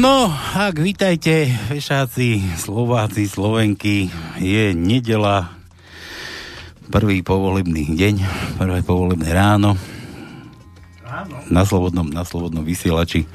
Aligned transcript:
No, 0.00 0.32
ak 0.56 0.80
vítajte, 0.80 1.52
vešáci, 1.68 2.56
Slováci, 2.56 3.28
Slovenky, 3.28 4.08
je 4.40 4.72
nedela, 4.72 5.52
prvý 6.88 7.20
povolebný 7.20 8.00
deň, 8.00 8.14
prvé 8.56 8.80
povolebné 8.80 9.28
ráno. 9.28 9.76
Ráno? 11.04 11.44
Na 11.52 11.68
slobodnom, 11.68 12.08
na 12.08 12.24
slobodnom 12.24 12.64
vysielači 12.64 13.28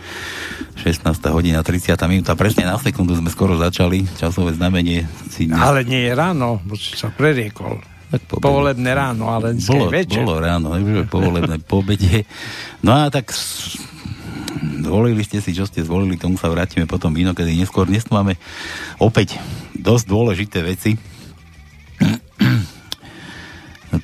16. 0.81 1.05
hodina 1.29 1.61
30. 1.61 2.01
minúta. 2.09 2.33
Presne 2.33 2.66
na 2.66 2.81
sekundu 2.81 3.13
sme 3.13 3.29
skoro 3.29 3.61
začali. 3.61 4.09
Časové 4.17 4.57
znamenie 4.57 5.05
si... 5.29 5.45
Dnes... 5.45 5.61
Ale 5.61 5.85
nie 5.85 6.09
je 6.09 6.17
ráno, 6.17 6.66
bo 6.66 6.73
si 6.73 6.97
sa 6.97 7.13
preriekol. 7.13 7.77
Tak 8.09 8.22
po 8.25 8.41
Povolebné 8.41 8.89
ráno, 8.89 9.29
ale 9.29 9.53
bolo, 9.53 9.94
večer. 9.94 10.25
Bolo 10.25 10.41
ráno, 10.41 10.73
povolebné 11.13 11.61
po 11.61 11.85
obede. 11.85 12.25
No 12.81 13.05
a 13.05 13.13
tak 13.13 13.29
zvolili 14.59 15.22
ste 15.23 15.44
si, 15.44 15.52
čo 15.52 15.67
ste 15.67 15.84
zvolili, 15.84 16.16
k 16.16 16.25
tomu 16.28 16.39
sa 16.39 16.52
vrátime 16.52 16.88
potom 16.88 17.11
inokedy 17.16 17.56
neskôr. 17.56 17.88
Dnes 17.88 18.08
máme 18.08 18.39
opäť 19.00 19.39
dosť 19.75 20.06
dôležité 20.08 20.64
veci. 20.64 20.95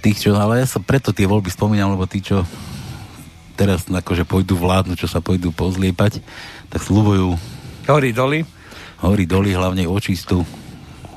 Tých, 0.02 0.18
čo, 0.18 0.34
ale 0.34 0.64
ja 0.64 0.68
som 0.68 0.82
preto 0.82 1.14
tie 1.14 1.28
voľby 1.30 1.52
spomínal, 1.52 1.94
lebo 1.94 2.10
tí, 2.10 2.24
čo 2.24 2.42
teraz 3.54 3.86
akože 3.86 4.26
pôjdu 4.26 4.58
vládnu, 4.58 4.98
čo 4.98 5.06
sa 5.06 5.22
pôjdu 5.22 5.54
pozliepať, 5.54 6.24
tak 6.72 6.82
slúbujú 6.82 7.38
hory 7.86 8.16
doly. 8.16 8.48
Hory 9.04 9.26
doly, 9.28 9.54
hlavne 9.54 9.86
očistu 9.86 10.42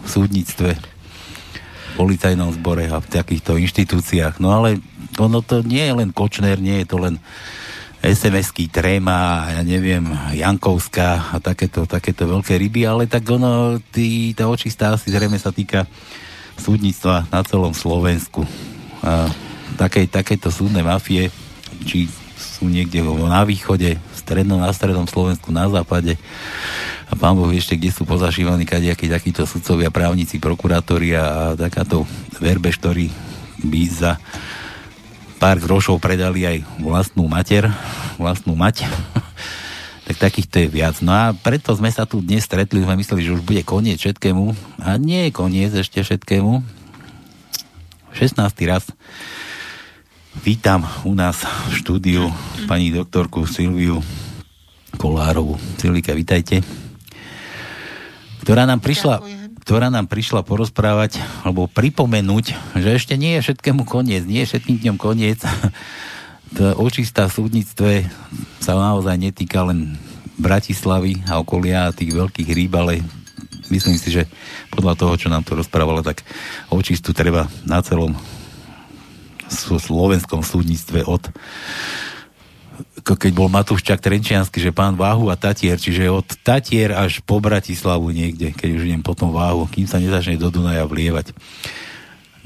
v 0.04 0.06
súdnictve, 0.08 0.76
policajnom 1.96 2.52
zbore 2.60 2.90
a 2.90 3.00
v 3.00 3.08
takýchto 3.08 3.56
inštitúciách. 3.56 4.42
No 4.42 4.52
ale 4.52 4.82
ono 5.16 5.40
to 5.40 5.62
nie 5.62 5.84
je 5.86 5.94
len 5.94 6.10
Kočner, 6.10 6.58
nie 6.58 6.82
je 6.82 6.86
to 6.90 6.96
len 6.98 7.22
SMS-ky 8.04 8.68
Tréma, 8.68 9.48
ja 9.48 9.62
neviem, 9.64 10.04
Jankovská 10.36 11.32
a 11.32 11.36
takéto, 11.40 11.88
takéto 11.88 12.28
veľké 12.28 12.60
ryby, 12.60 12.84
ale 12.84 13.08
tak 13.08 13.24
ono, 13.32 13.80
tý, 13.80 14.36
tá 14.36 14.44
očistá 14.44 14.92
asi 14.92 15.08
zrejme 15.08 15.40
sa 15.40 15.48
týka 15.48 15.88
súdnictva 16.60 17.24
na 17.32 17.40
celom 17.40 17.72
Slovensku. 17.72 18.44
A 19.00 19.32
takej, 19.80 20.12
takéto 20.12 20.52
súdne 20.52 20.84
mafie, 20.84 21.32
či 21.88 22.12
sú 22.36 22.68
niekde 22.68 23.00
na 23.24 23.40
východe, 23.48 23.96
strednom, 24.12 24.60
na 24.60 24.68
strednom 24.76 25.08
Slovensku, 25.08 25.48
na 25.48 25.64
západe 25.72 26.20
a 27.08 27.12
pán 27.16 27.36
Boh 27.36 27.52
ešte, 27.52 27.76
kde 27.76 27.92
sú 27.92 28.08
pozašívaní 28.08 28.64
kadejakí 28.64 29.06
takíto 29.06 29.44
sudcovia, 29.44 29.92
právnici, 29.92 30.40
prokurátori 30.40 31.12
a 31.14 31.54
takáto 31.54 32.08
verbež, 32.40 32.80
ktorý 32.80 33.12
by 33.64 33.82
za 33.88 34.12
pár 35.44 35.60
grošov 35.60 36.00
predali 36.00 36.48
aj 36.48 36.64
vlastnú 36.80 37.28
mater, 37.28 37.68
vlastnú 38.16 38.56
mať. 38.56 38.88
tak 40.08 40.16
takýchto 40.16 40.64
je 40.64 40.68
viac. 40.72 41.04
No 41.04 41.12
a 41.12 41.36
preto 41.36 41.68
sme 41.76 41.92
sa 41.92 42.08
tu 42.08 42.24
dnes 42.24 42.40
stretli, 42.40 42.80
sme 42.80 42.96
mysleli, 42.96 43.28
že 43.28 43.36
už 43.36 43.44
bude 43.44 43.60
koniec 43.60 44.00
všetkému. 44.00 44.56
A 44.80 44.96
nie 44.96 45.28
je 45.28 45.36
koniec 45.36 45.76
ešte 45.76 46.00
všetkému. 46.00 46.64
16. 48.16 48.40
raz 48.64 48.88
vítam 50.40 50.88
u 51.04 51.12
nás 51.12 51.44
v 51.44 51.72
štúdiu 51.76 52.32
pani 52.64 52.88
doktorku 52.88 53.44
Silviu 53.44 54.00
Kolárovu. 54.96 55.60
Silvika, 55.76 56.16
vítajte. 56.16 56.64
Ktorá 58.40 58.64
nám 58.64 58.80
prišla... 58.80 59.20
Ďakujem 59.20 59.43
ktorá 59.64 59.88
nám 59.88 60.12
prišla 60.12 60.44
porozprávať 60.44 61.24
alebo 61.40 61.64
pripomenúť, 61.64 62.76
že 62.76 63.00
ešte 63.00 63.16
nie 63.16 63.40
je 63.40 63.48
všetkému 63.48 63.88
koniec, 63.88 64.28
nie 64.28 64.44
je 64.44 64.52
všetkým 64.52 64.76
dňom 64.76 64.96
koniec. 65.00 65.40
to 66.56 66.76
očistá 66.76 67.32
v 67.32 67.36
súdnictve 67.40 67.90
sa 68.60 68.76
naozaj 68.76 69.16
netýka 69.16 69.64
len 69.64 69.96
Bratislavy 70.36 71.24
a 71.24 71.40
okolia 71.40 71.96
tých 71.96 72.12
veľkých 72.12 72.48
rýb, 72.52 72.76
ale 72.76 73.00
myslím 73.72 73.96
si, 73.96 74.12
že 74.12 74.28
podľa 74.68 75.00
toho, 75.00 75.16
čo 75.16 75.32
nám 75.32 75.48
to 75.48 75.56
rozprávala, 75.56 76.04
tak 76.04 76.20
očistu 76.68 77.16
treba 77.16 77.48
na 77.64 77.80
celom 77.80 78.12
slovenskom 79.48 80.44
súdnictve 80.44 81.08
od 81.08 81.24
keď 83.04 83.32
bol 83.36 83.52
Matúščak 83.52 84.00
Trenčiansky, 84.00 84.64
že 84.64 84.72
pán 84.72 84.96
Váhu 84.96 85.28
a 85.28 85.36
Tatier, 85.36 85.76
čiže 85.76 86.08
od 86.08 86.24
Tatier 86.40 86.96
až 86.96 87.20
po 87.20 87.36
Bratislavu 87.36 88.08
niekde, 88.08 88.56
keď 88.56 88.80
už 88.80 88.82
idem 88.88 89.04
potom 89.04 89.28
Váhu, 89.28 89.68
kým 89.68 89.84
sa 89.84 90.00
nezačne 90.00 90.40
do 90.40 90.48
Dunaja 90.48 90.88
vlievať. 90.88 91.36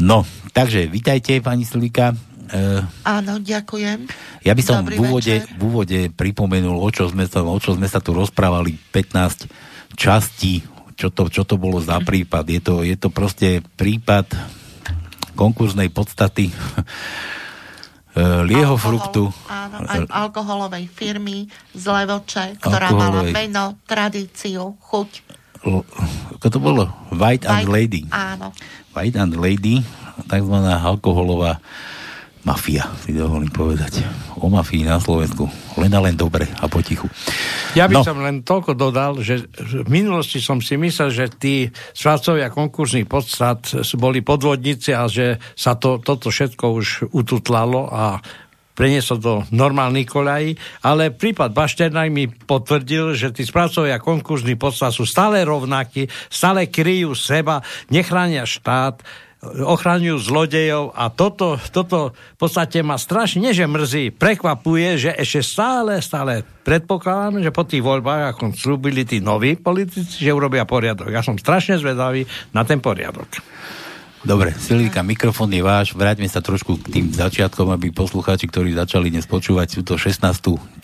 No, 0.02 0.26
takže 0.50 0.90
vítajte, 0.90 1.38
pani 1.38 1.62
Slika. 1.62 2.10
Uh, 2.50 2.82
Áno, 3.06 3.38
ďakujem. 3.38 4.10
Ja 4.42 4.58
by 4.58 4.62
som 4.66 4.82
v 4.82 4.98
úvode, 4.98 5.46
v 5.46 5.62
úvode 5.62 5.98
pripomenul, 6.10 6.74
o 6.74 6.88
čo, 6.90 7.06
sme 7.06 7.30
sa, 7.30 7.46
o 7.46 7.58
čo 7.62 7.78
sme 7.78 7.86
sa 7.86 8.02
tu 8.02 8.10
rozprávali 8.10 8.74
15 8.90 9.94
častí, 9.94 10.66
čo 10.98 11.14
to, 11.14 11.30
čo 11.30 11.46
to 11.46 11.54
bolo 11.54 11.78
za 11.78 12.02
prípad. 12.02 12.44
Je 12.50 12.60
to, 12.62 12.74
je 12.82 12.96
to 12.98 13.14
proste 13.14 13.62
prípad 13.78 14.26
konkurznej 15.38 15.86
podstaty 15.94 16.50
liehofruktu. 18.44 19.30
Áno, 19.46 19.76
aj 19.84 20.08
alkoholovej 20.10 20.90
firmy 20.90 21.46
z 21.72 21.84
Levoče, 21.86 22.58
ktorá 22.58 22.90
alkoholovej. 22.90 23.30
mala 23.30 23.36
meno, 23.36 23.64
tradíciu, 23.84 24.74
chuť. 24.80 25.10
L- 25.66 25.86
ako 26.38 26.46
to 26.48 26.58
bolo? 26.62 26.84
White, 27.10 27.44
White 27.44 27.46
and 27.46 27.66
Lady. 27.66 28.02
Áno. 28.10 28.54
White 28.94 29.18
and 29.18 29.34
Lady, 29.34 29.82
takzvaná 30.26 30.78
alkoholová 30.78 31.58
mafia, 32.48 32.88
si 33.04 33.12
dovolím 33.12 33.52
povedať. 33.52 34.00
O 34.40 34.48
mafii 34.48 34.88
na 34.88 34.96
Slovensku. 34.96 35.44
Len 35.76 35.92
a 35.92 36.00
len 36.00 36.16
dobre 36.16 36.48
a 36.48 36.64
potichu. 36.64 37.04
Ja 37.76 37.84
by 37.84 38.00
no. 38.00 38.02
som 38.06 38.24
len 38.24 38.40
toľko 38.40 38.72
dodal, 38.72 39.20
že 39.20 39.44
v 39.60 39.88
minulosti 39.92 40.40
som 40.40 40.64
si 40.64 40.80
myslel, 40.80 41.12
že 41.12 41.26
tí 41.28 41.68
správcovia 41.92 42.48
konkursných 42.48 43.04
podstat 43.04 43.84
boli 44.00 44.24
podvodníci 44.24 44.96
a 44.96 45.04
že 45.12 45.36
sa 45.52 45.76
to, 45.76 46.00
toto 46.00 46.32
všetko 46.32 46.64
už 46.72 46.86
ututlalo 47.12 47.92
a 47.92 48.16
preniesol 48.78 49.18
do 49.18 49.42
normálnych 49.50 50.06
koľají, 50.06 50.54
ale 50.86 51.10
prípad 51.10 51.50
Bašternaj 51.50 52.08
mi 52.14 52.30
potvrdil, 52.30 53.18
že 53.18 53.34
tí 53.34 53.42
správcovia 53.42 53.98
konkurzní 53.98 54.54
podstat 54.54 54.94
sú 54.94 55.02
stále 55.02 55.42
rovnakí, 55.42 56.06
stále 56.30 56.70
kryjú 56.70 57.18
seba, 57.18 57.58
nechránia 57.90 58.46
štát, 58.46 59.02
ochraňujú 59.42 60.18
zlodejov 60.18 60.98
a 60.98 61.14
toto, 61.14 61.62
toto 61.70 62.10
v 62.10 62.38
podstate 62.38 62.82
ma 62.82 62.98
strašne, 62.98 63.46
nie 63.46 63.54
že 63.54 63.70
mrzí, 63.70 64.10
prekvapuje, 64.18 64.98
že 64.98 65.10
ešte 65.14 65.46
stále, 65.46 66.02
stále 66.02 66.42
predpokladám, 66.66 67.38
že 67.46 67.54
po 67.54 67.62
tých 67.62 67.86
voľbách, 67.86 68.34
ako 68.34 68.58
slúbili 68.58 69.06
tí 69.06 69.22
noví 69.22 69.54
politici, 69.54 70.26
že 70.26 70.34
urobia 70.34 70.66
poriadok. 70.66 71.14
Ja 71.14 71.22
som 71.22 71.38
strašne 71.38 71.78
zvedavý 71.78 72.26
na 72.50 72.66
ten 72.66 72.82
poriadok. 72.82 73.30
Dobre, 74.28 74.52
Silvika, 74.52 75.00
mikrofón 75.00 75.48
je 75.48 75.64
váš. 75.64 75.96
Vráťme 75.96 76.28
sa 76.28 76.44
trošku 76.44 76.76
k 76.84 77.00
tým 77.00 77.06
začiatkom, 77.08 77.72
aby 77.72 77.88
poslucháči, 77.88 78.44
ktorí 78.44 78.76
začali 78.76 79.08
dnes 79.08 79.24
počúvať 79.24 79.80
túto 79.80 79.96
16. 79.96 80.20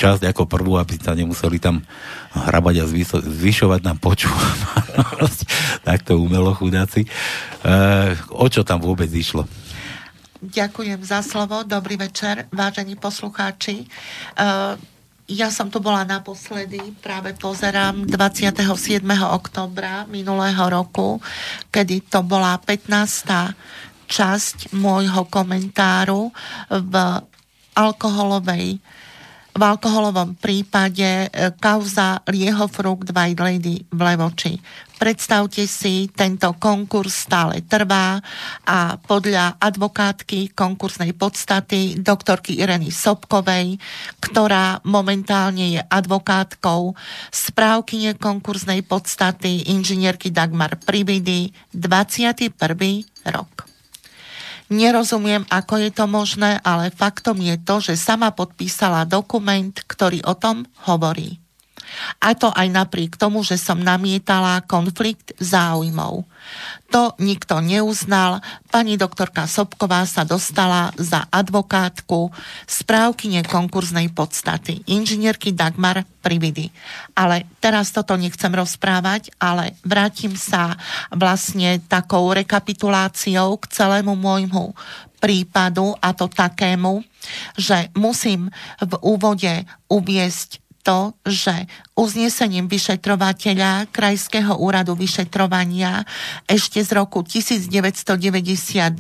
časť 0.01 0.33
ako 0.33 0.49
prvú, 0.49 0.81
aby 0.81 0.97
sa 0.97 1.13
nemuseli 1.13 1.61
tam 1.61 1.85
hrabať 2.33 2.75
a 2.81 2.85
zvyšovať 3.21 3.85
nám 3.85 4.01
počúvať. 4.01 4.57
Takto 5.93 6.17
umelo 6.17 6.57
chudáci. 6.57 7.05
E, 7.05 7.09
o 8.33 8.49
čo 8.49 8.65
tam 8.65 8.81
vôbec 8.81 9.13
išlo? 9.13 9.45
Ďakujem 10.41 11.05
za 11.05 11.21
slovo. 11.21 11.69
Dobrý 11.69 12.01
večer, 12.01 12.49
vážení 12.49 12.97
poslucháči. 12.97 13.85
E, 13.85 13.89
ja 15.25 15.49
som 15.49 15.73
tu 15.73 15.81
bola 15.81 16.05
naposledy, 16.05 16.93
práve 17.01 17.33
pozerám 17.33 18.05
27. 18.05 19.01
oktobra 19.33 20.05
minulého 20.05 20.61
roku, 20.69 21.17
kedy 21.73 22.05
to 22.13 22.21
bola 22.21 22.61
15. 22.61 23.57
časť 24.05 24.77
môjho 24.77 25.25
komentáru 25.33 26.29
v 26.69 26.95
alkoholovej 27.73 28.79
v 29.55 29.63
alkoholovom 29.63 30.35
prípade 30.35 31.07
e, 31.07 31.27
kauza 31.63 32.19
Liehofrucht 32.27 33.15
White 33.15 33.39
Lady 33.39 33.87
v 33.87 34.01
Levoči. 34.03 34.59
Predstavte 34.99 35.67
si, 35.71 36.11
tento 36.11 36.55
konkurs 36.59 37.27
stále 37.27 37.63
trvá 37.67 38.19
a 38.67 38.99
podľa 38.99 39.59
advokátky 39.59 40.55
konkursnej 40.55 41.15
podstaty 41.15 41.99
doktorky 41.99 42.59
Ireny 42.59 42.91
Sobkovej, 42.91 43.79
ktorá 44.23 44.83
momentálne 44.87 45.79
je 45.79 45.81
advokátkou 45.83 46.95
správkyne 47.31 48.19
konkursnej 48.19 48.83
podstaty 48.83 49.71
inžinierky 49.71 50.35
Dagmar 50.35 50.79
Pribidy 50.83 51.55
21. 51.75 52.55
rok. 53.31 53.74
Nerozumiem, 54.73 55.45
ako 55.53 55.77
je 55.77 55.91
to 55.93 56.09
možné, 56.09 56.57
ale 56.65 56.89
faktom 56.89 57.37
je 57.37 57.61
to, 57.61 57.85
že 57.85 58.01
sama 58.01 58.33
podpísala 58.33 59.05
dokument, 59.05 59.77
ktorý 59.77 60.25
o 60.25 60.33
tom 60.33 60.65
hovorí. 60.89 61.44
A 62.19 62.33
to 62.35 62.51
aj 62.51 62.69
napriek 62.71 63.15
tomu, 63.19 63.45
že 63.45 63.61
som 63.61 63.79
namietala 63.81 64.65
konflikt 64.65 65.37
záujmov. 65.39 66.25
To 66.93 67.17
nikto 67.19 67.59
neuznal. 67.59 68.45
Pani 68.71 68.95
doktorka 68.95 69.49
Sobková 69.51 70.07
sa 70.07 70.23
dostala 70.23 70.95
za 70.95 71.27
advokátku 71.33 72.31
správkyne 72.69 73.43
konkurznej 73.49 74.13
podstaty, 74.13 74.85
inžinierky 74.87 75.51
Dagmar 75.51 76.07
Prividy. 76.23 76.71
Ale 77.19 77.49
teraz 77.59 77.91
toto 77.91 78.15
nechcem 78.15 78.53
rozprávať, 78.53 79.35
ale 79.43 79.75
vrátim 79.83 80.39
sa 80.39 80.79
vlastne 81.11 81.83
takou 81.89 82.31
rekapituláciou 82.31 83.59
k 83.59 83.65
celému 83.75 84.15
môjmu 84.15 84.77
prípadu 85.25 85.97
a 86.05 86.13
to 86.13 86.29
takému, 86.29 87.01
že 87.57 87.89
musím 87.97 88.53
v 88.77 88.93
úvode 89.01 89.65
uviesť 89.89 90.61
to, 90.85 91.17
že 91.25 91.65
uznesením 91.97 92.69
vyšetrovateľa 92.69 93.89
Krajského 93.89 94.61
úradu 94.61 94.93
vyšetrovania 94.93 96.05
ešte 96.45 96.85
z 96.85 96.91
roku 96.93 97.25
1999 97.25 98.93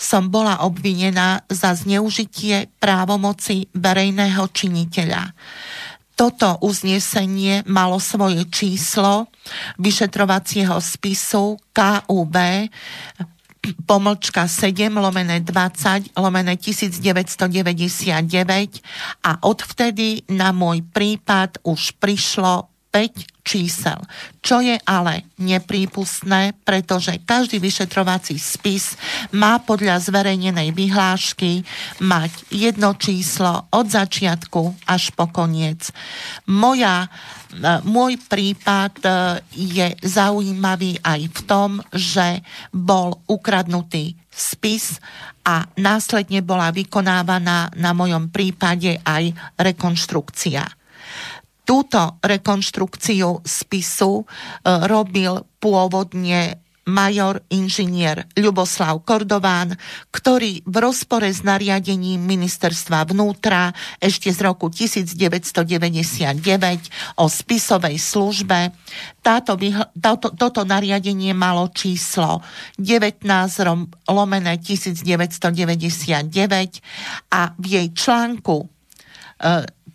som 0.00 0.32
bola 0.32 0.64
obvinená 0.64 1.44
za 1.52 1.76
zneužitie 1.76 2.72
právomoci 2.80 3.68
verejného 3.76 4.48
činiteľa. 4.48 5.36
Toto 6.14 6.62
uznesenie 6.62 7.66
malo 7.66 7.98
svoje 7.98 8.46
číslo 8.46 9.28
vyšetrovacieho 9.82 10.78
spisu 10.78 11.58
KUB 11.74 12.36
pomlčka 13.88 14.44
7 14.48 14.92
lomené 14.92 15.40
20 15.40 16.16
lomené 16.18 16.56
1999 16.60 18.20
a 19.24 19.30
odvtedy 19.44 20.22
na 20.28 20.52
môj 20.52 20.84
prípad 20.92 21.64
už 21.64 21.96
prišlo 21.96 22.68
5 22.94 23.34
čísel, 23.44 23.98
čo 24.40 24.62
je 24.62 24.78
ale 24.86 25.28
neprípustné, 25.36 26.56
pretože 26.62 27.18
každý 27.26 27.58
vyšetrovací 27.58 28.38
spis 28.38 28.94
má 29.34 29.58
podľa 29.60 30.00
zverejnenej 30.00 30.70
vyhlášky 30.72 31.66
mať 32.00 32.32
jedno 32.54 32.94
číslo 32.94 33.68
od 33.74 33.90
začiatku 33.90 34.86
až 34.88 35.10
po 35.12 35.26
koniec. 35.28 35.90
Moja, 36.46 37.10
môj 37.86 38.18
prípad 38.26 38.92
e, 39.00 39.08
je 39.54 39.86
zaujímavý 40.02 40.98
aj 41.04 41.20
v 41.30 41.40
tom, 41.46 41.70
že 41.94 42.42
bol 42.74 43.22
ukradnutý 43.30 44.18
spis 44.32 44.98
a 45.46 45.68
následne 45.78 46.42
bola 46.42 46.74
vykonávaná 46.74 47.70
na 47.78 47.90
mojom 47.94 48.34
prípade 48.34 48.98
aj 49.06 49.30
rekonštrukcia. 49.60 50.64
Túto 51.64 52.20
rekonštrukciu 52.20 53.40
spisu 53.46 54.12
e, 54.20 54.24
robil 54.90 55.46
pôvodne 55.62 56.63
major 56.84 57.40
inžinier 57.48 58.28
Ľuboslav 58.36 59.00
Kordován, 59.04 59.76
ktorý 60.12 60.60
v 60.64 60.76
rozpore 60.80 61.28
s 61.28 61.40
nariadením 61.40 62.20
ministerstva 62.20 63.08
vnútra 63.08 63.72
ešte 64.00 64.28
z 64.28 64.38
roku 64.44 64.68
1999 64.68 66.36
o 67.16 67.24
spisovej 67.28 67.96
službe 67.96 68.72
táto, 69.24 69.56
táto, 69.96 70.28
toto 70.36 70.60
nariadenie 70.68 71.32
malo 71.32 71.72
číslo 71.72 72.44
19 72.76 73.24
lomené 74.12 74.60
1999 74.60 76.28
a 77.32 77.40
v 77.56 77.64
jej 77.64 77.88
článku 77.96 78.56
e, 78.60 78.66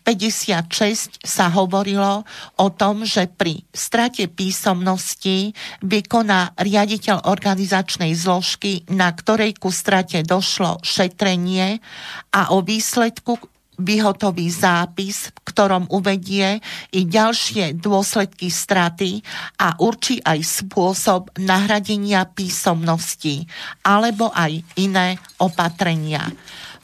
56 0.10 1.22
sa 1.22 1.54
hovorilo 1.54 2.26
o 2.58 2.68
tom, 2.74 3.06
že 3.06 3.30
pri 3.30 3.62
strate 3.70 4.26
písomnosti 4.26 5.54
vykoná 5.86 6.58
riaditeľ 6.58 7.30
organizačnej 7.30 8.18
zložky, 8.18 8.90
na 8.90 9.14
ktorej 9.14 9.54
ku 9.62 9.70
strate 9.70 10.26
došlo 10.26 10.82
šetrenie 10.82 11.78
a 12.34 12.50
o 12.58 12.66
výsledku 12.66 13.38
vyhotoví 13.78 14.50
zápis, 14.50 15.30
v 15.30 15.40
ktorom 15.46 15.86
uvedie 15.94 16.58
i 16.92 17.02
ďalšie 17.06 17.78
dôsledky 17.78 18.50
straty 18.50 19.22
a 19.62 19.78
určí 19.78 20.20
aj 20.26 20.42
spôsob 20.42 21.32
nahradenia 21.38 22.28
písomnosti 22.28 23.46
alebo 23.86 24.34
aj 24.34 24.58
iné 24.82 25.22
opatrenia. 25.38 26.28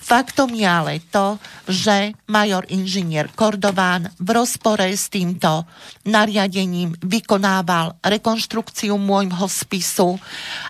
Faktom 0.05 0.53
je 0.53 0.69
ale 0.69 1.01
to, 1.09 1.41
že 1.65 2.13
major 2.29 2.61
inžinier 2.69 3.33
Kordován 3.33 4.13
v 4.21 4.37
rozpore 4.37 4.85
s 4.85 5.09
týmto 5.09 5.65
nariadením 6.05 6.93
vykonával 7.01 7.97
rekonštrukciu 8.05 9.01
môjho 9.01 9.49
spisu 9.49 10.21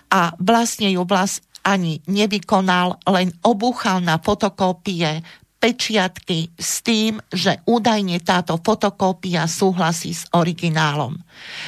a 0.08 0.32
vlastne 0.40 0.88
ju 0.88 1.04
vlast 1.04 1.44
ani 1.68 2.00
nevykonal, 2.08 2.96
len 3.12 3.28
obúchal 3.44 4.00
na 4.00 4.16
fotokópie 4.16 5.20
pečiatky 5.60 6.56
s 6.56 6.80
tým, 6.80 7.20
že 7.28 7.60
údajne 7.68 8.16
táto 8.24 8.56
fotokópia 8.56 9.44
súhlasí 9.44 10.16
s 10.16 10.24
originálom. 10.32 11.12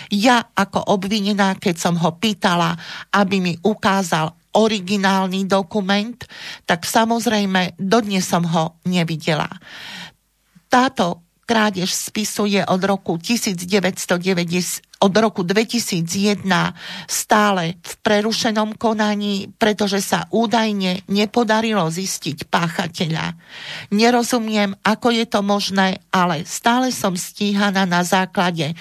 Ja 0.09 0.41
ako 0.57 0.89
obvinená, 0.89 1.61
keď 1.61 1.77
som 1.77 2.01
ho 2.01 2.17
pýtala, 2.17 2.81
aby 3.13 3.45
mi 3.45 3.55
ukázal 3.61 4.33
originálny 4.55 5.45
dokument, 5.45 6.17
tak 6.65 6.89
samozrejme 6.89 7.77
dodnes 7.77 8.25
som 8.25 8.45
ho 8.49 8.81
nevidela. 8.89 9.49
Táto 10.69 11.29
krádež 11.49 11.89
spisu 11.97 12.45
je 12.45 12.61
od 12.61 12.83
roku 12.85 13.17
1990, 13.17 15.01
od 15.01 15.15
roku 15.17 15.41
2001 15.41 16.45
stále 17.09 17.81
v 17.81 17.93
prerušenom 18.05 18.77
konaní, 18.77 19.49
pretože 19.57 20.05
sa 20.05 20.29
údajne 20.29 21.09
nepodarilo 21.09 21.89
zistiť 21.89 22.53
páchateľa. 22.53 23.33
Nerozumiem, 23.97 24.77
ako 24.85 25.09
je 25.09 25.25
to 25.25 25.41
možné, 25.41 26.05
ale 26.13 26.45
stále 26.45 26.93
som 26.93 27.17
stíhaná 27.17 27.89
na 27.89 28.05
základe 28.05 28.77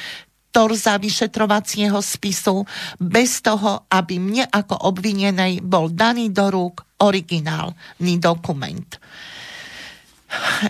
torza 0.57 0.97
vyšetrovacieho 0.97 2.01
spisu 2.01 2.65
bez 2.97 3.45
toho, 3.45 3.85
aby 3.93 4.17
mne 4.17 4.49
ako 4.49 4.89
obvinenej 4.89 5.61
bol 5.61 5.93
daný 5.93 6.33
do 6.33 6.49
rúk 6.49 6.81
originálny 6.97 8.17
dokument. 8.17 8.89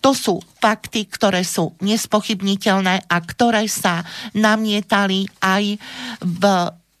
To 0.00 0.16
sú 0.16 0.40
fakty, 0.40 1.12
ktoré 1.12 1.44
sú 1.44 1.76
nespochybniteľné 1.84 3.04
a 3.04 3.16
ktoré 3.20 3.68
sa 3.68 4.00
namietali 4.32 5.28
aj 5.44 5.76
v 6.24 6.42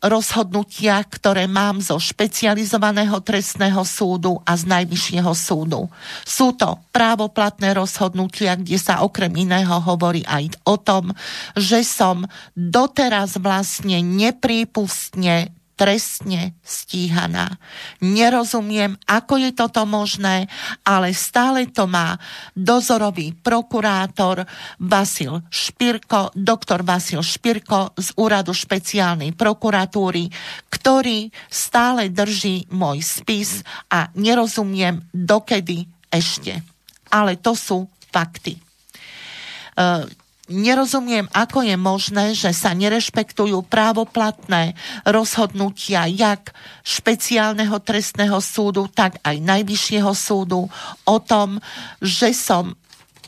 rozhodnutiach, 0.00 1.06
ktoré 1.12 1.44
mám 1.44 1.84
zo 1.84 2.00
špecializovaného 2.00 3.20
trestného 3.20 3.84
súdu 3.84 4.40
a 4.48 4.56
z 4.56 4.64
najvyššieho 4.68 5.32
súdu. 5.36 5.92
Sú 6.24 6.56
to 6.56 6.80
právoplatné 6.90 7.76
rozhodnutia, 7.76 8.56
kde 8.56 8.80
sa 8.80 9.04
okrem 9.04 9.32
iného 9.36 9.76
hovorí 9.80 10.24
aj 10.24 10.56
o 10.64 10.80
tom, 10.80 11.12
že 11.52 11.84
som 11.84 12.24
doteraz 12.56 13.36
vlastne 13.36 14.00
neprípustne 14.00 15.52
trestne 15.80 16.60
stíhaná. 16.60 17.56
Nerozumiem, 18.04 19.00
ako 19.08 19.40
je 19.40 19.56
toto 19.56 19.88
možné, 19.88 20.44
ale 20.84 21.16
stále 21.16 21.72
to 21.72 21.88
má 21.88 22.20
dozorový 22.52 23.32
prokurátor 23.32 24.44
Vasil 24.76 25.40
Špirko, 25.48 26.36
doktor 26.36 26.84
Vasil 26.84 27.24
Špirko 27.24 27.96
z 27.96 28.12
úradu 28.20 28.52
špeciálnej 28.52 29.32
prokuratúry, 29.32 30.28
ktorý 30.68 31.32
stále 31.48 32.12
drží 32.12 32.68
môj 32.76 33.00
spis 33.00 33.64
a 33.88 34.12
nerozumiem 34.12 35.00
dokedy 35.16 35.88
ešte. 36.12 36.60
Ale 37.08 37.40
to 37.40 37.56
sú 37.56 37.88
fakty. 38.12 38.60
Uh, 40.50 40.58
nerozumiem, 40.58 41.30
ako 41.30 41.62
je 41.62 41.76
možné, 41.78 42.26
že 42.34 42.50
sa 42.50 42.74
nerešpektujú 42.74 43.62
právoplatné 43.70 44.74
rozhodnutia 45.06 46.10
jak 46.10 46.50
špeciálneho 46.82 47.78
trestného 47.78 48.42
súdu, 48.42 48.90
tak 48.90 49.22
aj 49.22 49.38
najvyššieho 49.38 50.10
súdu 50.10 50.66
o 51.06 51.16
tom, 51.22 51.62
že 52.02 52.34
som 52.34 52.74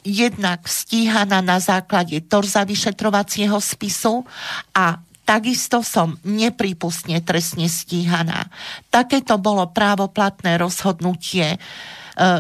jednak 0.03 0.67
stíhaná 0.67 1.39
na 1.39 1.63
základe 1.63 2.19
torza 2.27 2.67
vyšetrovacieho 2.67 3.55
spisu 3.63 4.27
a 4.75 4.99
takisto 5.23 5.87
som 5.87 6.19
neprípustne 6.27 7.23
trestne 7.23 7.71
stíhaná. 7.71 8.51
Takéto 8.91 9.39
bolo 9.39 9.71
právoplatné 9.71 10.59
rozhodnutie 10.59 11.55
E, 11.55 11.59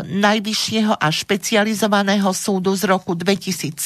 najvyššieho 0.08 0.94
a 0.96 1.06
špecializovaného 1.08 2.30
súdu 2.36 2.76
z 2.76 2.84
roku 2.88 3.16
2017. 3.16 3.76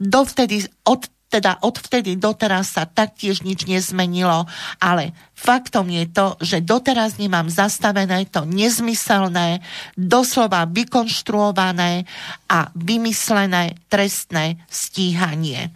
Dovtedy, 0.00 0.68
od 0.84 1.08
teda 1.28 1.60
odvtedy 1.60 2.16
doteraz 2.16 2.72
sa 2.72 2.88
taktiež 2.88 3.44
nič 3.44 3.68
nezmenilo, 3.68 4.48
ale 4.80 5.12
faktom 5.36 5.92
je 5.92 6.08
to, 6.08 6.26
že 6.40 6.64
doteraz 6.64 7.20
nemám 7.20 7.52
zastavené 7.52 8.24
to 8.32 8.48
nezmyselné, 8.48 9.60
doslova 9.92 10.64
vykonštruované 10.64 12.08
a 12.48 12.72
vymyslené 12.72 13.76
trestné 13.92 14.56
stíhanie. 14.72 15.68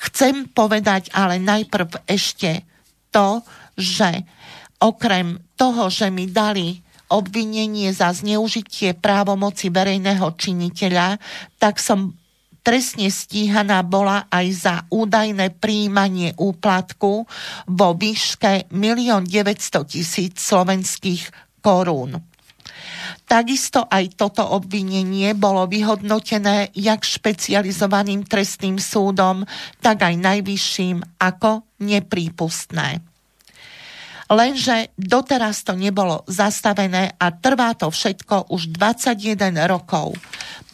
Chcem 0.00 0.46
povedať 0.48 1.10
ale 1.12 1.42
najprv 1.42 2.06
ešte 2.06 2.64
to, 3.10 3.42
že 3.74 4.24
okrem 4.80 5.42
toho, 5.58 5.90
že 5.92 6.08
mi 6.08 6.30
dali 6.30 6.80
obvinenie 7.10 7.90
za 7.90 8.14
zneužitie 8.14 8.94
právomoci 8.94 9.68
verejného 9.68 10.30
činiteľa, 10.38 11.18
tak 11.58 11.82
som 11.82 12.14
trestne 12.62 13.10
stíhaná 13.10 13.82
bola 13.82 14.30
aj 14.30 14.46
za 14.54 14.74
údajné 14.88 15.58
príjmanie 15.58 16.36
úplatku 16.38 17.26
vo 17.66 17.88
výške 17.96 18.70
1 18.70 19.26
900 19.26 19.90
tisíc 19.90 20.38
slovenských 20.38 21.28
korún. 21.64 22.20
Takisto 23.30 23.86
aj 23.86 24.18
toto 24.18 24.42
obvinenie 24.42 25.38
bolo 25.38 25.66
vyhodnotené 25.70 26.74
jak 26.74 27.06
špecializovaným 27.06 28.26
trestným 28.26 28.78
súdom, 28.78 29.46
tak 29.78 30.02
aj 30.02 30.14
najvyšším 30.18 31.22
ako 31.22 31.62
neprípustné. 31.78 33.09
Lenže 34.30 34.94
doteraz 34.94 35.66
to 35.66 35.74
nebolo 35.74 36.22
zastavené 36.30 37.18
a 37.18 37.34
trvá 37.34 37.74
to 37.74 37.90
všetko 37.90 38.54
už 38.54 38.70
21 38.70 39.58
rokov. 39.66 40.14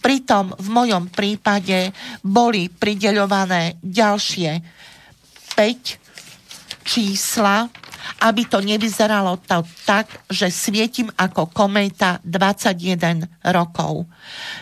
Pritom 0.05 0.53
v 0.61 0.69
mojom 0.69 1.09
prípade 1.09 1.97
boli 2.21 2.69
prideľované 2.69 3.81
ďalšie 3.81 4.61
5 5.57 6.85
čísla, 6.85 7.73
aby 8.29 8.45
to 8.45 8.61
nevyzeralo 8.61 9.41
to 9.41 9.65
tak, 9.89 10.29
že 10.29 10.53
svietim 10.53 11.09
ako 11.17 11.49
kométa 11.49 12.21
21 12.29 13.25
rokov. 13.57 14.05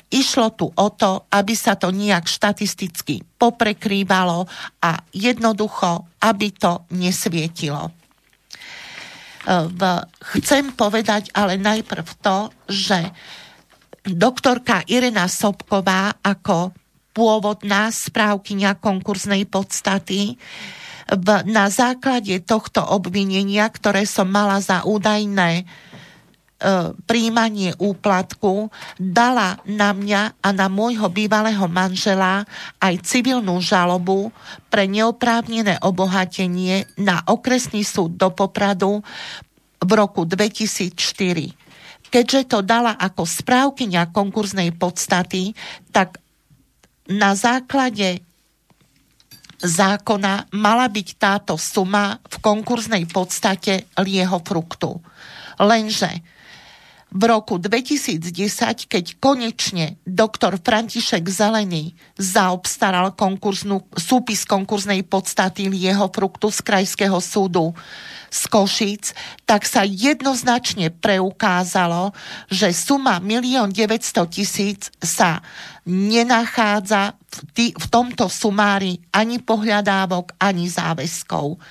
Išlo 0.07 0.55
tu 0.55 0.71
o 0.71 0.89
to, 0.95 1.27
aby 1.35 1.53
sa 1.59 1.75
to 1.75 1.91
nejak 1.91 2.31
štatisticky 2.31 3.27
poprekrývalo 3.43 4.47
a 4.87 5.03
jednoducho, 5.11 6.07
aby 6.23 6.55
to 6.55 6.87
nesvietilo 6.95 8.04
chcem 10.35 10.73
povedať 10.73 11.29
ale 11.37 11.61
najprv 11.61 12.07
to, 12.25 12.49
že 12.69 13.13
doktorka 14.05 14.85
Irena 14.89 15.29
Sobková 15.29 16.17
ako 16.21 16.73
pôvodná 17.15 17.89
správkynia 17.95 18.77
konkurznej 18.77 19.47
podstaty 19.47 20.37
v, 21.09 21.29
na 21.47 21.69
základe 21.71 22.41
tohto 22.43 22.83
obvinenia, 22.83 23.69
ktoré 23.71 24.09
som 24.09 24.27
mala 24.27 24.59
za 24.59 24.83
údajné 24.83 25.65
príjmanie 27.05 27.77
úplatku 27.77 28.73
dala 28.97 29.61
na 29.69 29.93
mňa 29.93 30.41
a 30.41 30.49
na 30.57 30.73
môjho 30.73 31.13
bývalého 31.13 31.69
manžela 31.69 32.49
aj 32.81 33.05
civilnú 33.05 33.61
žalobu 33.61 34.33
pre 34.73 34.89
neoprávnené 34.89 35.85
obohatenie 35.85 36.89
na 36.97 37.21
okresný 37.29 37.85
súd 37.85 38.17
do 38.17 38.33
Popradu 38.33 39.05
v 39.85 39.91
roku 39.93 40.25
2004. 40.25 40.97
Keďže 42.09 42.41
to 42.49 42.59
dala 42.65 42.97
ako 42.97 43.27
správkyňa 43.29 44.15
konkurznej 44.15 44.73
podstaty, 44.73 45.53
tak 45.93 46.23
na 47.11 47.37
základe 47.37 48.25
zákona 49.61 50.53
mala 50.57 50.87
byť 50.89 51.09
táto 51.21 51.55
suma 51.61 52.17
v 52.25 52.37
konkurznej 52.41 53.05
podstate 53.09 53.89
lieho 54.01 54.41
fruktu. 54.41 55.01
Lenže 55.61 56.34
v 57.15 57.23
roku 57.31 57.63
2010, 57.63 58.35
keď 58.91 59.05
konečne 59.23 60.03
doktor 60.03 60.59
František 60.59 61.23
Zelený 61.31 61.95
zaobstaral 62.19 63.15
konkurznú, 63.15 63.87
súpis 63.95 64.43
konkurznej 64.43 65.07
podstaty 65.07 65.71
jeho 65.71 66.11
fruktu 66.11 66.51
z 66.51 66.59
Krajského 66.67 67.23
súdu 67.23 67.71
z 68.35 68.51
Košíc, 68.51 69.15
tak 69.47 69.63
sa 69.63 69.87
jednoznačne 69.87 70.91
preukázalo, 70.91 72.11
že 72.51 72.75
suma 72.75 73.23
1 73.23 73.71
900 73.71 74.27
tisíc 74.27 74.91
sa 74.99 75.39
nenachádza 75.87 77.15
v, 77.15 77.39
tý, 77.55 77.67
v 77.79 77.87
tomto 77.95 78.27
sumári 78.27 78.99
ani 79.15 79.39
pohľadávok, 79.39 80.35
ani 80.43 80.67
záväzkov. 80.67 81.63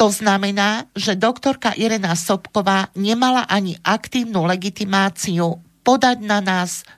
To 0.00 0.08
znamená, 0.08 0.88
že 0.96 1.12
doktorka 1.12 1.76
Irena 1.76 2.16
Sobková 2.16 2.88
nemala 2.96 3.44
ani 3.44 3.76
aktívnu 3.84 4.48
legitimáciu 4.48 5.60
podať 5.84 6.24
na 6.24 6.40
nás 6.40 6.88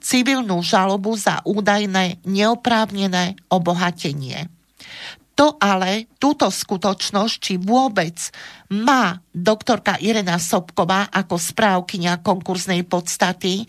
civilnú 0.00 0.64
žalobu 0.64 1.12
za 1.12 1.44
údajné 1.44 2.24
neoprávnené 2.24 3.36
obohatenie. 3.52 4.48
To 5.36 5.60
ale, 5.60 6.08
túto 6.16 6.48
skutočnosť, 6.48 7.34
či 7.36 7.54
vôbec 7.60 8.16
má 8.72 9.20
doktorka 9.28 10.00
Irena 10.00 10.40
Sobková 10.40 11.12
ako 11.12 11.36
správkynia 11.36 12.24
konkurznej 12.24 12.80
podstaty 12.88 13.68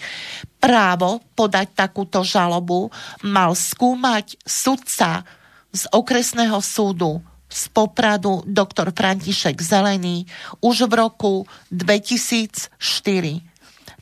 právo 0.55 1.19
podať 1.35 1.75
takúto 1.75 2.23
žalobu, 2.23 2.87
mal 3.27 3.51
skúmať 3.59 4.39
sudca 4.47 5.27
z 5.75 5.83
okresného 5.91 6.63
súdu 6.63 7.19
z 7.49 7.61
Popradu 7.73 8.45
doktor 8.45 8.93
František 8.93 9.57
Zelený 9.57 10.29
už 10.61 10.85
v 10.85 10.93
roku 10.93 11.33
2004 11.73 13.49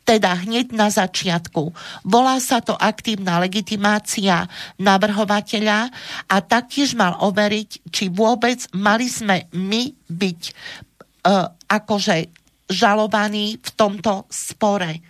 teda 0.08 0.40
hneď 0.40 0.72
na 0.72 0.88
začiatku. 0.88 1.76
Volá 2.08 2.40
sa 2.40 2.64
to 2.64 2.80
aktívna 2.80 3.44
legitimácia 3.44 4.48
navrhovateľa 4.80 5.92
a 6.32 6.36
taktiež 6.40 6.96
mal 6.96 7.20
overiť, 7.20 7.92
či 7.92 8.08
vôbec 8.08 8.72
mali 8.72 9.12
sme 9.12 9.52
my 9.52 9.92
byť 10.08 10.42
e, 10.48 10.52
akože 11.68 12.16
žalovaní 12.72 13.60
v 13.60 13.70
tomto 13.76 14.24
spore. 14.32 15.04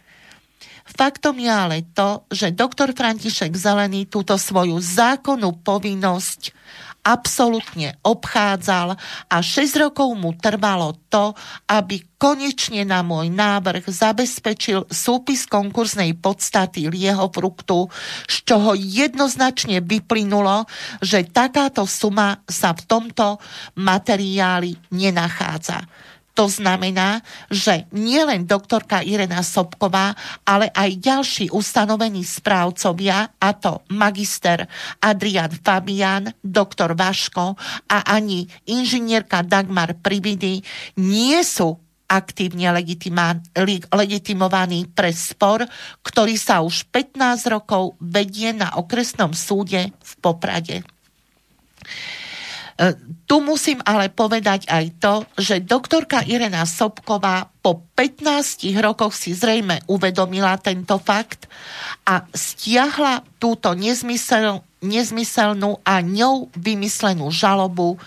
Faktom 0.87 1.37
je 1.37 1.51
ale 1.51 1.85
to, 1.93 2.25
že 2.33 2.57
doktor 2.57 2.89
František 2.89 3.53
Zelený 3.53 4.09
túto 4.09 4.33
svoju 4.33 4.81
zákonnú 4.81 5.61
povinnosť 5.61 6.57
absolútne 7.07 7.95
obchádzal 8.03 8.99
a 9.31 9.37
6 9.39 9.79
rokov 9.79 10.11
mu 10.19 10.35
trvalo 10.35 10.99
to, 11.07 11.31
aby 11.71 12.03
konečne 12.19 12.83
na 12.83 12.99
môj 12.99 13.31
návrh 13.31 13.87
zabezpečil 13.87 14.91
súpis 14.91 15.47
konkurznej 15.47 16.19
podstaty 16.19 16.91
lieho 16.91 17.31
fruktu, 17.31 17.87
z 18.27 18.35
čoho 18.43 18.75
jednoznačne 18.75 19.79
vyplynulo, 19.79 20.67
že 20.99 21.23
takáto 21.31 21.87
suma 21.87 22.43
sa 22.43 22.75
v 22.75 22.81
tomto 22.83 23.39
materiáli 23.79 24.75
nenachádza. 24.91 25.87
To 26.37 26.45
znamená, 26.45 27.25
že 27.49 27.89
nielen 27.89 28.45
doktorka 28.45 29.01
Irena 29.01 29.41
Sobková, 29.41 30.13
ale 30.45 30.69
aj 30.69 31.01
ďalší 31.01 31.45
ustanovení 31.49 32.21
správcovia, 32.21 33.33
a 33.41 33.49
to 33.57 33.81
magister 33.89 34.69
Adrian 35.01 35.49
Fabian, 35.49 36.29
doktor 36.45 36.93
Vaško 36.93 37.57
a 37.89 38.05
ani 38.05 38.45
inžinierka 38.69 39.41
Dagmar 39.41 39.97
Prividy 39.97 40.61
nie 41.01 41.41
sú 41.41 41.73
aktívne 42.05 42.69
legitimovaný 43.89 44.87
pre 44.93 45.09
spor, 45.11 45.65
ktorý 46.05 46.37
sa 46.37 46.61
už 46.61 46.85
15 46.93 47.49
rokov 47.49 47.97
vedie 47.97 48.53
na 48.53 48.77
okresnom 48.77 49.33
súde 49.33 49.89
v 49.89 50.11
Poprade. 50.21 50.85
E, 52.77 52.93
tu 53.25 53.41
musím 53.41 53.81
ale 53.81 54.13
povedať 54.13 54.69
aj 54.69 54.85
to, 55.01 55.13
že 55.33 55.65
doktorka 55.65 56.21
Irena 56.29 56.61
Sobková 56.69 57.49
po 57.65 57.81
15 57.97 58.69
rokoch 58.77 59.17
si 59.17 59.33
zrejme 59.33 59.81
uvedomila 59.89 60.53
tento 60.61 61.01
fakt 61.01 61.49
a 62.05 62.21
stiahla 62.29 63.25
túto 63.41 63.73
nezmysel, 63.73 64.61
nezmyselnú 64.85 65.81
a 65.81 66.05
ňou 66.05 66.53
vymyslenú 66.53 67.33
žalobu 67.33 67.97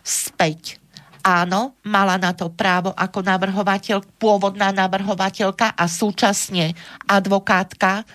späť. 0.00 0.80
Áno, 1.20 1.76
mala 1.84 2.16
na 2.16 2.32
to 2.32 2.48
právo 2.48 2.94
ako 2.96 3.20
navrhovateľ, 3.20 4.00
pôvodná 4.16 4.72
navrhovateľka 4.72 5.76
a 5.76 5.84
súčasne 5.90 6.72
advokátka, 7.04 8.06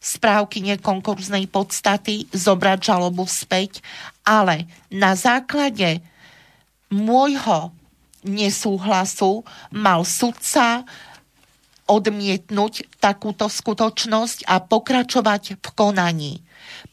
správky 0.00 0.62
nekonkurznej 0.62 1.50
podstaty 1.50 2.30
zobrať 2.30 2.78
žalobu 2.82 3.26
späť, 3.26 3.82
ale 4.22 4.70
na 4.92 5.18
základe 5.18 6.00
môjho 6.90 7.74
nesúhlasu 8.26 9.46
mal 9.70 10.02
sudca 10.02 10.82
odmietnúť 11.86 12.98
takúto 12.98 13.46
skutočnosť 13.46 14.50
a 14.50 14.58
pokračovať 14.58 15.62
v 15.62 15.68
konaní. 15.74 16.34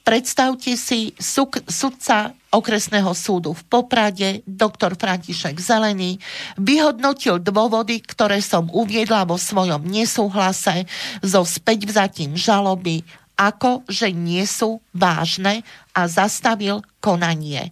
Predstavte 0.04 0.76
si 0.76 1.16
suk, 1.16 1.64
sudca 1.64 2.36
okresného 2.52 3.16
súdu 3.16 3.56
v 3.56 3.64
Poprade, 3.72 4.44
doktor 4.44 5.00
František 5.00 5.56
Zelený, 5.64 6.20
vyhodnotil 6.60 7.40
dôvody, 7.40 8.04
ktoré 8.04 8.44
som 8.44 8.68
uviedla 8.68 9.24
vo 9.24 9.40
svojom 9.40 9.80
nesúhlase 9.88 10.84
so 11.24 11.48
späťvzatím 11.48 12.36
žaloby, 12.36 13.08
ako 13.40 13.88
že 13.88 14.12
nie 14.12 14.44
sú 14.44 14.84
vážne 14.92 15.64
a 15.96 16.12
zastavil 16.12 16.84
konanie. 17.00 17.72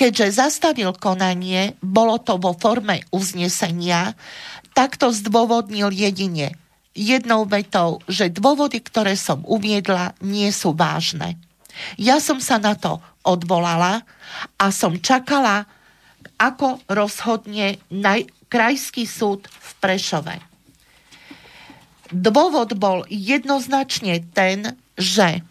Keďže 0.00 0.40
zastavil 0.40 0.96
konanie, 0.96 1.76
bolo 1.84 2.16
to 2.24 2.40
vo 2.40 2.56
forme 2.56 3.04
uznesenia, 3.12 4.16
takto 4.72 5.12
zdôvodnil 5.12 5.92
jedine 5.92 6.56
jednou 6.98 7.46
vetou, 7.46 8.02
že 8.10 8.26
dôvody, 8.34 8.82
ktoré 8.82 9.14
som 9.14 9.46
uviedla, 9.46 10.18
nie 10.18 10.50
sú 10.50 10.74
vážne. 10.74 11.38
Ja 11.94 12.18
som 12.18 12.42
sa 12.42 12.58
na 12.58 12.74
to 12.74 12.98
odvolala 13.22 14.02
a 14.58 14.74
som 14.74 14.98
čakala, 14.98 15.70
ako 16.34 16.82
rozhodne 16.90 17.78
naj- 17.94 18.26
krajský 18.50 19.06
súd 19.06 19.46
v 19.46 19.70
Prešove. 19.78 20.36
Dôvod 22.10 22.74
bol 22.74 23.04
jednoznačne 23.06 24.24
ten, 24.32 24.74
že 24.96 25.44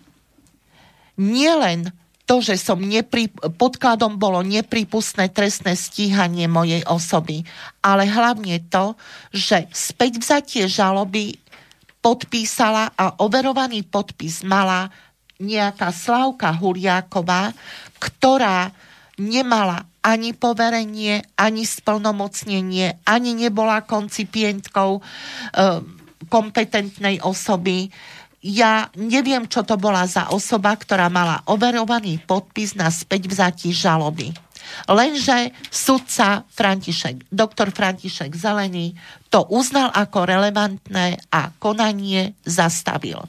nielen 1.16 1.94
to, 2.28 2.44
že 2.44 2.60
som 2.60 2.84
nepri, 2.84 3.32
podkladom 3.32 4.20
bolo 4.20 4.44
nepripustné 4.44 5.32
trestné 5.32 5.80
stíhanie 5.80 6.52
mojej 6.52 6.84
osoby, 6.84 7.48
ale 7.80 8.04
hlavne 8.04 8.60
to, 8.68 9.00
že 9.32 9.72
späť 9.72 10.20
vzatie 10.20 10.68
žaloby 10.68 11.40
podpísala 12.04 12.92
a 12.94 13.24
overovaný 13.24 13.88
podpis 13.88 14.44
mala 14.44 14.92
nejaká 15.40 15.96
Slavka 15.96 16.52
Huliáková, 16.52 17.56
ktorá 17.98 18.76
nemala 19.18 19.88
ani 20.04 20.36
poverenie, 20.36 21.26
ani 21.40 21.64
splnomocnenie, 21.66 23.02
ani 23.08 23.32
nebola 23.36 23.84
koncipientkou 23.84 25.00
e, 25.00 25.02
kompetentnej 26.28 27.24
osoby 27.24 27.92
ja 28.42 28.94
neviem, 28.94 29.50
čo 29.50 29.66
to 29.66 29.76
bola 29.76 30.06
za 30.06 30.30
osoba, 30.30 30.78
ktorá 30.78 31.10
mala 31.10 31.42
overovaný 31.50 32.22
podpis 32.22 32.78
na 32.78 32.94
späť 32.94 33.28
vzatí 33.28 33.74
žaloby. 33.74 34.30
Lenže 34.86 35.56
sudca 35.72 36.44
František, 36.52 37.32
doktor 37.32 37.72
František 37.72 38.36
Zelený 38.36 38.94
to 39.32 39.48
uznal 39.48 39.90
ako 39.96 40.28
relevantné 40.28 41.18
a 41.32 41.56
konanie 41.56 42.36
zastavil. 42.44 43.24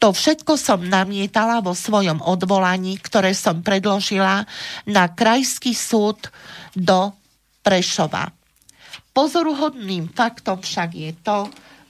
To 0.00 0.12
všetko 0.12 0.56
som 0.56 0.80
namietala 0.80 1.60
vo 1.60 1.76
svojom 1.76 2.24
odvolaní, 2.24 2.96
ktoré 2.96 3.36
som 3.36 3.60
predložila 3.60 4.48
na 4.88 5.04
Krajský 5.12 5.76
súd 5.76 6.32
do 6.72 7.12
Prešova. 7.60 8.32
Pozoruhodným 9.12 10.08
faktom 10.16 10.64
však 10.64 10.90
je 10.96 11.12
to, 11.20 11.38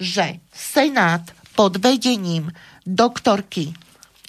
že 0.00 0.26
Senát 0.50 1.22
pod 1.54 1.78
vedením 1.78 2.50
doktorky 2.86 3.74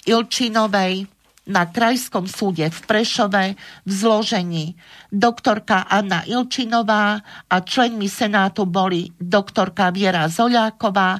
Ilčinovej 0.02 1.06
na 1.42 1.66
Krajskom 1.66 2.30
súde 2.30 2.70
v 2.70 2.78
Prešove 2.86 3.44
v 3.82 3.90
zložení. 3.90 4.78
Doktorka 5.10 5.90
Anna 5.90 6.22
Ilčinová 6.22 7.18
a 7.50 7.56
členmi 7.58 8.06
Senátu 8.06 8.62
boli 8.62 9.10
doktorka 9.18 9.90
Viera 9.90 10.30
Zoľáková 10.30 11.10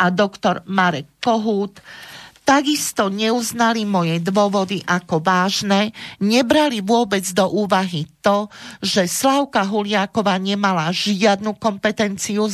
a 0.00 0.06
doktor 0.08 0.64
Marek 0.64 1.20
Kohút. 1.20 1.84
Takisto 2.46 3.10
neuznali 3.10 3.82
moje 3.82 4.22
dôvody 4.22 4.78
ako 4.86 5.18
vážne, 5.18 5.90
nebrali 6.22 6.78
vôbec 6.78 7.26
do 7.34 7.42
úvahy 7.42 8.06
to, 8.22 8.46
že 8.78 9.10
Slavka 9.10 9.66
Huliáková 9.66 10.38
nemala 10.38 10.94
žiadnu 10.94 11.58
kompetenciu 11.58 12.46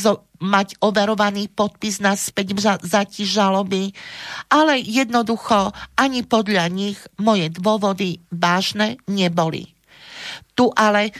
mať 0.43 0.75
overovaný 0.83 1.47
podpis 1.47 2.03
na 2.03 2.19
späť 2.19 2.59
zati 2.83 3.23
žaloby, 3.23 3.95
ale 4.51 4.83
jednoducho 4.83 5.71
ani 5.95 6.27
podľa 6.27 6.67
nich 6.67 6.99
moje 7.15 7.47
dôvody 7.55 8.19
vážne 8.27 8.99
neboli. 9.07 9.71
Tu 10.53 10.69
ale 10.77 11.09
e, 11.09 11.11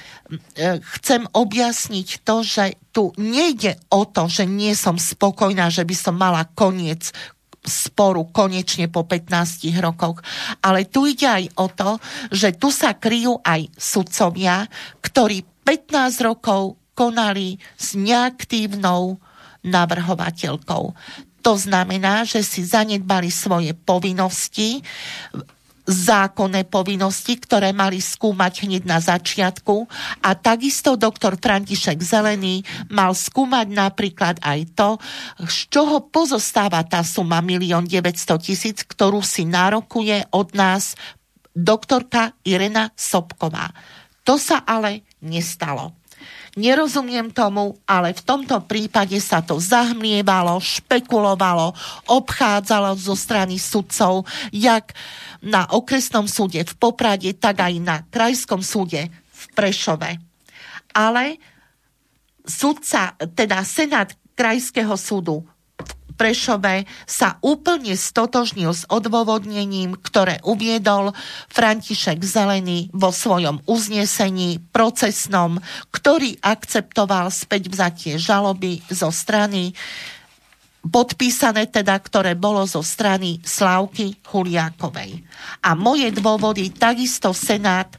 chcem 1.00 1.26
objasniť 1.26 2.08
to, 2.22 2.36
že 2.46 2.78
tu 2.94 3.12
nejde 3.18 3.80
o 3.90 4.06
to, 4.06 4.30
že 4.30 4.46
nie 4.46 4.78
som 4.78 4.96
spokojná, 4.96 5.74
že 5.74 5.84
by 5.84 5.96
som 5.98 6.16
mala 6.16 6.46
koniec 6.54 7.12
sporu 7.64 8.28
konečne 8.30 8.92
po 8.92 9.08
15 9.08 9.72
rokoch. 9.80 10.20
Ale 10.60 10.86
tu 10.92 11.08
ide 11.08 11.26
aj 11.26 11.46
o 11.58 11.68
to, 11.72 11.92
že 12.30 12.60
tu 12.60 12.70
sa 12.70 12.94
kryjú 13.00 13.40
aj 13.40 13.72
sudcovia, 13.74 14.68
ktorí 15.00 15.48
15 15.64 16.28
rokov 16.28 16.83
konali 16.94 17.58
s 17.78 17.98
neaktívnou 17.98 19.18
navrhovateľkou. 19.66 20.84
To 21.44 21.54
znamená, 21.60 22.24
že 22.24 22.40
si 22.40 22.64
zanedbali 22.64 23.28
svoje 23.28 23.76
povinnosti 23.76 24.80
zákonné 25.84 26.64
povinnosti, 26.72 27.36
ktoré 27.36 27.76
mali 27.76 28.00
skúmať 28.00 28.68
hneď 28.68 28.84
na 28.88 29.04
začiatku. 29.04 29.84
A 30.24 30.32
takisto 30.36 30.96
doktor 30.96 31.36
František 31.36 32.00
Zelený 32.00 32.64
mal 32.88 33.12
skúmať 33.12 33.68
napríklad 33.68 34.40
aj 34.40 34.60
to, 34.80 34.90
z 35.44 35.58
čoho 35.68 36.08
pozostáva 36.08 36.88
tá 36.88 37.04
suma 37.04 37.44
1 37.44 37.60
900 37.60 38.40
tisíc, 38.40 38.78
ktorú 38.88 39.20
si 39.20 39.44
nárokuje 39.44 40.24
od 40.32 40.56
nás 40.56 40.96
doktorka 41.52 42.34
Irena 42.48 42.90
Sobková. 42.96 43.70
To 44.24 44.40
sa 44.40 44.64
ale 44.64 45.04
nestalo. 45.20 46.03
Nerozumiem 46.54 47.34
tomu, 47.34 47.82
ale 47.90 48.14
v 48.14 48.22
tomto 48.22 48.62
prípade 48.70 49.18
sa 49.18 49.42
to 49.42 49.58
zahmlievalo, 49.58 50.62
špekulovalo, 50.62 51.74
obchádzalo 52.06 52.94
zo 52.94 53.18
strany 53.18 53.58
sudcov, 53.58 54.30
jak 54.54 54.94
na 55.42 55.66
okresnom 55.74 56.30
súde 56.30 56.62
v 56.62 56.74
Poprade, 56.78 57.34
tak 57.34 57.58
aj 57.58 57.74
na 57.82 58.06
krajskom 58.06 58.62
súde 58.62 59.10
v 59.10 59.44
Prešove. 59.58 60.22
Ale 60.94 61.42
sudca, 62.46 63.18
teda 63.34 63.66
Senát 63.66 64.14
krajského 64.38 64.94
súdu 64.94 65.42
Prešove 66.14 66.86
sa 67.10 67.42
úplne 67.42 67.98
stotožnil 67.98 68.72
s 68.74 68.86
odôvodnením, 68.88 69.98
ktoré 69.98 70.38
uviedol 70.46 71.12
František 71.50 72.22
Zelený 72.22 72.94
vo 72.94 73.10
svojom 73.10 73.66
uznesení 73.66 74.62
procesnom, 74.72 75.58
ktorý 75.90 76.38
akceptoval 76.40 77.34
späť 77.34 77.74
vzatie 77.74 78.14
žaloby 78.22 78.86
zo 78.94 79.10
strany 79.10 79.74
podpísané 80.84 81.72
teda, 81.72 81.96
ktoré 81.96 82.36
bolo 82.36 82.68
zo 82.68 82.84
strany 82.84 83.40
Slávky 83.40 84.20
Huliákovej. 84.28 85.24
A 85.64 85.80
moje 85.80 86.12
dôvody 86.12 86.76
takisto 86.76 87.32
Senát 87.32 87.96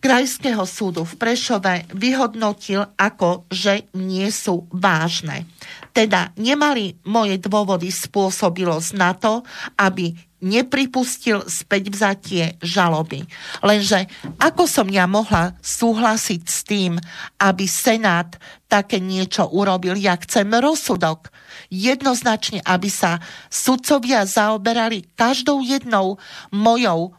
Krajského 0.00 0.64
súdu 0.64 1.04
v 1.04 1.12
Prešove 1.20 1.84
vyhodnotil 1.92 2.88
ako, 2.96 3.44
že 3.52 3.84
nie 3.92 4.32
sú 4.32 4.64
vážne. 4.72 5.44
Teda 5.92 6.32
nemali 6.40 6.96
moje 7.04 7.36
dôvody 7.36 7.92
spôsobilosť 7.92 8.90
na 8.96 9.12
to, 9.12 9.44
aby 9.76 10.16
nepripustil 10.40 11.44
späť 11.44 11.92
vzatie 11.92 12.44
žaloby. 12.64 13.28
Lenže 13.60 14.08
ako 14.40 14.64
som 14.64 14.88
ja 14.88 15.04
mohla 15.04 15.52
súhlasiť 15.60 16.42
s 16.48 16.58
tým, 16.64 16.96
aby 17.36 17.68
Senát 17.68 18.40
také 18.64 19.04
niečo 19.04 19.52
urobil? 19.52 20.00
Ja 20.00 20.16
chcem 20.16 20.48
rozsudok. 20.48 21.28
Jednoznačne, 21.68 22.64
aby 22.64 22.88
sa 22.88 23.20
sudcovia 23.52 24.24
zaoberali 24.24 25.12
každou 25.12 25.60
jednou 25.60 26.16
mojou 26.48 27.12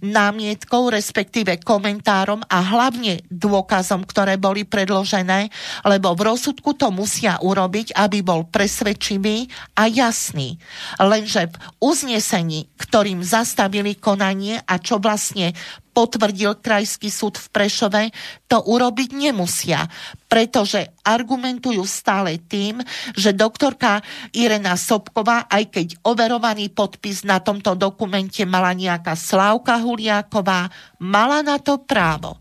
námietkou, 0.00 0.88
respektíve 0.88 1.60
komentárom 1.60 2.40
a 2.48 2.58
hlavne 2.64 3.20
dôkazom, 3.28 4.06
ktoré 4.08 4.40
boli 4.40 4.64
predložené, 4.64 5.52
lebo 5.84 6.16
v 6.16 6.32
rozsudku 6.32 6.72
to 6.78 6.88
musia 6.88 7.36
urobiť, 7.42 7.92
aby 7.98 8.24
bol 8.24 8.48
presvedčivý 8.48 9.50
a 9.76 9.90
jasný. 9.90 10.56
Lenže 10.96 11.52
v 11.52 11.56
uznesení, 11.82 12.72
ktorým 12.80 13.20
zastavili 13.20 13.98
konanie 13.98 14.62
a 14.64 14.80
čo 14.80 14.96
vlastne 15.02 15.52
potvrdil 15.92 16.58
Krajský 16.58 17.12
súd 17.12 17.36
v 17.36 17.46
Prešove, 17.52 18.02
to 18.48 18.58
urobiť 18.64 19.12
nemusia, 19.12 19.86
pretože 20.26 20.88
argumentujú 21.04 21.84
stále 21.84 22.40
tým, 22.40 22.80
že 23.12 23.36
doktorka 23.36 24.00
Irena 24.32 24.80
Sobková, 24.80 25.46
aj 25.52 25.64
keď 25.68 25.86
overovaný 26.04 26.72
podpis 26.72 27.22
na 27.22 27.38
tomto 27.38 27.76
dokumente 27.76 28.42
mala 28.48 28.72
nejaká 28.72 29.12
Slávka 29.12 29.78
Huliáková, 29.78 30.72
mala 30.98 31.44
na 31.44 31.60
to 31.60 31.80
právo. 31.84 32.40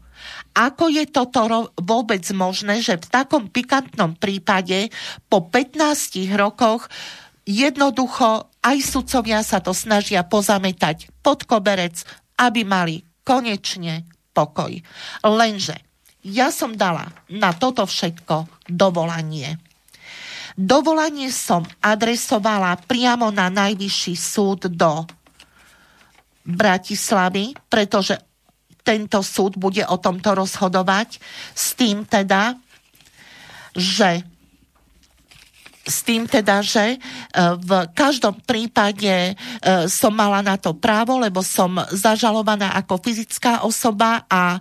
Ako 0.52 0.92
je 0.92 1.08
toto 1.08 1.72
vôbec 1.80 2.24
možné, 2.36 2.84
že 2.84 3.00
v 3.00 3.08
takom 3.08 3.48
pikantnom 3.48 4.20
prípade 4.20 4.92
po 5.32 5.48
15 5.48 6.28
rokoch 6.36 6.92
jednoducho 7.48 8.52
aj 8.62 8.78
sudcovia 8.84 9.42
sa 9.42 9.64
to 9.64 9.74
snažia 9.74 10.22
pozametať 10.22 11.10
pod 11.26 11.48
koberec, 11.48 12.04
aby 12.38 12.62
mali 12.62 13.11
konečne 13.32 14.04
pokoj. 14.36 14.76
Lenže 15.24 15.80
ja 16.28 16.52
som 16.52 16.76
dala 16.76 17.08
na 17.32 17.56
toto 17.56 17.88
všetko 17.88 18.68
dovolanie. 18.68 19.56
Dovolanie 20.60 21.32
som 21.32 21.64
adresovala 21.80 22.76
priamo 22.84 23.32
na 23.32 23.48
najvyšší 23.48 24.14
súd 24.20 24.68
do 24.68 25.08
Bratislavy, 26.44 27.56
pretože 27.72 28.20
tento 28.84 29.24
súd 29.24 29.56
bude 29.56 29.88
o 29.88 29.96
tomto 29.96 30.36
rozhodovať 30.36 31.24
s 31.56 31.72
tým 31.80 32.04
teda, 32.04 32.60
že 33.72 34.28
s 35.82 36.06
tým 36.06 36.30
teda, 36.30 36.62
že 36.62 36.96
e, 36.96 36.98
v 37.58 37.90
každom 37.98 38.38
prípade 38.46 39.10
e, 39.10 39.34
som 39.90 40.14
mala 40.14 40.46
na 40.46 40.54
to 40.54 40.78
právo, 40.78 41.18
lebo 41.18 41.42
som 41.42 41.74
zažalovaná 41.90 42.78
ako 42.78 43.02
fyzická 43.02 43.66
osoba 43.66 44.30
a 44.30 44.58
e, 44.58 44.60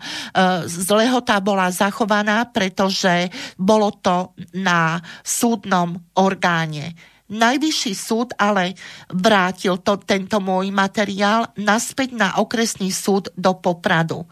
zlehota 0.65 1.37
bola 1.45 1.69
zachovaná, 1.69 2.49
pretože 2.49 3.29
bolo 3.61 3.93
to 4.01 4.33
na 4.57 4.97
súdnom 5.21 6.01
orgáne. 6.17 6.97
Najvyšší 7.31 7.93
súd 7.95 8.35
ale 8.41 8.75
vrátil 9.07 9.79
to, 9.85 10.03
tento 10.03 10.43
môj 10.43 10.73
materiál 10.75 11.53
naspäť 11.55 12.17
na 12.17 12.29
okresný 12.43 12.91
súd 12.91 13.31
do 13.39 13.55
Popradu. 13.55 14.27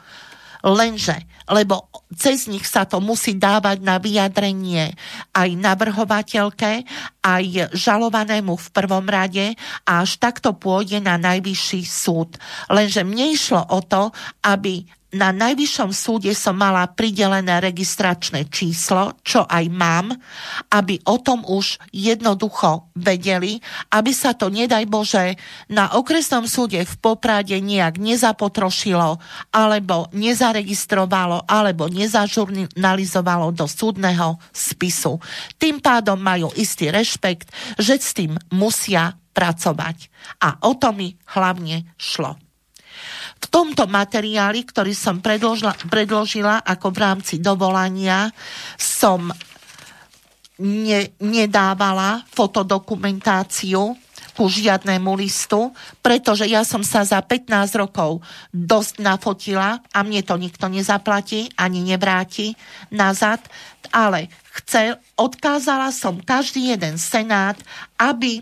Lenže, 0.65 1.15
lebo 1.47 1.89
cez 2.13 2.51
nich 2.51 2.67
sa 2.67 2.83
to 2.85 2.99
musí 2.99 3.39
dávať 3.39 3.79
na 3.81 4.03
vyjadrenie 4.03 4.93
aj 5.33 5.49
navrhovateľke, 5.55 6.83
aj 7.23 7.45
žalovanému 7.73 8.59
v 8.59 8.69
prvom 8.75 9.07
rade 9.07 9.55
a 9.87 10.03
až 10.03 10.19
takto 10.19 10.57
pôjde 10.57 10.99
na 10.99 11.15
najvyšší 11.21 11.83
súd. 11.87 12.35
Lenže 12.67 13.07
mne 13.07 13.33
išlo 13.33 13.63
o 13.71 13.79
to, 13.85 14.11
aby 14.43 14.83
na 15.09 15.33
najvyššom 15.33 15.91
súde 15.95 16.33
som 16.37 16.53
mala 16.53 16.85
pridelené 16.93 17.65
registračné 17.65 18.53
číslo, 18.53 19.17
čo 19.25 19.49
aj 19.49 19.65
mám, 19.73 20.13
aby 20.69 21.01
o 21.09 21.17
tom 21.17 21.47
už 21.49 21.81
jednoducho 21.89 22.93
vedeli, 22.93 23.57
aby 23.89 24.11
sa 24.13 24.37
to, 24.37 24.53
nedaj 24.53 24.85
Bože, 24.85 25.41
na 25.73 25.97
okresnom 25.97 26.45
súde 26.45 26.85
v 26.85 26.95
Poprade 27.01 27.57
nejak 27.57 27.97
nezapotrošilo, 27.97 29.17
alebo 29.55 30.13
nezaregistrovalo, 30.13 31.49
alebo 31.49 31.89
nezažurnalizovalo 31.89 33.57
do 33.57 33.65
súdneho 33.65 34.37
spisu. 34.53 35.17
Tým 35.57 35.81
pádom 35.81 36.21
majú 36.21 36.53
istý 36.53 36.93
rešpekt, 36.93 37.49
že 37.81 37.97
s 37.97 38.13
tým 38.13 38.37
musia 38.53 39.17
pracovať. 39.33 40.11
A 40.43 40.59
o 40.67 40.75
to 40.75 40.91
mi 40.93 41.15
hlavne 41.33 41.95
šlo. 41.95 42.48
V 43.39 43.47
tomto 43.47 43.87
materiáli, 43.87 44.67
ktorý 44.67 44.93
som 44.93 45.23
predložila, 45.23 45.75
predložila 45.87 46.61
ako 46.67 46.91
v 46.91 46.99
rámci 46.99 47.35
dovolania, 47.39 48.31
som 48.77 49.31
ne, 50.59 51.01
nedávala 51.23 52.27
fotodokumentáciu 52.35 53.95
ku 54.39 54.47
žiadnemu 54.47 55.19
listu, 55.19 55.75
pretože 55.99 56.47
ja 56.47 56.63
som 56.63 56.87
sa 56.87 57.03
za 57.03 57.19
15 57.19 57.75
rokov 57.75 58.23
dosť 58.55 59.03
nafotila 59.03 59.83
a 59.91 59.99
mne 60.07 60.23
to 60.23 60.39
nikto 60.39 60.71
nezaplatí 60.71 61.51
ani 61.59 61.83
nevráti 61.83 62.55
nazad, 62.95 63.43
ale 63.91 64.31
chce, 64.63 64.95
odkázala 65.19 65.91
som 65.91 66.23
každý 66.23 66.71
jeden 66.71 67.03
senát, 67.03 67.59
aby, 67.99 68.39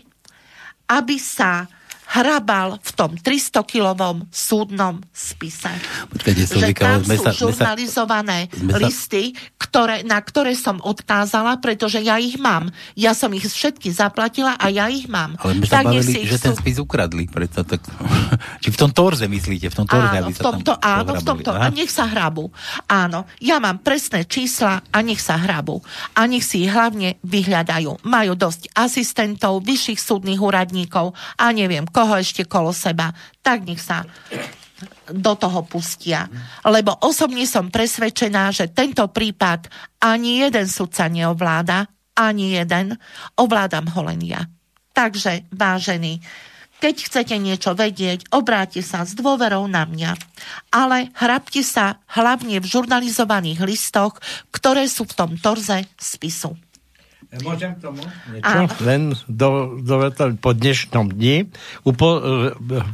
aby 0.85 1.17
sa 1.17 1.65
hrabal 2.07 2.79
v 2.79 2.91
tom 2.95 3.11
300-kilovom 3.19 4.31
súdnom 4.31 5.03
spise. 5.11 5.67
Počkajte, 6.07 6.41
že 6.47 6.71
tam 6.71 7.03
sú 7.03 7.19
sa, 7.19 7.31
žurnalizované 7.35 8.47
sa, 8.47 8.79
listy, 8.79 9.35
ktoré, 9.59 10.07
na 10.07 10.23
ktoré 10.23 10.55
som 10.55 10.79
odkázala, 10.79 11.59
pretože 11.59 11.99
ja 11.99 12.15
ich 12.15 12.39
mám. 12.39 12.71
Ja 12.95 13.11
som 13.11 13.35
ich 13.35 13.43
všetky 13.43 13.91
zaplatila 13.91 14.55
a 14.55 14.71
ja 14.71 14.87
ich 14.87 15.11
mám. 15.11 15.35
Ale 15.43 15.59
my 15.59 15.65
sa 15.67 15.83
bavili, 15.83 16.23
že 16.23 16.39
ten 16.39 16.55
spis 16.55 16.79
ukradli. 16.79 17.27
Preto 17.27 17.67
tak, 17.67 17.83
či 18.63 18.71
v 18.71 18.77
tom 18.79 18.95
torze 18.95 19.27
myslíte? 19.27 19.67
V 19.67 19.75
tom 19.83 19.87
torze, 19.89 20.07
áno, 20.07 20.31
v 20.31 20.39
tomto, 20.39 20.73
tam 20.79 20.87
áno, 20.87 21.11
v 21.11 21.23
tomto. 21.27 21.49
A 21.51 21.67
nech 21.67 21.91
sa 21.91 22.07
hrabu. 22.07 22.47
Áno, 22.87 23.27
ja 23.43 23.59
mám 23.59 23.83
presné 23.83 24.23
čísla 24.23 24.79
a 24.79 24.97
nech 25.03 25.19
sa 25.19 25.35
hrabu. 25.35 25.83
A 26.15 26.23
nech 26.23 26.47
si 26.47 26.63
ich 26.63 26.71
hlavne 26.71 27.19
vyhľadajú. 27.27 28.07
Majú 28.07 28.31
dosť 28.39 28.71
asistentov, 28.71 29.59
vyšších 29.67 29.99
súdnych 29.99 30.39
úradníkov 30.39 31.11
a 31.35 31.51
neviem, 31.51 31.83
koho 31.97 32.13
ešte 32.21 32.45
kolo 32.45 32.69
seba, 32.69 33.09
tak 33.41 33.65
nech 33.65 33.81
sa 33.81 34.05
do 35.09 35.33
toho 35.33 35.65
pustia. 35.65 36.29
Lebo 36.61 36.93
osobne 37.01 37.49
som 37.49 37.73
presvedčená, 37.73 38.53
že 38.53 38.69
tento 38.69 39.09
prípad 39.09 39.65
ani 40.05 40.45
jeden 40.45 40.69
sudca 40.69 41.09
neovláda, 41.09 41.89
ani 42.13 42.53
jeden, 42.61 42.93
ovládam 43.33 43.89
ho 43.97 44.01
len 44.05 44.21
ja. 44.21 44.45
Takže, 44.93 45.49
vážení, 45.49 46.21
keď 46.77 47.09
chcete 47.09 47.35
niečo 47.41 47.73
vedieť, 47.73 48.29
obráte 48.29 48.85
sa 48.85 49.01
s 49.01 49.17
dôverou 49.17 49.65
na 49.65 49.89
mňa. 49.89 50.13
Ale 50.69 51.09
hrabte 51.17 51.65
sa 51.65 51.97
hlavne 52.13 52.61
v 52.61 52.69
žurnalizovaných 52.69 53.65
listoch, 53.65 54.21
ktoré 54.53 54.85
sú 54.85 55.09
v 55.09 55.17
tom 55.17 55.31
torze 55.41 55.89
spisu. 55.97 56.53
Môžem 57.43 57.75
k 57.75 57.79
tomu 57.83 57.99
niečo? 58.31 58.47
Áno. 58.47 58.71
Len 58.87 59.01
do, 59.27 59.75
do, 59.83 59.95
po 60.39 60.55
dnešnom 60.55 61.11
dni 61.11 61.51
upo, 61.83 62.07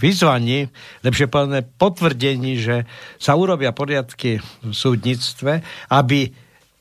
vyzvaní, 0.02 0.74
lepšie 1.06 1.30
povedané 1.30 1.62
potvrdení, 1.62 2.58
že 2.58 2.90
sa 3.22 3.38
urobia 3.38 3.70
poriadky 3.78 4.42
v 4.42 4.74
súdnictve, 4.74 5.62
aby 5.94 6.34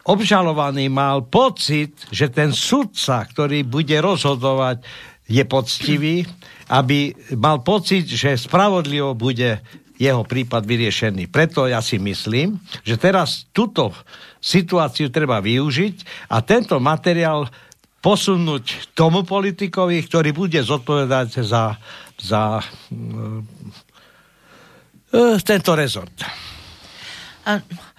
obžalovaný 0.08 0.88
mal 0.88 1.28
pocit, 1.28 1.92
že 2.08 2.32
ten 2.32 2.56
sudca, 2.56 3.20
ktorý 3.28 3.68
bude 3.68 4.00
rozhodovať, 4.00 4.80
je 5.28 5.44
poctivý, 5.46 6.26
aby 6.72 7.14
mal 7.38 7.62
pocit, 7.62 8.08
že 8.08 8.34
spravodlivo 8.34 9.14
bude 9.14 9.60
jeho 10.02 10.26
prípad 10.26 10.66
vyriešený. 10.66 11.30
Preto 11.30 11.70
ja 11.70 11.78
si 11.78 12.02
myslím, 12.02 12.58
že 12.82 12.98
teraz 12.98 13.46
túto 13.54 13.94
situáciu 14.42 15.14
treba 15.14 15.38
využiť 15.38 16.26
a 16.34 16.42
tento 16.42 16.82
materiál 16.82 17.46
posunúť 18.02 18.90
tomu 18.98 19.22
politikovi, 19.22 20.02
ktorý 20.02 20.34
bude 20.34 20.58
zodpovedať 20.58 21.46
za, 21.46 21.78
za 22.18 22.58
uh, 22.58 23.38
tento 25.46 25.72
rezort. 25.78 26.10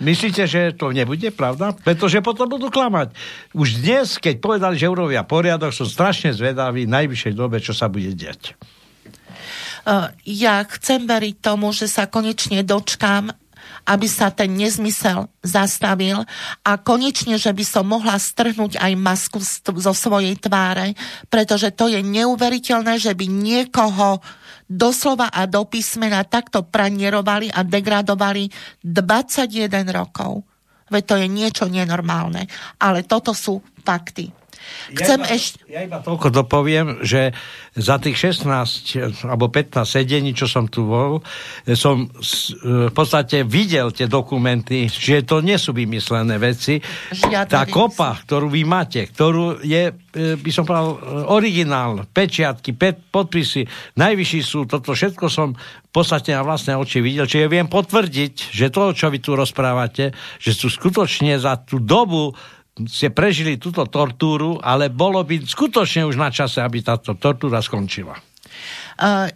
Myslíte, 0.03 0.47
že 0.47 0.75
to 0.75 0.91
nebude 0.91 1.31
pravda? 1.31 1.75
Pretože 1.75 2.23
potom 2.23 2.47
budú 2.51 2.67
klamať. 2.71 3.15
Už 3.55 3.79
dnes, 3.79 4.19
keď 4.19 4.39
povedali, 4.43 4.75
že 4.79 4.91
urobia 4.91 5.23
poriadok, 5.23 5.71
som 5.75 5.87
strašne 5.87 6.35
zvedavý 6.35 6.87
v 6.87 6.93
najvyššej 6.95 7.33
dobe, 7.35 7.59
čo 7.63 7.75
sa 7.75 7.91
bude 7.91 8.11
diať. 8.15 8.55
Ja 10.23 10.63
chcem 10.63 11.03
veriť 11.03 11.35
tomu, 11.43 11.75
že 11.75 11.91
sa 11.91 12.07
konečne 12.07 12.63
dočkám 12.63 13.35
aby 13.83 14.07
sa 14.07 14.31
ten 14.31 14.55
nezmysel 14.55 15.27
zastavil 15.43 16.23
a 16.63 16.71
konečne, 16.79 17.35
že 17.35 17.51
by 17.51 17.65
som 17.67 17.83
mohla 17.87 18.15
strhnúť 18.15 18.79
aj 18.79 18.91
masku 18.95 19.39
zo 19.79 19.93
svojej 19.95 20.39
tváre, 20.39 20.95
pretože 21.27 21.71
to 21.75 21.91
je 21.91 21.99
neuveriteľné, 21.99 22.95
že 22.95 23.11
by 23.11 23.27
niekoho 23.27 24.23
doslova 24.71 25.27
a 25.27 25.43
do 25.43 25.67
písmena 25.67 26.23
takto 26.23 26.63
pranierovali 26.63 27.51
a 27.51 27.61
degradovali 27.67 28.47
21 28.83 29.67
rokov. 29.91 30.47
Veď 30.87 31.03
to 31.03 31.15
je 31.19 31.27
niečo 31.27 31.65
nenormálne. 31.67 32.47
Ale 32.79 33.03
toto 33.03 33.35
sú 33.35 33.59
fakty. 33.83 34.42
Chcem 34.93 35.19
ja 35.19 35.25
iba, 35.25 35.35
ešte... 35.35 35.57
Ja 35.69 35.79
iba 35.83 35.99
toľko 36.03 36.27
dopoviem, 36.29 37.01
že 37.01 37.33
za 37.73 37.97
tých 37.97 38.37
16 38.37 39.25
alebo 39.25 39.49
15 39.49 39.81
sedení, 39.81 40.37
čo 40.37 40.45
som 40.45 40.69
tu 40.69 40.85
bol, 40.85 41.25
som 41.73 42.05
v 42.61 42.93
podstate 42.93 43.41
videl 43.41 43.89
tie 43.89 44.05
dokumenty, 44.05 44.85
že 44.85 45.25
to 45.25 45.41
nie 45.41 45.57
sú 45.57 45.73
vymyslené 45.73 46.37
veci. 46.37 46.77
Žiadne 47.09 47.49
Tá 47.49 47.65
kopa, 47.65 48.21
ktorú 48.21 48.53
vy 48.53 48.61
máte, 48.61 49.09
ktorú 49.09 49.65
je, 49.65 49.89
e, 49.89 50.37
by 50.37 50.51
som 50.53 50.63
povedal, 50.69 51.01
originál, 51.33 52.05
pečiatky, 52.13 52.77
pet, 52.77 53.01
podpisy, 53.09 53.65
najvyšší 53.97 54.41
sú, 54.45 54.69
toto 54.69 54.93
všetko 54.93 55.25
som 55.27 55.57
v 55.57 55.91
podstate 55.91 56.33
na 56.33 56.45
vlastné 56.45 56.77
oči 56.77 57.01
videl. 57.01 57.25
Čiže 57.25 57.49
viem 57.49 57.69
potvrdiť, 57.69 58.53
že 58.53 58.69
to, 58.73 58.93
čo 58.93 59.09
vy 59.09 59.19
tu 59.21 59.33
rozprávate, 59.33 60.13
že 60.37 60.51
sú 60.53 60.69
skutočne 60.69 61.37
za 61.37 61.57
tú 61.61 61.81
dobu 61.81 62.33
ste 62.89 63.13
prežili 63.13 63.61
túto 63.61 63.85
tortúru, 63.85 64.57
ale 64.57 64.89
bolo 64.89 65.21
by 65.21 65.45
skutočne 65.45 66.09
už 66.09 66.17
na 66.17 66.33
čase, 66.33 66.57
aby 66.57 66.81
táto 66.81 67.13
tortúra 67.13 67.61
skončila. 67.61 68.17
Uh, 68.97 69.29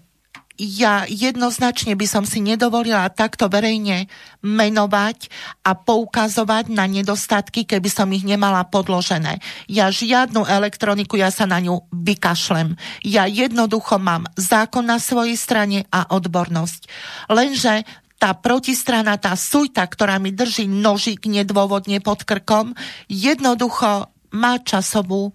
ja 0.58 1.06
jednoznačne 1.06 1.94
by 1.94 2.10
som 2.10 2.26
si 2.26 2.42
nedovolila 2.42 3.06
takto 3.14 3.46
verejne 3.46 4.10
menovať 4.42 5.30
a 5.62 5.78
poukazovať 5.78 6.74
na 6.74 6.90
nedostatky, 6.90 7.62
keby 7.70 7.90
som 7.94 8.10
ich 8.10 8.26
nemala 8.26 8.66
podložené. 8.66 9.38
Ja 9.70 9.94
žiadnu 9.94 10.50
elektroniku, 10.50 11.14
ja 11.14 11.30
sa 11.30 11.46
na 11.46 11.62
ňu 11.62 11.86
vykašlem. 11.94 12.74
Ja 13.06 13.30
jednoducho 13.30 14.02
mám 14.02 14.26
zákon 14.34 14.90
na 14.90 14.98
svojej 14.98 15.38
strane 15.38 15.86
a 15.94 16.10
odbornosť. 16.10 16.90
Lenže 17.30 17.86
tá 18.18 18.34
protistrana, 18.34 19.18
tá 19.22 19.38
sujta, 19.38 19.86
ktorá 19.86 20.18
mi 20.18 20.34
drží 20.34 20.66
nožík 20.66 21.30
nedôvodne 21.30 22.02
pod 22.02 22.26
krkom, 22.26 22.74
jednoducho 23.06 24.10
má 24.34 24.58
časovú 24.62 25.34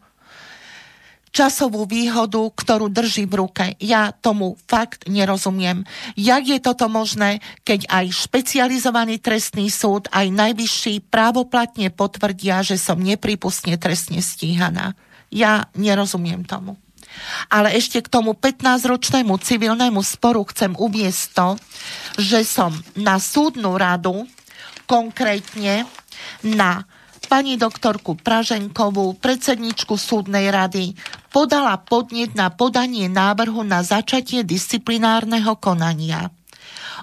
časovú 1.32 1.88
výhodu, 1.88 2.52
ktorú 2.52 2.92
drží 2.92 3.24
v 3.24 3.34
ruke. 3.40 3.64
Ja 3.80 4.12
tomu 4.12 4.60
fakt 4.68 5.08
nerozumiem. 5.08 5.88
Jak 6.12 6.44
je 6.44 6.60
toto 6.60 6.92
možné, 6.92 7.40
keď 7.64 7.88
aj 7.88 8.28
špecializovaný 8.28 9.16
trestný 9.16 9.72
súd, 9.72 10.12
aj 10.12 10.28
najvyšší 10.28 11.08
právoplatne 11.08 11.88
potvrdia, 11.88 12.60
že 12.60 12.76
som 12.76 13.00
nepripustne 13.00 13.80
trestne 13.80 14.20
stíhaná. 14.20 14.92
Ja 15.32 15.72
nerozumiem 15.72 16.44
tomu. 16.44 16.76
Ale 17.48 17.74
ešte 17.76 18.00
k 18.00 18.08
tomu 18.08 18.36
15-ročnému 18.36 19.36
civilnému 19.40 20.00
sporu 20.00 20.44
chcem 20.48 20.72
uviesť 20.76 21.22
to, 21.32 21.48
že 22.20 22.40
som 22.44 22.72
na 22.98 23.20
súdnu 23.20 23.76
radu, 23.76 24.28
konkrétne 24.86 25.88
na 26.44 26.84
pani 27.32 27.56
doktorku 27.56 28.20
Praženkovú, 28.20 29.16
predsedničku 29.16 29.96
súdnej 29.96 30.52
rady, 30.52 30.92
podala 31.32 31.80
podnet 31.80 32.36
na 32.36 32.52
podanie 32.52 33.08
návrhu 33.08 33.64
na 33.64 33.80
začatie 33.80 34.44
disciplinárneho 34.44 35.56
konania. 35.56 36.28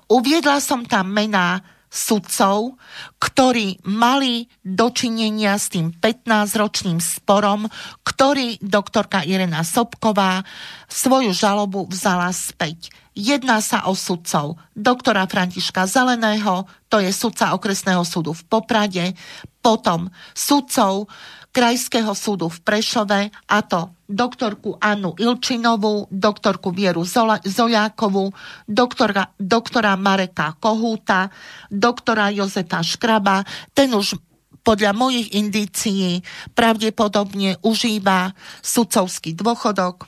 Uviedla 0.05 0.61
som 0.61 0.85
tam 0.85 1.09
mená 1.09 1.65
sudcov, 1.89 2.77
ktorí 3.17 3.81
mali 3.89 4.45
dočinenia 4.61 5.57
s 5.57 5.73
tým 5.73 5.89
15-ročným 5.91 7.01
sporom, 7.01 7.65
ktorý 8.05 8.61
doktorka 8.61 9.25
Irena 9.25 9.65
Sobková 9.65 10.45
svoju 10.85 11.33
žalobu 11.33 11.89
vzala 11.89 12.29
späť. 12.29 12.93
Jedná 13.17 13.59
sa 13.59 13.83
o 13.89 13.97
sudcov 13.97 14.55
doktora 14.77 15.27
Františka 15.27 15.89
Zeleného, 15.89 16.69
to 16.87 17.03
je 17.03 17.11
sudca 17.11 17.51
okresného 17.51 18.05
súdu 18.07 18.31
v 18.31 18.45
Poprade, 18.47 19.05
potom 19.59 20.07
sudcov 20.31 21.11
Krajského 21.49 22.13
súdu 22.13 22.45
v 22.45 22.61
Prešove, 22.61 23.33
a 23.33 23.57
to 23.65 23.89
doktorku 24.05 24.77
Annu 24.77 25.17
Ilčinovú, 25.17 26.05
doktorku 26.09 26.69
Vieru 26.73 27.05
Zojákovú, 27.45 28.33
doktora, 28.65 29.33
doktora 29.37 29.93
Mareka 29.97 30.57
Kohúta, 30.61 31.29
doktora 31.69 32.29
Jozefa 32.33 32.85
Škraba. 32.85 33.45
Ten 33.73 33.93
už 33.93 34.17
podľa 34.61 34.93
mojich 34.93 35.33
indícií 35.33 36.21
pravdepodobne 36.53 37.57
užíva 37.65 38.33
sudcovský 38.61 39.33
dôchodok, 39.33 40.05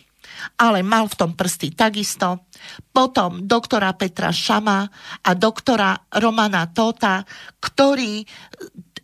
ale 0.62 0.86
mal 0.86 1.10
v 1.10 1.17
tom 1.17 1.32
prsty 1.34 1.73
takisto. 1.73 2.45
Potom 2.93 3.49
doktora 3.49 3.93
Petra 3.97 4.30
Šama 4.30 4.86
a 5.25 5.32
doktora 5.34 5.97
Romana 6.13 6.69
Tota, 6.69 7.25
ktorí 7.58 8.25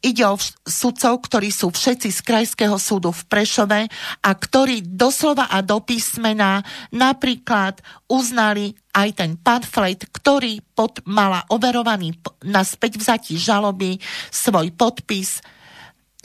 ide 0.02 0.26
o 0.26 0.38
sudcov, 0.66 1.26
ktorí 1.26 1.50
sú 1.50 1.74
všetci 1.74 2.10
z 2.14 2.20
Krajského 2.22 2.78
súdu 2.78 3.10
v 3.14 3.24
Prešove 3.26 3.82
a 4.22 4.30
ktorí 4.32 4.86
doslova 4.86 5.50
a 5.50 5.62
do 5.66 5.82
písmena 5.82 6.62
napríklad 6.94 7.82
uznali 8.08 8.74
aj 8.94 9.10
ten 9.14 9.32
pamflet, 9.38 10.10
ktorý 10.10 10.62
pod, 10.74 11.02
mala 11.06 11.46
overovaný 11.54 12.18
na 12.46 12.66
späť 12.66 12.98
vzatí 12.98 13.38
žaloby 13.38 14.02
svoj 14.34 14.74
podpis 14.74 15.44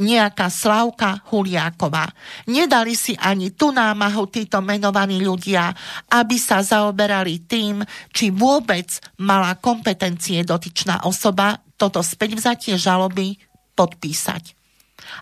nejaká 0.01 0.49
Slavka 0.49 1.21
Huliáková. 1.29 2.09
Nedali 2.49 2.97
si 2.97 3.13
ani 3.21 3.53
tú 3.53 3.71
námahu 3.71 4.25
títo 4.33 4.65
menovaní 4.65 5.21
ľudia, 5.21 5.71
aby 6.11 6.41
sa 6.41 6.65
zaoberali 6.65 7.45
tým, 7.45 7.85
či 8.11 8.33
vôbec 8.33 8.89
mala 9.21 9.55
kompetencie 9.61 10.43
dotyčná 10.43 11.05
osoba 11.05 11.61
toto 11.77 12.01
späť 12.01 12.39
vzatie 12.39 12.75
žaloby 12.79 13.37
podpísať. 13.75 14.59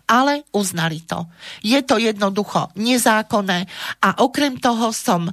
Ale 0.07 0.45
uznali 0.53 1.01
to. 1.09 1.25
Je 1.65 1.81
to 1.83 1.97
jednoducho 1.97 2.69
nezákonné 2.77 3.65
a 4.05 4.09
okrem 4.21 4.61
toho 4.61 4.93
som 4.93 5.25
e, 5.27 5.33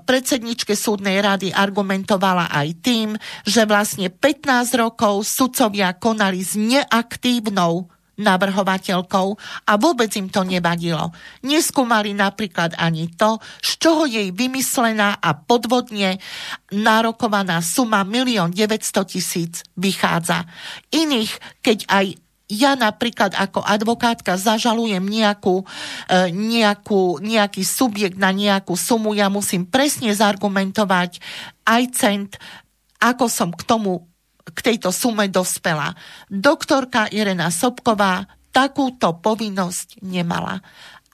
predsedničke 0.00 0.72
súdnej 0.72 1.20
rady 1.20 1.52
argumentovala 1.52 2.48
aj 2.50 2.68
tým, 2.80 3.08
že 3.44 3.68
vlastne 3.68 4.08
15 4.08 4.80
rokov 4.80 5.28
sudcovia 5.28 5.92
konali 5.92 6.40
s 6.40 6.56
neaktívnou 6.56 7.92
navrhovateľkou 8.16 9.28
a 9.68 9.72
vôbec 9.76 10.08
im 10.16 10.32
to 10.32 10.40
nevadilo. 10.42 11.12
Neskúmali 11.44 12.16
napríklad 12.16 12.72
ani 12.80 13.12
to, 13.12 13.36
z 13.60 13.70
čoho 13.76 14.08
jej 14.08 14.32
vymyslená 14.32 15.20
a 15.20 15.36
podvodne 15.36 16.16
nárokovaná 16.72 17.60
suma 17.60 18.08
1 18.08 18.56
900 18.56 19.12
tisíc 19.12 19.60
vychádza. 19.76 20.48
Iných, 20.96 21.60
keď 21.60 21.78
aj 21.92 22.06
ja 22.46 22.78
napríklad 22.78 23.34
ako 23.34 23.58
advokátka 23.66 24.38
zažalujem 24.38 25.02
nejakú, 25.02 25.66
e, 26.06 26.30
nejakú, 26.30 27.18
nejaký 27.18 27.66
subjekt 27.66 28.18
na 28.18 28.30
nejakú 28.30 28.78
sumu, 28.78 29.18
ja 29.18 29.26
musím 29.26 29.66
presne 29.66 30.14
zargumentovať 30.14 31.18
aj 31.66 31.82
cent, 31.90 32.30
ako 33.02 33.26
som 33.26 33.50
k 33.50 33.62
tomu 33.66 34.06
k 34.46 34.58
tejto 34.62 34.94
sume 34.94 35.26
dospela. 35.26 35.98
Doktorka 36.30 37.10
Irena 37.10 37.50
Sobková 37.50 38.30
takúto 38.54 39.18
povinnosť 39.18 40.06
nemala. 40.06 40.62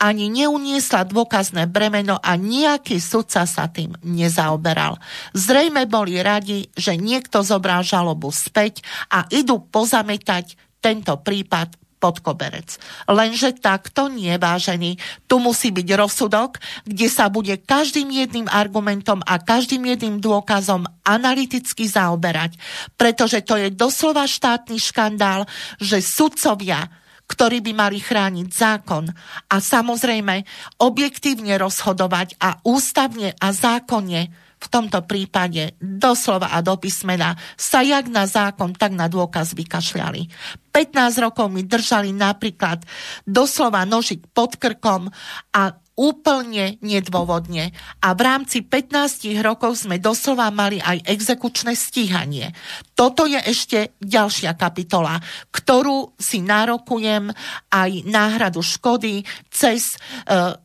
Ani 0.03 0.29
neuniesla 0.29 1.07
dôkazné 1.07 1.71
bremeno 1.71 2.19
a 2.19 2.35
nejaký 2.35 2.99
sudca 2.99 3.47
sa 3.47 3.71
tým 3.71 3.95
nezaoberal. 4.03 4.99
Zrejme 5.33 5.87
boli 5.87 6.19
radi, 6.21 6.69
že 6.75 6.99
niekto 6.99 7.41
zobral 7.47 7.87
žalobu 7.87 8.35
späť 8.35 8.83
a 9.09 9.25
idú 9.31 9.63
pozametať 9.63 10.59
tento 10.83 11.15
prípad 11.23 11.79
pod 12.03 12.19
koberec. 12.19 12.83
Lenže 13.07 13.55
takto 13.63 14.11
nie, 14.11 14.35
vážený. 14.35 14.99
Tu 15.31 15.39
musí 15.39 15.71
byť 15.71 15.89
rozsudok, 15.95 16.59
kde 16.83 17.07
sa 17.07 17.31
bude 17.31 17.55
každým 17.63 18.11
jedným 18.11 18.51
argumentom 18.51 19.23
a 19.23 19.39
každým 19.39 19.87
jedným 19.87 20.19
dôkazom 20.19 20.83
analyticky 21.07 21.87
zaoberať. 21.87 22.59
Pretože 22.99 23.47
to 23.47 23.55
je 23.55 23.71
doslova 23.71 24.27
štátny 24.27 24.83
škandál, 24.83 25.47
že 25.79 26.03
sudcovia 26.03 26.91
ktorí 27.23 27.65
by 27.65 27.73
mali 27.73 27.97
chrániť 27.97 28.49
zákon 28.53 29.09
a 29.49 29.57
samozrejme 29.57 30.45
objektívne 30.85 31.57
rozhodovať 31.57 32.37
a 32.37 32.61
ústavne 32.61 33.33
a 33.41 33.49
zákonne 33.57 34.29
v 34.63 34.67
tomto 34.71 35.03
prípade 35.03 35.75
doslova 35.83 36.55
a 36.55 36.63
do 36.63 36.79
písmena 36.79 37.35
sa 37.59 37.83
jak 37.83 38.07
na 38.07 38.31
zákon, 38.31 38.79
tak 38.79 38.95
na 38.95 39.11
dôkaz 39.11 39.59
vykašľali. 39.59 40.31
15 40.71 41.25
rokov 41.25 41.51
mi 41.51 41.67
držali 41.67 42.15
napríklad 42.15 42.87
doslova 43.27 43.83
nožik 43.83 44.25
pod 44.31 44.57
krkom 44.57 45.11
a 45.53 45.63
úplne 45.93 46.81
nedôvodne. 46.81 47.77
A 48.01 48.17
v 48.17 48.21
rámci 48.25 48.65
15 48.65 49.29
rokov 49.45 49.85
sme 49.85 50.01
doslova 50.01 50.49
mali 50.49 50.81
aj 50.81 51.05
exekučné 51.05 51.77
stíhanie. 51.77 52.57
Toto 52.97 53.29
je 53.29 53.37
ešte 53.37 53.93
ďalšia 54.01 54.57
kapitola, 54.57 55.21
ktorú 55.53 56.17
si 56.17 56.41
nárokujem 56.41 57.29
aj 57.69 57.91
náhradu 58.09 58.65
škody 58.65 59.21
cez 59.53 59.95
e, 60.25 60.57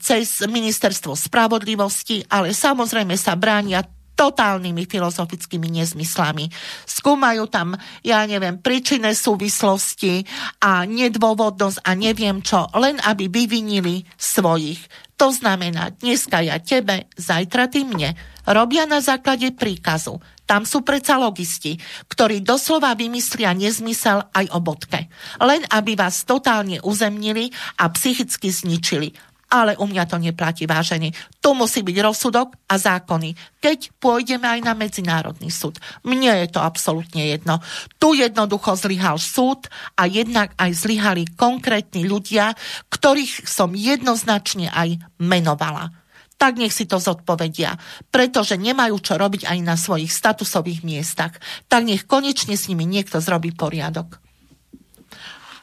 cez 0.00 0.42
ministerstvo 0.46 1.14
spravodlivosti, 1.14 2.26
ale 2.30 2.54
samozrejme 2.56 3.14
sa 3.18 3.34
bránia 3.34 3.84
totálnymi 4.14 4.86
filozofickými 4.86 5.74
nezmyslami. 5.82 6.48
Skúmajú 6.86 7.50
tam, 7.50 7.74
ja 8.06 8.22
neviem, 8.24 8.62
príčinné 8.62 9.12
súvislosti 9.12 10.22
a 10.62 10.86
nedôvodnosť 10.86 11.82
a 11.82 11.90
neviem 11.98 12.38
čo, 12.40 12.70
len 12.78 13.02
aby 13.02 13.26
vyvinili 13.26 14.06
svojich. 14.14 14.78
To 15.18 15.30
znamená, 15.30 15.94
dneska 15.94 16.42
ja 16.42 16.58
tebe, 16.58 17.10
zajtra 17.14 17.70
ty 17.70 17.86
mne. 17.86 18.18
Robia 18.44 18.84
na 18.84 18.98
základe 18.98 19.54
príkazu. 19.54 20.18
Tam 20.44 20.68
sú 20.68 20.84
predsa 20.84 21.16
logisti, 21.16 21.80
ktorí 22.10 22.44
doslova 22.44 22.92
vymyslia 22.92 23.56
nezmysel 23.56 24.28
aj 24.34 24.46
o 24.52 24.58
bodke. 24.60 25.08
Len 25.40 25.64
aby 25.72 25.96
vás 25.96 26.28
totálne 26.28 26.82
uzemnili 26.84 27.48
a 27.80 27.88
psychicky 27.88 28.52
zničili 28.52 29.33
ale 29.50 29.76
u 29.76 29.84
mňa 29.86 30.04
to 30.08 30.16
neplatí, 30.18 30.64
vážení. 30.64 31.12
Tu 31.40 31.50
musí 31.52 31.84
byť 31.84 31.96
rozsudok 32.00 32.54
a 32.70 32.74
zákony. 32.80 33.36
Keď 33.60 33.96
pôjdeme 34.00 34.48
aj 34.48 34.60
na 34.64 34.72
Medzinárodný 34.74 35.52
súd. 35.52 35.78
Mne 36.02 36.44
je 36.44 36.48
to 36.52 36.60
absolútne 36.64 37.22
jedno. 37.22 37.60
Tu 38.00 38.18
jednoducho 38.18 38.74
zlyhal 38.74 39.20
súd 39.20 39.68
a 39.94 40.08
jednak 40.08 40.56
aj 40.58 40.70
zlyhali 40.74 41.28
konkrétni 41.38 42.08
ľudia, 42.08 42.56
ktorých 42.90 43.46
som 43.46 43.76
jednoznačne 43.76 44.72
aj 44.72 44.98
menovala. 45.20 45.92
tak 46.34 46.58
nech 46.60 46.74
si 46.74 46.84
to 46.84 46.98
zodpovedia, 47.00 47.78
pretože 48.10 48.58
nemajú 48.58 49.00
čo 49.00 49.14
robiť 49.16 49.48
aj 49.48 49.58
na 49.64 49.78
svojich 49.78 50.12
statusových 50.12 50.84
miestach. 50.84 51.32
Tak 51.72 51.86
nech 51.86 52.04
konečne 52.04 52.58
s 52.58 52.68
nimi 52.68 52.84
niekto 52.84 53.22
zrobí 53.22 53.54
poriadok. 53.54 54.23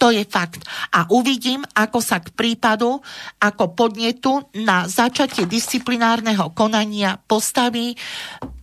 To 0.01 0.09
je 0.09 0.25
fakt. 0.25 0.65
A 0.97 1.05
uvidím, 1.13 1.61
ako 1.77 2.01
sa 2.01 2.17
k 2.17 2.33
prípadu, 2.33 2.97
ako 3.37 3.77
podnetu 3.77 4.41
na 4.57 4.89
začatie 4.89 5.45
disciplinárneho 5.45 6.49
konania 6.57 7.21
postaví 7.21 7.93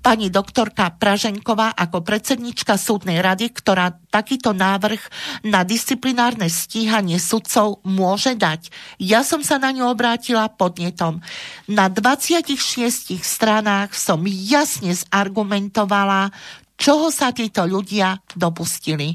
pani 0.03 0.35
doktorka 0.35 0.99
Praženková 0.99 1.79
ako 1.79 2.03
predsednička 2.03 2.75
súdnej 2.75 3.23
rady, 3.23 3.55
ktorá 3.55 4.03
takýto 4.11 4.51
návrh 4.51 4.99
na 5.47 5.63
disciplinárne 5.63 6.51
stíhanie 6.51 7.23
sudcov 7.23 7.87
môže 7.87 8.35
dať. 8.35 8.75
Ja 8.99 9.23
som 9.23 9.47
sa 9.47 9.63
na 9.63 9.71
ňu 9.71 9.95
obrátila 9.95 10.51
podnetom. 10.51 11.23
Na 11.71 11.87
26 11.87 13.15
stranách 13.23 13.95
som 13.95 14.27
jasne 14.27 14.91
zargumentovala, 14.91 16.35
čoho 16.75 17.15
sa 17.15 17.31
títo 17.31 17.63
ľudia 17.63 18.19
dopustili. 18.35 19.15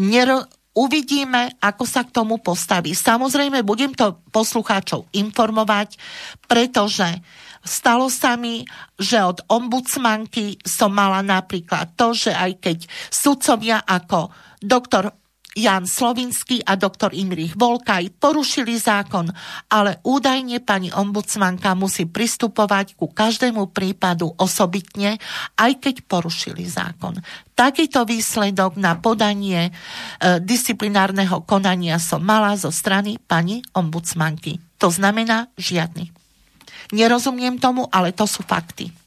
Nero, 0.00 0.61
Uvidíme, 0.72 1.52
ako 1.60 1.84
sa 1.84 2.00
k 2.00 2.16
tomu 2.16 2.40
postaví. 2.40 2.96
Samozrejme, 2.96 3.60
budem 3.60 3.92
to 3.92 4.16
poslucháčov 4.32 5.04
informovať, 5.12 6.00
pretože 6.48 7.04
stalo 7.60 8.08
sa 8.08 8.40
mi, 8.40 8.64
že 8.96 9.20
od 9.20 9.44
ombudsmanky 9.52 10.56
som 10.64 10.96
mala 10.96 11.20
napríklad 11.20 11.92
to, 11.92 12.16
že 12.16 12.32
aj 12.32 12.52
keď 12.64 12.78
sudcovia 13.12 13.84
ako 13.84 14.32
doktor 14.64 15.21
Jan 15.52 15.84
Slovinský 15.84 16.64
a 16.64 16.80
doktor 16.80 17.12
Imrich 17.12 17.52
Volkaj 17.60 18.08
porušili 18.16 18.72
zákon, 18.80 19.28
ale 19.68 20.00
údajne 20.00 20.64
pani 20.64 20.88
ombudsmanka 20.88 21.76
musí 21.76 22.08
pristupovať 22.08 22.96
ku 22.96 23.12
každému 23.12 23.68
prípadu 23.68 24.32
osobitne, 24.40 25.20
aj 25.60 25.72
keď 25.76 25.94
porušili 26.08 26.64
zákon. 26.64 27.20
Takýto 27.52 28.08
výsledok 28.08 28.80
na 28.80 28.96
podanie 28.96 29.68
e, 29.68 29.72
disciplinárneho 30.40 31.44
konania 31.44 32.00
som 32.00 32.24
mala 32.24 32.56
zo 32.56 32.72
strany 32.72 33.20
pani 33.20 33.60
ombudsmanky. 33.76 34.56
To 34.80 34.88
znamená 34.88 35.52
žiadny. 35.60 36.16
Nerozumiem 36.96 37.60
tomu, 37.60 37.88
ale 37.92 38.16
to 38.16 38.24
sú 38.24 38.40
fakty. 38.40 39.01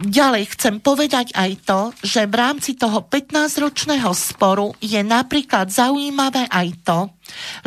Ďalej 0.00 0.56
chcem 0.56 0.80
povedať 0.80 1.36
aj 1.36 1.50
to, 1.68 1.80
že 2.00 2.24
v 2.24 2.32
rámci 2.32 2.72
toho 2.72 3.04
15-ročného 3.04 4.08
sporu 4.16 4.72
je 4.80 4.96
napríklad 5.04 5.68
zaujímavé 5.68 6.48
aj 6.48 6.68
to, 6.80 6.98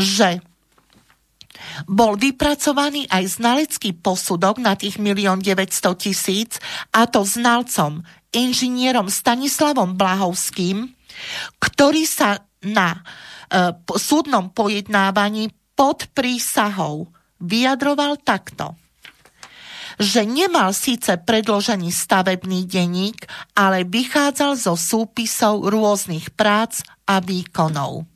že 0.02 0.42
bol 1.86 2.18
vypracovaný 2.18 3.06
aj 3.14 3.38
znalecký 3.38 3.94
posudok 4.02 4.58
na 4.58 4.74
tých 4.74 4.98
1 4.98 5.14
900 5.14 5.94
tisíc 5.94 6.58
a 6.90 7.06
to 7.06 7.22
znalcom, 7.22 8.02
inžinierom 8.34 9.14
Stanislavom 9.14 9.94
Blahovským, 9.94 10.90
ktorý 11.62 12.04
sa 12.10 12.42
na 12.66 12.98
e, 12.98 13.02
súdnom 13.94 14.50
pojednávaní 14.50 15.54
pod 15.78 16.10
prísahou 16.18 17.14
vyjadroval 17.38 18.18
takto 18.26 18.74
že 20.02 20.26
nemal 20.26 20.74
síce 20.74 21.18
predložený 21.20 21.90
stavebný 21.90 22.66
denník, 22.66 23.26
ale 23.54 23.86
vychádzal 23.86 24.58
zo 24.58 24.74
súpisov 24.74 25.70
rôznych 25.70 26.34
prác 26.34 26.82
a 27.06 27.20
výkonov. 27.20 28.08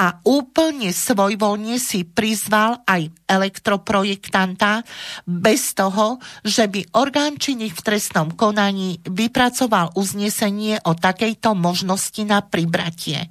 A 0.00 0.22
úplne 0.24 0.94
svojvoľne 0.94 1.76
si 1.76 2.06
prizval 2.06 2.80
aj 2.86 3.10
elektroprojektanta 3.26 4.86
bez 5.26 5.74
toho, 5.74 6.22
že 6.46 6.70
by 6.70 6.94
orgán 6.96 7.36
činných 7.36 7.74
v 7.74 7.84
trestnom 7.84 8.32
konaní 8.32 9.02
vypracoval 9.04 9.92
uznesenie 9.98 10.80
o 10.86 10.94
takejto 10.96 11.52
možnosti 11.58 12.22
na 12.24 12.40
pribratie. 12.40 13.28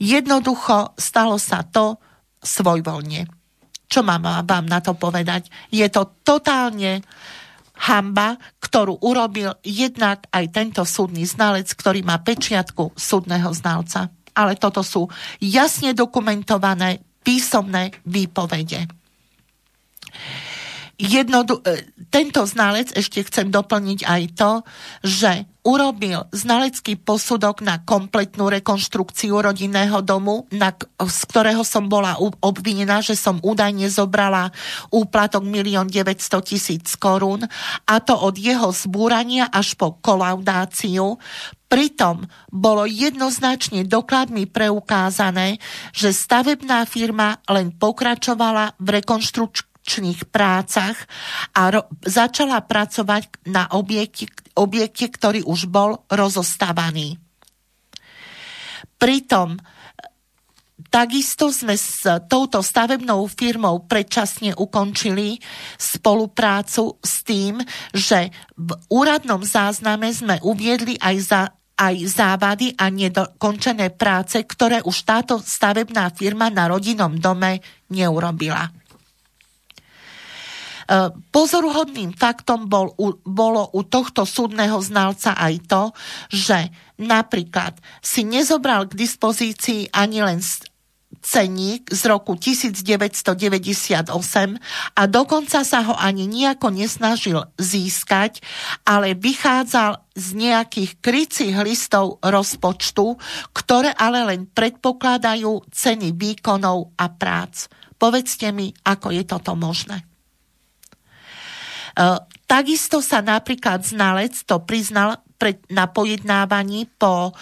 Jednoducho 0.00 0.96
stalo 0.96 1.36
sa 1.38 1.62
to 1.62 2.00
svojvoľne. 2.42 3.35
Čo 3.86 4.02
mám 4.02 4.44
vám 4.44 4.66
na 4.66 4.82
to 4.82 4.98
povedať? 4.98 5.48
Je 5.70 5.86
to 5.86 6.18
totálne 6.26 7.02
hamba, 7.86 8.40
ktorú 8.58 8.98
urobil 9.04 9.52
jednak 9.62 10.24
aj 10.32 10.44
tento 10.48 10.82
súdny 10.82 11.28
znalec, 11.28 11.68
ktorý 11.68 12.00
má 12.02 12.18
pečiatku 12.20 12.96
súdneho 12.96 13.52
znalca. 13.52 14.08
Ale 14.36 14.56
toto 14.56 14.80
sú 14.84 15.08
jasne 15.40 15.92
dokumentované 15.96 17.00
písomné 17.24 17.92
výpovede. 18.04 19.05
Jednodu- 20.96 21.60
e, 21.60 21.92
tento 22.08 22.48
znalec, 22.48 22.88
ešte 22.96 23.20
chcem 23.20 23.52
doplniť 23.52 24.08
aj 24.08 24.22
to, 24.32 24.52
že 25.04 25.44
urobil 25.60 26.24
znalecký 26.32 26.96
posudok 26.96 27.60
na 27.60 27.84
kompletnú 27.84 28.48
rekonštrukciu 28.48 29.36
rodinného 29.44 30.00
domu, 30.00 30.48
na, 30.48 30.72
z 30.96 31.20
ktorého 31.28 31.68
som 31.68 31.90
bola 31.90 32.16
obvinená, 32.40 33.04
že 33.04 33.12
som 33.12 33.42
údajne 33.44 33.92
zobrala 33.92 34.56
úplatok 34.88 35.44
1 35.44 35.90
900 35.92 36.16
tisíc 36.48 36.96
korún 36.96 37.44
a 37.84 37.94
to 38.00 38.16
od 38.16 38.40
jeho 38.40 38.72
zbúrania 38.72 39.52
až 39.52 39.76
po 39.76 40.00
kolaudáciu. 40.00 41.20
Pritom 41.66 42.24
bolo 42.48 42.88
jednoznačne 42.88 43.84
dokladmi 43.84 44.48
preukázané, 44.48 45.60
že 45.92 46.14
stavebná 46.14 46.86
firma 46.88 47.42
len 47.50 47.74
pokračovala 47.74 48.78
v 48.80 49.02
rekonštrukcii 49.02 49.75
konštrukčných 49.86 50.34
prácach 50.34 50.98
a 51.54 51.70
ro- 51.70 51.86
začala 52.02 52.58
pracovať 52.58 53.46
na 53.46 53.70
objekte, 53.70 54.26
objekte, 54.58 55.06
ktorý 55.06 55.46
už 55.46 55.70
bol 55.70 56.02
rozostávaný. 56.10 57.22
Pritom 58.98 59.62
Takisto 60.86 61.50
sme 61.50 61.74
s 61.74 62.08
touto 62.30 62.62
stavebnou 62.62 63.26
firmou 63.28 63.84
predčasne 63.84 64.54
ukončili 64.54 65.36
spoluprácu 65.76 66.96
s 67.02 67.26
tým, 67.26 67.58
že 67.90 68.30
v 68.54 68.70
úradnom 68.88 69.42
zázname 69.42 70.08
sme 70.14 70.40
uviedli 70.40 70.96
aj 70.96 71.16
za 71.20 71.42
aj 71.76 71.94
závady 72.08 72.72
a 72.80 72.88
nedokončené 72.88 73.92
práce, 73.92 74.40
ktoré 74.40 74.80
už 74.80 74.96
táto 75.04 75.36
stavebná 75.36 76.08
firma 76.16 76.48
na 76.48 76.72
rodinnom 76.72 77.12
dome 77.20 77.60
neurobila. 77.92 78.85
E, 80.86 81.10
pozoruhodným 81.34 82.14
faktom 82.14 82.70
bol, 82.70 82.94
bolo 83.26 83.70
u 83.74 83.82
tohto 83.82 84.22
súdneho 84.22 84.78
znalca 84.78 85.34
aj 85.34 85.54
to, 85.66 85.82
že 86.30 86.70
napríklad 87.02 87.74
si 87.98 88.22
nezobral 88.22 88.86
k 88.86 88.94
dispozícii 88.94 89.90
ani 89.90 90.22
len 90.22 90.38
ceník 91.26 91.90
z 91.90 92.02
roku 92.06 92.38
1998 92.38 94.14
a 94.94 95.02
dokonca 95.10 95.66
sa 95.66 95.80
ho 95.82 95.94
ani 95.98 96.30
nejako 96.30 96.70
nesnažil 96.70 97.42
získať, 97.58 98.38
ale 98.86 99.18
vychádzal 99.18 100.06
z 100.14 100.26
nejakých 100.38 100.90
krycích 101.02 101.56
listov 101.66 102.22
rozpočtu, 102.22 103.18
ktoré 103.50 103.90
ale 103.98 104.22
len 104.22 104.46
predpokladajú 104.46 105.66
ceny 105.74 106.14
výkonov 106.14 106.94
a 106.94 107.10
prác. 107.10 107.66
Povedzte 107.98 108.54
mi, 108.54 108.70
ako 108.86 109.10
je 109.10 109.22
toto 109.26 109.58
možné. 109.58 110.15
E, 111.96 112.20
takisto 112.44 113.00
sa 113.00 113.24
napríklad 113.24 113.80
znalec 113.80 114.36
to 114.44 114.60
priznal 114.60 115.16
pred, 115.40 115.60
na 115.72 115.88
pojednávaní 115.88 116.88
po 116.96 117.32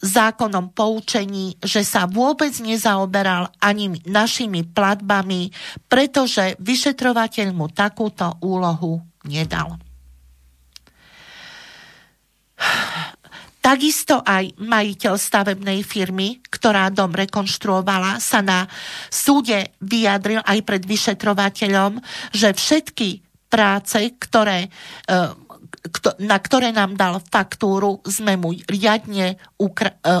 zákonom 0.00 0.72
poučení, 0.72 1.56
že 1.60 1.84
sa 1.84 2.08
vôbec 2.08 2.52
nezaoberal 2.60 3.52
ani 3.60 4.00
našimi 4.08 4.64
platbami, 4.64 5.52
pretože 5.90 6.56
vyšetrovateľ 6.60 7.48
mu 7.52 7.68
takúto 7.68 8.36
úlohu 8.40 9.00
nedal. 9.28 9.76
Takisto 13.58 14.24
aj 14.24 14.56
majiteľ 14.56 15.14
stavebnej 15.20 15.84
firmy, 15.84 16.40
ktorá 16.48 16.88
dom 16.88 17.12
rekonštruovala, 17.12 18.16
sa 18.16 18.40
na 18.40 18.64
súde 19.12 19.76
vyjadril 19.84 20.40
aj 20.40 20.58
pred 20.64 20.82
vyšetrovateľom, 20.88 22.00
že 22.32 22.56
všetky 22.56 23.27
práce, 23.48 24.14
ktoré, 24.20 24.68
e, 24.68 25.16
na 26.20 26.36
ktoré 26.38 26.72
nám 26.72 26.94
dal 26.94 27.20
faktúru, 27.20 28.04
sme 28.04 28.36
mu 28.36 28.52
riadne 28.68 29.34
e, 29.34 29.36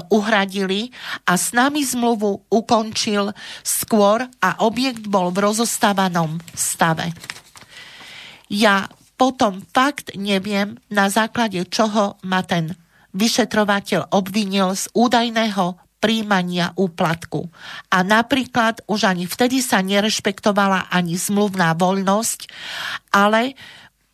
uhradili 0.08 0.90
a 1.28 1.36
s 1.36 1.52
nami 1.52 1.84
zmluvu 1.84 2.48
ukončil 2.48 3.32
skôr 3.62 4.26
a 4.40 4.50
objekt 4.64 5.06
bol 5.06 5.30
v 5.30 5.44
rozostávanom 5.44 6.40
stave. 6.56 7.12
Ja 8.48 8.88
potom 9.20 9.60
fakt 9.76 10.16
neviem, 10.16 10.80
na 10.88 11.12
základe 11.12 11.66
čoho 11.68 12.16
ma 12.24 12.40
ten 12.46 12.78
vyšetrovateľ 13.12 14.14
obvinil 14.14 14.72
z 14.78 14.88
údajného 14.94 15.87
príjmania 15.98 16.72
úplatku. 16.78 17.50
A 17.90 18.06
napríklad 18.06 18.82
už 18.86 19.10
ani 19.10 19.26
vtedy 19.26 19.58
sa 19.62 19.82
nerešpektovala 19.82 20.90
ani 20.90 21.18
zmluvná 21.18 21.74
voľnosť, 21.74 22.50
ale 23.14 23.58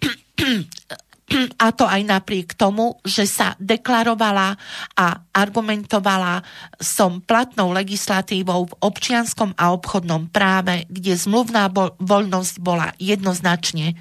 a 1.64 1.66
to 1.72 1.88
aj 1.88 2.02
napriek 2.04 2.52
tomu, 2.52 3.00
že 3.00 3.24
sa 3.24 3.56
deklarovala 3.56 4.60
a 4.92 5.06
argumentovala 5.32 6.44
som 6.76 7.24
platnou 7.24 7.72
legislatívou 7.72 8.68
v 8.68 8.76
občianskom 8.84 9.56
a 9.56 9.72
obchodnom 9.72 10.28
práve, 10.28 10.84
kde 10.92 11.16
zmluvná 11.16 11.72
voľnosť 11.96 12.54
bola 12.60 12.92
jednoznačne 13.00 13.96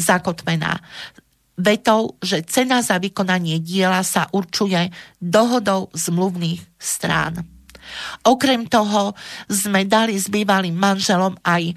zakotvená 0.00 0.80
vetou, 1.60 2.16
že 2.24 2.42
cena 2.48 2.80
za 2.80 2.96
vykonanie 2.96 3.60
diela 3.60 4.00
sa 4.00 4.26
určuje 4.32 4.88
dohodou 5.20 5.92
zmluvných 5.92 6.64
strán. 6.80 7.44
Okrem 8.24 8.64
toho 8.66 9.12
sme 9.50 9.84
dali 9.84 10.16
s 10.16 10.30
bývalým 10.32 10.74
manželom 10.74 11.36
aj 11.44 11.74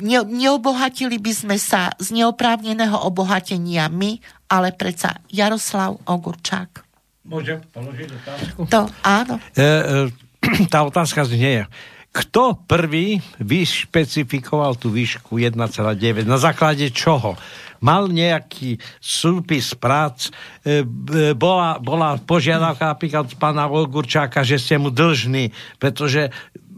ne, 0.00 0.20
neobohatili 0.24 1.18
by 1.18 1.32
sme 1.34 1.56
sa 1.58 1.92
z 1.98 2.14
neoprávneného 2.14 2.94
obohatenia 3.06 3.90
my, 3.90 4.18
ale 4.50 4.70
predsa 4.74 5.18
Jaroslav 5.30 5.98
Ogurčák. 6.06 6.84
Môžem 7.24 7.64
položiť 7.72 8.08
otázku? 8.20 8.58
To 8.68 8.84
áno. 9.00 9.40
E, 9.56 9.64
e, 9.64 10.68
tá 10.72 10.84
otázka 10.84 11.24
znie, 11.24 11.64
kto 12.14 12.54
prvý 12.70 13.18
vyšpecifikoval 13.42 14.78
tú 14.78 14.94
výšku 14.94 15.42
1,9? 15.42 16.22
Na 16.22 16.38
základe 16.38 16.86
čoho? 16.94 17.34
Mal 17.82 18.06
nejaký 18.06 18.78
súpis 19.02 19.74
prác, 19.74 20.30
e, 20.62 20.86
e, 20.86 21.34
bola, 21.34 21.82
bola 21.82 22.14
požiadavka 22.22 22.94
napríklad 22.94 23.34
pána 23.34 23.66
Olgurčáka, 23.66 24.46
že 24.46 24.62
ste 24.62 24.78
mu 24.78 24.94
dlžní, 24.94 25.50
pretože 25.82 26.30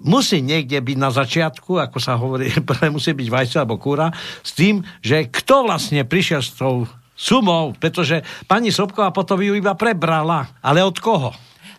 musí 0.02 0.44
niekde 0.44 0.80
byť 0.80 0.96
na 0.98 1.10
začiatku, 1.12 1.80
ako 1.80 1.98
sa 2.00 2.16
hovorí, 2.20 2.52
musí 2.96 3.16
byť 3.16 3.28
vajce 3.28 3.56
alebo 3.60 3.80
kúra, 3.80 4.12
s 4.44 4.52
tým, 4.52 4.84
že 5.00 5.28
kto 5.28 5.68
vlastne 5.68 6.04
prišiel 6.04 6.40
s 6.44 6.56
tou 6.56 6.84
sumou, 7.16 7.72
pretože 7.76 8.20
pani 8.44 8.68
Sobková 8.68 9.08
potom 9.10 9.40
ju 9.40 9.56
iba 9.56 9.72
prebrala. 9.72 10.52
Ale 10.60 10.84
od 10.84 10.96
koho? 11.00 11.32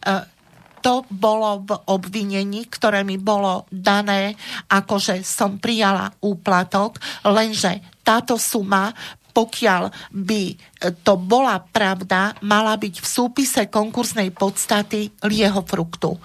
Uh 0.04 0.38
to 0.78 1.04
bolo 1.12 1.68
v 1.68 1.72
obvinení, 1.90 2.70
ktoré 2.70 3.04
mi 3.04 3.20
bolo 3.20 3.68
dané, 3.68 4.40
akože 4.72 5.20
som 5.26 5.60
prijala 5.60 6.14
úplatok, 6.24 7.02
lenže 7.28 7.84
táto 8.08 8.40
suma 8.40 8.96
pokiaľ 9.38 9.94
by 10.10 10.58
to 11.06 11.14
bola 11.14 11.62
pravda, 11.62 12.34
mala 12.42 12.74
byť 12.74 12.96
v 12.98 13.06
súpise 13.06 13.62
konkursnej 13.70 14.34
podstaty 14.34 15.14
lieho 15.30 15.62
fruktu. 15.62 16.18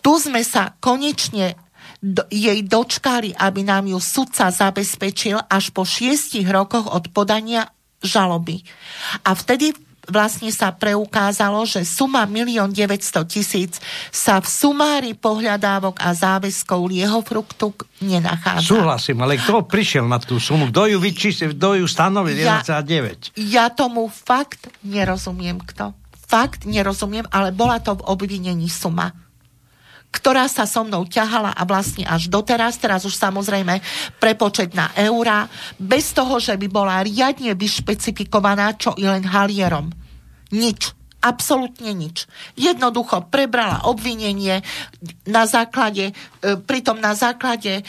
Tu 0.00 0.12
sme 0.20 0.40
sa 0.44 0.74
konečne 0.80 1.56
jej 2.32 2.60
dočkali, 2.64 3.36
aby 3.36 3.60
nám 3.60 3.84
ju 3.84 4.00
sudca 4.00 4.48
zabezpečil 4.48 5.36
až 5.36 5.68
po 5.70 5.84
šiestich 5.84 6.48
rokoch 6.48 6.88
od 6.88 7.12
podania 7.12 7.68
žaloby. 8.00 8.64
A 9.28 9.36
vtedy 9.36 9.76
vlastne 10.08 10.48
sa 10.50 10.72
preukázalo, 10.72 11.62
že 11.68 11.84
suma 11.84 12.24
1 12.24 12.72
900 12.72 13.28
tisíc 13.28 13.78
sa 14.08 14.40
v 14.40 14.46
sumári 14.48 15.12
pohľadávok 15.12 16.00
a 16.00 16.16
záväzkov 16.16 16.88
liehofruktu 16.88 17.76
nenachádza. 18.00 18.64
Súhlasím, 18.64 19.20
ale 19.20 19.36
kto 19.36 19.68
prišiel 19.68 20.08
na 20.08 20.16
tú 20.16 20.40
sumu? 20.40 20.72
Kto 20.72 20.88
ju, 20.90 20.98
vyčístil, 20.98 21.52
kto 21.54 21.84
ju 21.84 21.86
stanovil 21.86 22.40
ja, 22.40 22.64
1,9? 22.64 23.36
Ja 23.38 23.68
tomu 23.68 24.08
fakt 24.08 24.72
nerozumiem, 24.80 25.60
kto. 25.62 25.92
Fakt 26.26 26.64
nerozumiem, 26.64 27.28
ale 27.28 27.52
bola 27.52 27.78
to 27.78 28.00
v 28.00 28.06
obvinení 28.08 28.72
suma 28.72 29.12
ktorá 30.10 30.50
sa 30.50 30.66
so 30.66 30.82
mnou 30.82 31.06
ťahala 31.06 31.54
a 31.54 31.62
vlastne 31.62 32.02
až 32.02 32.26
doteraz, 32.26 32.82
teraz 32.82 33.06
už 33.06 33.14
samozrejme 33.14 33.78
prepočet 34.18 34.74
na 34.74 34.90
eurá, 34.98 35.46
bez 35.78 36.10
toho, 36.10 36.42
že 36.42 36.58
by 36.58 36.66
bola 36.66 37.02
riadne 37.06 37.54
vyšpecifikovaná, 37.54 38.74
čo 38.74 38.98
i 38.98 39.06
len 39.06 39.22
halierom. 39.22 39.94
Nič. 40.50 40.98
Absolútne 41.20 41.92
nič. 41.92 42.24
Jednoducho 42.56 43.28
prebrala 43.28 43.84
obvinenie 43.84 44.64
na 45.28 45.44
základe, 45.44 46.16
e, 46.40 46.56
pritom 46.56 46.96
na 46.96 47.12
základe 47.12 47.80
e, 47.80 47.82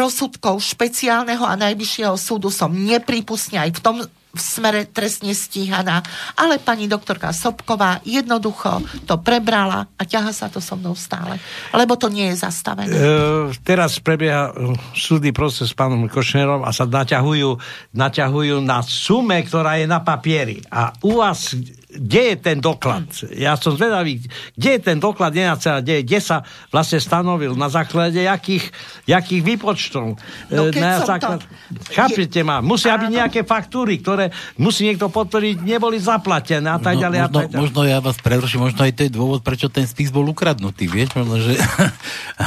rozsudkov 0.00 0.64
špeciálneho 0.64 1.44
a 1.44 1.60
najvyššieho 1.60 2.16
súdu 2.16 2.48
som 2.48 2.72
nepripustne 2.72 3.60
aj 3.60 3.70
v 3.76 3.82
tom 3.84 3.96
v 4.34 4.40
smere 4.42 4.90
trestne 4.90 5.30
stíhaná, 5.30 6.02
ale 6.34 6.58
pani 6.58 6.90
doktorka 6.90 7.30
Sobková 7.30 8.02
jednoducho 8.02 8.82
to 9.06 9.22
prebrala 9.22 9.86
a 9.94 10.02
ťaha 10.02 10.34
sa 10.34 10.50
to 10.50 10.58
so 10.58 10.74
mnou 10.74 10.98
stále, 10.98 11.38
lebo 11.70 11.94
to 11.94 12.10
nie 12.10 12.34
je 12.34 12.42
zastavené. 12.42 12.90
E, 12.90 13.54
teraz 13.62 14.02
prebieha 14.02 14.50
e, 14.50 14.74
súdny 14.98 15.30
proces 15.30 15.70
s 15.70 15.74
pánom 15.78 16.10
Košnerom 16.10 16.66
a 16.66 16.74
sa 16.74 16.84
naťahujú, 16.84 17.56
naťahujú 17.94 18.58
na 18.58 18.82
sume, 18.82 19.38
ktorá 19.46 19.78
je 19.78 19.86
na 19.86 20.02
papieri. 20.02 20.58
A 20.68 20.90
u 21.06 21.22
vás 21.22 21.54
kde 21.94 22.34
je 22.34 22.36
ten 22.36 22.58
doklad? 22.58 23.06
Ja 23.30 23.54
som 23.54 23.78
zvedavý, 23.78 24.18
kde 24.58 24.70
je 24.78 24.80
ten 24.82 24.98
doklad 24.98 25.30
1,9, 25.30 26.02
kde 26.02 26.18
sa 26.18 26.42
vlastne 26.74 26.98
stanovil, 26.98 27.54
na 27.54 27.70
základe 27.70 28.18
jakých, 28.18 28.68
jakých 29.06 29.42
výpočtov? 29.46 30.18
No, 30.50 30.62
e, 30.68 30.74
na 30.74 31.06
základ... 31.06 31.42
to... 31.42 31.94
Chápete 31.94 32.42
ma? 32.42 32.58
Musia 32.58 32.98
byť 32.98 33.10
nejaké 33.10 33.40
faktúry, 33.46 34.02
ktoré 34.02 34.34
musí 34.58 34.90
niekto 34.90 35.06
potvrdiť, 35.06 35.62
neboli 35.62 36.02
zaplatené 36.02 36.66
a 36.66 36.80
tak 36.82 36.98
ďalej. 36.98 37.18
No, 37.18 37.26
možno, 37.26 37.30
a 37.30 37.38
tak 37.38 37.46
ďalej. 37.50 37.62
možno 37.62 37.80
ja 37.86 37.98
vás 38.02 38.18
preruším, 38.18 38.60
možno 38.66 38.80
aj 38.82 38.92
to 38.98 39.02
je 39.06 39.10
dôvod, 39.14 39.40
prečo 39.46 39.70
ten 39.70 39.86
spis 39.86 40.10
bol 40.10 40.26
ukradnutý, 40.26 40.90
vieš? 40.90 41.14
Možno, 41.14 41.38
že... 41.38 41.54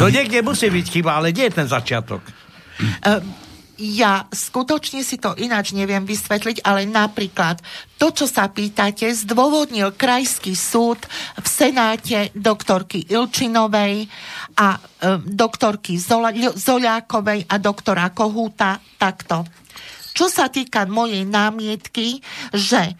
No 0.03 0.11
niekde 0.11 0.43
musí 0.43 0.67
byť 0.67 0.85
chyba, 0.91 1.23
ale 1.23 1.31
kde 1.31 1.47
je 1.47 1.53
ten 1.63 1.67
začiatok? 1.67 2.19
Uh, 3.01 3.23
ja 3.77 4.25
skutočne 4.33 5.05
si 5.05 5.21
to 5.21 5.37
ináč 5.37 5.77
neviem 5.77 6.01
vysvetliť, 6.03 6.65
ale 6.65 6.89
napríklad 6.89 7.61
to, 8.01 8.09
čo 8.13 8.25
sa 8.25 8.49
pýtate, 8.49 9.09
zdôvodnil 9.13 9.93
Krajský 9.93 10.57
súd 10.57 11.01
v 11.37 11.47
Senáte 11.47 12.33
doktorky 12.33 13.05
Ilčinovej 13.05 14.09
a 14.57 14.77
e, 14.77 14.79
doktorky 15.21 16.01
Zola, 16.01 16.33
Zoliákovej 16.33 17.45
a 17.49 17.55
doktora 17.61 18.09
Kohúta 18.13 18.81
takto. 18.97 19.45
Čo 20.17 20.29
sa 20.33 20.49
týka 20.49 20.89
mojej 20.89 21.21
námietky, 21.29 22.21
že 22.49 22.97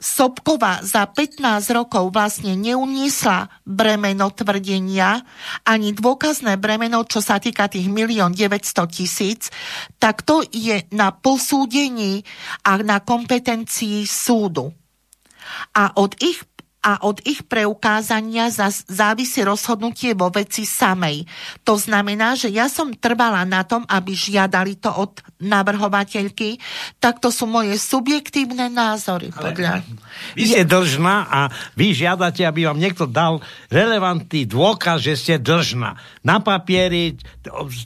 Sobkova 0.00 0.80
za 0.80 1.04
15 1.04 1.44
rokov 1.76 2.08
vlastne 2.08 2.56
neuniesla 2.56 3.52
bremeno 3.68 4.32
tvrdenia, 4.32 5.20
ani 5.68 5.92
dôkazné 5.92 6.56
bremeno, 6.56 7.04
čo 7.04 7.20
sa 7.20 7.36
týka 7.36 7.68
tých 7.68 7.84
1 7.84 8.32
900 8.32 8.88
tisíc, 8.88 9.52
tak 10.00 10.24
to 10.24 10.40
je 10.48 10.88
na 10.96 11.12
posúdení 11.12 12.24
a 12.64 12.80
na 12.80 13.04
kompetencii 13.04 14.08
súdu. 14.08 14.72
A 15.76 15.92
od 16.00 16.16
ich 16.24 16.48
a 16.80 17.04
od 17.04 17.20
ich 17.28 17.44
preukázania 17.44 18.48
závisí 18.88 19.44
rozhodnutie 19.44 20.16
vo 20.16 20.32
veci 20.32 20.64
samej. 20.64 21.28
To 21.68 21.76
znamená, 21.76 22.32
že 22.40 22.48
ja 22.48 22.72
som 22.72 22.96
trvala 22.96 23.44
na 23.44 23.68
tom, 23.68 23.84
aby 23.84 24.16
žiadali 24.16 24.80
to 24.80 24.88
od 24.88 25.20
navrhovateľky, 25.40 26.56
tak 27.00 27.20
to 27.20 27.28
sú 27.28 27.44
moje 27.44 27.76
subjektívne 27.76 28.72
názory. 28.72 29.32
Podľa... 29.32 29.84
Vy 30.36 30.44
ste 30.44 30.62
dlžná 30.68 31.16
a 31.28 31.40
vy 31.76 31.96
žiadate, 31.96 32.44
aby 32.44 32.68
vám 32.68 32.80
niekto 32.80 33.04
dal 33.08 33.40
relevantný 33.72 34.44
dôkaz, 34.48 35.04
že 35.04 35.16
ste 35.16 35.34
dlžná. 35.36 35.96
Na 36.24 36.40
papieri, 36.44 37.16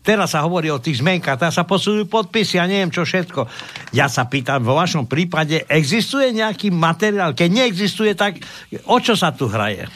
teraz 0.03 0.35
sa 0.35 0.43
hovorí 0.43 0.71
o 0.71 0.83
tých 0.83 0.99
zmenkách, 1.03 1.39
teraz 1.39 1.55
sa 1.59 1.67
posúdujú 1.67 2.11
podpisy 2.11 2.59
a 2.59 2.67
neviem 2.67 2.91
čo 2.91 3.07
všetko. 3.07 3.47
Ja 3.95 4.11
sa 4.11 4.27
pýtam, 4.27 4.67
vo 4.67 4.75
vašom 4.75 5.07
prípade 5.07 5.63
existuje 5.71 6.35
nejaký 6.35 6.75
materiál? 6.75 7.35
Keď 7.39 7.49
neexistuje, 7.51 8.19
tak 8.19 8.43
O 8.85 8.97
čo 9.01 9.17
sa 9.17 9.33
tu 9.33 9.49
hraje? 9.49 9.89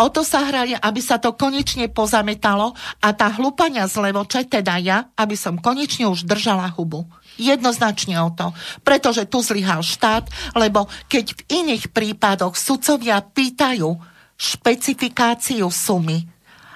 O 0.00 0.08
to 0.08 0.24
sa 0.24 0.48
hrali, 0.48 0.72
aby 0.72 1.00
sa 1.04 1.20
to 1.20 1.36
konečne 1.36 1.92
pozametalo 1.92 2.72
a 3.04 3.08
tá 3.12 3.28
hlupania 3.36 3.84
z 3.84 4.00
Levoče, 4.00 4.48
teda 4.48 4.80
ja, 4.80 5.12
aby 5.12 5.36
som 5.36 5.60
konečne 5.60 6.08
už 6.08 6.24
držala 6.24 6.72
hubu. 6.72 7.04
Jednoznačne 7.36 8.16
o 8.24 8.32
to. 8.32 8.56
Pretože 8.80 9.28
tu 9.28 9.44
zlyhal 9.44 9.84
štát, 9.84 10.24
lebo 10.56 10.88
keď 11.12 11.36
v 11.36 11.40
iných 11.52 11.92
prípadoch 11.92 12.56
sudcovia 12.56 13.20
pýtajú 13.20 13.92
špecifikáciu 14.40 15.68
sumy, 15.68 16.24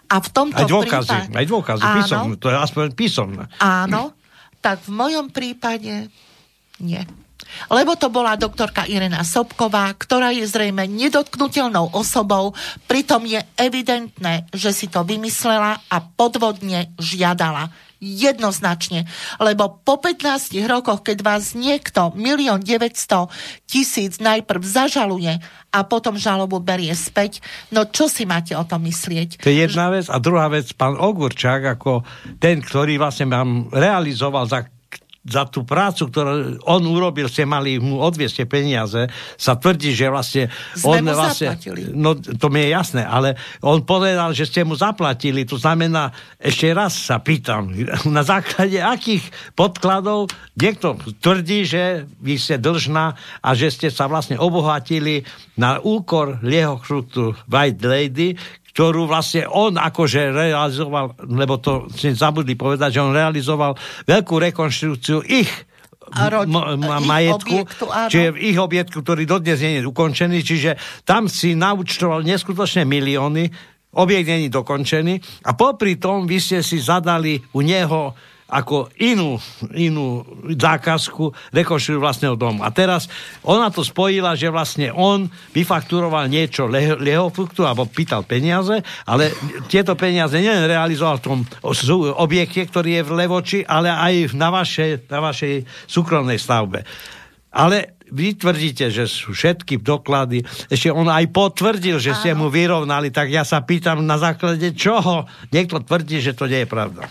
a 0.05 0.21
v 0.21 0.29
tomto 0.29 0.61
aj 0.61 0.69
dôkazy, 0.69 1.17
prípade... 1.17 1.33
aj 1.33 1.47
dôkazy, 1.49 1.83
áno, 1.83 1.97
písomné, 1.97 2.35
to 2.37 2.49
je 2.53 2.57
aspoň 2.61 2.85
písomné. 2.93 3.45
Áno, 3.57 4.13
tak 4.61 4.85
v 4.85 4.91
mojom 4.93 5.33
prípade 5.33 6.13
nie. 6.77 7.03
Lebo 7.73 7.97
to 7.97 8.11
bola 8.11 8.37
doktorka 8.37 8.85
Irena 8.87 9.23
Sobková, 9.25 9.93
ktorá 9.97 10.31
je 10.35 10.45
zrejme 10.45 10.85
nedotknutelnou 10.87 11.95
osobou, 11.97 12.53
pritom 12.91 13.25
je 13.25 13.41
evidentné, 13.57 14.47
že 14.53 14.71
si 14.75 14.87
to 14.91 15.03
vymyslela 15.07 15.81
a 15.89 15.97
podvodne 16.03 16.93
žiadala. 17.01 17.73
Jednoznačne. 18.05 19.09
Lebo 19.41 19.81
po 19.81 19.97
15 19.97 20.53
rokoch, 20.69 21.01
keď 21.01 21.25
vás 21.25 21.57
niekto 21.57 22.13
milión 22.13 22.61
900 22.61 23.33
tisíc 23.65 24.21
najprv 24.21 24.61
zažaluje 24.61 25.41
a 25.73 25.79
potom 25.89 26.21
žalobu 26.21 26.61
berie 26.61 26.93
späť, 26.93 27.41
no 27.73 27.89
čo 27.89 28.13
si 28.13 28.29
máte 28.29 28.53
o 28.53 28.65
tom 28.69 28.85
myslieť? 28.85 29.41
To 29.41 29.49
je 29.49 29.57
jedna 29.65 29.89
vec. 29.89 30.13
A 30.13 30.21
druhá 30.21 30.53
vec, 30.53 30.69
pán 30.77 31.01
Ogurčák, 31.01 31.81
ako 31.81 32.05
ten, 32.37 32.61
ktorý 32.61 33.01
vlastne 33.01 33.33
vám 33.33 33.73
realizoval 33.73 34.53
za 34.53 34.69
za 35.25 35.49
tú 35.49 35.65
prácu, 35.65 36.13
ktorú 36.13 36.61
on 36.69 36.85
urobil, 36.85 37.33
ste 37.33 37.49
mali 37.49 37.81
mu 37.81 37.97
odviesť 38.05 38.45
peniaze, 38.45 39.09
sa 39.41 39.57
tvrdí, 39.57 39.97
že 39.97 40.13
vlastne 40.13 40.53
Sme 40.77 41.01
on 41.01 41.17
vlastne, 41.17 41.57
zaplatili. 41.57 41.91
no 41.97 42.13
to 42.15 42.47
mi 42.53 42.69
je 42.69 42.69
jasné, 42.77 43.03
ale 43.09 43.41
on 43.65 43.81
povedal, 43.89 44.37
že 44.37 44.45
ste 44.45 44.69
mu 44.69 44.77
zaplatili, 44.77 45.49
to 45.49 45.57
znamená, 45.57 46.13
ešte 46.37 46.77
raz 46.77 46.93
sa 46.93 47.25
pýtam, 47.25 47.73
na 48.05 48.21
základe 48.21 48.77
akých 48.77 49.25
podkladov 49.57 50.29
niekto 50.61 51.01
tvrdí, 51.25 51.65
že 51.65 52.05
vy 52.21 52.37
ste 52.37 52.61
dlžná 52.61 53.17
a 53.41 53.49
že 53.57 53.73
ste 53.73 53.89
sa 53.89 54.05
vlastne 54.05 54.37
obohatili 54.37 55.25
na 55.57 55.81
úkor 55.81 56.37
liehokrutu 56.45 57.33
White 57.49 57.81
Lady, 57.81 58.37
ktorú 58.75 59.07
vlastne 59.07 59.47
on 59.47 59.79
akože 59.79 60.35
realizoval, 60.35 61.15
lebo 61.31 61.63
to 61.63 61.87
si 61.95 62.11
zabudli 62.11 62.59
povedať, 62.59 62.99
že 62.99 63.05
on 63.07 63.15
realizoval 63.15 63.79
veľkú 64.03 64.35
rekonštrukciu 64.51 65.23
ich 65.23 65.51
Rod, 66.15 66.47
ma, 66.47 66.77
ma, 66.77 67.01
majetku, 67.01 67.65
objektu, 67.65 67.85
áno. 67.89 68.11
čiže 68.13 68.37
ich 68.37 68.59
objektu, 68.61 69.01
ktorý 69.01 69.25
dodnes 69.25 69.59
nie 69.59 69.81
je 69.81 69.89
ukončený, 69.89 70.45
čiže 70.45 70.77
tam 71.03 71.27
si 71.27 71.57
naučtoval 71.57 72.23
neskutočné 72.23 72.85
milióny, 72.85 73.49
objekt 73.97 74.29
je 74.29 74.53
dokončený 74.53 75.15
a 75.49 75.57
popri 75.57 75.97
tom 75.97 76.29
vy 76.29 76.39
ste 76.39 76.61
si 76.61 76.79
zadali 76.79 77.41
u 77.57 77.65
neho 77.65 78.15
ako 78.55 78.95
inú, 79.03 79.35
inú 79.75 80.23
zákazku 80.55 81.51
rekonštruujú 81.51 81.99
vlastného 81.99 82.39
domu. 82.39 82.63
A 82.63 82.71
teraz 82.71 83.11
ona 83.43 83.67
to 83.75 83.83
spojila, 83.83 84.39
že 84.39 84.47
vlastne 84.47 84.95
on 84.95 85.27
vyfakturoval 85.51 86.31
niečo 86.31 86.71
le- 86.71 86.95
Lehofruktu 86.95 87.67
alebo 87.67 87.91
pýtal 87.91 88.23
peniaze, 88.23 88.79
ale 89.11 89.35
tieto 89.67 89.99
peniaze 89.99 90.39
nielen 90.39 90.71
realizoval 90.71 91.19
v 91.19 91.25
tom 91.27 91.39
objekte, 92.15 92.71
ktorý 92.71 93.03
je 93.03 93.03
v 93.03 93.15
Levoči, 93.19 93.61
ale 93.67 93.91
aj 93.91 94.39
na 94.39 94.55
vašej, 94.55 95.11
na 95.11 95.19
vašej 95.19 95.55
súkromnej 95.91 96.39
stavbe. 96.39 96.87
Ale 97.51 97.99
vy 98.15 98.39
tvrdíte, 98.39 98.95
že 98.95 99.11
sú 99.11 99.35
všetky 99.35 99.83
doklady. 99.83 100.47
Ešte 100.71 100.95
on 100.95 101.11
aj 101.11 101.35
potvrdil, 101.35 101.99
že 101.99 102.15
ste 102.15 102.31
mu 102.39 102.47
vyrovnali, 102.47 103.11
tak 103.11 103.35
ja 103.35 103.43
sa 103.43 103.67
pýtam, 103.67 104.07
na 104.07 104.15
základe 104.21 104.71
čoho 104.79 105.27
niekto 105.51 105.83
tvrdí, 105.83 106.23
že 106.23 106.37
to 106.39 106.47
nie 106.47 106.63
je 106.63 106.69
pravda. 106.71 107.11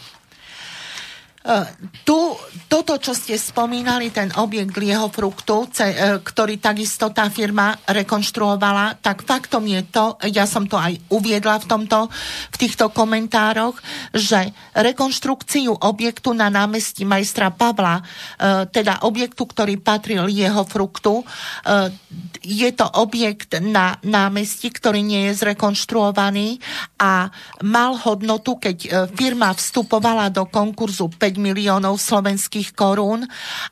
Uh, 1.43 1.67
tu, 2.07 2.39
toto, 2.71 2.95
čo 3.03 3.11
ste 3.11 3.35
spomínali, 3.35 4.15
ten 4.15 4.31
objekt 4.39 4.79
Liehofruktu, 4.79 5.67
ce, 5.75 5.91
uh, 5.91 6.23
ktorý 6.23 6.55
takisto 6.55 7.11
tá 7.11 7.27
firma 7.27 7.75
rekonštruovala, 7.83 9.03
tak 9.03 9.27
faktom 9.27 9.67
je 9.67 9.83
to, 9.91 10.15
ja 10.31 10.47
som 10.47 10.63
to 10.71 10.79
aj 10.79 10.95
uviedla 11.11 11.59
v, 11.59 11.67
tomto, 11.67 12.07
v 12.47 12.55
týchto 12.55 12.95
komentároch, 12.95 13.75
že 14.15 14.55
rekonštrukciu 14.71 15.83
objektu 15.83 16.31
na 16.31 16.47
námestí 16.47 17.03
majstra 17.03 17.51
Pavla, 17.51 17.99
uh, 17.99 18.63
teda 18.71 19.03
objektu, 19.03 19.43
ktorý 19.43 19.83
patril 19.83 20.23
Liehofruktu, 20.31 21.27
uh, 21.27 21.91
je 22.39 22.71
to 22.71 22.87
objekt 23.03 23.59
na 23.59 23.99
námestí, 23.99 24.71
ktorý 24.71 25.03
nie 25.03 25.27
je 25.27 25.43
zrekonštruovaný 25.43 26.63
a 27.03 27.27
mal 27.63 27.99
hodnotu, 27.99 28.59
keď 28.59 29.11
firma 29.15 29.55
vstupovala 29.55 30.27
do 30.27 30.43
konkurzu 30.47 31.07
5 31.07 31.32
miliónov 31.37 32.01
slovenských 32.01 32.73
korún, 32.73 33.25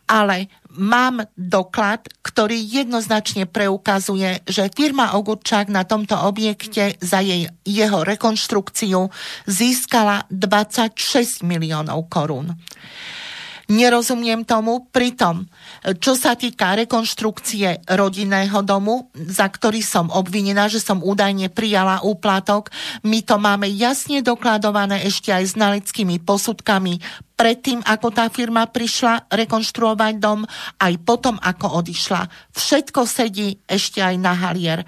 ale 0.08 0.52
mám 0.76 1.28
doklad, 1.36 2.08
ktorý 2.24 2.56
jednoznačne 2.56 3.48
preukazuje, 3.50 4.44
že 4.48 4.72
firma 4.72 5.18
Ogurčák 5.20 5.68
na 5.68 5.84
tomto 5.84 6.16
objekte 6.24 6.96
za 7.04 7.20
jej, 7.20 7.52
jeho 7.68 8.08
rekonštrukciu 8.08 9.12
získala 9.48 10.24
26 10.32 11.44
miliónov 11.44 12.08
korún. 12.08 12.56
Nerozumiem 13.72 14.44
tomu, 14.44 14.92
pritom, 14.92 15.48
čo 16.04 16.20
sa 16.20 16.36
týka 16.36 16.76
rekonštrukcie 16.76 17.88
rodinného 17.88 18.60
domu, 18.68 19.08
za 19.16 19.48
ktorý 19.48 19.80
som 19.80 20.12
obvinená, 20.12 20.68
že 20.68 20.84
som 20.84 21.00
údajne 21.00 21.48
prijala 21.48 22.04
úplatok, 22.04 22.68
my 23.08 23.24
to 23.24 23.40
máme 23.40 23.72
jasne 23.72 24.20
dokladované 24.20 25.08
ešte 25.08 25.32
aj 25.32 25.44
s 25.48 25.56
znaleckými 25.56 26.20
posudkami 26.20 27.00
predtým, 27.40 27.80
ako 27.88 28.12
tá 28.12 28.28
firma 28.28 28.68
prišla 28.68 29.32
rekonštruovať 29.32 30.14
dom, 30.20 30.44
aj 30.84 30.94
potom, 31.08 31.40
ako 31.40 31.80
odišla. 31.80 32.28
Všetko 32.52 33.08
sedí 33.08 33.56
ešte 33.72 34.04
aj 34.04 34.16
na 34.20 34.36
halier. 34.36 34.84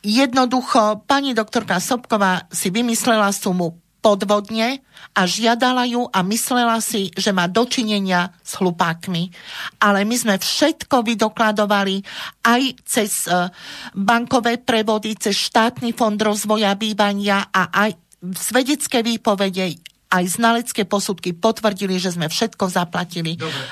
Jednoducho, 0.00 1.04
pani 1.04 1.36
doktorka 1.36 1.76
Sobková 1.76 2.48
si 2.48 2.72
vymyslela 2.72 3.36
sumu 3.36 3.85
podvodne 4.06 4.86
a 5.18 5.26
žiadala 5.26 5.82
ju 5.90 6.06
a 6.06 6.22
myslela 6.22 6.78
si, 6.78 7.10
že 7.18 7.34
má 7.34 7.50
dočinenia 7.50 8.30
s 8.38 8.54
hlupákmi. 8.62 9.34
Ale 9.82 10.06
my 10.06 10.14
sme 10.14 10.34
všetko 10.38 11.02
vydokladovali 11.02 12.06
aj 12.46 12.62
cez 12.86 13.26
e, 13.26 13.50
bankové 13.98 14.62
prevody, 14.62 15.18
cez 15.18 15.34
štátny 15.50 15.90
fond 15.90 16.14
rozvoja 16.14 16.78
bývania 16.78 17.50
a 17.50 17.66
aj 17.74 17.98
svedecké 18.22 19.02
výpovede, 19.02 19.82
aj 20.14 20.24
znalecké 20.38 20.86
posudky 20.86 21.34
potvrdili, 21.34 21.98
že 21.98 22.14
sme 22.14 22.30
všetko 22.30 22.70
zaplatili. 22.70 23.34
Dobre. 23.34 23.66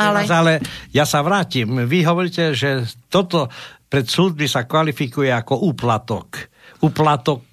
Ale... 0.00 0.24
Ale 0.24 0.54
ja 0.96 1.04
sa 1.04 1.20
vrátim. 1.20 1.84
Vy 1.84 2.08
hovoríte, 2.08 2.56
že 2.56 2.88
toto 3.12 3.52
pred 3.92 4.08
súdmi 4.08 4.48
sa 4.48 4.64
kvalifikuje 4.64 5.28
ako 5.28 5.60
úplatok. 5.68 6.48
Úplatok 6.80 7.44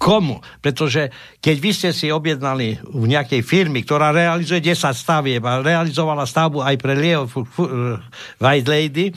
komu? 0.00 0.40
Pretože 0.64 1.12
keď 1.44 1.56
vy 1.60 1.70
ste 1.76 1.90
si 1.92 2.08
objednali 2.08 2.80
v 2.80 3.04
nejakej 3.04 3.44
firmy, 3.44 3.84
ktorá 3.84 4.16
realizuje 4.16 4.64
10 4.64 4.96
stavieb 4.96 5.44
a 5.44 5.60
realizovala 5.60 6.24
stavbu 6.24 6.64
aj 6.64 6.76
pre 6.80 6.96
Leo 6.96 7.28
White 8.40 8.70
Lady, 8.72 9.12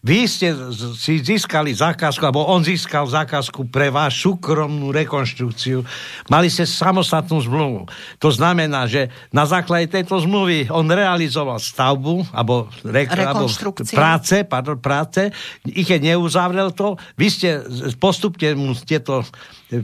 vy 0.00 0.24
ste 0.24 0.56
si 0.96 1.20
získali 1.20 1.76
zákazku, 1.76 2.24
alebo 2.24 2.48
on 2.48 2.64
získal 2.64 3.04
zákazku 3.04 3.68
pre 3.68 3.92
vás 3.92 4.16
súkromnú 4.16 4.96
rekonštrukciu. 4.96 5.84
Mali 6.32 6.48
ste 6.48 6.64
samostatnú 6.64 7.36
zmluvu. 7.44 7.84
To 8.16 8.32
znamená, 8.32 8.88
že 8.88 9.12
na 9.28 9.44
základe 9.44 9.92
tejto 9.92 10.24
zmluvy 10.24 10.72
on 10.72 10.88
realizoval 10.88 11.60
stavbu, 11.60 12.32
alebo, 12.32 12.72
re, 12.80 13.04
alebo 13.12 13.44
práce, 13.92 14.48
pardon, 14.48 14.80
práce, 14.80 15.28
i 15.68 15.84
keď 15.84 16.16
neuzavrel 16.16 16.72
to, 16.72 16.96
vy 17.20 17.28
ste 17.28 17.60
postupne 18.00 18.56
mu 18.56 18.72
tieto 18.72 19.20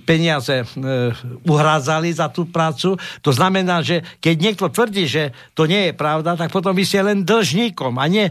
peniaze 0.03 0.63
e, 0.63 0.65
uhrádzali 1.47 2.11
za 2.11 2.27
tú 2.27 2.51
prácu. 2.51 2.99
To 3.23 3.31
znamená, 3.31 3.87
že 3.87 4.03
keď 4.19 4.35
niekto 4.35 4.67
tvrdí, 4.67 5.07
že 5.07 5.31
to 5.55 5.71
nie 5.71 5.91
je 5.91 5.93
pravda, 5.95 6.35
tak 6.35 6.51
potom 6.51 6.75
vy 6.75 6.83
ste 6.83 7.07
len 7.07 7.23
dlžníkom 7.23 7.95
a 7.95 8.05
nie 8.11 8.27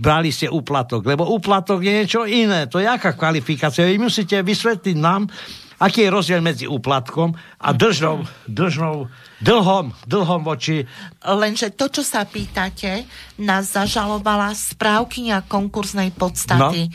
brali 0.00 0.32
ste 0.32 0.48
úplatok. 0.48 1.04
Lebo 1.04 1.28
úplatok 1.28 1.84
je 1.84 1.92
niečo 1.92 2.24
iné. 2.24 2.64
To 2.72 2.80
je 2.80 2.88
aká 2.88 3.12
kvalifikácia. 3.12 3.84
Vy 3.84 4.00
musíte 4.00 4.40
vysvetliť 4.40 4.96
nám, 4.96 5.28
aký 5.76 6.08
je 6.08 6.14
rozdiel 6.14 6.40
medzi 6.40 6.64
úplatkom 6.64 7.36
a 7.60 7.68
držnou, 7.76 8.24
držnou 8.48 9.12
dlhom, 9.44 9.92
dlhom 10.08 10.40
voči... 10.40 10.88
Lenže 11.20 11.76
to, 11.76 11.92
čo 11.92 12.00
sa 12.00 12.24
pýtate, 12.24 13.04
nás 13.44 13.76
zažalovala 13.76 14.56
správkynia 14.56 15.44
konkurznej 15.44 16.16
podstaty 16.16 16.88
no. 16.88 16.94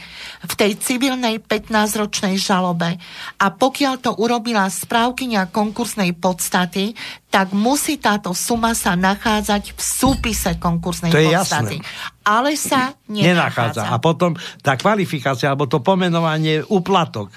v 0.50 0.54
tej 0.58 0.72
civilnej 0.82 1.38
15-ročnej 1.46 2.42
žalobe. 2.42 2.98
A 3.38 3.46
pokiaľ 3.54 3.94
to 4.02 4.12
urobila 4.18 4.66
správkynia 4.66 5.54
konkurznej 5.54 6.18
podstaty, 6.18 6.98
tak 7.30 7.54
musí 7.54 8.02
táto 8.02 8.34
suma 8.34 8.74
sa 8.74 8.98
nachádzať 8.98 9.78
v 9.78 9.82
súpise 9.82 10.58
konkursnej 10.58 11.14
to 11.14 11.22
je 11.22 11.30
podstaty. 11.30 11.78
Jasné. 11.78 12.26
Ale 12.26 12.58
sa 12.58 12.98
nenachádza. 13.06 13.30
nenachádza. 13.30 13.84
A 13.94 13.96
potom 14.02 14.32
tá 14.66 14.74
kvalifikácia, 14.74 15.54
alebo 15.54 15.70
to 15.70 15.86
pomenovanie 15.86 16.66
úplatok, 16.66 17.30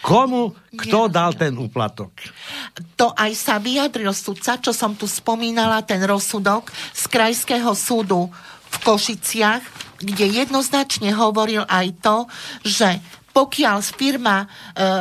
komu, 0.00 0.56
kto 0.74 1.08
dal 1.12 1.36
ten 1.36 1.56
úplatok. 1.56 2.12
To 2.96 3.12
aj 3.12 3.32
sa 3.36 3.56
vyjadril 3.60 4.10
sudca, 4.16 4.56
čo 4.56 4.72
som 4.72 4.96
tu 4.96 5.04
spomínala, 5.04 5.84
ten 5.84 6.00
rozsudok 6.00 6.72
z 6.72 7.02
Krajského 7.08 7.72
súdu 7.76 8.28
v 8.70 8.76
Košiciach, 8.80 9.62
kde 10.00 10.26
jednoznačne 10.44 11.12
hovoril 11.12 11.64
aj 11.68 11.86
to, 12.00 12.16
že 12.64 12.88
pokiaľ 13.30 13.76
firma 13.84 14.42
e, 14.42 14.46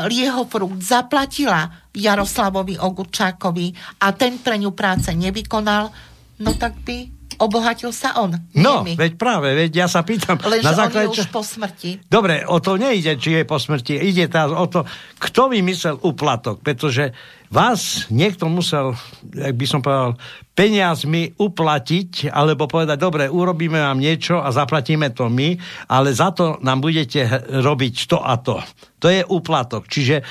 Lieho 0.06 0.45
Frukt 0.45 0.86
zaplatila 0.86 1.89
Jaroslavovi 1.89 2.78
Ogurčákovi 2.78 3.74
a 4.06 4.14
ten 4.14 4.38
pre 4.38 4.62
ňu 4.62 4.72
práce 4.78 5.10
nevykonal, 5.10 5.89
no 6.38 6.52
tak 6.54 6.78
by 6.86 7.19
obohatil 7.40 7.96
sa 7.96 8.20
on. 8.20 8.36
No, 8.54 8.84
my. 8.84 9.00
veď 9.00 9.16
práve, 9.16 9.56
veď 9.56 9.72
ja 9.72 9.88
sa 9.88 10.04
pýtam. 10.04 10.36
Lenže 10.38 10.68
na 10.68 10.76
základe, 10.76 11.08
on 11.10 11.16
je 11.16 11.24
už 11.24 11.32
po 11.32 11.42
smrti. 11.42 12.04
Dobre, 12.06 12.44
o 12.44 12.60
to 12.60 12.76
nejde, 12.76 13.16
či 13.16 13.42
je 13.42 13.44
po 13.48 13.56
smrti. 13.56 13.96
Ide 13.96 14.28
tá, 14.28 14.52
o 14.52 14.68
to, 14.68 14.84
kto 15.18 15.50
vymyslel 15.50 15.98
uplatok, 16.04 16.60
pretože 16.60 17.16
vás 17.50 18.06
niekto 18.14 18.46
musel, 18.46 18.94
jak 19.34 19.56
by 19.58 19.66
som 19.66 19.82
povedal, 19.82 20.20
peniazmi 20.54 21.34
uplatiť, 21.40 22.30
alebo 22.30 22.68
povedať, 22.68 23.00
dobre, 23.00 23.24
urobíme 23.26 23.80
vám 23.80 23.98
niečo 23.98 24.38
a 24.44 24.52
zaplatíme 24.52 25.10
to 25.16 25.32
my, 25.32 25.56
ale 25.90 26.12
za 26.12 26.36
to 26.36 26.60
nám 26.62 26.84
budete 26.84 27.26
robiť 27.50 27.96
to 28.06 28.20
a 28.22 28.36
to. 28.38 28.60
To 29.00 29.08
je 29.08 29.24
úplatok. 29.24 29.88
Čiže 29.88 30.16
e, 30.20 30.24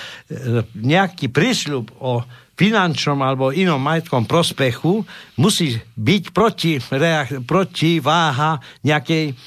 nejaký 0.77 1.33
prísľub 1.33 1.97
o 1.99 2.23
finančnom 2.59 3.23
alebo 3.23 3.55
inom 3.55 3.79
majetkom 3.79 4.27
prospechu 4.27 5.07
musí 5.39 5.79
byť 5.79 6.23
proti, 6.35 6.83
reak- 6.83 7.47
proti 7.47 8.03
váha 8.03 8.59
nejakej 8.83 9.39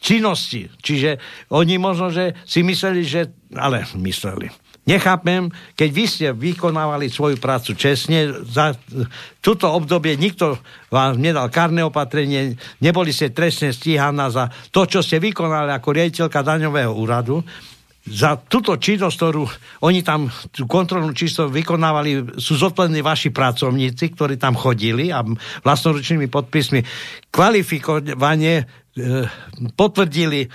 činnosti. 0.00 0.72
Čiže 0.80 1.20
oni 1.52 1.76
možno, 1.76 2.08
že 2.08 2.32
si 2.48 2.64
mysleli, 2.64 3.04
že... 3.04 3.28
Ale 3.52 3.84
mysleli. 4.00 4.48
Nechápem, 4.86 5.50
keď 5.74 5.88
vy 5.90 6.04
ste 6.06 6.26
vykonávali 6.30 7.10
svoju 7.10 7.42
prácu 7.42 7.74
čestne, 7.74 8.30
za 8.46 8.70
túto 9.42 9.66
obdobie 9.66 10.14
nikto 10.14 10.62
vám 10.94 11.18
nedal 11.18 11.50
karné 11.50 11.82
opatrenie, 11.82 12.54
neboli 12.78 13.10
ste 13.10 13.34
trestne 13.34 13.74
stíhaná 13.74 14.30
za 14.30 14.46
to, 14.70 14.86
čo 14.86 15.02
ste 15.02 15.18
vykonali 15.18 15.74
ako 15.74 15.90
riaditeľka 15.90 16.38
daňového 16.38 16.94
úradu, 16.94 17.42
za 18.06 18.38
túto 18.38 18.78
činnosť, 18.78 19.16
ktorú 19.18 19.42
oni 19.82 20.00
tam 20.06 20.30
tú 20.54 20.70
kontrolnú 20.70 21.10
číslo 21.10 21.50
vykonávali, 21.50 22.38
sú 22.38 22.54
zodpovední 22.54 23.02
vaši 23.02 23.34
pracovníci, 23.34 24.14
ktorí 24.14 24.38
tam 24.38 24.54
chodili 24.54 25.10
a 25.10 25.26
vlastnoručnými 25.66 26.30
podpismi 26.30 26.86
kvalifikovanie 27.34 28.62
e, 28.62 28.64
potvrdili 29.74 30.46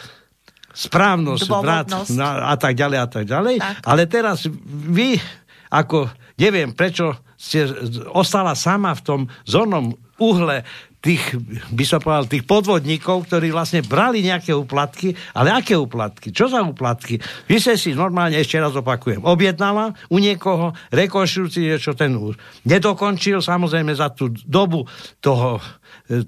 správnosť 0.72 1.48
vrát 1.52 1.92
a 2.24 2.56
tak 2.56 2.74
ďalej 2.80 2.98
a 3.04 3.08
tak 3.12 3.26
ďalej. 3.28 3.56
Tak. 3.60 3.76
Ale 3.84 4.04
teraz 4.08 4.48
vy, 4.88 5.20
ako 5.68 6.08
neviem, 6.40 6.72
prečo 6.72 7.20
ste 7.36 7.68
ostala 8.16 8.56
sama 8.56 8.96
v 8.96 9.04
tom 9.04 9.22
zornom 9.44 9.92
uhle 10.22 10.64
tých, 11.02 11.34
by 11.74 11.84
som 11.84 11.98
povedal, 11.98 12.30
tých 12.30 12.46
podvodníkov, 12.46 13.26
ktorí 13.26 13.50
vlastne 13.50 13.82
brali 13.82 14.22
nejaké 14.22 14.54
úplatky, 14.54 15.18
ale 15.34 15.50
aké 15.50 15.74
úplatky? 15.74 16.30
Čo 16.30 16.54
za 16.54 16.62
úplatky? 16.62 17.18
Vy 17.50 17.58
ste 17.58 17.74
si 17.74 17.98
normálne, 17.98 18.38
ešte 18.38 18.62
raz 18.62 18.78
opakujem, 18.78 19.26
objednala 19.26 19.98
u 20.14 20.22
niekoho 20.22 20.78
rekonštrukcie, 20.94 21.82
čo 21.82 21.98
ten 21.98 22.14
už 22.14 22.38
nedokončil, 22.70 23.42
samozrejme 23.42 23.98
za 23.98 24.14
tú 24.14 24.30
dobu 24.46 24.86
toho 25.18 25.58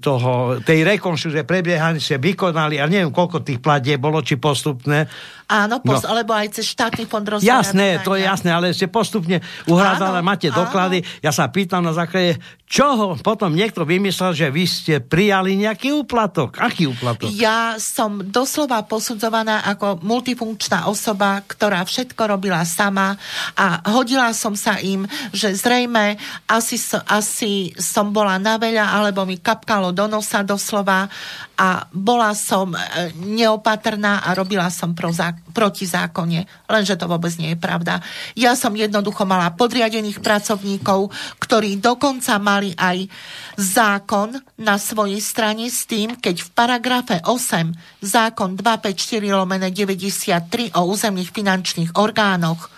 toho, 0.00 0.64
tej 0.64 0.80
rekonštrukcie 0.96 1.44
prebiehania 1.44 2.00
ste 2.00 2.16
vykonali, 2.16 2.80
a 2.80 2.88
neviem, 2.88 3.12
koľko 3.12 3.44
tých 3.44 3.60
platie 3.60 4.00
bolo, 4.00 4.24
či 4.24 4.40
postupné. 4.40 5.04
Áno, 5.44 5.84
post, 5.84 6.08
no. 6.08 6.16
alebo 6.16 6.32
aj 6.32 6.56
cez 6.56 6.72
štátny 6.72 7.04
fond 7.04 7.24
rozvoja. 7.24 7.60
Jasné, 7.60 8.00
to 8.00 8.16
je 8.16 8.24
jasné, 8.24 8.48
ale 8.48 8.72
ste 8.72 8.88
postupne 8.88 9.44
uhrádzali, 9.68 10.24
máte 10.24 10.48
doklady. 10.48 11.04
Áno. 11.04 11.20
Ja 11.20 11.32
sa 11.36 11.52
pýtam 11.52 11.84
na 11.84 11.92
základe, 11.92 12.40
čoho 12.74 13.14
potom 13.20 13.52
niekto 13.52 13.84
vymyslel, 13.84 14.32
že 14.32 14.48
vy 14.48 14.64
ste 14.64 14.94
prijali 15.04 15.54
nejaký 15.60 15.92
úplatok. 15.92 16.56
Aký 16.58 16.88
úplatok? 16.88 17.28
Ja 17.28 17.76
som 17.76 18.24
doslova 18.24 18.82
posudzovaná 18.88 19.62
ako 19.68 20.00
multifunkčná 20.00 20.88
osoba, 20.88 21.44
ktorá 21.44 21.84
všetko 21.84 22.24
robila 22.24 22.64
sama 22.64 23.20
a 23.52 23.84
hodila 23.92 24.32
som 24.32 24.56
sa 24.56 24.80
im, 24.80 25.04
že 25.30 25.52
zrejme 25.52 26.16
asi, 26.48 26.80
asi 27.04 27.76
som 27.76 28.16
bola 28.16 28.40
na 28.40 28.56
veľa, 28.56 28.96
alebo 28.96 29.28
mi 29.28 29.36
kapka 29.36 29.74
fúkalo 29.74 29.90
do 29.90 30.06
nosa 30.06 30.46
doslova 30.46 31.10
a 31.54 31.86
bola 31.94 32.34
som 32.34 32.74
e, 32.74 32.78
neopatrná 33.14 34.26
a 34.26 34.34
robila 34.34 34.66
som 34.74 34.90
pro 34.90 35.14
zá, 35.14 35.38
proti 35.54 35.86
zákone. 35.86 36.66
Lenže 36.66 36.98
to 36.98 37.06
vôbec 37.06 37.30
nie 37.38 37.54
je 37.54 37.58
pravda. 37.58 38.02
Ja 38.34 38.58
som 38.58 38.74
jednoducho 38.74 39.22
mala 39.22 39.54
podriadených 39.54 40.18
pracovníkov, 40.18 41.14
ktorí 41.38 41.78
dokonca 41.78 42.36
mali 42.42 42.74
aj 42.74 43.06
zákon 43.54 44.34
na 44.58 44.76
svojej 44.82 45.22
strane 45.22 45.70
s 45.70 45.86
tým, 45.86 46.18
keď 46.18 46.42
v 46.42 46.48
paragrafe 46.50 47.16
8 47.22 48.02
zákon 48.02 48.58
254 48.58 49.22
lomene 49.30 49.70
93 49.70 50.74
o 50.74 50.90
územných 50.90 51.30
finančných 51.30 51.94
orgánoch 51.94 52.73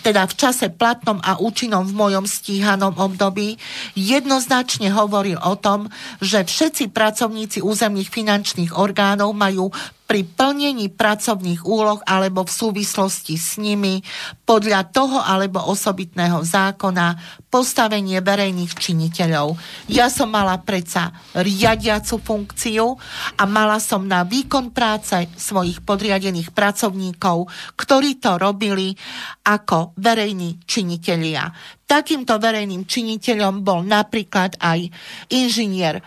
teda 0.00 0.26
v 0.26 0.34
čase 0.36 0.72
platnom 0.72 1.20
a 1.20 1.38
účinnom 1.38 1.84
v 1.86 1.96
mojom 1.96 2.24
stíhanom 2.24 2.96
období, 2.96 3.60
jednoznačne 3.94 4.90
hovoril 4.92 5.38
o 5.40 5.54
tom, 5.56 5.92
že 6.18 6.42
všetci 6.44 6.90
pracovníci 6.90 7.60
územných 7.60 8.10
finančných 8.10 8.74
orgánov 8.74 9.36
majú 9.36 9.70
pri 10.10 10.26
plnení 10.26 10.90
pracovných 10.90 11.62
úloh 11.62 12.02
alebo 12.02 12.42
v 12.42 12.50
súvislosti 12.50 13.38
s 13.38 13.62
nimi 13.62 14.02
podľa 14.42 14.90
toho 14.90 15.22
alebo 15.22 15.62
osobitného 15.70 16.42
zákona 16.42 17.14
postavenie 17.46 18.18
verejných 18.18 18.74
činiteľov. 18.74 19.54
Ja 19.86 20.10
som 20.10 20.34
mala 20.34 20.58
predsa 20.66 21.14
riadiacu 21.38 22.18
funkciu 22.18 22.98
a 23.38 23.42
mala 23.46 23.78
som 23.78 24.02
na 24.02 24.26
výkon 24.26 24.74
práce 24.74 25.30
svojich 25.38 25.86
podriadených 25.86 26.50
pracovníkov, 26.50 27.46
ktorí 27.78 28.18
to 28.18 28.34
robili 28.34 28.90
ako 29.46 29.94
verejní 29.94 30.58
činitelia. 30.66 31.54
Takýmto 31.86 32.34
verejným 32.42 32.82
činiteľom 32.82 33.62
bol 33.62 33.86
napríklad 33.86 34.58
aj 34.58 34.90
inžinier 35.30 36.02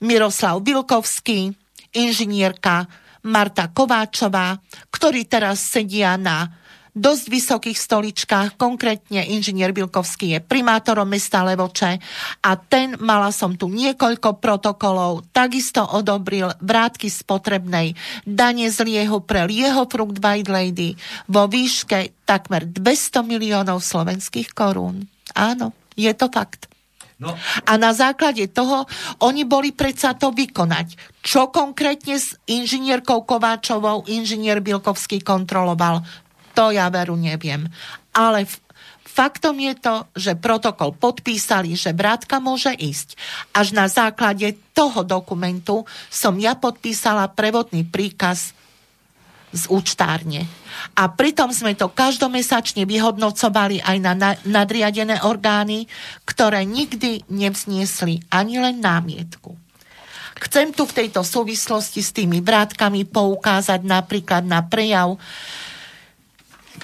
Miroslav 0.00 0.64
Vilkovský, 0.64 1.52
inžinierka 1.92 3.03
Marta 3.24 3.72
Kováčová, 3.72 4.60
ktorí 4.92 5.24
teraz 5.24 5.72
sedia 5.72 6.16
na 6.20 6.64
dosť 6.94 7.24
vysokých 7.26 7.78
stoličkách, 7.78 8.48
konkrétne 8.54 9.26
inžinier 9.26 9.74
Bilkovský 9.74 10.38
je 10.38 10.40
primátorom 10.40 11.10
mesta 11.10 11.42
Levoče 11.42 11.98
a 12.46 12.50
ten, 12.54 12.94
mala 13.02 13.34
som 13.34 13.58
tu 13.58 13.66
niekoľko 13.66 14.38
protokolov, 14.38 15.26
takisto 15.34 15.82
odobril 15.82 16.54
vrátky 16.62 17.10
spotrebnej 17.10 17.98
dane 18.22 18.70
z 18.70 18.86
liehu 18.86 19.26
pre 19.26 19.42
lieho 19.50 19.90
frukt 19.90 20.22
White 20.22 20.50
Lady 20.54 20.94
vo 21.26 21.50
výške 21.50 22.22
takmer 22.22 22.70
200 22.70 23.26
miliónov 23.26 23.82
slovenských 23.82 24.54
korún. 24.54 25.10
Áno, 25.34 25.74
je 25.98 26.14
to 26.14 26.30
fakt. 26.30 26.73
No. 27.24 27.32
A 27.64 27.72
na 27.80 27.96
základe 27.96 28.52
toho 28.52 28.84
oni 29.24 29.48
boli 29.48 29.72
predsa 29.72 30.12
to 30.12 30.28
vykonať. 30.28 31.16
Čo 31.24 31.48
konkrétne 31.48 32.20
s 32.20 32.36
inžinierkou 32.44 33.24
Kováčovou 33.24 34.04
inžinier 34.12 34.60
Bilkovský 34.60 35.24
kontroloval, 35.24 36.04
to 36.52 36.70
ja 36.70 36.92
veru 36.92 37.16
neviem. 37.16 37.64
Ale 38.12 38.44
Faktom 39.14 39.62
je 39.62 39.78
to, 39.78 40.10
že 40.18 40.34
protokol 40.34 40.90
podpísali, 40.90 41.78
že 41.78 41.94
brátka 41.94 42.42
môže 42.42 42.74
ísť. 42.74 43.14
Až 43.54 43.70
na 43.70 43.86
základe 43.86 44.58
toho 44.74 45.06
dokumentu 45.06 45.86
som 46.10 46.34
ja 46.34 46.58
podpísala 46.58 47.30
prevodný 47.30 47.86
príkaz 47.86 48.58
z 49.54 49.64
účtárne. 49.70 50.50
A 50.98 51.06
pritom 51.06 51.54
sme 51.54 51.78
to 51.78 51.86
každomesačne 51.88 52.82
vyhodnocovali 52.84 53.78
aj 53.80 53.96
na 54.02 54.12
nadriadené 54.42 55.22
orgány, 55.22 55.86
ktoré 56.26 56.66
nikdy 56.66 57.22
nevzniesli 57.30 58.26
ani 58.34 58.58
len 58.58 58.82
námietku. 58.82 59.54
Chcem 60.34 60.74
tu 60.74 60.82
v 60.84 61.06
tejto 61.06 61.22
súvislosti 61.22 62.02
s 62.02 62.10
tými 62.10 62.42
vrátkami 62.42 63.06
poukázať 63.06 63.80
napríklad 63.86 64.42
na 64.42 64.66
prejav 64.66 65.16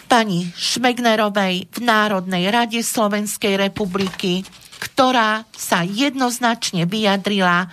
pani 0.07 0.51
Šmegnerovej 0.55 1.67
v 1.67 1.79
Národnej 1.83 2.47
rade 2.51 2.81
Slovenskej 2.83 3.59
republiky, 3.59 4.47
ktorá 4.79 5.45
sa 5.53 5.83
jednoznačne 5.83 6.87
vyjadrila 6.87 7.69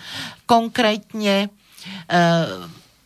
konkrétne 0.50 1.46
e, 1.46 1.48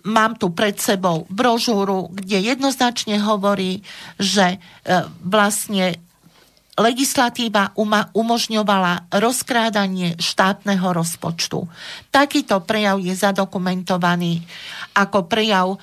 mám 0.06 0.36
tu 0.36 0.50
pred 0.50 0.78
sebou 0.78 1.26
brožúru, 1.30 2.10
kde 2.14 2.54
jednoznačne 2.54 3.22
hovorí, 3.22 3.82
že 4.18 4.56
e, 4.56 4.58
vlastne 5.22 5.98
legislatíva 6.80 7.76
umožňovala 8.16 9.12
rozkrádanie 9.12 10.16
štátneho 10.16 10.96
rozpočtu. 10.96 11.68
Takýto 12.08 12.64
prejav 12.64 12.96
je 13.04 13.12
zadokumentovaný 13.12 14.40
ako 14.96 15.28
prejav 15.28 15.76
e, 15.76 15.78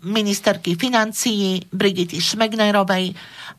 ministerky 0.00 0.80
financií 0.80 1.60
Brigity 1.68 2.24
Šmegnerovej. 2.24 3.12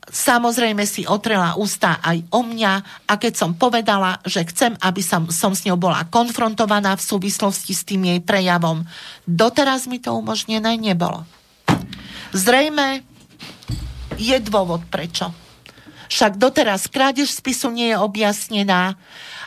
Samozrejme 0.10 0.90
si 0.90 1.06
otrela 1.06 1.54
ústa 1.54 2.02
aj 2.02 2.34
o 2.34 2.42
mňa 2.42 2.74
a 3.06 3.14
keď 3.14 3.34
som 3.38 3.52
povedala, 3.54 4.18
že 4.26 4.42
chcem, 4.50 4.74
aby 4.82 5.06
som, 5.06 5.30
som 5.30 5.54
s 5.54 5.70
ňou 5.70 5.78
bola 5.78 6.02
konfrontovaná 6.10 6.98
v 6.98 7.06
súvislosti 7.06 7.78
s 7.78 7.86
tým 7.86 8.10
jej 8.10 8.22
prejavom, 8.26 8.82
doteraz 9.30 9.86
mi 9.86 10.02
to 10.02 10.18
umožnené 10.18 10.82
nebolo. 10.82 11.30
Zrejme 12.34 13.06
je 14.18 14.38
dôvod 14.42 14.82
prečo. 14.90 15.45
Však 16.08 16.38
doteraz 16.38 16.88
krádež 16.88 17.32
spisu 17.32 17.72
nie 17.74 17.94
je 17.94 17.98
objasnená 17.98 18.98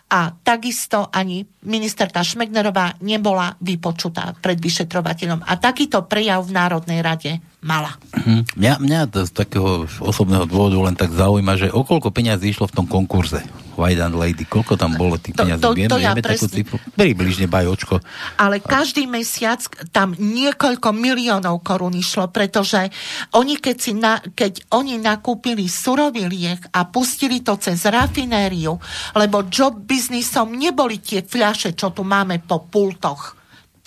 a 0.09 0.33
takisto 0.41 1.13
ani 1.13 1.45
ministerka 1.69 2.25
Šmegnerová 2.25 2.97
nebola 3.05 3.53
vypočutá 3.61 4.33
pred 4.41 4.57
vyšetrovateľom. 4.57 5.45
A 5.45 5.53
takýto 5.61 6.09
prejav 6.09 6.49
v 6.49 6.57
Národnej 6.57 7.01
rade 7.05 7.33
mala. 7.59 7.99
Mhm. 8.15 8.55
Mňa, 8.55 8.75
mňa 8.79 9.01
to 9.11 9.27
z 9.27 9.33
takého 9.35 9.91
osobného 9.99 10.47
dôvodu 10.47 10.79
len 10.79 10.95
tak 10.95 11.11
zaujíma, 11.11 11.59
že 11.59 11.75
o 11.75 11.83
koľko 11.83 12.15
peňazí 12.15 12.55
išlo 12.55 12.71
v 12.71 12.77
tom 12.83 12.87
konkurze 12.87 13.43
White 13.79 14.03
and 14.03 14.19
Lady, 14.19 14.43
koľko 14.43 14.75
tam 14.75 14.99
bolo 14.99 15.19
tých 15.19 15.39
peňazí? 15.39 15.63
To, 15.63 15.71
to, 15.71 15.79
vieme, 15.79 15.91
to 15.91 16.03
ja 16.03 16.11
vieme 16.15 16.23
takú 16.23 16.47
presne... 16.47 16.59
cifru? 16.59 16.77
Približne 16.99 17.47
bajočko. 17.47 18.03
Ale 18.43 18.59
každý 18.59 19.07
mesiac 19.07 19.63
tam 19.95 20.19
niekoľko 20.19 20.91
miliónov 20.91 21.63
korún 21.63 21.95
išlo, 21.95 22.27
pretože 22.31 22.91
oni 23.39 23.55
keď, 23.63 23.77
si 23.79 23.95
na, 23.95 24.19
keď 24.19 24.75
oni 24.75 24.99
nakúpili 24.99 25.71
surový 25.71 26.27
liek 26.27 26.63
a 26.75 26.91
pustili 26.91 27.43
to 27.43 27.55
cez 27.63 27.87
rafinériu, 27.87 28.75
lebo 29.15 29.47
job 29.47 29.79
biznisom 29.79 30.59
neboli 30.59 30.99
tie 30.99 31.23
fľaše, 31.23 31.79
čo 31.79 31.95
tu 31.95 32.03
máme 32.03 32.43
po 32.43 32.67
pultoch 32.67 33.38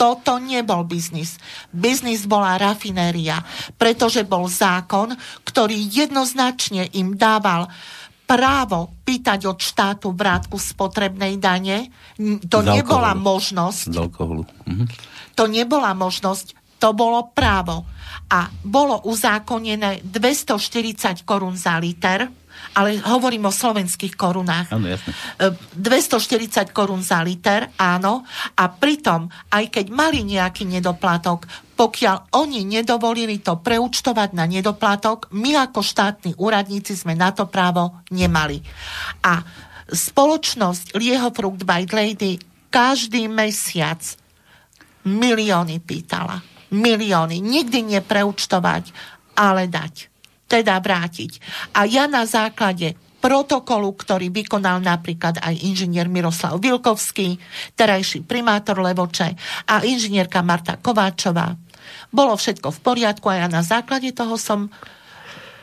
toto 0.02 0.42
nebol 0.42 0.82
biznis. 0.90 1.38
Biznis 1.70 2.26
bola 2.26 2.58
rafinéria, 2.58 3.38
pretože 3.78 4.26
bol 4.26 4.50
zákon, 4.50 5.14
ktorý 5.46 5.78
jednoznačne 5.78 6.90
im 6.98 7.14
dával 7.14 7.70
právo 8.26 8.90
pýtať 9.06 9.46
od 9.46 9.62
štátu 9.62 10.10
vrátku 10.18 10.58
spotrebnej 10.58 11.38
dane. 11.38 11.94
To 12.50 12.66
Z 12.66 12.82
nebola 12.82 13.14
alkoholu. 13.14 13.28
možnosť. 13.30 13.88
Z 13.94 13.98
alkoholu. 14.02 14.44
Mhm. 14.66 14.86
To 15.38 15.44
nebola 15.46 15.94
možnosť, 15.94 16.58
to 16.82 16.98
bolo 16.98 17.30
právo. 17.30 17.86
A 18.32 18.50
bolo 18.66 19.06
uzákonené 19.06 20.02
240 20.02 21.22
korún 21.30 21.54
za 21.54 21.78
liter, 21.78 22.26
ale 22.72 23.04
hovorím 23.04 23.48
o 23.48 23.54
slovenských 23.54 24.16
korunách. 24.16 24.72
Áno, 24.72 24.88
jasne. 24.88 25.12
E, 25.40 25.52
240 25.76 26.72
korún 26.72 27.04
za 27.04 27.20
liter, 27.20 27.68
áno. 27.76 28.24
A 28.56 28.64
pritom, 28.72 29.28
aj 29.52 29.66
keď 29.68 29.86
mali 29.92 30.24
nejaký 30.24 30.64
nedoplatok, 30.68 31.48
pokiaľ 31.76 32.38
oni 32.38 32.62
nedovolili 32.64 33.42
to 33.42 33.58
preúčtovať 33.60 34.38
na 34.38 34.46
nedoplatok, 34.46 35.34
my 35.34 35.58
ako 35.58 35.82
štátni 35.82 36.32
úradníci 36.38 36.94
sme 36.94 37.18
na 37.18 37.34
to 37.34 37.50
právo 37.50 38.06
nemali. 38.14 38.62
A 39.26 39.42
spoločnosť 39.90 40.96
Lieho 40.96 41.34
Fruit 41.34 41.66
by 41.66 41.90
Lady 41.90 42.40
každý 42.72 43.28
mesiac 43.28 44.00
milióny 45.04 45.82
pýtala. 45.82 46.40
Milióny. 46.72 47.44
Nikdy 47.44 48.00
nepreúčtovať, 48.00 48.96
ale 49.36 49.68
dať. 49.68 50.11
Teda 50.52 50.76
vrátiť. 50.84 51.40
A 51.72 51.88
ja 51.88 52.12
na 52.12 52.28
základe 52.28 53.00
protokolu, 53.24 53.94
ktorý 53.96 54.34
vykonal 54.34 54.84
napríklad 54.84 55.40
aj 55.40 55.56
inžinier 55.64 56.10
Miroslav 56.12 56.58
Vilkovský, 56.60 57.38
terajší 57.78 58.26
primátor 58.28 58.82
Levoče 58.82 59.38
a 59.70 59.86
inžinierka 59.86 60.44
Marta 60.44 60.76
Kováčová. 60.76 61.56
Bolo 62.12 62.36
všetko 62.36 62.68
v 62.76 62.80
poriadku 62.84 63.32
a 63.32 63.46
ja 63.46 63.48
na 63.48 63.64
základe 63.64 64.12
toho 64.12 64.36
som 64.36 64.68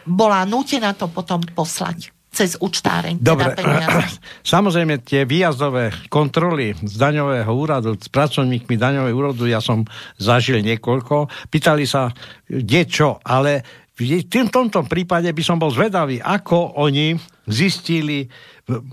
bola 0.08 0.48
nútená 0.48 0.96
to 0.96 1.10
potom 1.12 1.44
poslať 1.52 2.14
cez 2.32 2.54
účtáreň. 2.60 3.18
Dobre, 3.18 3.58
Teda 3.58 4.06
samozrejme 4.54 5.02
tie 5.02 5.26
výjazdové 5.26 5.90
kontroly 6.06 6.78
z 6.78 6.94
daňového 6.94 7.50
úradu, 7.50 7.98
s 7.98 8.06
pracovníkmi 8.06 8.78
daňového 8.78 9.16
úradu, 9.16 9.50
ja 9.50 9.58
som 9.58 9.82
zažil 10.16 10.62
niekoľko. 10.62 11.28
Pýtali 11.50 11.84
sa, 11.88 12.14
kde 12.46 12.86
čo, 12.86 13.18
ale 13.26 13.66
v 13.98 14.50
tomto 14.54 14.86
prípade 14.86 15.26
by 15.26 15.42
som 15.42 15.58
bol 15.58 15.74
zvedavý, 15.74 16.22
ako 16.22 16.78
oni 16.78 17.18
zistili 17.50 18.30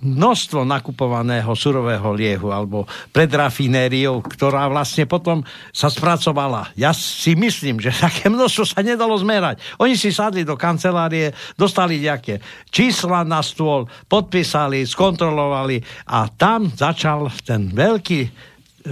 množstvo 0.01 0.63
nakupovaného 0.63 1.51
surového 1.51 2.15
liehu 2.15 2.47
alebo 2.49 2.87
pred 3.11 3.27
rafinériou, 3.27 4.23
ktorá 4.23 4.71
vlastne 4.71 5.03
potom 5.03 5.43
sa 5.75 5.91
spracovala. 5.91 6.71
Ja 6.79 6.95
si 6.95 7.35
myslím, 7.35 7.83
že 7.83 7.91
také 8.07 8.31
množstvo 8.31 8.63
sa 8.63 8.79
nedalo 8.79 9.13
zmerať. 9.19 9.59
Oni 9.83 9.99
si 9.99 10.15
sadli 10.15 10.47
do 10.47 10.55
kancelárie, 10.55 11.35
dostali 11.59 11.99
nejaké 11.99 12.39
čísla 12.71 13.27
na 13.27 13.43
stôl, 13.43 13.85
podpísali, 14.07 14.87
skontrolovali 14.87 15.83
a 16.07 16.31
tam 16.31 16.71
začal 16.71 17.27
ten 17.43 17.67
veľký, 17.75 18.31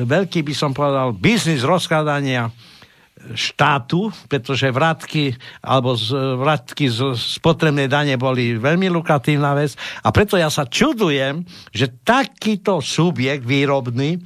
veľký 0.03 0.39
by 0.43 0.53
som 0.53 0.75
povedal, 0.75 1.15
biznis 1.15 1.63
rozkladania 1.63 2.51
štátu, 3.31 4.11
pretože 4.27 4.67
vratky 4.67 5.31
alebo 5.63 5.95
z, 5.95 6.11
vratky 6.35 6.91
z 6.91 7.15
spotrebnej 7.15 7.87
dane 7.87 8.19
boli 8.19 8.59
veľmi 8.59 8.91
lukratívna 8.91 9.55
vec 9.55 9.79
a 10.03 10.11
preto 10.11 10.35
ja 10.35 10.51
sa 10.51 10.67
čudujem, 10.67 11.47
že 11.71 12.03
takýto 12.03 12.83
subjekt 12.83 13.47
výrobný 13.47 14.19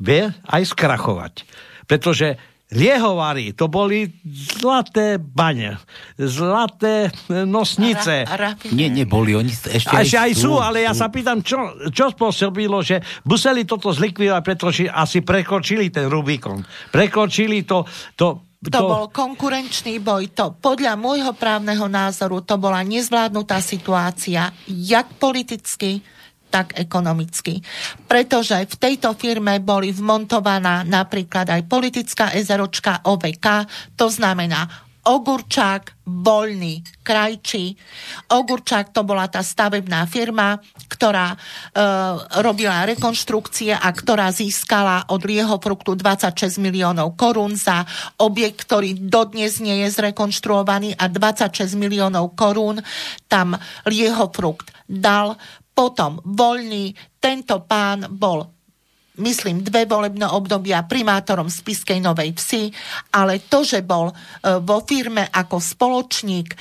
vie 0.00 0.24
aj 0.48 0.62
skrachovať. 0.72 1.44
Pretože 1.84 2.57
Liehovary, 2.68 3.56
to 3.56 3.64
boli 3.72 4.12
zlaté 4.28 5.16
bane, 5.16 5.80
zlaté 6.20 7.08
e, 7.08 7.48
nosnice. 7.48 8.28
Ra-. 8.28 8.60
Nie, 8.76 8.92
neboli, 8.92 9.32
oni 9.32 9.48
ešte 9.48 9.88
A 9.88 10.04
ešte 10.04 10.20
aj 10.20 10.32
sú, 10.36 10.52
sú, 10.52 10.60
ale 10.60 10.84
ja 10.84 10.92
sa 10.92 11.08
pýtam, 11.08 11.40
čo, 11.40 11.56
čo 11.88 12.12
spôsobilo, 12.12 12.84
že 12.84 13.00
museli 13.24 13.64
toto 13.64 13.88
zlikvidovať, 13.88 14.42
pretože 14.44 14.84
asi 14.84 15.24
prekočili 15.24 15.88
ten 15.88 16.12
Rubikon. 16.12 16.60
Prekočili 16.92 17.64
to, 17.64 17.88
to, 18.20 18.44
To 18.68 18.80
bol 18.84 19.06
konkurenčný 19.08 20.02
boj. 20.04 20.28
To 20.36 20.52
podľa 20.52 20.92
môjho 21.00 21.32
právneho 21.32 21.88
názoru 21.88 22.44
to 22.44 22.60
bola 22.60 22.84
nezvládnutá 22.84 23.64
situácia, 23.64 24.52
jak 24.68 25.08
politicky, 25.16 26.04
tak 26.48 26.76
ekonomicky. 26.76 27.60
Pretože 28.08 28.64
v 28.64 28.76
tejto 28.76 29.14
firme 29.14 29.60
boli 29.60 29.92
vmontovaná 29.94 30.82
napríklad 30.82 31.48
aj 31.48 31.62
politická 31.68 32.32
ezeročka 32.34 33.04
OVK, 33.04 33.46
to 33.94 34.08
znamená 34.08 34.88
Ogurčák, 35.08 36.04
Voľný, 36.04 36.84
Krajčí. 37.00 37.72
Ogurčák 38.28 38.92
to 38.92 39.08
bola 39.08 39.24
tá 39.24 39.40
stavebná 39.40 40.04
firma, 40.04 40.60
ktorá 40.84 41.32
e, 41.32 41.36
robila 42.44 42.84
rekonštrukcie 42.84 43.72
a 43.72 43.88
ktorá 43.88 44.28
získala 44.28 45.08
od 45.08 45.24
Lieho 45.24 45.56
Fruktu 45.56 45.96
26 45.96 46.60
miliónov 46.60 47.16
korún 47.16 47.56
za 47.56 47.88
objekt, 48.20 48.68
ktorý 48.68 49.00
dodnes 49.00 49.64
nie 49.64 49.80
je 49.84 49.96
zrekonštruovaný 49.96 51.00
a 51.00 51.08
26 51.08 51.72
miliónov 51.80 52.36
korún 52.36 52.84
tam 53.32 53.56
Lieho 53.88 54.28
Frukt 54.28 54.68
dal. 54.88 55.36
Potom 55.78 56.18
voľný, 56.26 56.90
tento 57.22 57.62
pán 57.62 58.10
bol 58.10 58.42
myslím, 59.18 59.66
dve 59.66 59.84
volebné 59.84 60.30
obdobia 60.30 60.86
primátorom 60.86 61.50
Spiskej 61.50 61.98
Novej 61.98 62.38
Vsi, 62.38 62.70
ale 63.14 63.42
to, 63.50 63.66
že 63.66 63.82
bol 63.82 64.10
e, 64.10 64.14
vo 64.62 64.86
firme 64.86 65.26
ako 65.26 65.58
spoločník 65.58 66.48
e, 66.54 66.56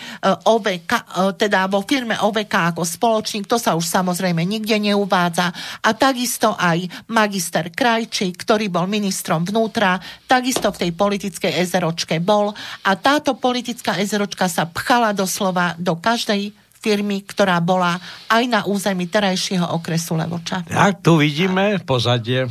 OVK, 0.49 0.91
e, 0.91 1.03
teda 1.37 1.69
vo 1.69 1.85
firme 1.85 2.17
OVK 2.17 2.73
ako 2.73 2.81
spoločník, 2.81 3.45
to 3.45 3.61
sa 3.61 3.77
už 3.77 3.85
samozrejme 3.85 4.41
nikde 4.41 4.77
neuvádza. 4.81 5.53
A 5.85 5.89
takisto 5.93 6.57
aj 6.57 7.07
magister 7.13 7.69
Krajčí, 7.69 8.33
ktorý 8.33 8.73
bol 8.73 8.89
ministrom 8.89 9.45
vnútra, 9.45 10.01
takisto 10.25 10.73
v 10.73 10.89
tej 10.89 10.91
politickej 10.97 11.53
ezeročke 11.61 12.17
bol. 12.17 12.57
A 12.85 12.91
táto 12.97 13.37
politická 13.37 14.01
ezeročka 14.01 14.49
sa 14.49 14.65
pchala 14.65 15.13
doslova 15.13 15.77
do 15.77 15.93
každej 15.93 16.66
firmy, 16.87 17.27
ktorá 17.27 17.59
bola 17.59 17.99
aj 18.31 18.43
na 18.47 18.63
území 18.63 19.11
terajšieho 19.11 19.75
okresu 19.75 20.15
Levoča. 20.15 20.63
Tak 20.63 21.03
tu 21.03 21.19
vidíme 21.19 21.83
pozadie. 21.83 22.47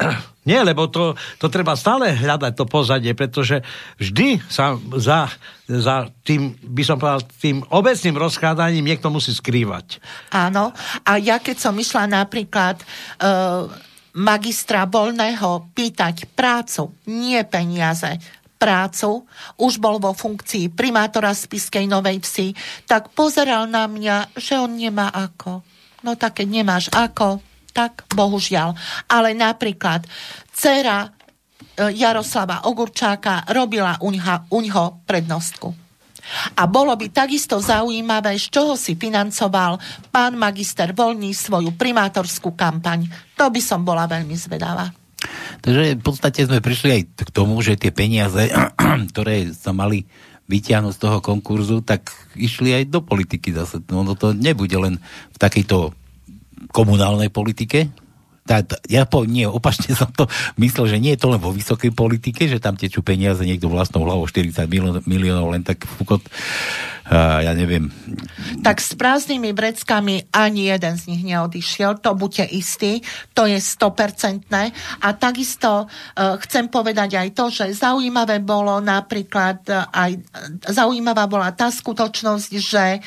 Nie, 0.48 0.64
lebo 0.64 0.88
to, 0.88 1.12
to 1.36 1.52
treba 1.52 1.76
stále 1.76 2.16
hľadať, 2.16 2.56
to 2.56 2.64
pozadie, 2.64 3.12
pretože 3.12 3.60
vždy 4.00 4.40
sa 4.48 4.80
za, 4.96 5.28
za 5.68 6.08
tým, 6.24 6.56
by 6.56 6.80
som 6.80 6.96
povedal, 6.96 7.20
tým 7.36 7.60
obecným 7.68 8.16
rozkládaním 8.16 8.88
niekto 8.88 9.12
musí 9.12 9.36
skrývať. 9.36 10.00
Áno. 10.32 10.72
A 11.04 11.20
ja 11.20 11.36
keď 11.36 11.60
som 11.60 11.76
išla 11.76 12.08
napríklad 12.08 12.80
e, 12.80 12.84
magistra 14.16 14.88
voľného 14.88 15.70
pýtať 15.76 16.32
prácu, 16.32 16.96
nie 17.04 17.38
peniaze, 17.44 18.16
prácu, 18.60 19.24
už 19.56 19.80
bol 19.80 19.96
vo 19.96 20.12
funkcii 20.12 20.68
primátora 20.76 21.32
Spiskej 21.32 21.88
Novej 21.88 22.20
Vsi, 22.20 22.52
tak 22.84 23.08
pozeral 23.16 23.64
na 23.64 23.88
mňa, 23.88 24.36
že 24.36 24.60
on 24.60 24.76
nemá 24.76 25.08
ako. 25.08 25.64
No 26.04 26.12
tak 26.20 26.44
nemáš 26.44 26.92
ako, 26.92 27.40
tak 27.72 28.04
bohužiaľ. 28.12 28.76
Ale 29.08 29.32
napríklad 29.32 30.04
dcera 30.52 31.08
e, 31.08 31.08
Jaroslava 31.96 32.68
Ogurčáka 32.68 33.48
robila 33.48 33.96
uňha, 34.04 34.52
uňho 34.52 35.08
prednostku. 35.08 35.72
A 36.60 36.68
bolo 36.68 36.92
by 36.94 37.08
takisto 37.10 37.56
zaujímavé, 37.58 38.36
z 38.36 38.52
čoho 38.52 38.76
si 38.76 38.94
financoval 38.94 39.80
pán 40.12 40.36
magister 40.36 40.92
Voľný 40.92 41.32
svoju 41.32 41.74
primátorskú 41.74 42.52
kampaň. 42.52 43.08
To 43.40 43.48
by 43.48 43.60
som 43.64 43.80
bola 43.82 44.04
veľmi 44.04 44.36
zvedavá. 44.36 44.99
Takže 45.60 46.00
v 46.00 46.02
podstate 46.02 46.48
sme 46.48 46.64
prišli 46.64 46.90
aj 46.90 47.02
k 47.28 47.30
tomu, 47.30 47.60
že 47.60 47.76
tie 47.76 47.92
peniaze, 47.92 48.48
ktoré 49.12 49.52
sa 49.52 49.76
mali 49.76 50.08
vyťahnuť 50.50 50.92
z 50.96 51.02
toho 51.02 51.18
konkurzu, 51.22 51.78
tak 51.84 52.10
išli 52.34 52.74
aj 52.74 52.90
do 52.90 53.00
politiky 53.04 53.54
zase. 53.54 53.78
No, 53.86 54.02
no 54.02 54.18
to 54.18 54.34
nebude 54.34 54.74
len 54.74 54.98
v 55.30 55.38
takejto 55.38 55.94
komunálnej 56.74 57.30
politike, 57.30 57.88
tá, 58.50 58.66
ja 58.90 59.06
po, 59.06 59.22
nie, 59.22 59.46
opačne 59.46 59.94
som 60.00 60.10
to 60.10 60.26
myslel, 60.58 60.90
že 60.90 60.98
nie 60.98 61.14
je 61.14 61.22
to 61.22 61.30
len 61.30 61.38
vo 61.38 61.54
vysokej 61.54 61.94
politike, 61.94 62.50
že 62.50 62.58
tam 62.58 62.74
tečú 62.74 63.06
peniaze 63.06 63.46
niekto 63.46 63.70
vlastnou 63.70 64.02
hlavou 64.02 64.26
40 64.26 64.66
miliónov, 64.66 65.06
miliónov 65.06 65.46
len 65.54 65.62
tak 65.62 65.86
fukot, 65.86 66.26
uh, 66.26 67.38
ja 67.46 67.54
neviem. 67.54 67.86
Tak 68.66 68.82
s 68.82 68.98
prázdnymi 68.98 69.54
vreckami 69.54 70.26
ani 70.34 70.66
jeden 70.74 70.94
z 70.98 71.02
nich 71.14 71.22
neodišiel, 71.22 72.02
to 72.02 72.18
buďte 72.18 72.50
istí, 72.50 73.06
to 73.30 73.46
je 73.46 73.62
100%. 73.62 74.50
A 74.98 75.08
takisto 75.14 75.86
uh, 75.86 76.34
chcem 76.42 76.66
povedať 76.66 77.22
aj 77.22 77.28
to, 77.38 77.44
že 77.54 77.78
zaujímavé 77.78 78.42
bolo 78.42 78.82
napríklad 78.82 79.62
uh, 79.70 79.86
aj 79.94 80.18
zaujímavá 80.66 81.30
bola 81.30 81.54
tá 81.54 81.70
skutočnosť, 81.70 82.50
že 82.58 82.98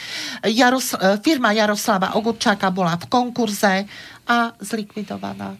Jaros, 0.47 0.95
uh, 0.95 1.19
firma 1.19 1.51
Jaroslava 1.51 2.15
Ogurčáka 2.15 2.71
bola 2.71 2.95
v 2.95 3.05
konkurze 3.11 3.83
a 4.28 4.55
zlikvidovaná. 4.59 5.57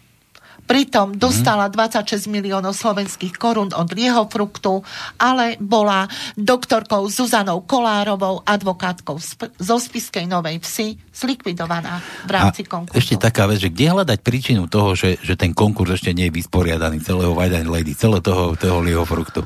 Pritom 0.64 1.20
dostala 1.20 1.68
26 1.68 2.32
miliónov 2.32 2.72
slovenských 2.72 3.36
korún 3.36 3.76
od 3.76 3.90
jeho 3.92 4.24
fruktu, 4.32 4.80
ale 5.20 5.60
bola 5.60 6.08
doktorkou 6.40 7.04
Zuzanou 7.12 7.68
Kolárovou, 7.68 8.40
advokátkou 8.48 9.20
zo 9.60 9.76
Spiskej 9.76 10.24
Novej 10.24 10.64
Vsi, 10.64 10.96
zlikvidovaná 11.12 12.00
v 12.24 12.32
rámci 12.32 12.64
a 12.64 12.80
konkursu. 12.80 12.96
Ešte 12.96 13.16
taká 13.20 13.44
vec, 13.50 13.60
že 13.60 13.74
kde 13.74 13.92
hľadať 13.92 14.20
príčinu 14.24 14.72
toho, 14.72 14.96
že, 14.96 15.20
že 15.20 15.36
ten 15.36 15.52
konkurs 15.52 16.00
ešte 16.00 16.16
nie 16.16 16.32
je 16.32 16.38
vysporiadaný 16.40 17.04
celého 17.04 17.36
Vajdaň 17.36 17.68
Lady, 17.68 17.92
celého 17.92 18.24
toho, 18.24 18.56
toho 18.56 18.80
lieho 18.80 19.04
fruktu? 19.04 19.44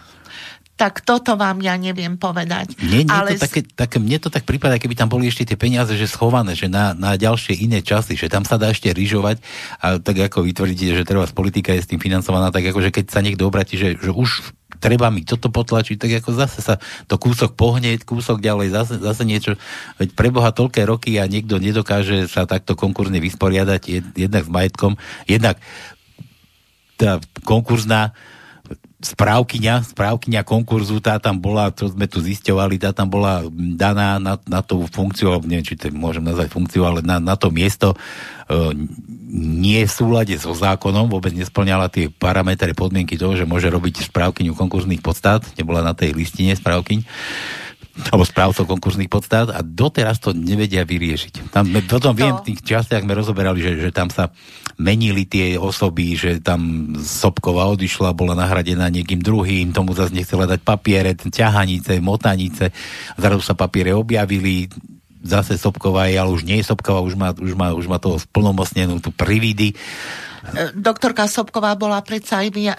Tak 0.78 1.02
toto 1.02 1.34
vám 1.34 1.58
ja 1.66 1.74
neviem 1.74 2.22
povedať. 2.22 2.78
Nie, 2.86 3.02
nie 3.02 3.10
Ale... 3.10 3.34
to 3.34 3.50
také, 3.50 3.66
také, 3.66 3.98
mne 3.98 4.22
to 4.22 4.30
tak 4.30 4.46
prípada, 4.46 4.78
keby 4.78 4.94
tam 4.94 5.10
boli 5.10 5.26
ešte 5.26 5.50
tie 5.50 5.58
peniaze, 5.58 5.90
že 5.98 6.06
schované, 6.06 6.54
že 6.54 6.70
na, 6.70 6.94
na 6.94 7.18
ďalšie 7.18 7.58
iné 7.58 7.82
časy, 7.82 8.14
že 8.14 8.30
tam 8.30 8.46
sa 8.46 8.62
dá 8.62 8.70
ešte 8.70 8.94
rýžovať 8.94 9.42
a 9.82 9.98
tak 9.98 10.30
ako 10.30 10.46
vytvrdíte, 10.46 11.02
že 11.02 11.08
treba 11.10 11.26
politika 11.34 11.74
je 11.74 11.82
s 11.82 11.90
tým 11.90 11.98
financovaná, 11.98 12.54
tak 12.54 12.70
ako, 12.70 12.86
že 12.86 12.94
keď 12.94 13.06
sa 13.10 13.26
niekto 13.26 13.50
obratí, 13.50 13.74
že, 13.74 13.98
že 13.98 14.14
už 14.14 14.54
treba 14.78 15.10
mi 15.10 15.26
toto 15.26 15.50
potlačiť, 15.50 15.98
tak 15.98 16.12
ako 16.22 16.30
zase 16.38 16.62
sa 16.62 16.78
to 17.10 17.18
kúsok 17.18 17.58
pohne, 17.58 17.98
kúsok 17.98 18.38
ďalej, 18.38 18.70
zase, 18.70 18.96
zase 19.02 19.26
niečo, 19.26 19.58
veď 19.98 20.14
preboha 20.14 20.54
toľké 20.54 20.86
roky 20.86 21.18
a 21.18 21.26
niekto 21.26 21.58
nedokáže 21.58 22.30
sa 22.30 22.46
takto 22.46 22.78
konkurzne 22.78 23.18
vysporiadať 23.18 24.14
jednak 24.14 24.46
s 24.46 24.50
majetkom, 24.54 24.94
jednak 25.26 25.58
tá 26.98 27.18
konkurzná 27.42 28.14
správkyňa, 28.98 29.94
správkyňa 29.94 30.42
konkurzu, 30.42 30.98
tá 30.98 31.22
tam 31.22 31.38
bola, 31.38 31.70
čo 31.70 31.94
sme 31.94 32.10
tu 32.10 32.18
zisťovali, 32.18 32.82
tá 32.82 32.90
tam 32.98 33.14
bola 33.14 33.46
daná 33.54 34.18
na, 34.18 34.42
na 34.50 34.66
tú 34.66 34.90
funkciu, 34.90 35.38
neviem, 35.46 35.62
či 35.62 35.78
to 35.78 35.94
môžem 35.94 36.26
nazvať 36.26 36.50
funkciu, 36.50 36.82
ale 36.82 37.06
na, 37.06 37.22
na 37.22 37.38
to 37.38 37.54
miesto 37.54 37.94
e, 37.94 37.98
nie 39.38 39.86
v 39.86 39.92
súlade 39.94 40.34
so 40.42 40.50
zákonom, 40.50 41.14
vôbec 41.14 41.30
nesplňala 41.30 41.94
tie 41.94 42.10
parametre, 42.10 42.74
podmienky 42.74 43.22
toho, 43.22 43.38
že 43.38 43.46
môže 43.46 43.70
robiť 43.70 44.10
správkyňu 44.10 44.58
konkurzných 44.58 45.06
podstát, 45.06 45.46
nebola 45.54 45.86
na 45.86 45.94
tej 45.94 46.18
listine 46.18 46.58
správkyň 46.58 47.06
alebo 47.98 48.24
správcov 48.24 48.70
konkursných 48.70 49.10
podstát 49.10 49.50
a 49.50 49.66
doteraz 49.66 50.22
to 50.22 50.32
nevedia 50.32 50.86
vyriešiť. 50.86 51.50
Tam, 51.50 51.66
potom 51.90 52.14
viem, 52.14 52.38
v 52.38 52.54
tých 52.54 52.62
častiach 52.62 53.02
sme 53.02 53.18
rozoberali, 53.18 53.60
že, 53.60 53.72
že 53.78 53.90
tam 53.90 54.14
sa 54.14 54.30
menili 54.78 55.26
tie 55.26 55.58
osoby, 55.58 56.14
že 56.14 56.32
tam 56.40 56.94
Sobková 57.02 57.66
odišla, 57.74 58.14
bola 58.14 58.38
nahradená 58.38 58.86
niekým 58.94 59.20
druhým, 59.20 59.74
tomu 59.74 59.98
zase 59.98 60.14
nechcela 60.14 60.46
dať 60.46 60.62
papiere, 60.62 61.18
ťahanice, 61.18 61.98
motanice, 61.98 62.70
zrazu 63.18 63.42
sa 63.42 63.58
papiere 63.58 63.98
objavili, 63.98 64.70
zase 65.26 65.58
Sobková 65.58 66.08
je, 66.08 66.22
ale 66.22 66.30
už 66.30 66.46
nie 66.46 66.62
je 66.62 66.70
Sobková, 66.70 67.02
už 67.02 67.18
má, 67.18 67.34
už 67.34 67.54
má, 67.58 67.74
už 67.74 67.86
má 67.90 67.98
toho 67.98 68.22
splnomocnenú 68.22 69.02
tú 69.02 69.10
prividy 69.10 69.74
doktorka 70.74 71.26
Sobková 71.28 71.76
bola 71.76 72.00
predsa 72.02 72.44
aj 72.44 72.48
e, 72.54 72.74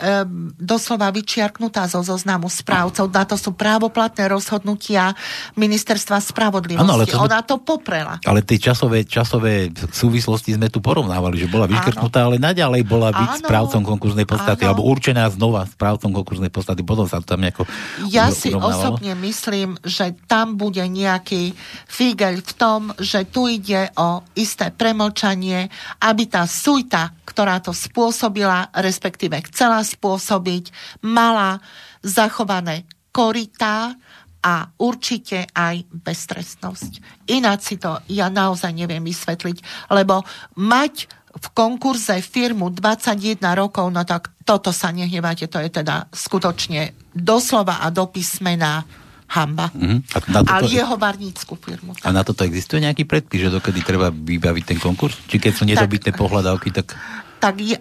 doslova 0.56 1.10
vyčiarknutá 1.12 1.86
zo 1.90 2.00
zoznamu 2.00 2.48
správcov. 2.48 3.10
Na 3.10 3.24
to 3.28 3.36
sú 3.36 3.54
právoplatné 3.54 4.30
rozhodnutia 4.30 5.12
ministerstva 5.58 6.18
spravodlivosti. 6.22 6.84
Ano, 6.84 6.98
ale 6.98 7.04
to 7.06 7.18
Ona 7.18 7.40
to 7.44 7.60
poprela. 7.60 8.22
Ale 8.24 8.40
tie 8.46 8.58
časové, 8.58 9.04
časové 9.04 9.68
súvislosti 9.92 10.54
sme 10.56 10.72
tu 10.72 10.78
porovnávali, 10.78 11.36
že 11.40 11.50
bola 11.50 11.68
vyškrtnutá, 11.68 12.30
ale 12.30 12.40
naďalej 12.40 12.82
bola 12.86 13.12
byť 13.12 13.30
ano. 13.36 13.40
správcom 13.42 13.82
konkurznej 13.84 14.26
podstaty, 14.26 14.62
ano. 14.64 14.70
alebo 14.74 14.82
určená 14.88 15.28
znova 15.28 15.66
správcom 15.66 16.10
konkurznej 16.14 16.50
podstaty. 16.52 16.80
Potom 16.86 17.04
sa 17.04 17.20
to 17.20 17.26
tam 17.34 17.42
nejako 17.42 17.68
Ja 18.08 18.32
si 18.32 18.54
osobne 18.54 19.12
myslím, 19.18 19.76
že 19.84 20.14
tam 20.26 20.56
bude 20.56 20.82
nejaký 20.82 21.52
figel 21.86 22.40
v 22.40 22.52
tom, 22.56 22.80
že 22.96 23.26
tu 23.28 23.50
ide 23.50 23.90
o 23.98 24.24
isté 24.38 24.70
premlčanie, 24.72 25.68
aby 26.00 26.22
tá 26.30 26.46
sujta, 26.46 27.12
ktorá 27.28 27.57
to 27.58 27.74
spôsobila, 27.74 28.70
respektíve 28.74 29.38
chcela 29.50 29.82
spôsobiť, 29.82 30.70
mala 31.04 31.60
zachované 32.02 32.86
korytá 33.10 33.98
a 34.38 34.70
určite 34.78 35.50
aj 35.50 35.82
beztrestnosť. 35.90 37.26
Ináč 37.26 37.74
si 37.74 37.76
to 37.76 37.98
ja 38.06 38.30
naozaj 38.30 38.70
neviem 38.70 39.02
vysvetliť, 39.02 39.90
lebo 39.90 40.22
mať 40.54 41.10
v 41.38 41.46
konkurze 41.54 42.18
firmu 42.24 42.72
21 42.72 43.38
rokov, 43.54 43.90
no 43.92 44.02
tak 44.02 44.32
toto 44.42 44.72
sa 44.72 44.90
nehnevajte, 44.90 45.46
to 45.50 45.60
je 45.60 45.70
teda 45.70 46.08
skutočne 46.10 46.96
doslova 47.12 47.84
a 47.84 47.92
do 47.92 48.08
písmena 48.08 48.82
hamba. 49.28 49.68
Mm-hmm. 49.76 49.98
A 50.08 50.18
na 50.32 50.40
toto, 50.40 50.54
Ale 50.56 50.66
jeho 50.72 50.96
varnícku 50.96 51.54
firmu. 51.60 51.92
Tak. 52.00 52.08
A 52.08 52.10
na 52.16 52.24
toto 52.24 52.48
existuje 52.48 52.80
nejaký 52.80 53.04
predpis, 53.04 53.44
že 53.44 53.52
dokedy 53.52 53.84
treba 53.84 54.08
vybaviť 54.08 54.64
ten 54.64 54.78
konkurs? 54.80 55.20
Či 55.28 55.36
keď 55.36 55.52
sú 55.52 55.64
nedobytné 55.68 56.16
pohľadávky, 56.16 56.72
tak 56.72 56.96
tak 57.38 57.62
ja, 57.62 57.78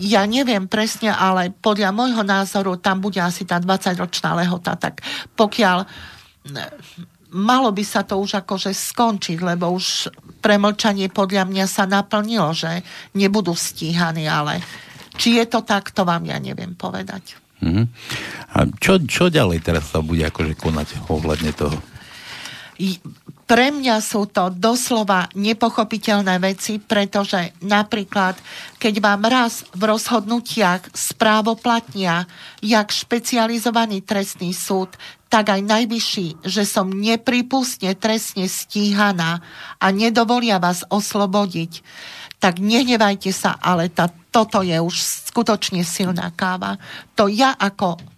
ja 0.00 0.22
neviem 0.24 0.64
presne, 0.66 1.12
ale 1.12 1.52
podľa 1.52 1.92
môjho 1.92 2.24
názoru 2.24 2.80
tam 2.80 3.04
bude 3.04 3.20
asi 3.20 3.44
tá 3.44 3.60
20-ročná 3.60 4.32
lehota. 4.36 4.74
Tak 4.74 5.04
pokiaľ 5.36 5.84
malo 7.36 7.70
by 7.70 7.84
sa 7.84 8.02
to 8.02 8.16
už 8.16 8.42
akože 8.42 8.72
skončiť, 8.72 9.38
lebo 9.44 9.70
už 9.76 10.08
premlčanie 10.40 11.12
podľa 11.12 11.44
mňa 11.44 11.66
sa 11.68 11.84
naplnilo, 11.84 12.56
že 12.56 12.80
nebudú 13.12 13.52
stíhaní, 13.52 14.24
ale 14.24 14.64
či 15.16 15.36
je 15.40 15.44
to 15.48 15.60
tak, 15.64 15.92
to 15.92 16.04
vám 16.08 16.24
ja 16.28 16.40
neviem 16.40 16.72
povedať. 16.76 17.36
Mm-hmm. 17.60 17.86
A 18.52 18.58
čo, 18.76 19.00
čo 19.04 19.32
ďalej 19.32 19.64
teraz 19.64 19.88
sa 19.92 20.04
bude 20.04 20.24
akože 20.24 20.54
konať 20.60 21.08
ohľadne 21.08 21.52
toho? 21.56 21.76
Pre 23.46 23.70
mňa 23.70 24.02
sú 24.02 24.26
to 24.26 24.50
doslova 24.50 25.30
nepochopiteľné 25.38 26.42
veci, 26.42 26.82
pretože 26.82 27.54
napríklad, 27.62 28.34
keď 28.82 28.94
vám 28.98 29.22
raz 29.22 29.62
v 29.70 29.86
rozhodnutiach 29.86 30.90
správoplatnia 30.90 32.26
jak 32.58 32.90
špecializovaný 32.90 34.02
trestný 34.02 34.50
súd, 34.50 34.98
tak 35.30 35.54
aj 35.54 35.62
najvyšší, 35.62 36.42
že 36.42 36.66
som 36.66 36.90
nepripustne 36.90 37.94
trestne 37.94 38.50
stíhaná 38.50 39.42
a 39.78 39.86
nedovolia 39.94 40.58
vás 40.58 40.82
oslobodiť, 40.86 41.86
tak 42.42 42.58
nehnevajte 42.58 43.30
sa, 43.30 43.54
ale 43.62 43.90
tá, 43.90 44.10
toto 44.34 44.62
je 44.66 44.74
už 44.74 45.30
skutočne 45.30 45.86
silná 45.86 46.34
káva. 46.34 46.82
To 47.14 47.30
ja 47.30 47.54
ako 47.54 48.15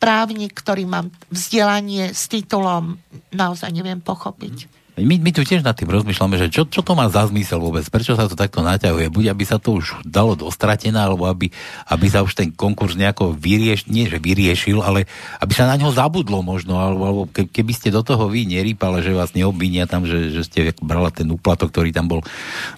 právnik, 0.00 0.56
ktorý 0.56 0.88
mám 0.88 1.12
vzdelanie 1.28 2.16
s 2.16 2.26
titulom, 2.26 2.96
naozaj 3.36 3.68
neviem 3.70 4.00
pochopiť. 4.00 4.79
My, 5.00 5.16
my 5.16 5.30
tu 5.32 5.42
tiež 5.42 5.64
nad 5.64 5.72
tým 5.76 5.88
rozmýšľame, 5.88 6.36
že 6.36 6.52
čo, 6.52 6.68
čo 6.68 6.84
to 6.84 6.92
má 6.92 7.08
za 7.08 7.26
zmysel 7.28 7.60
vôbec, 7.60 7.84
prečo 7.88 8.16
sa 8.16 8.28
to 8.28 8.36
takto 8.36 8.60
naťahuje. 8.60 9.08
Buď 9.08 9.32
aby 9.32 9.44
sa 9.48 9.56
to 9.56 9.80
už 9.80 10.04
dalo 10.04 10.36
dostratená, 10.36 11.08
alebo 11.08 11.24
aby, 11.28 11.48
aby 11.88 12.06
sa 12.08 12.20
už 12.20 12.36
ten 12.36 12.52
konkurs 12.52 12.94
nejako 12.96 13.32
vyriešil, 13.36 13.88
nie 13.88 14.04
že 14.06 14.20
vyriešil, 14.20 14.84
ale 14.84 15.08
aby 15.40 15.52
sa 15.56 15.64
na 15.64 15.80
ňo 15.80 15.92
zabudlo 15.92 16.44
možno, 16.44 16.76
alebo, 16.76 17.02
alebo 17.04 17.22
keby 17.32 17.72
ste 17.72 17.88
do 17.88 18.04
toho 18.04 18.28
vy 18.28 18.44
nerýpali, 18.44 19.00
že 19.00 19.16
vás 19.16 19.32
neobvinia 19.32 19.88
tam, 19.88 20.04
že, 20.04 20.34
že 20.34 20.42
ste 20.44 20.60
brala 20.84 21.08
ten 21.08 21.28
úplatok, 21.30 21.72
ktorý 21.72 21.94
tam 21.94 22.10
bol 22.10 22.20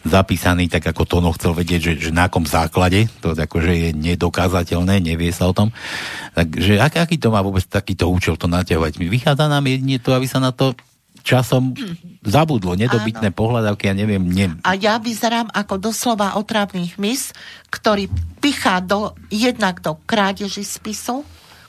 zapísaný, 0.07 0.71
tak 0.71 0.87
ako 0.87 1.03
Tono 1.09 1.35
chcel 1.35 1.57
vedieť, 1.57 1.81
že, 1.81 1.93
že 1.99 2.11
na 2.15 2.31
akom 2.31 2.47
základe, 2.47 3.11
to 3.19 3.35
akože 3.35 3.73
je 3.73 3.89
nedokázateľné, 3.97 5.03
nevie 5.03 5.35
sa 5.35 5.51
o 5.51 5.57
tom. 5.57 5.75
Takže 6.37 6.79
ak, 6.79 7.03
aký 7.09 7.17
to 7.19 7.35
má 7.35 7.43
vôbec 7.43 7.65
takýto 7.67 8.07
účel 8.07 8.39
to 8.39 8.47
naťahovať? 8.47 9.01
Vychádza 9.01 9.51
nám 9.51 9.65
jedine 9.67 9.99
to, 9.99 10.15
aby 10.15 10.29
sa 10.31 10.39
na 10.39 10.55
to 10.55 10.77
časom 11.23 11.73
zabudlo, 12.23 12.75
nedobytné 12.75 13.31
Áno. 13.31 13.39
pohľadavky, 13.39 13.91
ja 13.91 13.95
neviem. 13.95 14.23
Ne... 14.27 14.59
A 14.67 14.75
ja 14.75 14.99
vyzerám 14.99 15.49
ako 15.55 15.79
doslova 15.79 16.35
otravný 16.39 16.95
hmyz, 16.99 17.35
ktorý 17.71 18.11
pichá 18.43 18.83
do, 18.83 19.15
jednak 19.31 19.79
do 19.81 19.99
krádeži 20.07 20.67
spisu, 20.67 21.23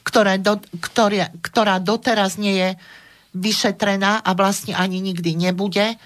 ktoré 0.04 0.42
do, 0.42 0.60
ktoré, 0.82 1.32
ktorá 1.40 1.80
doteraz 1.80 2.36
nie 2.36 2.60
je 2.60 2.70
vyšetrená 3.34 4.22
a 4.22 4.30
vlastne 4.38 4.78
ani 4.78 5.02
nikdy 5.02 5.34
nebude. 5.34 5.98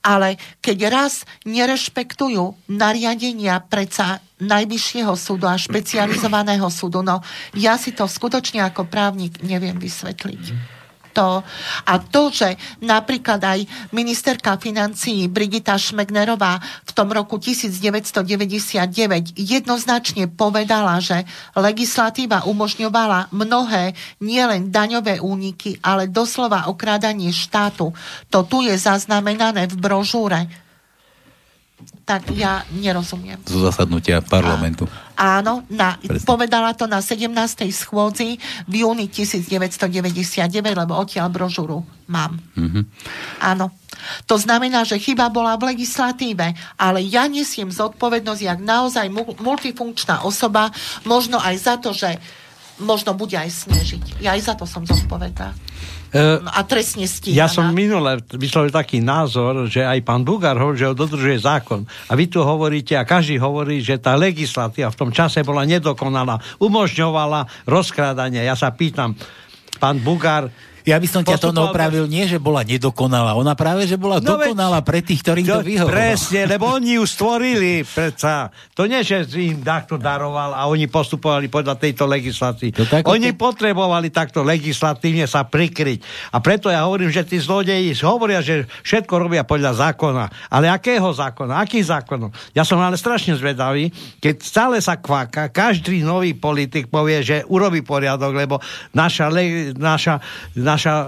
Ale 0.00 0.40
keď 0.64 0.78
raz 0.88 1.28
nerešpektujú 1.44 2.72
nariadenia 2.72 3.60
predsa 3.68 4.24
najvyššieho 4.40 5.12
súdu 5.12 5.44
a 5.44 5.60
špecializovaného 5.60 6.64
súdu, 6.72 7.04
no 7.04 7.20
ja 7.52 7.76
si 7.76 7.92
to 7.92 8.08
skutočne 8.08 8.64
ako 8.64 8.88
právnik 8.88 9.44
neviem 9.44 9.76
vysvetliť 9.76 10.79
to. 11.12 11.42
A 11.86 11.94
to, 11.98 12.30
že 12.30 12.54
napríklad 12.80 13.42
aj 13.42 13.60
ministerka 13.90 14.56
financií 14.56 15.26
Brigita 15.26 15.74
Šmegnerová 15.76 16.62
v 16.86 16.90
tom 16.94 17.10
roku 17.10 17.36
1999 17.36 19.34
jednoznačne 19.34 20.30
povedala, 20.30 21.02
že 21.02 21.26
legislatíva 21.54 22.46
umožňovala 22.46 23.34
mnohé 23.34 23.92
nielen 24.22 24.70
daňové 24.70 25.18
úniky, 25.20 25.82
ale 25.82 26.10
doslova 26.10 26.70
okrádanie 26.70 27.34
štátu. 27.34 27.92
To 28.30 28.46
tu 28.46 28.62
je 28.62 28.74
zaznamenané 28.78 29.66
v 29.66 29.76
brožúre 29.76 30.69
tak 32.04 32.30
ja 32.34 32.66
nerozumiem. 32.74 33.38
Zo 33.46 33.62
zasadnutia 33.62 34.18
parlamentu. 34.24 34.88
A, 35.14 35.38
áno, 35.38 35.62
na, 35.70 36.00
povedala 36.26 36.74
to 36.74 36.90
na 36.90 36.98
17. 36.98 37.30
schôdzi 37.70 38.40
v 38.66 38.74
júni 38.82 39.06
1999, 39.06 40.50
lebo 40.74 40.92
odtiaľ 40.98 41.28
brožúru 41.30 41.86
mám. 42.10 42.40
Mm-hmm. 42.58 42.84
Áno. 43.44 43.70
To 44.24 44.40
znamená, 44.40 44.82
že 44.88 44.96
chyba 44.96 45.28
bola 45.28 45.60
v 45.60 45.76
legislatíve, 45.76 46.56
ale 46.80 47.04
ja 47.04 47.28
nesiem 47.28 47.68
zodpovednosť, 47.68 48.42
jak 48.42 48.58
naozaj 48.64 49.12
multifunkčná 49.38 50.24
osoba, 50.24 50.72
možno 51.04 51.36
aj 51.36 51.54
za 51.60 51.74
to, 51.76 51.92
že 51.92 52.16
možno 52.80 53.12
bude 53.12 53.36
aj 53.36 53.68
snežiť. 53.68 54.24
Ja 54.24 54.34
aj 54.34 54.40
za 54.40 54.54
to 54.56 54.64
som 54.64 54.88
zodpovedná. 54.88 55.52
Uh, 56.10 56.42
a 56.42 56.66
trestne 56.66 57.06
stíhaná. 57.06 57.38
Ja 57.38 57.46
som 57.46 57.70
minule 57.70 58.18
vyslovil 58.34 58.74
taký 58.74 58.98
názor, 58.98 59.70
že 59.70 59.86
aj 59.86 60.02
pán 60.02 60.26
Bugár 60.26 60.58
hovorí, 60.58 60.82
že 60.82 60.90
ho 60.90 60.94
dodržuje 60.98 61.38
zákon. 61.38 61.86
A 62.10 62.18
vy 62.18 62.26
tu 62.26 62.42
hovoríte, 62.42 62.98
a 62.98 63.06
každý 63.06 63.38
hovorí, 63.38 63.78
že 63.78 63.94
tá 64.02 64.18
legislatíva 64.18 64.90
v 64.90 64.98
tom 64.98 65.10
čase 65.14 65.46
bola 65.46 65.62
nedokonalá, 65.62 66.42
umožňovala 66.58 67.46
rozkrádanie. 67.62 68.42
Ja 68.42 68.58
sa 68.58 68.74
pýtam, 68.74 69.14
pán 69.78 70.02
Bugár 70.02 70.50
ja 70.84 70.96
by 70.96 71.08
som 71.08 71.22
ťa 71.22 71.38
to 71.40 71.50
opravil, 71.52 72.08
nie, 72.08 72.24
že 72.24 72.40
bola 72.40 72.64
nedokonalá. 72.64 73.36
Ona 73.36 73.52
práve, 73.54 73.84
že 73.84 74.00
bola 74.00 74.18
no 74.18 74.36
dokonalá 74.36 74.80
veď, 74.80 74.88
pre 74.88 74.98
tých, 75.04 75.20
ktorým 75.24 75.46
to, 75.46 75.60
to 75.60 75.66
vyhovovalo. 75.66 75.96
Presne, 75.96 76.40
lebo 76.48 76.64
oni 76.70 76.90
ju 76.96 77.04
stvorili, 77.04 77.84
predsa. 77.84 78.48
To 78.74 78.88
nie, 78.88 79.04
že 79.04 79.24
im 79.36 79.60
takto 79.60 80.00
daroval 80.00 80.56
a 80.56 80.66
oni 80.68 80.88
postupovali 80.88 81.52
podľa 81.52 81.76
tejto 81.76 82.08
legislatívy. 82.08 82.72
Oni 83.04 83.30
to... 83.32 83.38
potrebovali 83.38 84.08
takto 84.08 84.40
legislatívne 84.40 85.28
sa 85.28 85.44
prikryť. 85.44 86.32
A 86.32 86.40
preto 86.40 86.72
ja 86.72 86.86
hovorím, 86.88 87.12
že 87.12 87.26
tí 87.26 87.36
zlodeji 87.36 87.92
hovoria, 88.00 88.40
že 88.40 88.64
všetko 88.82 89.14
robia 89.16 89.42
podľa 89.44 89.76
zákona. 89.76 90.50
Ale 90.50 90.66
akého 90.72 91.10
zákona? 91.12 91.60
Aký 91.60 91.84
zákon? 91.84 92.32
Ja 92.56 92.64
som 92.64 92.80
ale 92.80 92.96
strašne 92.96 93.36
zvedavý, 93.36 93.92
keď 94.18 94.34
stále 94.40 94.76
sa 94.80 94.96
kváka, 94.96 95.52
každý 95.52 96.00
nový 96.02 96.32
politik 96.32 96.88
povie, 96.88 97.20
že 97.20 97.44
urobí 97.46 97.84
poriadok, 97.84 98.32
lebo 98.32 98.56
naša, 98.96 99.28
le, 99.28 99.76
naša, 99.76 100.18
naša, 100.70 100.94
e, 101.02 101.06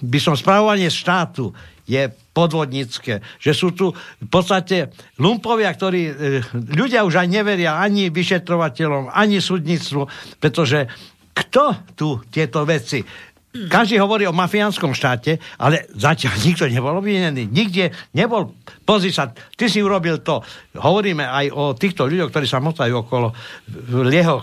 by 0.00 0.18
som, 0.20 0.32
správovanie 0.32 0.88
štátu 0.88 1.52
je 1.84 2.08
podvodnícke. 2.32 3.20
Že 3.40 3.52
sú 3.52 3.68
tu 3.76 3.86
v 3.94 4.28
podstate 4.32 4.90
lumpovia, 5.20 5.68
ktorí 5.68 6.02
e, 6.08 6.14
ľudia 6.72 7.04
už 7.04 7.20
aj 7.20 7.28
neveria 7.28 7.76
ani 7.76 8.08
vyšetrovateľom, 8.08 9.12
ani 9.12 9.44
súdnictvu, 9.44 10.08
pretože 10.40 10.88
kto 11.34 11.64
tu 11.98 12.08
tieto 12.32 12.64
veci 12.64 13.04
každý 13.54 14.02
hovorí 14.02 14.26
o 14.26 14.34
mafiánskom 14.34 14.98
štáte, 14.98 15.38
ale 15.62 15.86
zatiaľ 15.94 16.34
nikto 16.46 16.66
nebol 16.66 16.98
obvinený. 16.98 17.46
Nikde 17.46 17.94
nebol. 18.18 18.50
Pozri 18.82 19.14
sa, 19.14 19.30
ty 19.30 19.70
si 19.70 19.78
urobil 19.78 20.20
to. 20.26 20.42
Hovoríme 20.74 21.22
aj 21.22 21.46
o 21.54 21.64
týchto 21.78 22.10
ľuďoch, 22.10 22.34
ktorí 22.34 22.46
sa 22.50 22.58
motajú 22.58 23.06
okolo 23.06 23.30
Lieho, 24.04 24.42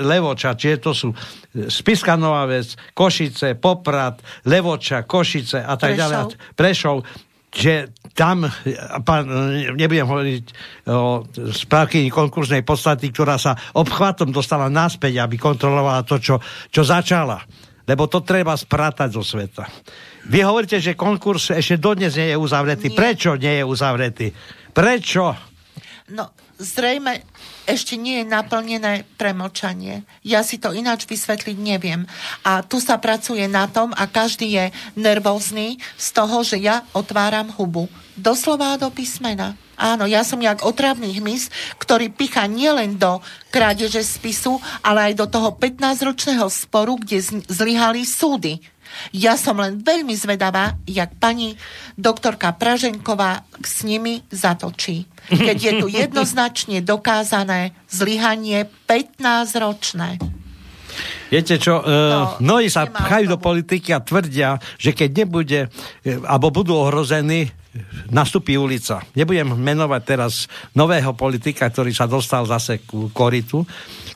Levoča, 0.00 0.56
čiže 0.56 0.76
to 0.80 0.90
sú 0.96 1.08
Spiska 1.52 2.16
Nová 2.16 2.48
Vec, 2.48 2.72
Košice, 2.96 3.60
Poprad, 3.60 4.18
Levoča, 4.48 5.04
Košice 5.04 5.60
a 5.60 5.76
tak 5.76 6.00
ďalej. 6.00 6.56
Prešov 6.56 7.04
že 7.56 7.88
tam, 8.12 8.44
pán, 9.00 9.24
nebudem 9.80 10.04
hovoriť 10.04 10.44
o 10.92 11.24
správkyni 11.56 12.12
konkursnej 12.12 12.60
podstaty, 12.60 13.08
ktorá 13.08 13.40
sa 13.40 13.56
obchvatom 13.72 14.28
dostala 14.28 14.68
naspäť, 14.68 15.24
aby 15.24 15.40
kontrolovala 15.40 16.04
to, 16.04 16.20
čo, 16.20 16.36
čo 16.68 16.84
začala 16.84 17.40
lebo 17.86 18.10
to 18.10 18.20
treba 18.26 18.52
sprátať 18.58 19.14
zo 19.14 19.22
sveta. 19.22 19.70
Vy 20.26 20.42
hovoríte, 20.42 20.82
že 20.82 20.98
konkurs 20.98 21.54
ešte 21.54 21.78
dodnes 21.78 22.18
nie 22.18 22.34
je 22.34 22.36
uzavretý. 22.36 22.90
Nie. 22.90 22.98
Prečo 22.98 23.38
nie 23.38 23.54
je 23.62 23.64
uzavretý? 23.64 24.26
Prečo? 24.74 25.24
No, 26.10 26.34
zrejme 26.58 27.22
ešte 27.66 27.98
nie 27.98 28.22
je 28.22 28.30
naplnené 28.30 29.04
premlčanie. 29.18 30.06
Ja 30.22 30.46
si 30.46 30.56
to 30.56 30.70
ináč 30.70 31.04
vysvetliť 31.04 31.58
neviem. 31.58 32.06
A 32.46 32.62
tu 32.62 32.78
sa 32.78 32.96
pracuje 33.02 33.44
na 33.50 33.66
tom 33.66 33.90
a 33.92 34.06
každý 34.06 34.54
je 34.54 34.64
nervózny 34.94 35.82
z 35.98 36.08
toho, 36.14 36.46
že 36.46 36.62
ja 36.62 36.86
otváram 36.94 37.50
hubu. 37.52 37.90
Doslova 38.16 38.78
do 38.80 38.88
písmena. 38.88 39.58
Áno, 39.76 40.08
ja 40.08 40.24
som 40.24 40.40
jak 40.40 40.64
otravný 40.64 41.20
hmyz, 41.20 41.52
ktorý 41.76 42.08
picha 42.08 42.48
nielen 42.48 42.96
do 42.96 43.20
krádeže 43.52 44.00
spisu, 44.00 44.56
ale 44.80 45.12
aj 45.12 45.20
do 45.20 45.26
toho 45.28 45.52
15-ročného 45.52 46.48
sporu, 46.48 46.96
kde 46.96 47.20
zlyhali 47.44 48.08
súdy. 48.08 48.64
Ja 49.14 49.34
som 49.38 49.58
len 49.60 49.80
veľmi 49.80 50.12
zvedavá, 50.16 50.76
jak 50.86 51.16
pani 51.16 51.56
doktorka 51.96 52.54
Praženková 52.54 53.44
s 53.62 53.82
nimi 53.86 54.22
zatočí. 54.28 55.06
Keď 55.30 55.56
je 55.58 55.72
tu 55.82 55.86
jednoznačne 56.04 56.82
dokázané 56.82 57.74
zlyhanie 57.90 58.68
15-ročné. 58.86 60.20
Viete 61.26 61.58
čo, 61.58 61.82
uh, 61.82 62.38
mnohí 62.38 62.70
sa 62.70 62.86
pchajú 62.86 63.26
do 63.26 63.38
politiky 63.42 63.90
a 63.90 64.00
tvrdia, 64.00 64.62
že 64.78 64.94
keď 64.94 65.26
nebude, 65.26 65.60
e, 66.06 66.22
alebo 66.22 66.54
budú 66.54 66.78
ohrození, 66.78 67.50
nastupí 68.08 68.56
ulica. 68.56 69.04
Nebudem 69.12 69.52
menovať 69.52 70.02
teraz 70.06 70.48
nového 70.72 71.12
politika, 71.12 71.68
ktorý 71.68 71.92
sa 71.92 72.08
dostal 72.08 72.46
zase 72.48 72.80
ku 72.86 73.12
koritu, 73.12 73.66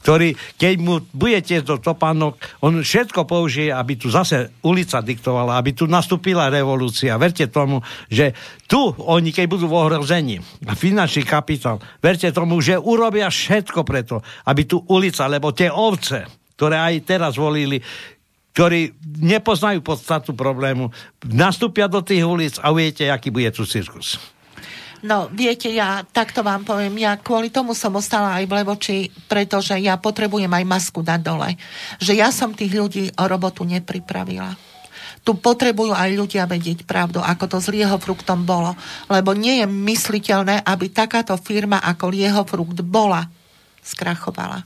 ktorý, 0.01 0.33
keď 0.57 0.75
mu 0.81 1.05
budete 1.13 1.61
do 1.61 1.77
topánok, 1.77 2.41
on 2.65 2.81
všetko 2.81 3.29
použije, 3.29 3.69
aby 3.69 4.01
tu 4.01 4.09
zase 4.09 4.49
ulica 4.65 5.05
diktovala, 5.05 5.61
aby 5.61 5.77
tu 5.77 5.85
nastúpila 5.85 6.49
revolúcia. 6.49 7.21
Verte 7.21 7.45
tomu, 7.53 7.85
že 8.09 8.33
tu 8.65 8.81
oni, 8.97 9.29
keď 9.29 9.47
budú 9.47 9.69
v 9.69 9.77
ohrození, 9.77 10.41
finančný 10.65 11.29
kapitál, 11.29 11.85
verte 12.01 12.33
tomu, 12.33 12.65
že 12.65 12.81
urobia 12.81 13.29
všetko 13.29 13.85
preto, 13.85 14.25
aby 14.49 14.65
tu 14.65 14.81
ulica, 14.89 15.29
lebo 15.29 15.53
tie 15.53 15.69
ovce, 15.69 16.25
ktoré 16.57 16.81
aj 16.81 16.95
teraz 17.05 17.33
volili, 17.37 17.77
ktorí 18.57 18.97
nepoznajú 19.21 19.85
podstatu 19.85 20.33
problému, 20.33 20.91
nastúpia 21.29 21.87
do 21.87 22.01
tých 22.01 22.25
ulic 22.25 22.57
a 22.59 22.73
viete, 22.73 23.07
aký 23.07 23.29
bude 23.29 23.53
tu 23.53 23.69
cirkus. 23.69 24.40
No, 25.01 25.33
viete, 25.33 25.73
ja 25.73 26.05
takto 26.05 26.45
vám 26.45 26.61
poviem, 26.61 26.93
ja 27.01 27.17
kvôli 27.17 27.49
tomu 27.49 27.73
som 27.73 27.97
ostala 27.97 28.37
aj 28.37 28.45
v 28.45 28.53
Levoči, 28.61 28.99
pretože 29.33 29.73
ja 29.81 29.97
potrebujem 29.97 30.51
aj 30.53 30.65
masku 30.69 31.01
dať 31.01 31.21
dole. 31.25 31.57
Že 31.97 32.13
ja 32.21 32.29
som 32.29 32.53
tých 32.53 32.77
ľudí 32.77 33.05
o 33.17 33.25
robotu 33.25 33.65
nepripravila. 33.65 34.53
Tu 35.25 35.33
potrebujú 35.37 35.97
aj 35.97 36.11
ľudia 36.17 36.45
vedieť 36.45 36.85
pravdu, 36.85 37.21
ako 37.21 37.45
to 37.49 37.59
s 37.61 37.69
Lieho 37.73 37.97
fruktom 37.97 38.45
bolo. 38.45 38.77
Lebo 39.09 39.33
nie 39.33 39.65
je 39.65 39.67
mysliteľné, 39.69 40.65
aby 40.65 40.93
takáto 40.93 41.37
firma 41.41 41.81
ako 41.81 42.05
Lieho 42.13 42.45
frukt 42.45 42.81
bola 42.85 43.25
skrachovala. 43.81 44.63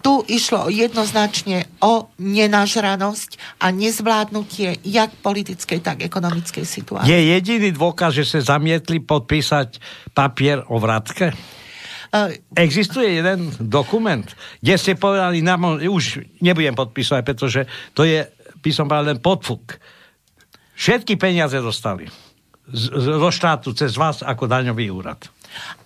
Tu 0.00 0.12
išlo 0.30 0.70
jednoznačne 0.70 1.66
o 1.82 2.08
nenažranosť 2.16 3.60
a 3.60 3.74
nezvládnutie 3.74 4.80
jak 4.86 5.10
politickej, 5.20 5.82
tak 5.82 6.06
ekonomickej 6.06 6.64
situácie. 6.64 7.10
Je 7.10 7.34
jediný 7.36 7.74
dôkaz, 7.74 8.16
že 8.16 8.24
sa 8.24 8.56
zamietli 8.56 9.02
podpísať 9.02 9.82
papier 10.14 10.62
o 10.70 10.78
vratke? 10.78 11.34
Uh, 12.14 12.30
Existuje 12.54 13.18
jeden 13.18 13.50
dokument, 13.58 14.24
kde 14.62 14.74
ste 14.78 14.94
povedali, 14.94 15.42
na, 15.42 15.58
už 15.90 16.22
nebudem 16.38 16.78
podpísať, 16.78 17.20
pretože 17.26 17.66
to 17.92 18.06
je, 18.06 18.22
by 18.62 18.70
som 18.70 18.86
povedal, 18.86 19.10
len 19.10 19.18
podfuk. 19.18 19.76
Všetky 20.78 21.18
peniaze 21.18 21.58
dostali 21.58 22.06
zo 22.74 23.30
štátu 23.30 23.70
cez 23.78 23.94
vás 23.94 24.26
ako 24.26 24.50
daňový 24.50 24.90
úrad. 24.90 25.22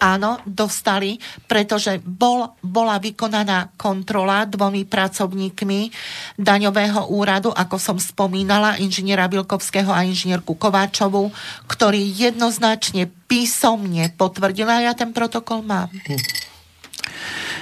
Áno, 0.01 0.41
dostali, 0.49 1.21
pretože 1.45 2.01
bol, 2.01 2.57
bola 2.65 2.97
vykonaná 2.97 3.77
kontrola 3.77 4.49
dvomi 4.49 4.89
pracovníkmi 4.89 5.81
daňového 6.41 7.13
úradu, 7.13 7.53
ako 7.53 7.77
som 7.77 7.97
spomínala, 8.01 8.81
inžiniera 8.81 9.29
Vilkovského 9.29 9.93
a 9.93 10.07
inžinierku 10.07 10.57
Kováčovu, 10.57 11.31
ktorí 11.69 12.01
jednoznačne 12.17 13.13
písomne 13.29 14.11
potvrdila, 14.17 14.83
ja 14.83 14.93
ten 14.97 15.15
protokol 15.15 15.63
mám, 15.63 15.93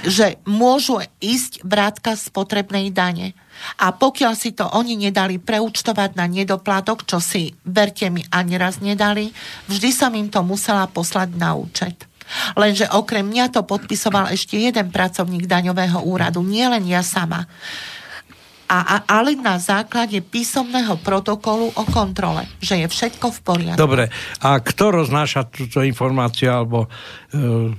že 0.06 0.38
môžu 0.46 1.02
ísť 1.18 1.66
vrátka 1.66 2.14
spotrebnej 2.14 2.94
dane. 2.94 3.34
A 3.82 3.94
pokiaľ 3.94 4.32
si 4.38 4.54
to 4.54 4.66
oni 4.66 4.98
nedali 4.98 5.38
preúčtovať 5.40 6.16
na 6.18 6.26
nedoplatok, 6.26 7.04
čo 7.04 7.18
si, 7.18 7.54
verte 7.66 8.08
mi, 8.08 8.22
ani 8.32 8.54
raz 8.58 8.78
nedali, 8.82 9.30
vždy 9.70 9.90
som 9.90 10.12
im 10.14 10.28
to 10.30 10.40
musela 10.42 10.86
poslať 10.86 11.34
na 11.34 11.54
účet. 11.54 12.08
Lenže 12.60 12.92
okrem 12.92 13.24
mňa 13.24 13.56
to 13.56 13.64
podpisoval 13.64 14.28
ešte 14.28 14.60
jeden 14.60 14.92
pracovník 14.92 15.48
daňového 15.48 16.04
úradu, 16.04 16.44
nielen 16.44 16.84
ja 16.84 17.00
sama 17.00 17.48
a, 18.68 18.78
a, 18.84 18.96
ale 19.08 19.32
na 19.32 19.56
základe 19.56 20.20
písomného 20.20 21.00
protokolu 21.00 21.72
o 21.72 21.84
kontrole, 21.88 22.44
že 22.60 22.76
je 22.76 22.86
všetko 22.86 23.32
v 23.32 23.38
poriadku. 23.40 23.80
Dobre, 23.80 24.12
a 24.44 24.60
kto 24.60 25.02
roznáša 25.02 25.48
túto 25.48 25.80
informáciu 25.80 26.52
alebo 26.52 26.92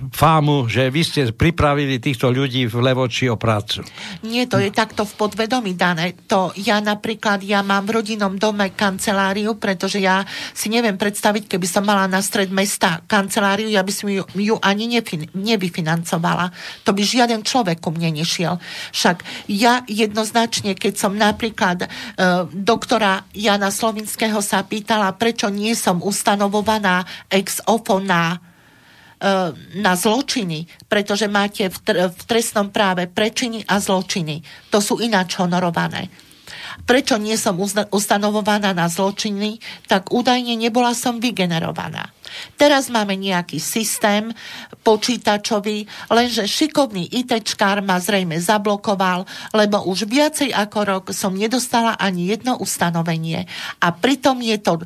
fámu, 0.10 0.70
že 0.70 0.90
vy 0.90 1.02
ste 1.06 1.22
pripravili 1.34 2.02
týchto 2.02 2.34
ľudí 2.34 2.66
v 2.66 2.76
Levoči 2.82 3.30
o 3.30 3.38
prácu? 3.38 3.86
Nie, 4.26 4.50
to 4.50 4.58
je 4.58 4.74
takto 4.74 5.06
v 5.06 5.14
podvedomí 5.14 5.74
dané. 5.78 6.18
To 6.30 6.54
ja 6.58 6.82
napríklad, 6.82 7.46
ja 7.46 7.62
mám 7.62 7.86
v 7.86 8.02
rodinnom 8.02 8.38
dome 8.38 8.74
kanceláriu, 8.74 9.58
pretože 9.58 10.02
ja 10.02 10.26
si 10.54 10.70
neviem 10.70 10.98
predstaviť, 10.98 11.50
keby 11.50 11.68
som 11.70 11.86
mala 11.86 12.10
na 12.10 12.22
stred 12.22 12.50
mesta 12.54 13.02
kanceláriu, 13.06 13.70
ja 13.70 13.82
by 13.82 13.94
som 13.94 14.10
ju, 14.10 14.22
ju 14.34 14.56
ani 14.62 14.86
nefin, 14.86 15.26
nevyfinancovala. 15.34 16.54
To 16.86 16.94
by 16.94 17.02
žiaden 17.02 17.42
človek 17.42 17.82
ku 17.82 17.90
mne 17.94 18.22
nešiel. 18.22 18.58
Však 18.94 19.50
ja 19.50 19.82
jednoznačne 19.86 20.78
keď 20.80 20.94
som 20.96 21.14
napríklad 21.18 21.86
e, 21.86 21.88
doktora 22.56 23.28
Jana 23.36 23.70
Slovinského 23.70 24.40
sa 24.40 24.64
pýtala, 24.64 25.14
prečo 25.20 25.52
nie 25.52 25.76
som 25.76 26.00
ustanovovaná 26.00 27.04
ex 27.28 27.60
ofo 27.68 28.00
na 28.00 28.40
e, 28.40 28.49
na 29.76 29.94
zločiny, 30.00 30.64
pretože 30.88 31.28
máte 31.28 31.68
v 31.68 32.22
trestnom 32.24 32.72
práve 32.72 33.12
prečiny 33.12 33.68
a 33.68 33.76
zločiny. 33.76 34.40
To 34.72 34.80
sú 34.80 35.04
ináč 35.04 35.36
honorované 35.44 36.29
prečo 36.84 37.16
nie 37.18 37.36
som 37.36 37.58
ustanovovaná 37.92 38.72
na 38.74 38.88
zločiny, 38.88 39.62
tak 39.88 40.14
údajne 40.14 40.56
nebola 40.56 40.94
som 40.94 41.18
vygenerovaná. 41.18 42.10
Teraz 42.56 42.88
máme 42.94 43.18
nejaký 43.18 43.58
systém 43.58 44.30
počítačový, 44.86 45.90
lenže 46.14 46.46
šikovný 46.46 47.10
ITčkár 47.10 47.82
ma 47.82 47.98
zrejme 47.98 48.38
zablokoval, 48.38 49.26
lebo 49.54 49.86
už 49.90 50.06
viacej 50.06 50.54
ako 50.54 50.80
rok 50.86 51.04
som 51.12 51.34
nedostala 51.34 51.98
ani 51.98 52.30
jedno 52.30 52.58
ustanovenie. 52.62 53.50
A 53.82 53.88
pritom 53.92 54.40
je 54.40 54.58
to, 54.62 54.80
e, 54.80 54.86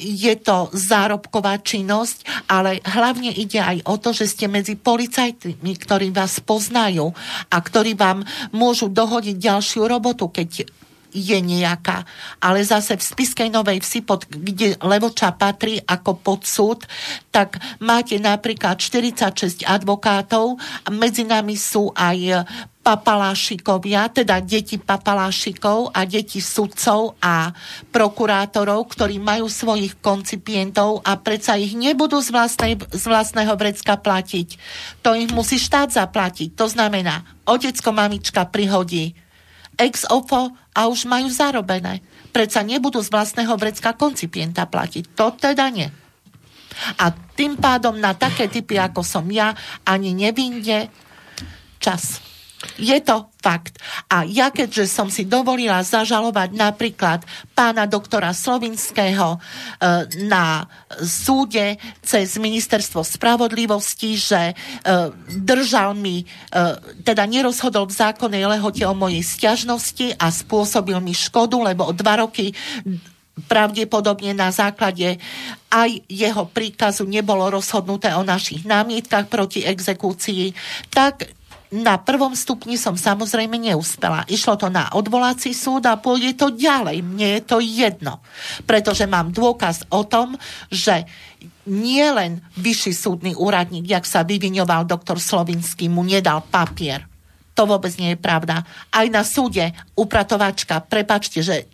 je 0.00 0.34
to 0.40 0.72
zárobková 0.72 1.60
činnosť, 1.60 2.48
ale 2.48 2.80
hlavne 2.82 3.30
ide 3.32 3.60
aj 3.60 3.78
o 3.86 3.94
to, 4.00 4.16
že 4.16 4.26
ste 4.28 4.46
medzi 4.48 4.74
policajtmi, 4.76 5.72
ktorí 5.76 6.10
vás 6.10 6.40
poznajú 6.40 7.12
a 7.52 7.56
ktorí 7.60 7.94
vám 7.94 8.24
môžu 8.50 8.88
dohodiť 8.90 9.36
ďalšiu 9.36 9.86
robotu, 9.86 10.26
keď 10.32 10.66
je 11.10 11.38
nejaká. 11.38 12.06
Ale 12.40 12.62
zase 12.62 12.96
v 12.96 13.02
Spiskej 13.02 13.48
Novej 13.50 13.82
Vsi, 13.82 14.00
pod, 14.02 14.26
kde 14.30 14.78
Levoča 14.80 15.34
patrí 15.34 15.82
ako 15.82 16.18
podsúd, 16.22 16.86
tak 17.34 17.58
máte 17.82 18.16
napríklad 18.18 18.78
46 18.78 19.66
advokátov 19.66 20.58
medzi 20.90 21.22
nami 21.26 21.54
sú 21.54 21.92
aj 21.94 22.46
papalášikovia, 22.80 24.08
teda 24.08 24.40
deti 24.40 24.80
papalášikov 24.80 25.92
a 25.92 26.08
deti 26.08 26.40
sudcov 26.40 27.14
a 27.20 27.52
prokurátorov, 27.92 28.88
ktorí 28.88 29.20
majú 29.20 29.52
svojich 29.52 30.00
koncipientov 30.00 31.04
a 31.04 31.20
predsa 31.20 31.60
ich 31.60 31.76
nebudú 31.76 32.24
z, 32.24 32.32
vlastnej, 32.32 32.74
z 32.80 33.04
vlastného 33.04 33.52
vrecka 33.52 34.00
platiť. 34.00 34.56
To 35.04 35.12
im 35.12 35.28
musí 35.36 35.60
štát 35.60 35.92
zaplatiť. 35.92 36.56
To 36.56 36.66
znamená, 36.72 37.20
otecko 37.44 37.92
mamička 37.92 38.48
prihodí 38.48 39.12
ex 39.80 40.04
ofo 40.12 40.52
a 40.76 40.80
už 40.86 41.08
majú 41.08 41.32
zarobené. 41.32 42.04
Predsa 42.30 42.60
nebudú 42.62 43.00
z 43.00 43.10
vlastného 43.10 43.56
vrecka 43.56 43.96
koncipienta 43.96 44.68
platiť. 44.68 45.16
To 45.16 45.34
teda 45.34 45.66
nie. 45.72 45.88
A 47.00 47.10
tým 47.10 47.58
pádom 47.58 47.98
na 47.98 48.14
také 48.14 48.46
typy, 48.46 48.78
ako 48.78 49.02
som 49.02 49.26
ja, 49.32 49.56
ani 49.82 50.14
nevinde 50.14 50.86
čas. 51.82 52.29
Je 52.76 53.00
to 53.00 53.32
fakt. 53.40 53.80
A 54.12 54.28
ja 54.28 54.52
keďže 54.52 54.84
som 54.84 55.08
si 55.08 55.24
dovolila 55.24 55.80
zažalovať 55.80 56.52
napríklad 56.52 57.24
pána 57.56 57.88
doktora 57.88 58.36
Slovinského 58.36 59.36
e, 59.36 59.38
na 60.28 60.68
súde 61.00 61.80
cez 62.04 62.36
ministerstvo 62.36 63.00
spravodlivosti, 63.00 64.12
že 64.20 64.52
e, 64.52 64.54
držal 65.40 65.96
mi, 65.96 66.20
e, 66.20 66.24
teda 67.00 67.24
nerozhodol 67.24 67.88
v 67.88 67.96
zákonnej 67.96 68.44
lehote 68.44 68.84
o 68.84 68.92
mojej 68.92 69.24
stiažnosti 69.24 70.20
a 70.20 70.28
spôsobil 70.28 71.00
mi 71.00 71.16
škodu, 71.16 71.56
lebo 71.64 71.88
o 71.88 71.96
dva 71.96 72.20
roky 72.20 72.52
pravdepodobne 73.48 74.36
na 74.36 74.52
základe 74.52 75.16
aj 75.72 75.90
jeho 76.12 76.44
príkazu 76.44 77.08
nebolo 77.08 77.48
rozhodnuté 77.48 78.12
o 78.12 78.20
našich 78.20 78.68
námietkach 78.68 79.32
proti 79.32 79.64
exekúcii, 79.64 80.52
tak 80.92 81.39
na 81.70 82.02
prvom 82.02 82.34
stupni 82.34 82.74
som 82.74 82.98
samozrejme 82.98 83.54
neúspela. 83.54 84.26
Išlo 84.26 84.58
to 84.58 84.66
na 84.66 84.90
odvolací 84.90 85.54
súd 85.54 85.86
a 85.86 85.94
pôjde 85.94 86.34
to 86.34 86.50
ďalej. 86.50 86.98
Mne 87.06 87.38
je 87.38 87.42
to 87.46 87.62
jedno. 87.62 88.18
Pretože 88.66 89.06
mám 89.06 89.30
dôkaz 89.30 89.86
o 89.94 90.02
tom, 90.02 90.34
že 90.66 91.06
nie 91.70 92.02
len 92.10 92.42
vyšší 92.58 92.92
súdny 92.92 93.32
úradník, 93.38 93.86
jak 93.86 94.02
sa 94.02 94.26
vyviňoval 94.26 94.82
doktor 94.82 95.22
Slovinský, 95.22 95.86
mu 95.86 96.02
nedal 96.02 96.42
papier. 96.42 97.06
To 97.54 97.70
vôbec 97.70 97.94
nie 98.02 98.14
je 98.14 98.18
pravda. 98.18 98.66
Aj 98.90 99.06
na 99.06 99.22
súde 99.22 99.70
upratovačka, 99.94 100.82
prepačte, 100.82 101.38
že 101.38 101.70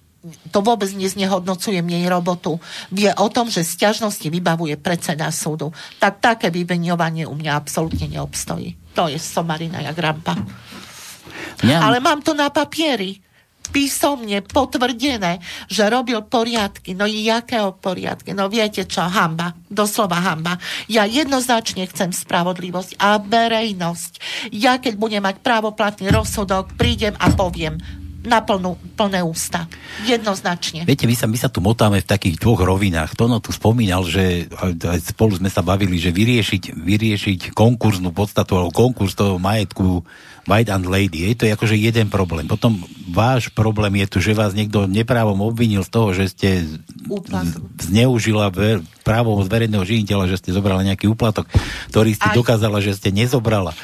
to 0.50 0.58
vôbec 0.60 0.90
neznehodnocujem 0.92 1.86
jej 1.86 2.04
robotu. 2.10 2.58
Vie 2.90 3.08
o 3.16 3.30
tom, 3.30 3.46
že 3.48 3.62
sťažnosti 3.62 4.26
vybavuje 4.26 4.76
predseda 4.76 5.30
súdu. 5.30 5.70
Tak 6.02 6.20
také 6.20 6.50
vyveňovanie 6.50 7.24
u 7.24 7.34
mňa 7.38 7.52
absolútne 7.54 8.10
neobstojí. 8.10 8.85
To 8.96 9.12
je 9.12 9.20
somarina 9.20 9.84
jak 9.84 9.96
rampa. 10.00 10.34
Ja. 11.62 11.84
Ale 11.84 12.00
mám 12.00 12.24
to 12.24 12.32
na 12.32 12.48
papieri 12.48 13.20
písomne 13.70 14.42
potvrdené, 14.46 15.42
že 15.66 15.90
robil 15.90 16.22
poriadky. 16.22 16.94
No 16.94 17.04
i 17.04 17.26
jakého 17.26 17.74
poriadky? 17.76 18.32
No 18.32 18.46
viete 18.46 18.86
čo, 18.86 19.02
hamba. 19.04 19.58
Doslova 19.66 20.22
hamba. 20.22 20.58
Ja 20.86 21.04
jednoznačne 21.04 21.86
chcem 21.90 22.14
spravodlivosť 22.14 22.98
a 23.02 23.18
verejnosť. 23.18 24.12
Ja 24.54 24.78
keď 24.78 24.94
budem 24.96 25.22
mať 25.26 25.42
právoplatný 25.42 26.08
rozsudok, 26.14 26.78
prídem 26.78 27.18
a 27.18 27.30
poviem, 27.34 27.76
na 28.26 28.42
plnú, 28.42 28.74
plné 28.98 29.22
ústa. 29.22 29.70
Jednoznačne. 30.02 30.82
Viete, 30.82 31.06
my 31.06 31.14
sa, 31.14 31.30
my 31.30 31.38
sa 31.38 31.46
tu 31.46 31.62
motáme 31.62 32.02
v 32.02 32.10
takých 32.10 32.42
dvoch 32.42 32.58
rovinách. 32.58 33.14
Tono 33.14 33.38
tu 33.38 33.54
spomínal, 33.54 34.02
že 34.02 34.50
aj 34.60 35.14
spolu 35.14 35.38
sme 35.38 35.46
sa 35.46 35.62
bavili, 35.62 35.96
že 36.02 36.10
vyriešiť, 36.10 36.74
vyriešiť 36.74 37.40
konkurznú 37.54 38.10
podstatu 38.10 38.58
alebo 38.58 38.74
konkurs 38.74 39.14
toho 39.14 39.38
majetku 39.38 40.02
White 40.46 40.70
and 40.70 40.86
Lady. 40.90 41.26
Je 41.30 41.34
to 41.38 41.44
akože 41.46 41.78
jeden 41.78 42.10
problém. 42.10 42.46
Potom 42.46 42.82
váš 43.10 43.50
problém 43.50 44.02
je 44.02 44.06
tu, 44.06 44.18
že 44.22 44.34
vás 44.34 44.54
niekto 44.54 44.90
neprávom 44.90 45.38
obvinil 45.42 45.86
z 45.86 45.90
toho, 45.90 46.14
že 46.14 46.30
ste 46.30 46.66
Úplatok. 47.06 47.62
zneužila 47.82 48.50
ver, 48.50 48.82
právo 49.06 49.38
z 49.42 49.50
verejného 49.50 49.86
žiniteľa, 49.86 50.30
že 50.30 50.38
ste 50.42 50.50
zobrala 50.54 50.86
nejaký 50.86 51.06
úplatok, 51.10 51.46
ktorý 51.94 52.14
ste 52.14 52.30
Aj. 52.30 52.34
dokázala, 52.34 52.82
že 52.82 52.94
ste 52.98 53.14
nezobrala 53.14 53.74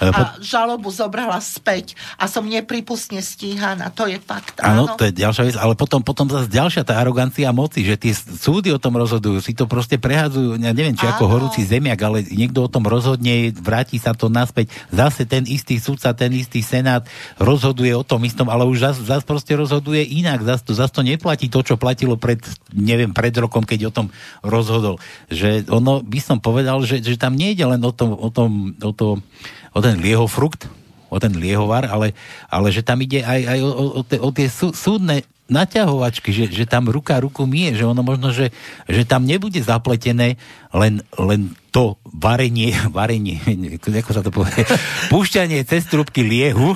a 0.00 0.40
žalobu 0.40 0.88
zobrala 0.88 1.36
späť 1.44 1.92
a 2.16 2.24
som 2.24 2.48
nepripustne 2.48 3.20
stíhaná. 3.20 3.92
To 3.92 4.08
je 4.08 4.16
fakt. 4.16 4.56
Áno, 4.64 4.88
to 4.96 5.04
je 5.04 5.12
ďalšia 5.12 5.44
vec, 5.52 5.56
ale 5.60 5.76
potom, 5.76 6.00
potom 6.00 6.24
zase 6.32 6.48
ďalšia 6.48 6.88
tá 6.88 6.96
arogancia 6.96 7.52
moci, 7.52 7.84
že 7.84 8.00
tie 8.00 8.16
súdy 8.16 8.72
o 8.72 8.80
tom 8.80 8.96
rozhodujú, 8.96 9.44
si 9.44 9.52
to 9.52 9.68
proste 9.68 10.00
prehádzajú, 10.00 10.56
ja 10.56 10.72
neviem, 10.72 10.96
či 10.96 11.04
ako 11.04 11.28
horúci 11.28 11.68
zemiak, 11.68 12.00
ale 12.00 12.24
niekto 12.24 12.64
o 12.64 12.72
tom 12.72 12.88
rozhodne, 12.88 13.52
vráti 13.52 14.00
sa 14.00 14.16
to 14.16 14.32
naspäť. 14.32 14.72
Zase 14.88 15.28
ten 15.28 15.44
istý 15.44 15.76
sudca, 15.76 16.16
ten 16.16 16.32
istý 16.32 16.64
senát 16.64 17.04
rozhoduje 17.36 17.92
o 17.92 18.06
tom 18.06 18.24
istom, 18.24 18.48
ale 18.48 18.64
už 18.64 18.80
zase 18.80 19.00
zas 19.04 19.22
proste 19.26 19.52
rozhoduje 19.58 20.00
inak. 20.06 20.40
Zase 20.46 20.62
to, 20.64 20.72
zas 20.72 20.90
to 20.94 21.04
neplatí 21.04 21.52
to, 21.52 21.60
čo 21.60 21.74
platilo 21.76 22.16
pred, 22.16 22.40
neviem, 22.72 23.12
pred 23.12 23.34
rokom, 23.36 23.66
keď 23.66 23.90
o 23.90 23.94
tom 23.94 24.06
rozhodol. 24.40 24.96
Že 25.28 25.68
ono, 25.68 26.00
by 26.00 26.20
som 26.22 26.38
povedal, 26.38 26.80
že, 26.86 27.02
že 27.02 27.20
tam 27.20 27.36
nejde 27.36 27.66
len 27.66 27.82
o, 27.82 27.92
tom, 27.92 28.14
o, 28.14 28.28
tom, 28.30 28.72
o, 28.78 28.92
to, 28.94 29.18
o 29.70 29.78
ten 29.78 29.98
liehofrukt, 30.02 30.66
o 31.10 31.16
ten 31.18 31.34
liehovar, 31.34 31.90
ale, 31.90 32.14
ale 32.46 32.70
že 32.70 32.86
tam 32.86 33.02
ide 33.02 33.26
aj, 33.26 33.40
aj 33.46 33.58
o, 33.66 33.70
o, 33.70 34.02
o 34.02 34.28
tie 34.30 34.46
sú, 34.46 34.70
súdne 34.70 35.26
naťahovačky, 35.50 36.30
že, 36.30 36.44
že 36.46 36.64
tam 36.64 36.86
ruka 36.86 37.18
ruku 37.18 37.42
mie, 37.42 37.74
že 37.74 37.82
ono 37.82 38.06
možno, 38.06 38.30
že, 38.30 38.54
že 38.86 39.02
tam 39.02 39.26
nebude 39.26 39.58
zapletené 39.58 40.38
len, 40.70 41.02
len 41.18 41.50
to 41.70 42.02
varenie, 42.02 42.74
varenie, 42.96 43.38
ako 44.02 44.10
sa 44.10 44.22
to 44.26 44.34
povie, 44.34 44.66
púšťanie 45.12 45.62
cez 45.62 45.86
trubky 45.86 46.26
liehu. 46.26 46.74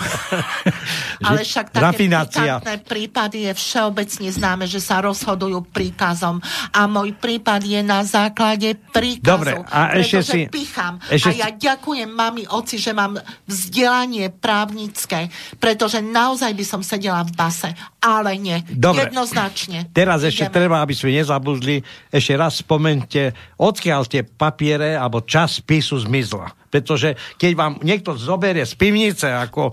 Ale 1.22 1.42
však 1.42 1.74
také 1.74 2.06
pikantné 2.06 2.74
prípady 2.86 3.50
je 3.50 3.52
všeobecne 3.52 4.28
známe, 4.30 4.64
že 4.70 4.78
sa 4.78 5.02
rozhodujú 5.02 5.66
príkazom. 5.74 6.38
A 6.70 6.86
môj 6.86 7.14
prípad 7.18 7.66
je 7.66 7.80
na 7.82 8.06
základe 8.06 8.78
príkazu. 8.94 9.26
Dobre, 9.26 9.52
a 9.66 9.98
ešte 9.98 10.22
si... 10.22 10.40
pichám. 10.46 11.02
Ešte 11.10 11.30
a 11.30 11.32
ja 11.34 11.48
ďakujem 11.50 12.10
mami, 12.10 12.46
oci, 12.46 12.78
že 12.78 12.94
mám 12.94 13.18
vzdelanie 13.50 14.30
právnické, 14.30 15.28
pretože 15.58 15.98
naozaj 15.98 16.54
by 16.54 16.64
som 16.64 16.80
sedela 16.86 17.26
v 17.26 17.34
base. 17.34 17.70
Ale 18.04 18.36
nie. 18.36 18.60
Dobre. 18.68 19.08
Jednoznačne. 19.08 19.88
Teraz 19.90 20.20
Ideme. 20.22 20.30
ešte 20.30 20.46
treba, 20.52 20.84
aby 20.84 20.92
sme 20.92 21.16
nezabudli, 21.16 21.80
ešte 22.12 22.32
raz 22.36 22.60
spomente, 22.60 23.32
odkiaľ 23.56 24.04
tie 24.04 24.22
papiere 24.22 24.83
peniaze 24.84 25.00
alebo 25.00 25.24
čas 25.24 25.64
spisu 25.64 25.96
zmizla. 26.04 26.52
Pretože 26.68 27.14
keď 27.38 27.52
vám 27.54 27.72
niekto 27.86 28.18
zoberie 28.18 28.66
z 28.66 28.74
pivnice, 28.74 29.30
ako 29.30 29.70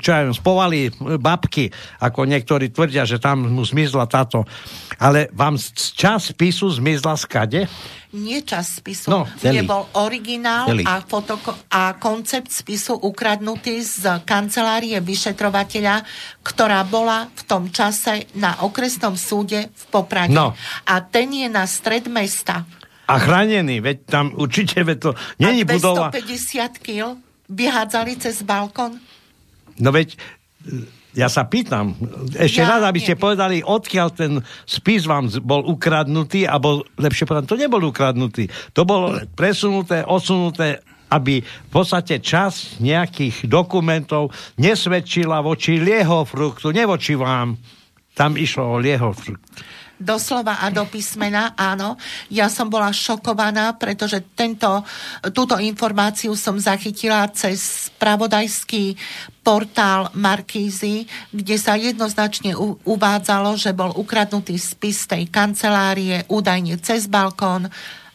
čo 0.00 0.08
ja 0.08 0.24
viem, 0.24 0.32
spovali 0.32 0.88
babky, 1.20 1.68
ako 2.00 2.24
niektorí 2.24 2.72
tvrdia, 2.72 3.04
že 3.04 3.20
tam 3.20 3.52
mu 3.52 3.62
zmizla 3.62 4.08
táto, 4.08 4.48
ale 4.96 5.28
vám 5.36 5.60
čas 5.94 6.32
spisu 6.32 6.72
zmizla 6.72 7.14
skade? 7.14 7.68
nie 8.12 8.44
čas 8.44 8.76
spisu, 8.76 9.08
no, 9.08 9.24
celý. 9.40 9.64
nebol 9.64 9.88
originál 9.96 10.68
a, 10.84 11.00
fotoko- 11.00 11.56
a 11.72 11.96
koncept 11.96 12.52
spisu 12.52 12.92
ukradnutý 12.92 13.80
z 13.80 14.20
kancelárie 14.28 15.00
vyšetrovateľa, 15.00 16.04
ktorá 16.44 16.84
bola 16.84 17.32
v 17.32 17.42
tom 17.48 17.72
čase 17.72 18.28
na 18.36 18.60
okresnom 18.68 19.16
súde 19.16 19.72
v 19.72 19.84
Poprade. 19.88 20.28
No. 20.28 20.52
A 20.84 21.00
ten 21.00 21.32
je 21.32 21.48
na 21.48 21.64
stred 21.64 22.04
mesta 22.12 22.68
a 23.06 23.14
chránený, 23.18 23.82
veď 23.82 23.96
tam 24.06 24.26
určite 24.34 24.80
veď 24.86 24.98
to 24.98 25.10
není 25.42 25.66
budova. 25.66 26.08
A 26.08 26.14
250 26.14 26.78
kg 26.78 27.18
vyhádzali 27.50 28.12
cez 28.16 28.46
balkón? 28.46 29.02
No 29.76 29.90
veď, 29.90 30.14
ja 31.12 31.26
sa 31.28 31.44
pýtam, 31.44 31.92
ešte 32.38 32.62
ja, 32.62 32.78
raz, 32.78 32.82
aby 32.86 33.02
ste 33.02 33.18
povedali, 33.18 33.60
odkiaľ 33.60 34.08
ten 34.14 34.32
spis 34.64 35.04
vám 35.04 35.28
bol 35.42 35.66
ukradnutý, 35.66 36.46
alebo 36.46 36.86
lepšie 36.96 37.26
povedať, 37.28 37.50
to 37.50 37.60
nebol 37.60 37.82
ukradnutý. 37.82 38.48
To 38.72 38.86
bolo 38.86 39.18
presunuté, 39.34 40.06
odsunuté 40.06 40.80
aby 41.12 41.44
v 41.44 41.68
podstate 41.68 42.24
časť 42.24 42.80
nejakých 42.80 43.44
dokumentov 43.44 44.32
nesvedčila 44.56 45.44
voči 45.44 45.76
liehofruktu, 45.76 46.72
nevoči 46.72 47.20
vám. 47.20 47.60
Tam 48.16 48.40
išlo 48.40 48.76
o 48.76 48.80
liehofrukt 48.80 49.44
doslova 50.02 50.60
a 50.60 50.68
do 50.68 50.82
písmena, 50.84 51.54
áno. 51.54 51.96
Ja 52.28 52.50
som 52.50 52.68
bola 52.68 52.90
šokovaná, 52.90 53.78
pretože 53.78 54.20
tento, 54.34 54.82
túto 55.30 55.56
informáciu 55.62 56.34
som 56.34 56.58
zachytila 56.58 57.30
cez 57.30 57.88
spravodajský 57.88 58.98
portál 59.42 60.10
Markízy, 60.14 61.06
kde 61.30 61.56
sa 61.58 61.74
jednoznačne 61.78 62.54
u, 62.54 62.78
uvádzalo, 62.82 63.58
že 63.58 63.74
bol 63.74 63.94
ukradnutý 63.94 64.58
spis 64.58 65.06
tej 65.06 65.26
kancelárie 65.30 66.26
údajne 66.30 66.78
cez 66.78 67.10
balkón 67.10 67.70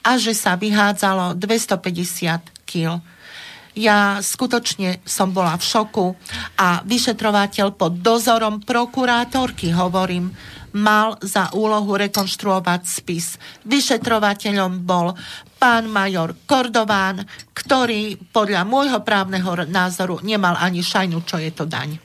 a 0.08 0.12
že 0.16 0.32
sa 0.32 0.56
vyhádzalo 0.56 1.36
250 1.36 2.64
kg. 2.64 3.04
Ja 3.78 4.18
skutočne 4.18 5.06
som 5.06 5.30
bola 5.30 5.54
v 5.54 5.62
šoku 5.62 6.18
a 6.58 6.82
vyšetrovateľ 6.82 7.78
pod 7.78 8.02
dozorom 8.02 8.66
prokurátorky, 8.66 9.70
hovorím, 9.70 10.34
mal 10.78 11.18
za 11.26 11.50
úlohu 11.58 11.98
rekonštruovať 11.98 12.82
spis. 12.86 13.42
Vyšetrovateľom 13.66 14.86
bol 14.86 15.18
pán 15.58 15.90
major 15.90 16.38
Kordován, 16.46 17.26
ktorý 17.58 18.16
podľa 18.30 18.62
môjho 18.64 19.02
právneho 19.02 19.66
názoru 19.66 20.22
nemal 20.22 20.54
ani 20.62 20.86
šajnu, 20.86 21.26
čo 21.26 21.42
je 21.42 21.50
to 21.50 21.66
daň. 21.66 21.98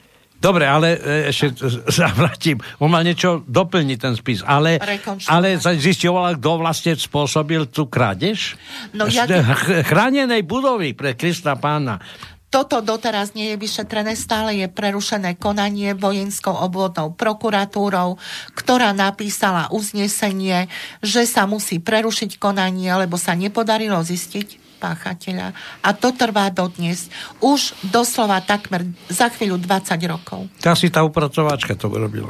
Dobre, 0.43 0.67
ale 0.67 0.99
e, 0.99 1.31
ešte 1.31 1.55
sa 1.95 2.11
vrátim. 2.11 2.59
On 2.83 2.91
mal 2.91 3.07
niečo 3.07 3.47
doplniť 3.47 3.97
ten 3.97 4.13
spis, 4.19 4.43
ale, 4.43 4.75
ale 5.31 5.55
zistovala, 5.79 6.35
kto 6.35 6.59
vlastne 6.59 6.99
spôsobil 6.99 7.71
tú 7.71 7.87
krádež? 7.87 8.59
No, 8.91 9.07
ja... 9.07 9.23
Chránenej 9.87 10.43
budovy 10.43 10.91
pre 10.91 11.15
Krista 11.15 11.55
pána. 11.55 12.03
Toto 12.53 12.85
doteraz 12.85 13.33
nie 13.33 13.49
je 13.49 13.57
vyšetrené, 13.57 14.13
stále 14.13 14.61
je 14.61 14.69
prerušené 14.69 15.41
konanie 15.41 15.97
vojenskou 15.97 16.53
obvodnou 16.53 17.09
prokuratúrou, 17.17 18.21
ktorá 18.53 18.93
napísala 18.93 19.73
uznesenie, 19.73 20.69
že 21.01 21.25
sa 21.25 21.49
musí 21.49 21.81
prerušiť 21.81 22.37
konanie, 22.37 22.93
lebo 22.93 23.17
sa 23.17 23.33
nepodarilo 23.33 23.97
zistiť 24.05 24.77
páchateľa. 24.77 25.49
A 25.81 25.89
to 25.97 26.13
trvá 26.13 26.53
dodnes. 26.53 27.09
Už 27.41 27.73
doslova 27.89 28.37
takmer 28.45 28.85
za 29.09 29.33
chvíľu 29.33 29.57
20 29.57 29.97
rokov. 30.05 30.45
Tá 30.61 30.77
si 30.77 30.93
tá 30.93 31.01
upracovačka 31.01 31.73
to 31.73 31.89
urobila. 31.89 32.29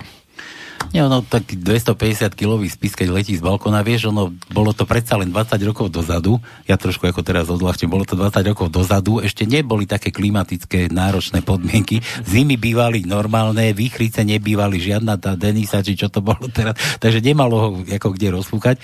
Nie, 0.91 1.07
ono 1.07 1.23
taký 1.23 1.55
250 1.55 2.33
kilový 2.35 2.67
spis, 2.67 2.97
keď 2.97 3.15
letí 3.15 3.33
z 3.37 3.41
balkona, 3.45 3.85
vieš, 3.85 4.11
ono, 4.11 4.35
bolo 4.51 4.75
to 4.75 4.83
predsa 4.83 5.15
len 5.15 5.31
20 5.31 5.55
rokov 5.63 5.87
dozadu, 5.93 6.41
ja 6.67 6.75
trošku 6.75 7.07
ako 7.07 7.23
teraz 7.23 7.47
odľahčím, 7.47 7.87
bolo 7.87 8.03
to 8.03 8.19
20 8.19 8.43
rokov 8.51 8.67
dozadu, 8.73 9.23
ešte 9.23 9.47
neboli 9.47 9.87
také 9.87 10.11
klimatické 10.11 10.91
náročné 10.91 11.45
podmienky, 11.45 12.03
zimy 12.27 12.59
bývali 12.59 13.07
normálne, 13.07 13.71
výchrice 13.71 14.27
nebývali, 14.27 14.81
žiadna 14.81 15.15
tá 15.15 15.39
Denisa, 15.39 15.79
či 15.79 15.95
čo 15.95 16.11
to 16.11 16.19
bolo 16.19 16.49
teraz, 16.51 16.75
takže 16.99 17.23
nemalo 17.23 17.55
ho 17.55 17.67
ako 17.87 18.09
kde 18.11 18.35
rozfúkať. 18.35 18.75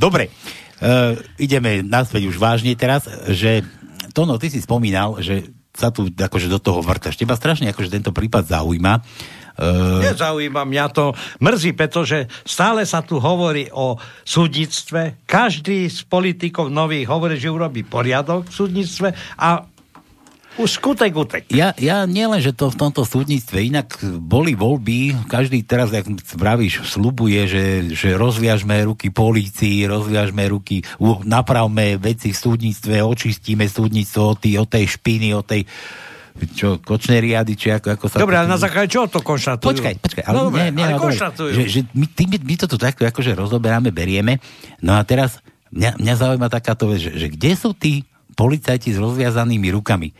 Dobre, 0.00 0.32
uh, 0.80 1.18
ideme 1.36 1.84
naspäť 1.84 2.30
už 2.30 2.40
vážne 2.40 2.72
teraz, 2.78 3.04
že 3.28 3.66
Tono, 4.16 4.40
ty 4.40 4.48
si 4.48 4.64
spomínal, 4.64 5.20
že 5.20 5.44
sa 5.76 5.92
tu 5.92 6.08
akože 6.08 6.48
do 6.48 6.56
toho 6.56 6.80
vrtaš. 6.80 7.20
Teba 7.20 7.36
strašne 7.36 7.68
akože 7.68 7.92
tento 7.92 8.08
prípad 8.16 8.48
zaujíma. 8.48 9.04
Uh... 9.56 10.04
Nezaujíma 10.04 10.68
mňa 10.68 10.86
to. 10.92 11.16
Mrzí, 11.40 11.72
pretože 11.72 12.28
stále 12.44 12.84
sa 12.84 13.00
tu 13.00 13.16
hovorí 13.16 13.72
o 13.72 13.96
súdnictve. 14.24 15.24
Každý 15.24 15.88
z 15.88 16.04
politikov 16.04 16.68
nových 16.68 17.08
hovorí, 17.08 17.40
že 17.40 17.48
urobí 17.48 17.80
poriadok 17.82 18.48
v 18.48 18.54
súdnictve 18.54 19.08
a 19.40 19.64
už 20.56 20.80
skutek 20.80 21.12
utek. 21.12 21.44
Ja, 21.52 21.76
ja 21.76 22.08
nielen, 22.08 22.40
že 22.40 22.56
to 22.56 22.72
v 22.72 22.80
tomto 22.80 23.04
súdnictve, 23.04 23.60
inak 23.60 24.00
boli 24.00 24.56
voľby, 24.56 25.28
každý 25.28 25.60
teraz, 25.60 25.92
jak 25.92 26.08
vravíš, 26.32 26.80
slubuje, 26.88 27.44
že, 27.44 27.64
že 27.92 28.16
rozviažme 28.16 28.72
ruky 28.88 29.12
polícii, 29.12 29.84
rozviažme 29.84 30.48
ruky, 30.48 30.80
napravme 31.28 32.00
veci 32.00 32.32
v 32.32 32.40
súdnictve, 32.40 33.04
očistíme 33.04 33.68
súdnictvo 33.68 34.32
od, 34.32 34.38
tý, 34.40 34.56
od 34.56 34.68
tej 34.72 34.96
špiny, 34.96 35.36
od 35.36 35.44
tej 35.44 35.68
čo, 36.52 36.76
kočné 36.80 37.20
riady, 37.24 37.56
či 37.56 37.72
ako, 37.72 37.88
ako 37.96 38.04
sa... 38.12 38.16
Dobre, 38.20 38.36
ale 38.36 38.48
na 38.48 38.60
základe 38.60 38.92
čo 38.92 39.08
to 39.08 39.24
konštatujú? 39.24 39.66
Počkaj, 39.72 39.94
počkaj, 40.04 40.24
ale, 40.28 40.36
no, 40.36 40.42
dobre, 40.52 40.68
nie, 40.68 40.80
nie, 40.80 40.84
ale 40.84 41.00
konštatujú. 41.00 41.50
Že, 41.52 41.64
že 41.68 41.80
my, 41.96 42.06
tý, 42.12 42.24
my, 42.28 42.36
my 42.44 42.54
to 42.60 42.66
tu 42.68 42.76
takto 42.76 43.02
akože 43.08 43.32
rozoberáme, 43.32 43.88
berieme, 43.90 44.38
no 44.84 44.92
a 44.96 45.00
teraz 45.02 45.40
mňa, 45.72 45.96
mňa 45.96 46.14
zaujíma 46.16 46.48
takáto 46.52 46.92
vec, 46.92 47.00
že, 47.00 47.12
že 47.16 47.26
kde 47.32 47.52
sú 47.56 47.72
tí 47.72 48.04
policajti 48.36 48.92
s 48.92 48.98
rozviazanými 49.00 49.68
rukami? 49.72 50.12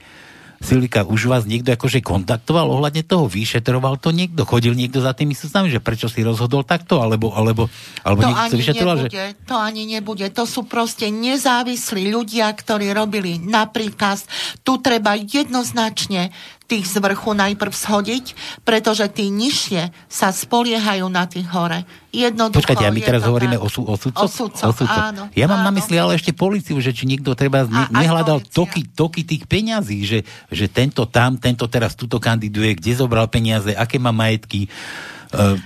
Silika, 0.57 1.05
už 1.05 1.28
vás 1.28 1.45
niekto 1.45 1.77
akože 1.77 2.01
kontaktoval 2.01 2.73
ohľadne 2.73 3.05
toho, 3.05 3.28
vyšetroval 3.28 4.01
to 4.01 4.09
niekto, 4.11 4.49
chodil 4.49 4.73
niekto 4.73 5.05
za 5.05 5.12
tými 5.12 5.37
sústami, 5.37 5.69
že 5.69 5.85
prečo 5.85 6.09
si 6.09 6.24
rozhodol 6.24 6.65
takto, 6.65 7.05
alebo, 7.05 7.31
alebo, 7.37 7.69
alebo 8.01 8.20
to 8.24 8.33
niekto 8.33 8.57
vyšetroval, 8.57 8.97
nebude, 9.05 9.12
že... 9.12 9.37
To 9.45 9.57
ani 9.61 9.85
nebude, 9.85 10.27
to 10.33 10.49
sú 10.49 10.65
proste 10.65 11.12
nezávislí 11.12 12.09
ľudia, 12.09 12.49
ktorí 12.57 12.89
robili 12.97 13.37
napríklad, 13.37 14.24
tu 14.65 14.81
treba 14.81 15.12
jednoznačne 15.15 16.33
tých 16.66 16.84
z 16.90 16.98
vrchu 16.98 17.30
najprv 17.30 17.70
schodiť, 17.70 18.24
pretože 18.66 19.06
tí 19.14 19.30
nižšie 19.30 19.94
sa 20.10 20.34
spoliehajú 20.34 21.06
na 21.06 21.30
tých 21.30 21.47
hore. 21.55 21.86
Jednoducho 22.10 22.59
Počkajte, 22.64 22.86
a 22.88 22.93
my 22.94 23.02
teraz 23.06 23.22
hovoríme 23.22 23.55
o, 23.55 23.70
sú, 23.70 23.86
o 23.86 23.94
sudcoch? 23.94 24.26
O 24.26 24.30
sudcoch, 24.30 24.74
áno, 24.90 25.30
Ja 25.38 25.47
mám 25.47 25.62
na 25.62 25.70
áno. 25.70 25.78
mysli 25.78 25.94
ale 25.94 26.18
ešte 26.18 26.34
policiu, 26.34 26.80
že 26.82 26.90
či 26.90 27.06
nikto 27.06 27.38
treba 27.38 27.68
ne, 27.68 27.86
nehľadal 27.93 28.43
toky, 28.51 28.88
toky 28.90 29.22
tých 29.22 29.47
peňazí, 29.47 30.02
že, 30.02 30.18
že 30.51 30.66
tento 30.66 31.06
tam, 31.06 31.38
tento 31.38 31.70
teraz 31.70 31.94
tuto 31.94 32.18
kandiduje, 32.18 32.74
kde 32.74 32.98
zobral 32.98 33.30
peniaze, 33.30 33.70
aké 33.76 34.02
má 34.02 34.10
majetky, 34.10 34.66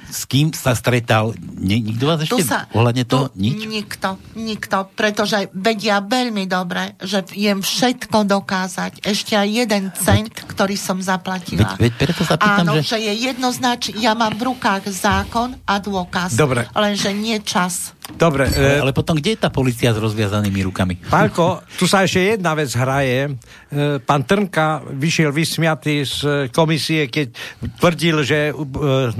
s 0.06 0.24
kým 0.24 0.50
sa 0.50 0.72
stretal. 0.72 1.32
Nikto 1.56 2.04
vás 2.04 2.20
ešte 2.20 2.42
ohľadne 2.72 3.04
toho? 3.04 3.28
tu 3.28 3.36
Nič? 3.36 3.60
Nikto, 3.62 4.08
nikto, 4.34 4.88
pretože 4.90 5.48
vedia 5.52 5.98
veľmi 5.98 6.44
dobre, 6.44 6.96
že 6.98 7.22
viem 7.28 7.58
všetko 7.58 8.24
dokázať. 8.24 9.00
Ešte 9.00 9.34
aj 9.34 9.48
jeden 9.48 9.84
cent, 9.94 10.32
ktorý 10.46 10.74
som 10.74 10.98
zaplatila. 10.98 11.76
Veď- 11.76 11.80
veď 11.80 11.92
preto 11.96 12.22
sa 12.22 12.34
pýtam, 12.34 12.64
Áno, 12.64 12.72
že- 12.76 12.86
že... 12.86 12.98
je 13.00 13.12
jednoznačne, 13.26 13.92
ja 13.96 14.12
mám 14.12 14.32
v 14.32 14.42
rukách 14.46 14.88
zákon 14.88 15.56
a 15.62 15.76
dôkaz. 15.76 16.34
Dobre. 16.34 16.64
Lenže 16.70 17.12
nie 17.12 17.38
čas. 17.38 17.92
Dobre, 18.16 18.46
Ale, 18.48 18.78
e, 18.78 18.82
ale 18.82 18.92
potom, 18.96 19.18
kde 19.18 19.36
je 19.36 19.40
tá 19.44 19.50
policia 19.52 19.92
s 19.92 19.98
rozviazanými 20.00 20.60
rukami? 20.64 20.94
Pálko, 21.10 21.60
tu 21.76 21.84
sa 21.84 22.06
ešte 22.06 22.38
jedna 22.38 22.56
vec 22.56 22.70
hraje. 22.72 23.28
E, 23.28 24.00
Pán 24.00 24.24
Trnka 24.24 24.86
vyšiel 24.96 25.34
vysmiatý 25.34 26.06
z 26.06 26.16
komisie, 26.54 27.10
keď 27.10 27.36
tvrdil, 27.76 28.16
že 28.24 28.38
e, 28.50 28.52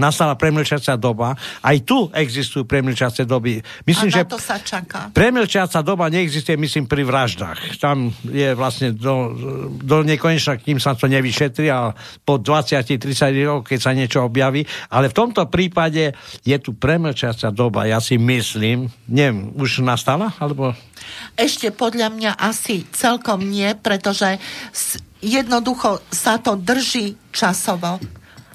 nastala 0.00 0.38
premlčacia 0.38 0.96
doba. 0.96 1.36
Aj 1.60 1.76
tu 1.84 2.08
existujú 2.14 2.64
premlčacie 2.64 3.28
doby. 3.28 3.60
Myslím, 3.84 4.08
a 4.12 4.14
že 4.16 4.22
to 4.24 4.40
sa 4.40 4.56
čaká. 4.62 5.12
Premlčacia 5.12 5.84
doba 5.84 6.08
neexistuje, 6.08 6.56
myslím, 6.56 6.86
pri 6.86 7.02
vraždách. 7.04 7.82
Tam 7.82 8.08
je 8.24 8.54
vlastne 8.54 8.94
do, 8.96 9.34
do 9.76 10.06
nekonečna, 10.06 10.56
kým 10.56 10.80
sa 10.80 10.96
to 10.96 11.10
nevyšetrí 11.10 11.68
a 11.68 11.92
po 12.24 12.40
20-30 12.40 12.96
rokov, 13.44 13.68
keď 13.68 13.78
sa 13.82 13.92
niečo 13.92 14.24
objaví. 14.24 14.64
Ale 14.88 15.10
v 15.10 15.14
tomto 15.16 15.50
prípade 15.50 16.16
je 16.46 16.56
tu 16.62 16.72
premlčacia 16.78 17.50
doba. 17.52 17.84
Ja 17.84 18.00
si 18.00 18.16
myslím, 18.16 18.79
neviem, 19.10 19.52
už 19.58 19.82
nastala? 19.84 20.32
Alebo... 20.38 20.72
Ešte 21.36 21.74
podľa 21.74 22.08
mňa 22.14 22.32
asi 22.38 22.86
celkom 22.94 23.44
nie, 23.44 23.74
pretože 23.76 24.40
jednoducho 25.20 26.00
sa 26.08 26.40
to 26.40 26.56
drží 26.56 27.18
časovo. 27.34 28.00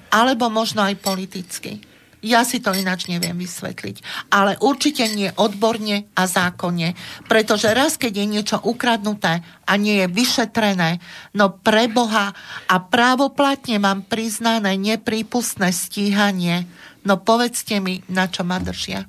Alebo 0.10 0.47
možno 0.47 0.81
aj 0.88 0.95
politicky. 1.03 1.84
Ja 2.26 2.41
si 2.41 2.57
to 2.57 2.73
ináč 2.73 3.06
neviem 3.06 3.38
vysvetliť. 3.38 4.02
Ale 4.34 4.57
určite 4.57 5.06
nie 5.14 5.30
odborne 5.38 6.10
a 6.18 6.26
zákonne. 6.26 6.97
Pretože 7.30 7.69
raz, 7.69 8.02
keď 8.02 8.18
je 8.18 8.26
niečo 8.26 8.57
ukradnuté 8.65 9.45
a 9.69 9.72
nie 9.77 10.02
je 10.02 10.07
vyšetrené, 10.10 10.97
no 11.38 11.53
pre 11.53 11.85
Boha 11.85 12.34
a 12.65 12.76
právoplatne 12.81 13.77
mám 13.77 14.02
priznané 14.02 14.73
neprípustné 14.73 15.69
stíhanie, 15.69 16.65
no 17.06 17.22
povedzte 17.22 17.77
mi, 17.77 18.02
na 18.10 18.26
čo 18.26 18.41
ma 18.41 18.57
držia. 18.57 19.06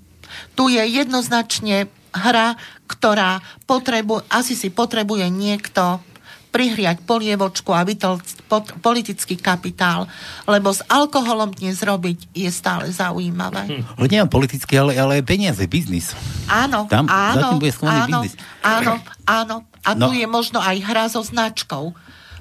Tu 0.53 0.71
je 0.71 0.83
jednoznačne 0.83 1.87
hra, 2.11 2.57
ktorá 2.87 3.39
potrebu, 3.65 4.25
asi 4.27 4.53
si 4.53 4.69
potrebuje 4.69 5.29
niekto 5.29 6.01
prihriať 6.49 7.05
polievočku 7.05 7.69
a 7.69 7.85
vytlcť 7.85 8.49
politický 8.81 9.37
kapitál, 9.37 10.09
lebo 10.45 10.73
s 10.73 10.81
alkoholom 10.89 11.53
dnes 11.53 11.77
robiť 11.77 12.33
je 12.33 12.49
stále 12.49 12.89
zaujímavé. 12.89 13.85
Ale 13.93 14.07
nie 14.09 14.25
len 14.25 14.31
politicky, 14.31 14.73
ale, 14.73 14.97
ale 14.97 15.21
peniaze, 15.21 15.61
biznis. 15.69 16.17
Áno, 16.49 16.89
Tam 16.89 17.05
áno, 17.05 17.61
bude 17.61 17.69
áno, 17.77 18.25
biznis. 18.25 18.41
áno, 18.65 18.97
áno. 19.29 19.57
A 19.85 19.93
No. 19.93 20.09
tu 20.09 20.17
je 20.17 20.25
možno 20.25 20.59
aj 20.59 20.81
hra 20.81 21.07
so 21.07 21.21
značkou, 21.21 21.93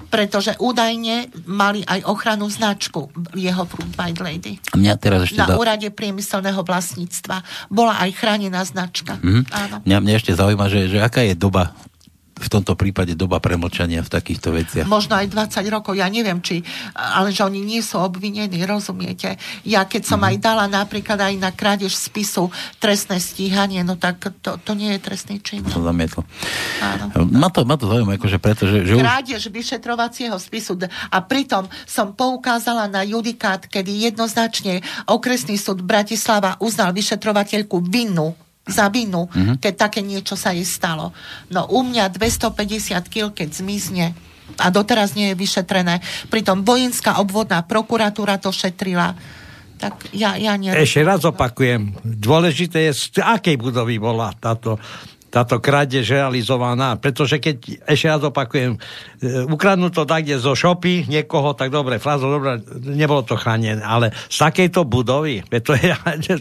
pretože 0.08 0.54
údajne 0.58 1.28
mali 1.44 1.82
aj 1.84 2.06
ochranu 2.06 2.46
značku 2.46 3.10
jeho 3.34 3.62
Fruit 3.66 3.92
White 3.94 4.22
Lady. 4.22 4.52
A 4.72 4.76
mňa 4.78 4.94
teraz 4.96 5.26
ešte... 5.26 5.38
Na 5.38 5.54
za- 5.54 5.58
úrade 5.58 5.88
priemyselného 5.90 6.62
vlastníctva 6.62 7.42
bola 7.68 7.98
aj 8.00 8.10
chránená 8.16 8.62
značka. 8.64 9.18
Mhm. 9.20 9.42
Áno. 9.50 9.76
Mňa, 9.84 9.98
mňa 10.02 10.14
ešte 10.16 10.32
zaujíma, 10.32 10.66
že, 10.70 10.88
že 10.90 10.98
aká 11.02 11.22
je 11.26 11.34
doba 11.34 11.74
v 12.36 12.48
tomto 12.52 12.76
prípade 12.76 13.16
doba 13.16 13.40
premlčania 13.40 14.04
v 14.04 14.12
takýchto 14.12 14.52
veciach. 14.52 14.84
Možno 14.84 15.16
aj 15.16 15.32
20 15.32 15.72
rokov, 15.72 15.96
ja 15.96 16.04
neviem, 16.12 16.36
či, 16.44 16.60
ale 16.92 17.32
že 17.32 17.40
oni 17.48 17.64
nie 17.64 17.80
sú 17.80 17.96
obvinení, 17.96 18.60
rozumiete? 18.68 19.40
Ja 19.64 19.88
keď 19.88 20.02
som 20.04 20.20
aj 20.20 20.36
dala 20.36 20.68
napríklad 20.68 21.16
aj 21.16 21.34
na 21.40 21.48
krádež 21.48 21.96
spisu 21.96 22.52
trestné 22.76 23.16
stíhanie, 23.24 23.80
no 23.80 23.96
tak 23.96 24.20
to, 24.44 24.60
to 24.60 24.72
nie 24.76 24.92
je 24.96 25.00
trestný 25.00 25.40
čin. 25.40 25.64
Som 25.72 25.88
zamietol. 25.88 26.28
Áno. 26.84 27.24
Ma 27.32 27.48
to, 27.48 27.64
ma 27.64 27.80
to 27.80 27.88
zaujíma, 27.88 28.20
akože 28.20 28.36
preto, 28.36 28.68
že, 28.68 28.84
že 28.84 28.92
už... 28.94 29.00
Krádež 29.00 29.42
vyšetrovacieho 29.48 30.36
spisu. 30.36 30.76
A 31.08 31.18
pritom 31.24 31.64
som 31.88 32.12
poukázala 32.12 32.84
na 32.84 33.00
judikát, 33.00 33.64
kedy 33.64 34.12
jednoznačne 34.12 34.84
okresný 35.08 35.56
súd 35.56 35.80
Bratislava 35.80 36.60
uznal 36.60 36.92
vyšetrovateľku 36.92 37.80
vinu 37.80 38.36
za 38.66 38.90
vinu, 38.90 39.30
mm-hmm. 39.30 39.62
keď 39.62 39.74
také 39.78 40.02
niečo 40.02 40.34
sa 40.34 40.50
jej 40.50 40.66
stalo. 40.66 41.14
No 41.48 41.70
u 41.70 41.86
mňa 41.86 42.10
250 42.10 43.06
kg, 43.06 43.30
keď 43.30 43.48
zmizne 43.62 44.06
a 44.58 44.66
doteraz 44.70 45.14
nie 45.14 45.32
je 45.32 45.38
vyšetrené. 45.38 46.02
Pritom 46.30 46.62
vojenská 46.62 47.18
obvodná 47.22 47.62
prokuratúra 47.66 48.38
to 48.38 48.50
šetrila. 48.50 49.14
Tak 49.76 50.08
ja, 50.16 50.40
ja 50.40 50.56
nerozumiem. 50.56 50.86
Ešte 50.88 51.02
raz 51.04 51.20
opakujem, 51.26 51.92
dôležité 52.00 52.90
je, 52.90 53.12
z 53.12 53.20
akej 53.20 53.60
budovy 53.60 54.00
bola 54.00 54.32
táto, 54.32 54.80
táto 55.28 55.58
krádež 55.58 56.06
realizovaná, 56.06 56.96
pretože 56.96 57.42
keď, 57.42 57.84
ešte 57.84 58.06
raz 58.06 58.22
opakujem, 58.22 58.78
e, 58.78 58.78
ukradnú 59.50 59.90
to 59.90 60.06
tak, 60.06 60.24
kde 60.24 60.38
zo 60.38 60.54
šopy 60.54 61.10
niekoho, 61.10 61.52
tak 61.52 61.74
dobre, 61.74 61.98
frázo, 61.98 62.30
dobre, 62.30 62.62
nebolo 62.80 63.26
to 63.26 63.34
chránené, 63.34 63.82
ale 63.82 64.14
z 64.30 64.36
takejto 64.38 64.86
budovy, 64.86 65.42
to 65.50 65.74
je, 65.76 65.92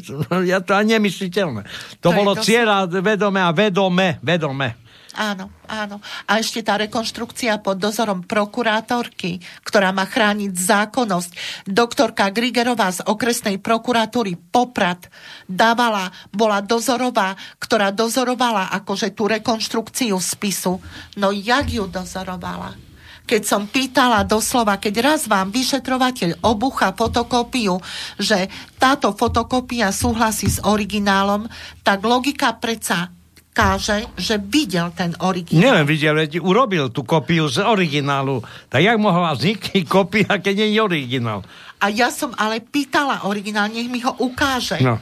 ja 0.54 0.60
to 0.62 0.72
ani 0.78 0.96
nemysliteľné. 1.02 1.66
To, 2.00 2.14
To 2.14 2.16
bolo 2.16 2.38
dosť- 2.38 2.46
cieľa 2.46 2.78
vedome 2.88 3.42
a 3.42 3.50
vedome, 3.52 4.22
vedome. 4.22 4.85
Áno, 5.16 5.48
áno. 5.72 6.04
A 6.28 6.44
ešte 6.44 6.60
tá 6.60 6.76
rekonštrukcia 6.76 7.64
pod 7.64 7.80
dozorom 7.80 8.28
prokurátorky, 8.28 9.40
ktorá 9.64 9.96
má 9.96 10.04
chrániť 10.04 10.52
zákonnosť. 10.52 11.32
Doktorka 11.64 12.28
Grigerová 12.36 12.92
z 12.92 13.00
okresnej 13.08 13.64
prokuratúry 13.64 14.36
Poprad 14.36 15.08
dávala, 15.48 16.12
bola 16.36 16.60
dozorová, 16.60 17.40
ktorá 17.64 17.96
dozorovala 17.96 18.76
akože 18.76 19.16
tú 19.16 19.32
rekonštrukciu 19.32 20.20
spisu. 20.20 20.84
No 21.16 21.32
jak 21.32 21.72
ju 21.72 21.88
dozorovala? 21.88 22.86
keď 23.26 23.42
som 23.42 23.66
pýtala 23.66 24.22
doslova, 24.22 24.78
keď 24.78 24.96
raz 25.02 25.22
vám 25.26 25.50
vyšetrovateľ 25.50 26.46
obucha 26.46 26.94
fotokópiu, 26.94 27.82
že 28.22 28.46
táto 28.78 29.18
fotokópia 29.18 29.90
súhlasí 29.90 30.46
s 30.46 30.62
originálom, 30.62 31.50
tak 31.82 32.06
logika 32.06 32.54
predsa 32.54 33.10
káže, 33.56 34.04
že 34.20 34.36
videl 34.36 34.92
ten 34.92 35.16
originál. 35.24 35.64
Neviem, 35.64 35.88
videl, 35.88 36.14
veď 36.20 36.44
urobil 36.44 36.92
tú 36.92 37.08
kopiu 37.08 37.48
z 37.48 37.64
originálu. 37.64 38.44
Tak 38.68 38.84
jak 38.84 39.00
mohla 39.00 39.32
vzniknúť 39.32 39.88
kopia, 39.88 40.28
keď 40.28 40.54
nie 40.60 40.76
je 40.76 40.80
originál? 40.84 41.40
A 41.80 41.88
ja 41.88 42.12
som 42.12 42.36
ale 42.36 42.60
pýtala 42.60 43.24
originál, 43.24 43.72
nech 43.72 43.88
mi 43.88 44.04
ho 44.04 44.12
ukáže. 44.20 44.84
No. 44.84 45.00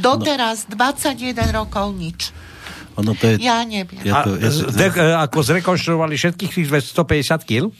Doteraz 0.00 0.64
21 0.68 1.36
rokov 1.52 1.92
nič. 1.92 2.32
Ono 2.98 3.14
to 3.14 3.36
je, 3.36 3.44
Ja 3.44 3.62
neviem. 3.62 4.00
Ja 4.02 4.26
to, 4.26 4.34
ja, 4.40 4.50
de, 4.50 4.86
e, 4.90 5.14
ako 5.14 5.38
zrekonštruovali 5.44 6.18
všetkých 6.18 6.50
tých 6.50 6.66
150 6.66 7.46
kg, 7.46 7.70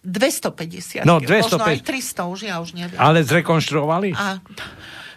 250. 0.00 1.04
No, 1.04 1.20
Možno 1.20 1.60
250. 1.60 1.70
aj 1.70 1.78
300, 1.84 2.32
už 2.32 2.38
ja 2.48 2.56
už 2.60 2.70
neviem. 2.72 2.96
ale 2.96 3.20
zrekonštruovali? 3.20 4.16
A 4.16 4.40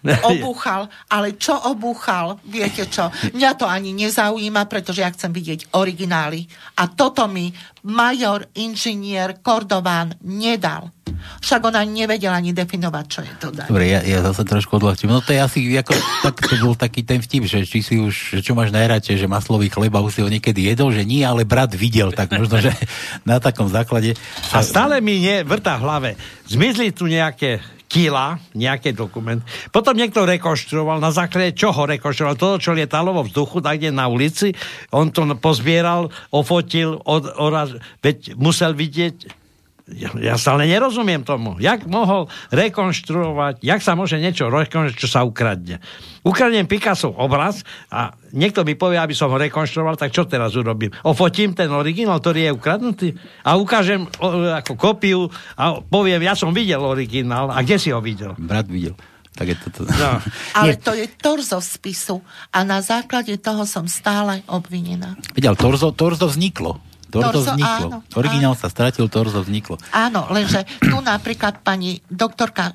obúchal, 0.04 0.92
ale 1.08 1.40
čo 1.40 1.56
obúchal, 1.56 2.40
viete 2.44 2.84
čo, 2.92 3.08
mňa 3.32 3.52
to 3.56 3.66
ani 3.66 3.96
nezaujíma, 3.96 4.68
pretože 4.68 5.02
ja 5.02 5.10
chcem 5.12 5.32
vidieť 5.32 5.72
originály. 5.72 6.46
A 6.80 6.92
toto 6.92 7.26
mi 7.32 7.56
major 7.84 8.48
inžinier 8.56 9.40
Kordován 9.40 10.16
nedal. 10.24 10.92
Však 11.40 11.64
on 11.64 11.76
ani 11.76 12.04
nevedel 12.04 12.32
ani 12.32 12.52
definovať, 12.52 13.06
čo 13.08 13.22
je 13.24 13.34
to 13.40 13.48
dať. 13.52 13.68
Dobre, 13.72 13.88
ja, 13.88 14.04
ja 14.04 14.20
zase 14.24 14.44
trošku 14.44 14.76
odľahčím. 14.76 15.12
No 15.12 15.24
to 15.24 15.32
je 15.32 15.40
asi, 15.40 15.60
ako, 15.76 15.96
tak 16.24 16.36
to 16.40 16.56
bol 16.60 16.76
taký 16.76 17.04
ten 17.04 17.24
vtip, 17.24 17.48
že 17.48 17.64
či 17.64 17.80
si 17.80 17.96
už, 18.00 18.40
že 18.40 18.42
čo 18.44 18.56
máš 18.56 18.76
najradšej, 18.76 19.24
že 19.24 19.28
maslový 19.32 19.72
chleba 19.72 20.04
už 20.04 20.20
si 20.20 20.22
ho 20.24 20.28
niekedy 20.28 20.68
jedol, 20.68 20.92
že 20.92 21.08
nie, 21.08 21.24
ale 21.24 21.48
brat 21.48 21.72
videl, 21.76 22.12
tak 22.12 22.32
možno, 22.36 22.60
že 22.60 22.72
na 23.30 23.40
takom 23.40 23.68
základe. 23.72 24.16
A 24.52 24.60
stále 24.64 25.00
mi 25.00 25.20
nie 25.20 25.44
vrta 25.48 25.80
v 25.80 25.84
hlave. 25.84 26.10
Zmizli 26.48 26.92
tu 26.92 27.08
nejaké 27.08 27.64
kila, 27.94 28.41
nejaký 28.57 28.98
dokument. 28.98 29.38
Potom 29.70 29.94
niekto 29.94 30.26
rekonštruoval, 30.26 30.98
na 30.98 31.14
základe 31.14 31.53
čoho 31.53 31.86
rekonštruoval? 31.86 32.41
To, 32.41 32.57
čo 32.57 32.74
lietalo 32.74 33.14
vo 33.14 33.22
vzduchu, 33.22 33.61
tak 33.61 33.86
na 33.94 34.10
ulici, 34.10 34.49
on 34.90 35.14
to 35.14 35.30
pozbieral, 35.38 36.10
ofotil, 36.34 36.98
od, 37.06 37.30
oraz, 37.38 37.78
veď 38.02 38.34
musel 38.34 38.74
vidieť 38.74 39.43
ja, 39.92 40.16
ja 40.16 40.36
stále 40.40 40.64
nerozumiem 40.64 41.28
tomu. 41.28 41.60
Jak 41.60 41.84
mohol 41.92 42.32
rekonštruovať, 42.56 43.60
jak 43.60 43.84
sa 43.84 44.00
môže 44.00 44.16
niečo 44.16 44.48
rekonštruovať, 44.48 44.96
čo 44.96 45.12
sa 45.12 45.28
ukradne. 45.28 45.84
Ukradnem 46.24 46.64
Picasso 46.72 47.12
obraz 47.12 47.68
a 47.92 48.16
niekto 48.32 48.64
mi 48.64 48.80
povie, 48.80 48.96
aby 48.96 49.12
som 49.12 49.28
ho 49.28 49.36
rekonštruoval, 49.36 50.00
tak 50.00 50.16
čo 50.16 50.24
teraz 50.24 50.56
urobím? 50.56 50.96
Ofotím 51.04 51.52
ten 51.52 51.68
originál, 51.68 52.24
ktorý 52.24 52.48
je 52.48 52.56
ukradnutý 52.56 53.08
a 53.44 53.60
ukážem 53.60 54.08
o, 54.24 54.56
ako 54.56 54.74
kopiu 54.80 55.28
a 55.60 55.84
poviem, 55.84 56.24
ja 56.24 56.32
som 56.32 56.56
videl 56.56 56.80
originál. 56.80 57.52
A 57.52 57.60
kde 57.60 57.76
si 57.76 57.92
ho 57.92 58.00
videl? 58.00 58.40
Brat 58.40 58.72
videl. 58.72 58.96
Tak 59.36 59.46
je 59.52 59.58
to, 59.60 59.68
to... 59.74 59.80
No. 59.84 60.22
Ale 60.64 60.80
to 60.80 60.96
je 60.96 61.12
torzo 61.12 61.60
spisu 61.60 62.24
a 62.56 62.64
na 62.64 62.80
základe 62.80 63.36
toho 63.36 63.68
som 63.68 63.84
stále 63.90 64.46
obvinená. 64.48 65.20
Videl, 65.36 65.60
torzo, 65.60 65.92
torzo 65.92 66.32
vzniklo. 66.32 66.93
Torzo, 67.14 67.45
Torzo, 67.45 67.53
vzniklo. 67.53 67.88
áno, 67.94 67.98
Originál 68.18 68.57
sa 68.57 68.73
stratil, 68.73 69.06
torzo 69.06 69.45
vzniklo. 69.45 69.77
Áno, 69.94 70.26
lenže 70.34 70.65
tu 70.81 70.98
napríklad 70.98 71.61
pani 71.61 72.02
doktorka, 72.10 72.73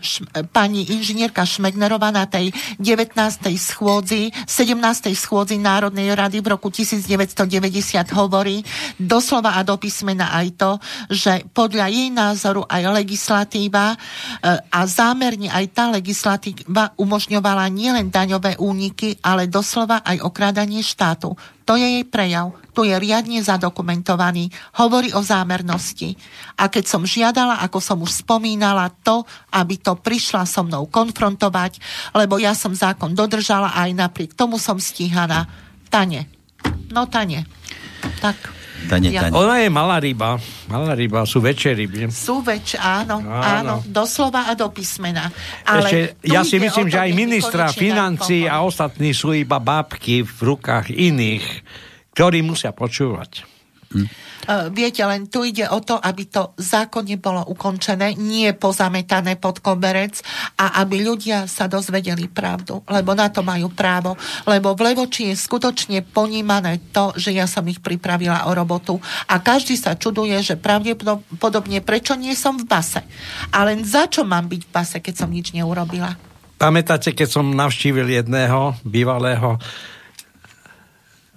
pani 0.54 0.86
inžinierka 0.86 1.42
Šmegnerová 1.42 2.14
na 2.14 2.30
tej 2.30 2.54
19. 2.78 3.18
schôdzi, 3.58 4.30
17. 4.46 4.78
schôdzi 5.18 5.58
Národnej 5.58 6.14
rady 6.14 6.38
v 6.38 6.54
roku 6.54 6.70
1990 6.70 7.50
hovorí 8.14 8.62
doslova 8.94 9.58
a 9.58 9.66
do 9.66 9.74
písmena 9.74 10.30
aj 10.38 10.46
to, 10.54 10.70
že 11.10 11.42
podľa 11.50 11.90
jej 11.90 12.14
názoru 12.14 12.62
aj 12.62 12.82
legislatíva 12.94 13.94
e, 13.94 13.96
a 14.54 14.80
zámerne 14.86 15.50
aj 15.50 15.64
tá 15.74 15.90
legislatíva 15.90 16.94
umožňovala 16.94 17.66
nielen 17.74 18.14
daňové 18.14 18.54
úniky, 18.62 19.18
ale 19.18 19.50
doslova 19.50 20.06
aj 20.06 20.22
okrádanie 20.22 20.84
štátu. 20.84 21.34
To 21.68 21.76
je 21.76 22.00
jej 22.00 22.04
prejav. 22.08 22.56
Tu 22.78 22.86
je 22.86 22.94
riadne 22.94 23.42
zadokumentovaný. 23.42 24.54
Hovorí 24.78 25.10
o 25.10 25.18
zámernosti. 25.18 26.14
A 26.62 26.70
keď 26.70 26.84
som 26.86 27.02
žiadala, 27.02 27.58
ako 27.66 27.82
som 27.82 27.98
už 27.98 28.22
spomínala, 28.22 28.86
to, 29.02 29.26
aby 29.50 29.82
to 29.82 29.98
prišla 29.98 30.46
so 30.46 30.62
mnou 30.62 30.86
konfrontovať, 30.86 31.82
lebo 32.14 32.38
ja 32.38 32.54
som 32.54 32.70
zákon 32.70 33.18
dodržala 33.18 33.74
a 33.74 33.90
aj 33.90 33.98
napriek 33.98 34.38
tomu 34.38 34.62
som 34.62 34.78
stíhaná. 34.78 35.50
Tane. 35.90 36.30
No 36.94 37.10
tane. 37.10 37.50
Tak. 38.22 38.38
Tane, 38.86 39.10
Ja- 39.10 39.26
tane. 39.26 39.34
Ona 39.34 39.58
je 39.58 39.68
malá 39.74 39.98
ryba. 39.98 40.38
Malá 40.70 40.94
ryba, 40.94 41.26
sú 41.26 41.42
väčšie 41.42 41.74
ryby. 41.74 42.14
Sú 42.14 42.46
väč, 42.46 42.78
áno, 42.78 43.18
Áno. 43.18 43.42
áno, 43.42 43.74
doslova 43.90 44.46
a 44.46 44.54
do 44.54 44.70
písmena. 44.70 45.34
Ešte, 45.66 46.14
tu 46.22 46.30
ja 46.30 46.46
si 46.46 46.62
myslím, 46.62 46.86
to, 46.86 46.94
že 46.94 47.00
aj 47.02 47.10
ministra 47.10 47.74
financí 47.74 48.46
a 48.46 48.62
ostatní 48.62 49.10
sú 49.10 49.34
iba 49.34 49.58
bábky 49.58 50.22
v 50.22 50.38
rukách 50.46 50.94
iných, 50.94 51.46
ktorí 52.18 52.42
musia 52.42 52.74
počúvať. 52.74 53.46
Uh, 53.94 54.68
viete, 54.74 55.00
len 55.06 55.30
tu 55.30 55.46
ide 55.46 55.64
o 55.70 55.80
to, 55.80 55.96
aby 55.96 56.28
to 56.28 56.52
zákonne 56.60 57.16
bolo 57.16 57.40
ukončené, 57.46 58.18
nie 58.18 58.50
pozametané 58.52 59.40
pod 59.40 59.62
koberec 59.62 60.20
a 60.58 60.82
aby 60.84 61.06
ľudia 61.06 61.48
sa 61.48 61.70
dozvedeli 61.70 62.28
pravdu, 62.28 62.84
lebo 62.84 63.14
na 63.14 63.30
to 63.30 63.40
majú 63.46 63.70
právo. 63.72 64.18
Lebo 64.44 64.74
v 64.74 64.92
Levoči 64.92 65.32
je 65.32 65.40
skutočne 65.40 66.04
ponímané 66.04 66.90
to, 66.90 67.16
že 67.16 67.32
ja 67.32 67.46
som 67.46 67.64
ich 67.70 67.78
pripravila 67.80 68.50
o 68.50 68.52
robotu 68.52 69.00
a 69.30 69.40
každý 69.40 69.78
sa 69.78 69.94
čuduje, 69.96 70.36
že 70.42 70.60
pravdepodobne 70.60 71.80
prečo 71.80 72.12
nie 72.18 72.34
som 72.34 72.60
v 72.60 72.66
base. 72.68 73.00
A 73.54 73.62
len 73.62 73.86
za 73.86 74.10
čo 74.10 74.26
mám 74.26 74.52
byť 74.52 74.62
v 74.66 74.72
base, 74.74 74.96
keď 75.00 75.14
som 75.24 75.30
nič 75.30 75.56
neurobila? 75.56 76.18
Pamätáte, 76.58 77.14
keď 77.14 77.40
som 77.40 77.54
navštívil 77.54 78.10
jedného 78.20 78.74
bývalého 78.82 79.56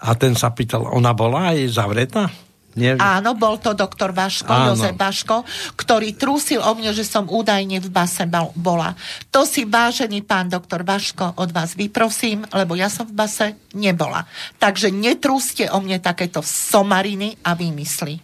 a 0.01 0.11
ten 0.17 0.33
sa 0.33 0.49
pýtal, 0.49 0.89
ona 0.89 1.13
bola 1.13 1.53
aj 1.53 1.69
zavretá? 1.69 2.25
Nie, 2.71 2.95
Áno, 2.95 3.35
bol 3.35 3.59
to 3.59 3.75
doktor 3.75 4.15
Vaško, 4.15 4.47
Áno. 4.47 4.71
Jozef 4.71 4.95
Vaško, 4.95 5.43
ktorý 5.75 6.15
trúsil 6.15 6.63
o 6.63 6.71
mne, 6.71 6.95
že 6.95 7.03
som 7.03 7.27
údajne 7.27 7.83
v 7.83 7.89
base 7.91 8.23
bol- 8.23 8.55
bola. 8.55 8.95
To 9.27 9.43
si, 9.43 9.67
vážený 9.67 10.23
pán 10.23 10.47
doktor 10.47 10.87
Vaško, 10.87 11.35
od 11.35 11.51
vás 11.51 11.75
vyprosím, 11.75 12.47
lebo 12.55 12.79
ja 12.79 12.87
som 12.87 13.03
v 13.03 13.11
base 13.11 13.59
nebola. 13.75 14.23
Takže 14.55 14.87
netrúste 14.87 15.67
o 15.67 15.83
mne 15.83 15.99
takéto 15.99 16.39
somariny 16.39 17.35
a 17.43 17.59
vymysly. 17.59 18.23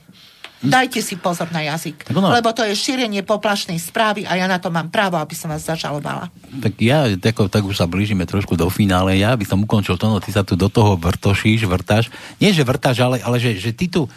Dajte 0.58 1.06
si 1.06 1.14
pozor 1.22 1.54
na 1.54 1.62
jazyk, 1.62 2.10
ono- 2.18 2.34
lebo 2.34 2.50
to 2.50 2.66
je 2.66 2.74
šírenie 2.74 3.22
poplašnej 3.22 3.78
správy 3.78 4.26
a 4.26 4.34
ja 4.34 4.50
na 4.50 4.58
to 4.58 4.74
mám 4.74 4.90
právo, 4.90 5.14
aby 5.22 5.38
som 5.38 5.54
vás 5.54 5.62
zažalovala. 5.62 6.34
Tak 6.34 6.74
ja, 6.82 7.06
tak, 7.22 7.38
tak 7.54 7.62
už 7.62 7.78
sa 7.78 7.86
blížime 7.86 8.26
trošku 8.26 8.58
do 8.58 8.66
finále, 8.74 9.22
ja 9.22 9.38
by 9.38 9.46
som 9.46 9.62
ukončil 9.62 10.02
to, 10.02 10.10
no 10.10 10.18
ty 10.18 10.34
sa 10.34 10.42
tu 10.42 10.58
do 10.58 10.66
toho 10.66 10.98
vrtošíš, 10.98 11.70
vrtáš. 11.70 12.10
Nie, 12.42 12.50
že 12.58 12.66
vrtáš, 12.66 13.06
ale, 13.06 13.22
ale 13.22 13.38
že, 13.38 13.54
že 13.54 13.70
ty 13.70 13.86
tu, 13.86 14.10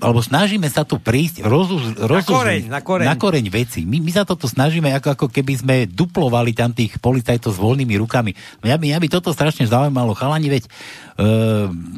alebo 0.00 0.24
snažíme 0.24 0.64
sa 0.72 0.82
tu 0.88 0.96
prísť, 0.96 1.44
rozu, 1.44 1.76
rozu, 2.00 2.32
koreň, 2.32 2.72
na 2.72 2.80
koreň. 2.80 3.06
na 3.06 3.16
koreň 3.20 3.46
veci. 3.52 3.84
My, 3.84 4.00
my 4.00 4.12
sa 4.12 4.24
toto 4.24 4.48
snažíme, 4.48 4.88
ako, 4.96 5.08
ako 5.12 5.26
keby 5.28 5.54
sme 5.60 5.76
duplovali 5.84 6.56
tam 6.56 6.72
tých 6.72 6.96
policajtov 6.98 7.52
s 7.52 7.60
voľnými 7.60 7.94
rukami. 8.00 8.32
Mňa 8.64 8.76
by, 8.80 8.84
mňa 8.88 8.98
by 9.04 9.08
toto 9.12 9.36
strašne 9.36 9.68
zaujímalo. 9.68 10.16
Chalani, 10.16 10.48
veď 10.48 10.64
e, 10.64 10.70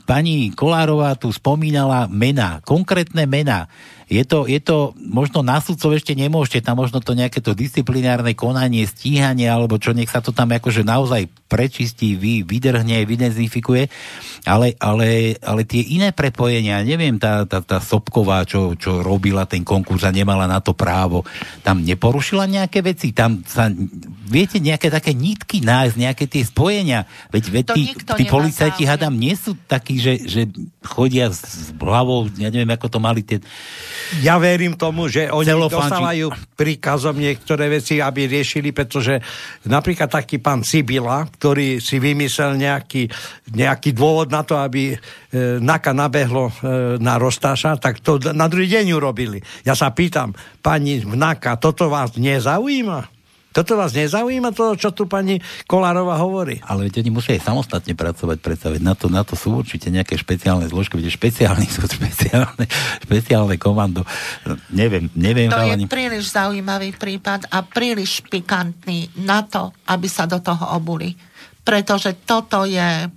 pani 0.02 0.50
Kolárová 0.50 1.14
tu 1.14 1.30
spomínala 1.30 2.10
mená, 2.10 2.58
konkrétne 2.66 3.22
mená. 3.30 3.70
Je 4.06 4.22
to, 4.22 4.46
je 4.46 4.62
to, 4.62 4.94
možno 5.02 5.42
na 5.42 5.58
sudcov 5.58 5.90
ešte 5.90 6.14
nemôžete, 6.14 6.62
tam 6.62 6.78
možno 6.78 7.02
to 7.02 7.18
nejaké 7.18 7.42
to 7.42 7.58
disciplinárne 7.58 8.38
konanie, 8.38 8.86
stíhanie, 8.86 9.50
alebo 9.50 9.82
čo, 9.82 9.90
nech 9.90 10.06
sa 10.06 10.22
to 10.22 10.30
tam 10.30 10.54
akože 10.54 10.86
naozaj 10.86 11.26
prečistí, 11.48 12.14
vy, 12.14 12.46
vydrhne, 12.46 13.02
vydezinfikuje, 13.08 13.88
ale, 14.46 14.78
ale, 14.78 15.40
ale 15.40 15.66
tie 15.66 15.82
iné 15.82 16.14
prepojenia, 16.14 16.86
neviem, 16.86 17.18
tá, 17.18 17.48
tá, 17.48 17.64
tá 17.64 17.80
Sobková, 17.82 18.46
čo, 18.46 18.78
čo 18.78 19.02
robila 19.02 19.48
ten 19.48 19.66
konkurs 19.66 20.06
a 20.06 20.14
nemala 20.14 20.46
na 20.46 20.62
to 20.62 20.76
právo, 20.76 21.26
tam 21.66 21.82
neporušila 21.82 22.46
nejaké 22.46 22.84
veci, 22.84 23.10
tam 23.10 23.42
sa, 23.42 23.72
viete, 24.28 24.62
nejaké 24.62 24.92
také 24.92 25.16
nitky 25.16 25.64
nájsť, 25.64 25.96
nejaké 25.98 26.24
tie 26.30 26.46
spojenia, 26.46 27.08
veď, 27.34 27.44
veď 27.50 27.64
tí, 27.74 27.82
tí 27.96 28.24
policajti, 28.28 28.84
záujem. 28.84 28.92
hádam, 28.92 29.14
nie 29.16 29.34
sú 29.34 29.58
takí, 29.66 29.98
že, 29.98 30.22
že 30.22 30.46
chodia 30.84 31.32
s 31.32 31.46
s 31.46 31.72
hlavou, 31.72 32.28
ja 32.36 32.52
neviem, 32.52 32.68
ako 32.74 32.86
to 32.92 32.98
mali 33.00 33.24
tie... 33.24 33.40
Ja 34.20 34.36
verím 34.36 34.74
tomu, 34.74 35.06
že 35.06 35.32
oni 35.32 35.50
Celofánči. 35.50 35.74
dostávajú 35.74 36.26
príkazom 36.54 37.16
niektoré 37.16 37.70
veci, 37.72 37.98
aby 37.98 38.28
riešili, 38.28 38.70
pretože 38.70 39.18
napríklad 39.66 40.10
taký 40.12 40.38
pán 40.38 40.62
Sibila, 40.62 41.26
ktorý 41.36 41.78
si 41.78 42.00
vymyslel 42.00 42.56
nejaký, 42.56 43.06
nejaký 43.52 43.92
dôvod 43.92 44.32
na 44.32 44.42
to, 44.42 44.56
aby 44.56 44.92
e, 44.92 44.96
NAKA 45.60 45.92
nabehlo 45.92 46.48
e, 46.48 46.52
na 46.96 47.20
Rostáša, 47.20 47.76
tak 47.76 48.00
to 48.00 48.16
na 48.32 48.48
druhý 48.48 48.66
deň 48.72 48.96
urobili. 48.96 49.44
Ja 49.62 49.76
sa 49.76 49.92
pýtam, 49.92 50.32
pani 50.64 51.04
v 51.04 51.14
NAKA, 51.14 51.60
toto 51.60 51.92
vás 51.92 52.16
nezaujíma? 52.16 53.16
Toto 53.56 53.72
vás 53.72 53.96
nezaujíma, 53.96 54.52
to, 54.52 54.76
čo 54.76 54.92
tu 54.92 55.08
pani 55.08 55.40
Kolárova 55.64 56.20
hovorí? 56.20 56.60
Ale 56.68 56.92
veď 56.92 57.00
oni 57.00 57.08
musia 57.08 57.32
aj 57.40 57.48
samostatne 57.48 57.96
pracovať, 57.96 58.36
predstaviť. 58.44 58.80
Na 58.84 58.92
to, 58.92 59.08
na 59.08 59.24
to 59.24 59.32
sú 59.32 59.64
určite 59.64 59.88
nejaké 59.88 60.12
špeciálne 60.20 60.68
zložky, 60.68 61.00
veď 61.00 61.08
špeciálne 61.08 61.64
sú 61.64 61.88
špeciálne, 61.88 62.68
špeciálne 63.08 63.56
komando. 63.56 64.04
Neviem, 64.68 65.08
neviem, 65.16 65.48
To 65.48 65.64
je 65.72 65.88
príliš 65.88 66.36
zaujímavý 66.36 66.92
prípad 67.00 67.48
a 67.48 67.64
príliš 67.64 68.20
pikantný 68.28 69.08
na 69.24 69.40
to, 69.40 69.72
aby 69.88 70.04
sa 70.04 70.28
do 70.28 70.36
toho 70.36 70.76
obuli. 70.76 71.16
Pretože 71.66 72.14
toto 72.22 72.62
je 72.62 73.10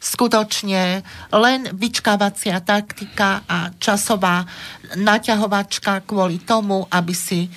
skutočne 0.00 1.04
len 1.36 1.60
vyčkávacia 1.76 2.64
taktika 2.64 3.44
a 3.44 3.68
časová 3.76 4.48
naťahovačka 4.96 6.08
kvôli 6.08 6.40
tomu, 6.40 6.88
aby 6.88 7.12
si 7.12 7.52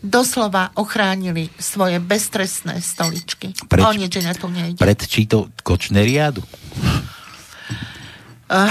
doslova 0.00 0.72
ochránili 0.80 1.50
svoje 1.60 2.00
beztrestné 2.00 2.80
stoličky. 2.80 3.52
Preč- 3.68 3.84
o 3.84 3.92
nič 3.92 4.16
iné 4.16 4.32
tu 4.32 4.48
nejde. 4.48 4.80
Pred 4.80 5.00
čítou 5.04 5.52
Kočneriádu. 5.60 6.40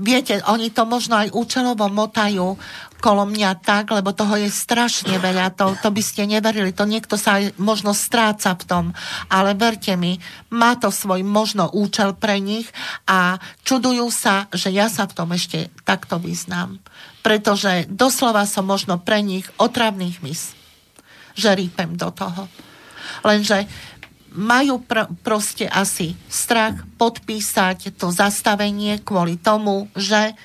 Viete, 0.00 0.40
oni 0.48 0.70
to 0.70 0.86
možno 0.86 1.16
aj 1.20 1.32
účelovo 1.34 1.88
motajú 1.90 2.56
kolo 3.00 3.24
mňa 3.26 3.64
tak, 3.64 3.90
lebo 3.90 4.12
toho 4.12 4.36
je 4.36 4.52
strašne 4.52 5.16
veľa, 5.16 5.56
to, 5.56 5.72
to 5.80 5.88
by 5.88 6.02
ste 6.04 6.28
neverili, 6.28 6.70
to 6.70 6.84
niekto 6.84 7.16
sa 7.16 7.40
aj 7.40 7.56
možno 7.56 7.96
stráca 7.96 8.52
v 8.54 8.62
tom, 8.68 8.84
ale 9.32 9.56
verte 9.56 9.96
mi, 9.96 10.20
má 10.52 10.76
to 10.76 10.92
svoj 10.92 11.24
možno 11.24 11.72
účel 11.72 12.12
pre 12.14 12.38
nich 12.38 12.68
a 13.08 13.40
čudujú 13.64 14.12
sa, 14.12 14.46
že 14.52 14.70
ja 14.70 14.92
sa 14.92 15.08
v 15.08 15.16
tom 15.16 15.32
ešte 15.32 15.72
takto 15.88 16.20
vyznám. 16.20 16.78
Pretože 17.24 17.88
doslova 17.88 18.44
som 18.44 18.64
možno 18.64 19.00
pre 19.00 19.24
nich 19.24 19.48
otravný 19.56 20.20
hmyz, 20.20 20.52
že 21.34 21.50
rýpem 21.56 21.96
do 21.96 22.12
toho. 22.12 22.48
Lenže 23.24 23.66
majú 24.30 24.78
pr- 24.86 25.10
proste 25.26 25.66
asi 25.66 26.14
strach 26.30 26.86
podpísať 26.96 27.98
to 27.98 28.14
zastavenie 28.14 29.02
kvôli 29.02 29.34
tomu, 29.36 29.90
že 29.98 30.38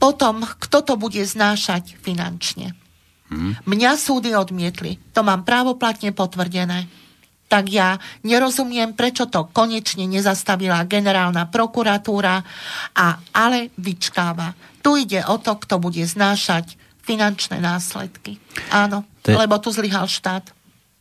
potom 0.00 0.42
kto 0.42 0.80
to 0.80 0.94
bude 0.96 1.20
znášať 1.20 2.00
finančne. 2.00 2.72
Mňa 3.62 3.90
súdy 3.94 4.34
odmietli. 4.34 4.98
To 5.14 5.22
mám 5.22 5.46
právoplatne 5.46 6.10
potvrdené. 6.10 6.90
Tak 7.46 7.64
ja 7.70 7.98
nerozumiem, 8.26 8.94
prečo 8.94 9.26
to 9.26 9.46
konečne 9.50 10.06
nezastavila 10.06 10.86
generálna 10.86 11.46
prokuratúra, 11.50 12.42
a 12.94 13.06
ale 13.34 13.70
vyčkáva. 13.78 14.54
Tu 14.82 15.06
ide 15.06 15.22
o 15.26 15.38
to, 15.38 15.58
kto 15.58 15.82
bude 15.82 16.02
znášať 16.02 16.78
finančné 17.02 17.58
následky. 17.58 18.38
Áno, 18.70 19.02
je, 19.26 19.34
lebo 19.34 19.58
tu 19.58 19.74
zlyhal 19.74 20.06
štát. 20.06 20.54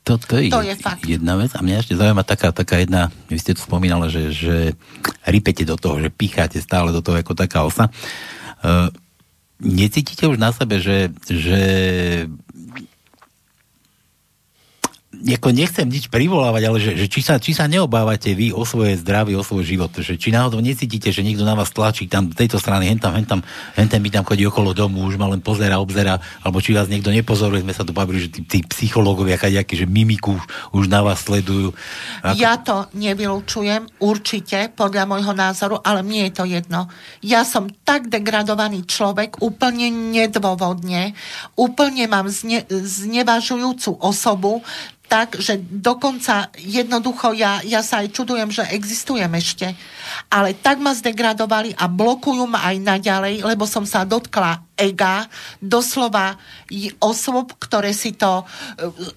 To, 0.10 0.18
to, 0.18 0.42
je, 0.42 0.50
to 0.50 0.66
je 0.66 0.74
fakt. 0.74 1.06
jedna 1.06 1.38
vec 1.38 1.54
a 1.54 1.62
mňa 1.62 1.86
ešte 1.86 1.94
zaujíma 1.94 2.26
taká, 2.26 2.50
taká 2.50 2.82
jedna, 2.82 3.14
vy 3.30 3.38
ste 3.38 3.54
tu 3.54 3.62
spomínali, 3.62 4.10
že, 4.10 4.34
že 4.34 4.56
rypete 5.22 5.62
do 5.70 5.78
toho, 5.78 6.02
že 6.02 6.10
picháte 6.10 6.58
stále 6.58 6.90
do 6.90 7.06
toho 7.06 7.22
ako 7.22 7.38
taká 7.38 7.62
osa. 7.62 7.94
Uh, 8.60 8.92
necítite 9.60 10.28
už 10.28 10.38
na 10.40 10.52
sebe, 10.52 10.80
že, 10.80 11.12
že 11.28 11.60
ako 15.20 15.52
nechcem 15.52 15.84
nič 15.84 16.08
privolávať, 16.08 16.64
ale 16.64 16.78
že, 16.80 16.92
že 16.96 17.06
či, 17.12 17.20
sa, 17.20 17.36
či 17.36 17.52
sa 17.52 17.68
neobávate 17.68 18.32
vy 18.32 18.56
o 18.56 18.64
svoje 18.64 18.96
zdravie, 18.96 19.36
o 19.36 19.44
svoj 19.44 19.68
život, 19.68 19.92
že 19.92 20.16
či 20.16 20.32
náhodou 20.32 20.64
necítite, 20.64 21.12
že 21.12 21.20
niekto 21.20 21.44
na 21.44 21.60
vás 21.60 21.76
tlačí 21.76 22.08
tam 22.08 22.32
tejto 22.32 22.56
strany, 22.56 22.88
hen 22.88 23.00
tam, 23.00 23.12
hen 23.76 23.90
mi 24.00 24.08
tam 24.08 24.24
chodí 24.24 24.48
okolo 24.48 24.72
domu, 24.72 25.04
už 25.04 25.20
ma 25.20 25.28
len 25.28 25.44
pozera, 25.44 25.84
obzera, 25.84 26.24
alebo 26.40 26.64
či 26.64 26.72
vás 26.72 26.88
niekto 26.88 27.12
nepozoruje, 27.12 27.68
sme 27.68 27.76
sa 27.76 27.84
tu 27.84 27.92
bavili, 27.92 28.24
že 28.24 28.30
tí, 28.32 28.42
tí 28.48 28.60
psychológovia, 28.64 29.36
kaďakí, 29.36 29.76
že 29.76 29.84
mimiku 29.84 30.40
už, 30.40 30.44
už 30.72 30.86
na 30.88 31.04
vás 31.04 31.20
sledujú. 31.28 31.76
Ako... 32.24 32.40
Ja 32.40 32.56
to 32.56 32.88
nevylučujem, 32.96 34.00
určite, 34.00 34.72
podľa 34.72 35.04
môjho 35.04 35.36
názoru, 35.36 35.84
ale 35.84 36.00
mne 36.00 36.32
je 36.32 36.34
to 36.34 36.46
jedno. 36.48 36.88
Ja 37.20 37.44
som 37.44 37.68
tak 37.84 38.08
degradovaný 38.08 38.88
človek, 38.88 39.44
úplne 39.44 39.92
nedôvodne, 39.92 41.12
úplne 41.60 42.08
mám 42.08 42.32
zne, 42.32 42.64
znevažujúcu 42.70 44.00
osobu, 44.00 44.64
tak, 45.10 45.42
že 45.42 45.58
dokonca 45.58 46.54
jednoducho 46.54 47.34
ja, 47.34 47.66
ja 47.66 47.82
sa 47.82 48.06
aj 48.06 48.14
čudujem, 48.14 48.54
že 48.54 48.70
existujem 48.70 49.34
ešte. 49.34 49.74
Ale 50.30 50.54
tak 50.54 50.78
ma 50.78 50.94
zdegradovali 50.94 51.74
a 51.74 51.90
blokujú 51.90 52.46
ma 52.46 52.62
aj 52.70 52.78
naďalej, 52.78 53.42
lebo 53.42 53.66
som 53.66 53.90
sa 53.90 54.06
dotkla 54.06 54.70
ega, 54.80 55.28
doslova 55.60 56.40
osôb, 57.04 57.52
ktoré 57.60 57.92
si 57.92 58.16
to 58.16 58.40
e, 58.40 58.44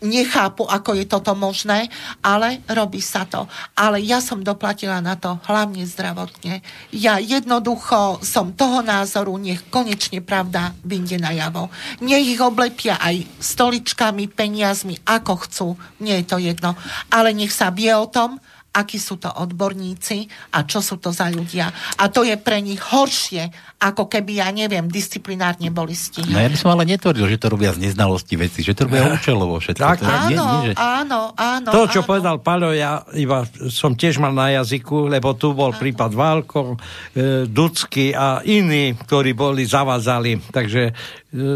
nechápu, 0.03 0.67
ako 0.67 0.99
je 0.99 1.07
toto 1.07 1.39
možné, 1.39 1.87
ale 2.19 2.67
robí 2.67 2.99
sa 2.99 3.23
to. 3.23 3.47
Ale 3.79 4.03
ja 4.03 4.19
som 4.19 4.43
doplatila 4.43 4.99
na 4.99 5.15
to 5.15 5.39
hlavne 5.47 5.87
zdravotne. 5.87 6.67
Ja 6.91 7.23
jednoducho 7.23 8.19
som 8.27 8.59
toho 8.59 8.83
názoru, 8.83 9.39
nech 9.39 9.63
konečne 9.71 10.19
pravda 10.19 10.75
vyjde 10.83 11.23
najavo. 11.23 11.71
Nech 12.03 12.27
ich 12.27 12.43
oblepia 12.43 12.99
aj 12.99 13.23
stoličkami, 13.39 14.27
peniazmi, 14.27 14.99
ako 15.07 15.33
chcú. 15.47 15.69
Nie 16.01 16.23
je 16.23 16.27
to 16.27 16.37
jedno. 16.39 16.75
Ale 17.11 17.35
nech 17.37 17.53
sa 17.55 17.71
vie 17.71 17.93
o 17.95 18.07
tom, 18.09 18.43
akí 18.73 18.97
sú 18.97 19.21
to 19.21 19.29
odborníci 19.29 20.25
a 20.57 20.65
čo 20.65 20.81
sú 20.81 20.97
to 20.97 21.13
za 21.13 21.29
ľudia. 21.29 21.69
A 22.01 22.09
to 22.09 22.25
je 22.25 22.41
pre 22.41 22.65
nich 22.65 22.81
horšie, 22.81 23.53
ako 23.77 24.09
keby, 24.09 24.41
ja 24.41 24.49
neviem, 24.49 24.89
disciplinárne 24.89 25.69
boli 25.69 25.93
stíhaní. 25.93 26.33
No 26.33 26.41
ja 26.41 26.49
by 26.49 26.57
som 26.57 26.73
ale 26.73 26.89
netvrdil, 26.89 27.29
že 27.29 27.37
to 27.37 27.53
robia 27.53 27.77
z 27.77 27.85
neznalosti 27.85 28.35
veci, 28.41 28.65
že 28.65 28.73
to 28.73 28.89
robia 28.89 29.05
účelovo 29.21 29.61
všetko. 29.61 29.85
Tak, 29.85 29.99
to, 30.01 30.09
áno, 30.09 30.29
nie, 30.33 30.37
nie, 30.41 30.61
že... 30.73 30.75
áno, 30.81 31.37
áno. 31.37 31.69
To, 31.69 31.85
čo 31.85 32.01
áno. 32.01 32.09
povedal 32.09 32.37
Paľo, 32.41 32.73
ja 32.73 33.05
iba 33.13 33.45
som 33.69 33.93
tiež 33.93 34.17
mal 34.17 34.33
na 34.33 34.57
jazyku, 34.57 35.13
lebo 35.13 35.37
tu 35.37 35.53
bol 35.53 35.77
áno. 35.77 35.79
prípad 35.79 36.11
Válko, 36.17 36.81
e, 37.13 37.45
Ducky 37.45 38.17
a 38.17 38.41
iní, 38.41 38.97
ktorí 38.97 39.37
boli 39.37 39.69
zavázali. 39.69 40.49
Takže 40.49 40.83
e, 40.89 40.93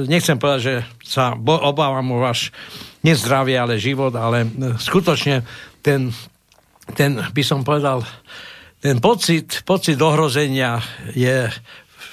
nechcem 0.04 0.36
povedať, 0.36 0.60
že 0.60 0.74
sa 1.00 1.32
bo, 1.32 1.56
obávam 1.56 2.04
o 2.12 2.20
váš 2.20 2.52
nezdravie, 3.06 3.54
ale 3.54 3.78
život, 3.78 4.10
ale 4.18 4.42
e, 4.42 4.48
skutočne 4.74 5.46
ten 5.78 6.10
ten, 6.94 7.18
by 7.18 7.42
som 7.42 7.66
povedal, 7.66 8.06
ten 8.78 9.02
pocit, 9.02 9.66
pocit 9.66 9.98
ohrozenia 9.98 10.78
je 11.16 11.50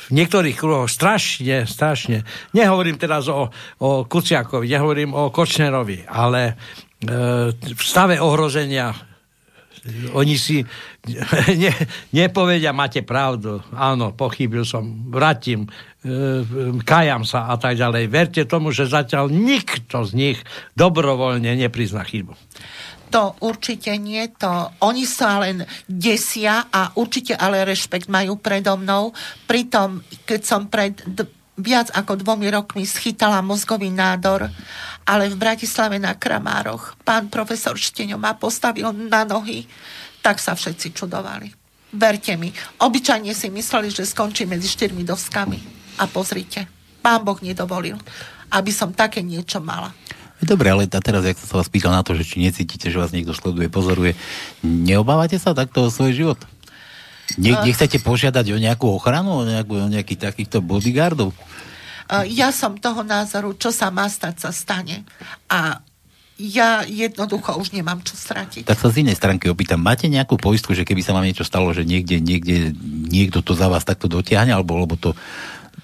v 0.04 0.10
niektorých 0.10 0.58
kruhoch 0.58 0.90
strašne, 0.90 1.70
strašne. 1.70 2.26
Nehovorím 2.58 2.98
teraz 2.98 3.30
o, 3.30 3.54
o 3.84 3.90
Kuciakovi, 4.10 4.66
nehovorím 4.66 5.14
o 5.14 5.30
Kočnerovi, 5.30 6.10
ale 6.10 6.42
e, 6.50 6.54
v 7.54 7.84
stave 7.84 8.18
ohrozenia 8.18 8.90
oni 10.16 10.40
si 10.40 10.64
ne, 11.60 11.72
nepovedia, 12.16 12.72
máte 12.72 13.04
pravdu, 13.04 13.60
áno, 13.76 14.16
pochybil 14.16 14.64
som, 14.64 15.12
vrátim, 15.12 15.68
e, 16.00 16.48
kajam 16.80 17.28
sa 17.28 17.52
a 17.52 17.60
tak 17.60 17.76
ďalej. 17.76 18.08
Verte 18.08 18.42
tomu, 18.48 18.72
že 18.72 18.88
zatiaľ 18.88 19.28
nikto 19.28 20.08
z 20.08 20.12
nich 20.16 20.40
dobrovoľne 20.80 21.60
neprizná 21.60 22.08
chybu 22.08 22.36
to 23.14 23.38
určite 23.46 23.94
nie, 24.02 24.26
to 24.42 24.50
oni 24.82 25.06
sa 25.06 25.38
len 25.38 25.62
desia 25.86 26.66
a 26.74 26.98
určite 26.98 27.38
ale 27.38 27.62
rešpekt 27.62 28.10
majú 28.10 28.42
predo 28.42 28.74
mnou. 28.74 29.14
Pritom, 29.46 30.02
keď 30.26 30.42
som 30.42 30.66
pred 30.66 30.98
d- 31.06 31.30
viac 31.54 31.94
ako 31.94 32.18
dvomi 32.18 32.50
rokmi 32.50 32.90
schytala 32.90 33.46
mozgový 33.46 33.94
nádor, 33.94 34.50
ale 35.06 35.30
v 35.30 35.38
Bratislave 35.38 36.02
na 36.02 36.18
Kramároch 36.18 36.98
pán 37.06 37.30
profesor 37.30 37.78
Šteňo 37.78 38.18
ma 38.18 38.34
postavil 38.34 38.90
na 38.90 39.22
nohy, 39.22 39.70
tak 40.24 40.40
sa 40.40 40.56
všetci 40.56 40.96
čudovali. 40.96 41.52
Verte 41.94 42.34
mi, 42.40 42.50
obyčajne 42.82 43.36
si 43.36 43.54
mysleli, 43.54 43.94
že 43.94 44.08
skončí 44.08 44.50
medzi 44.50 44.66
štyrmi 44.66 45.06
doskami. 45.06 45.60
A 46.02 46.10
pozrite, 46.10 46.66
pán 47.06 47.22
Boh 47.22 47.38
nedovolil, 47.38 48.00
aby 48.50 48.72
som 48.74 48.96
také 48.96 49.22
niečo 49.22 49.62
mala. 49.62 49.94
Dobre, 50.42 50.74
ale 50.74 50.90
a 50.90 51.00
teraz, 51.00 51.24
jak 51.24 51.38
som 51.38 51.48
sa 51.48 51.56
vás 51.62 51.70
pýtal 51.70 51.94
na 51.94 52.02
to, 52.02 52.18
že 52.18 52.26
či 52.26 52.42
necítite, 52.42 52.90
že 52.90 52.98
vás 52.98 53.14
niekto 53.14 53.32
sleduje, 53.32 53.70
pozoruje, 53.70 54.18
neobávate 54.66 55.38
sa 55.38 55.54
takto 55.54 55.88
o 55.88 55.94
svoj 55.94 56.12
život? 56.12 56.40
Ne, 57.40 57.56
nechcete 57.64 58.02
požiadať 58.04 58.52
o 58.52 58.58
nejakú 58.60 58.90
ochranu, 58.92 59.40
o, 59.40 59.44
nejakú, 59.48 59.88
o 59.88 59.88
nejakých 59.88 60.34
takýchto 60.34 60.60
bodyguardov? 60.60 61.32
Ja 62.28 62.52
som 62.52 62.76
toho 62.76 63.02
názoru, 63.02 63.56
čo 63.56 63.72
sa 63.72 63.88
má 63.88 64.12
stať, 64.12 64.44
sa 64.44 64.52
stane. 64.52 65.08
A 65.48 65.80
ja 66.42 66.82
jednoducho 66.82 67.54
už 67.62 67.78
nemám 67.78 68.02
čo 68.02 68.18
stratiť. 68.18 68.66
Tak 68.66 68.80
sa 68.82 68.90
z 68.90 69.06
inej 69.06 69.22
stránky 69.22 69.54
opýtam, 69.54 69.78
máte 69.78 70.10
nejakú 70.10 70.42
poistku, 70.42 70.74
že 70.74 70.82
keby 70.82 71.06
sa 71.06 71.14
vám 71.14 71.30
niečo 71.30 71.46
stalo, 71.46 71.70
že 71.72 71.86
niekde, 71.86 72.18
niekde 72.18 72.74
niekto 73.10 73.46
to 73.46 73.54
za 73.54 73.70
vás 73.70 73.86
takto 73.86 74.10
dotiahne, 74.10 74.50
alebo 74.50 74.82
lebo 74.82 74.98
to 74.98 75.14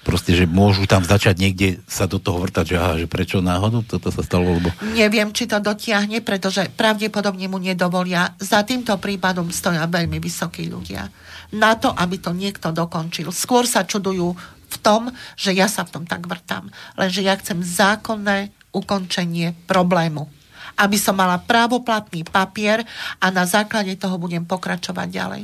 proste, 0.02 0.34
že 0.34 0.50
môžu 0.50 0.88
tam 0.90 1.06
začať 1.06 1.38
niekde 1.38 1.68
sa 1.86 2.10
do 2.10 2.18
toho 2.18 2.42
vrtať, 2.42 2.64
že 2.66 2.76
aha, 2.78 2.94
že 2.98 3.06
prečo 3.06 3.38
náhodou 3.38 3.84
toto 3.86 4.10
sa 4.10 4.24
stalo, 4.26 4.58
lebo... 4.58 4.72
Neviem, 4.96 5.30
či 5.30 5.46
to 5.46 5.62
dotiahne, 5.62 6.24
pretože 6.24 6.66
pravdepodobne 6.74 7.46
mu 7.46 7.60
nedovolia. 7.60 8.34
Za 8.40 8.64
týmto 8.66 8.96
prípadom 8.96 9.52
stoja 9.52 9.86
veľmi 9.86 10.18
vysokí 10.18 10.66
ľudia. 10.66 11.10
Na 11.54 11.76
to, 11.76 11.92
aby 11.92 12.16
to 12.18 12.32
niekto 12.32 12.70
dokončil. 12.72 13.30
Skôr 13.34 13.66
sa 13.66 13.84
čudujú 13.84 14.34
v 14.70 14.76
tom, 14.80 15.10
že 15.34 15.50
ja 15.52 15.66
sa 15.66 15.82
v 15.82 16.00
tom 16.00 16.04
tak 16.06 16.24
vrtám. 16.24 16.70
Lenže 16.94 17.20
ja 17.26 17.34
chcem 17.36 17.60
zákonné 17.60 18.54
ukončenie 18.70 19.58
problému 19.66 20.39
aby 20.78 20.96
som 21.00 21.16
mala 21.16 21.40
právoplatný 21.40 22.26
papier 22.28 22.84
a 23.18 23.26
na 23.32 23.48
základe 23.48 23.96
toho 23.96 24.20
budem 24.20 24.46
pokračovať 24.46 25.08
ďalej. 25.08 25.42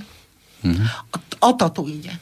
Mm-hmm. 0.63 0.87
O, 1.15 1.17
o 1.47 1.51
to 1.55 1.67
tu 1.73 1.83
ide. 1.91 2.15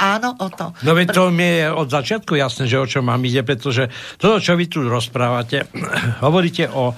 Áno, 0.00 0.36
o 0.36 0.48
to. 0.52 0.72
No 0.84 0.92
veď 0.96 1.08
to 1.12 1.28
mi 1.32 1.62
je 1.62 1.68
od 1.72 1.88
začiatku 1.88 2.36
jasné, 2.36 2.68
že 2.68 2.80
o 2.80 2.86
čo 2.88 3.00
mám 3.04 3.20
ide, 3.24 3.44
pretože 3.44 3.88
to, 4.20 4.40
čo 4.40 4.56
vy 4.56 4.66
tu 4.68 4.84
rozprávate, 4.84 5.68
hovoríte 6.24 6.68
o 6.72 6.96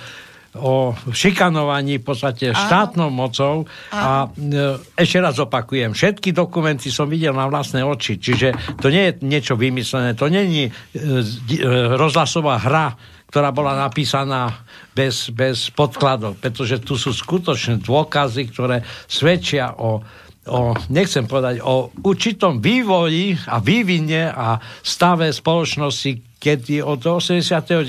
o 0.57 0.97
šikanovaní 1.13 2.01
v 2.01 2.05
podstate 2.09 2.51
Áno. 2.51 2.57
štátnou 2.57 3.09
mocou 3.13 3.69
Áno. 3.93 4.01
a 4.01 4.11
e, 4.33 4.81
ešte 4.97 5.21
raz 5.21 5.37
opakujem, 5.37 5.93
všetky 5.93 6.33
dokumenty 6.33 6.89
som 6.89 7.05
videl 7.05 7.37
na 7.37 7.47
vlastné 7.47 7.85
oči, 7.85 8.17
čiže 8.17 8.81
to 8.81 8.89
nie 8.89 9.13
je 9.13 9.13
niečo 9.23 9.55
vymyslené, 9.61 10.17
to 10.17 10.27
nie 10.33 10.43
je 10.49 10.67
e, 10.67 10.73
e, 10.73 11.69
rozhlasová 11.95 12.59
hra, 12.65 12.97
ktorá 13.29 13.53
bola 13.53 13.77
napísaná 13.77 14.65
bez, 14.97 15.29
bez 15.31 15.69
podkladov, 15.71 16.41
pretože 16.41 16.81
tu 16.81 16.97
sú 16.97 17.13
skutočné 17.13 17.85
dôkazy, 17.85 18.49
ktoré 18.49 18.83
svedčia 19.07 19.77
o 19.77 20.01
o, 20.49 20.73
nechcem 20.89 21.29
povedať, 21.29 21.61
o 21.61 21.93
určitom 22.03 22.59
vývoji 22.59 23.37
a 23.47 23.61
vývine 23.61 24.33
a 24.33 24.57
stave 24.81 25.31
spoločnosti, 25.31 26.41
keď 26.41 26.83
od 26.87 27.05
89. 27.05 27.85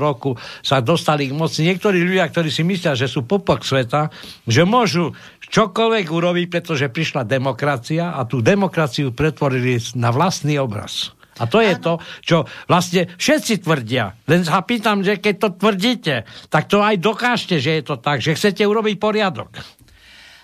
roku 0.00 0.34
sa 0.60 0.82
dostali 0.82 1.30
k 1.30 1.36
moci 1.36 1.62
niektorí 1.62 2.02
ľudia, 2.02 2.28
ktorí 2.28 2.50
si 2.50 2.66
myslia, 2.66 2.98
že 2.98 3.06
sú 3.06 3.24
popok 3.24 3.62
sveta, 3.62 4.10
že 4.44 4.66
môžu 4.66 5.14
čokoľvek 5.50 6.06
urobiť, 6.10 6.46
pretože 6.50 6.90
prišla 6.90 7.28
demokracia 7.28 8.16
a 8.16 8.26
tú 8.26 8.42
demokraciu 8.42 9.14
pretvorili 9.14 9.78
na 9.94 10.10
vlastný 10.10 10.58
obraz. 10.58 11.14
A 11.38 11.46
to 11.46 11.62
je 11.62 11.78
to, 11.78 12.02
čo 12.20 12.48
vlastne 12.66 13.06
všetci 13.14 13.62
tvrdia. 13.62 14.12
Len 14.26 14.42
sa 14.42 14.60
pýtam, 14.66 15.06
že 15.06 15.22
keď 15.22 15.34
to 15.38 15.48
tvrdíte, 15.56 16.14
tak 16.50 16.66
to 16.66 16.82
aj 16.82 16.98
dokážte, 16.98 17.62
že 17.62 17.80
je 17.80 17.82
to 17.86 17.96
tak, 17.96 18.18
že 18.18 18.34
chcete 18.34 18.66
urobiť 18.66 18.96
poriadok 18.98 19.54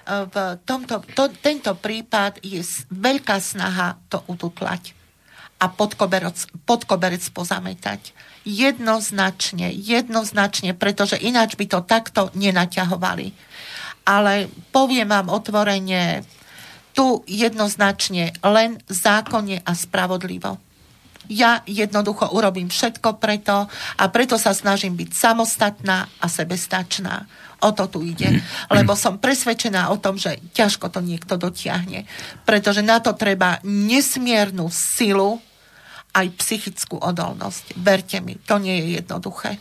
v 0.07 0.37
tomto, 0.63 1.03
to, 1.19 1.27
tento 1.43 1.75
prípad 1.75 2.39
je 2.39 2.63
veľká 2.95 3.43
snaha 3.43 3.99
to 4.07 4.23
ututlať 4.31 4.95
a 5.59 5.67
pod 5.67 5.99
koberec, 5.99 6.37
pod 6.69 6.87
koberec 6.87 7.25
pozametať. 7.35 8.15
Jednoznačne, 8.47 9.75
jednoznačne, 9.75 10.79
pretože 10.79 11.19
ináč 11.19 11.59
by 11.59 11.67
to 11.67 11.81
takto 11.83 12.31
nenaťahovali. 12.39 13.35
Ale 14.07 14.47
poviem 14.71 15.11
vám 15.11 15.33
otvorene, 15.33 16.23
tu 16.95 17.27
jednoznačne 17.27 18.39
len 18.47 18.79
zákonne 18.87 19.67
a 19.67 19.73
spravodlivo. 19.75 20.63
Ja 21.29 21.63
jednoducho 21.67 22.31
urobím 22.33 22.71
všetko 22.71 23.19
preto 23.19 23.67
a 23.71 24.05
preto 24.13 24.39
sa 24.39 24.55
snažím 24.55 24.95
byť 24.95 25.11
samostatná 25.13 26.07
a 26.21 26.27
sebestačná. 26.27 27.27
O 27.65 27.73
to 27.73 27.89
tu 27.89 28.05
ide. 28.05 28.45
Lebo 28.69 28.93
som 28.93 29.17
presvedčená 29.17 29.89
o 29.89 29.97
tom, 29.97 30.21
že 30.21 30.37
ťažko 30.53 30.93
to 30.93 31.01
niekto 31.01 31.41
dotiahne. 31.41 32.05
Pretože 32.45 32.85
na 32.85 33.01
to 33.01 33.17
treba 33.17 33.59
nesmiernu 33.65 34.69
silu 34.69 35.41
aj 36.13 36.27
psychickú 36.37 37.01
odolnosť. 37.01 37.77
Verte 37.81 38.21
mi, 38.21 38.37
to 38.41 38.61
nie 38.61 38.77
je 38.81 38.87
jednoduché. 39.01 39.57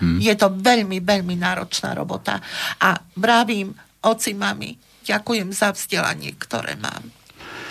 Hmm. 0.00 0.18
Je 0.20 0.34
to 0.36 0.52
veľmi, 0.52 1.00
veľmi 1.00 1.36
náročná 1.38 1.96
robota. 1.96 2.40
A 2.82 2.98
vravím, 3.16 3.72
oci, 4.04 4.36
mami, 4.36 4.76
ďakujem 5.04 5.48
za 5.52 5.72
vzdelanie, 5.72 6.34
ktoré 6.36 6.76
mám. 6.76 7.23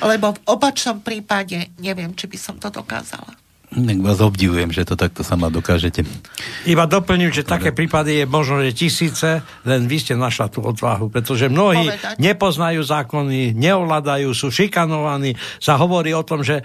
Lebo 0.04 0.36
v 0.36 0.40
opačnom 0.46 1.00
prípade 1.00 1.72
neviem, 1.80 2.12
či 2.14 2.28
by 2.28 2.38
som 2.38 2.56
to 2.60 2.68
dokázala. 2.68 3.44
Tak 3.74 4.00
vás 4.06 4.22
obdivujem, 4.22 4.70
že 4.70 4.86
to 4.86 4.94
takto 4.94 5.26
sama 5.26 5.50
dokážete. 5.50 6.06
Iba 6.70 6.86
doplním, 6.86 7.34
že 7.34 7.42
také 7.42 7.74
prípady 7.74 8.22
je 8.22 8.26
možno, 8.30 8.62
že 8.62 8.70
tisíce, 8.70 9.42
len 9.66 9.90
vy 9.90 9.98
ste 9.98 10.14
našla 10.14 10.54
tú 10.54 10.62
odvahu, 10.62 11.10
pretože 11.10 11.50
mnohí 11.50 11.90
Povedať. 11.90 12.16
nepoznajú 12.22 12.82
zákony, 12.86 13.58
neovládajú, 13.58 14.30
sú 14.38 14.54
šikanovaní, 14.54 15.34
sa 15.58 15.82
hovorí 15.82 16.14
o 16.14 16.22
tom, 16.22 16.46
že 16.46 16.62
e, 16.62 16.64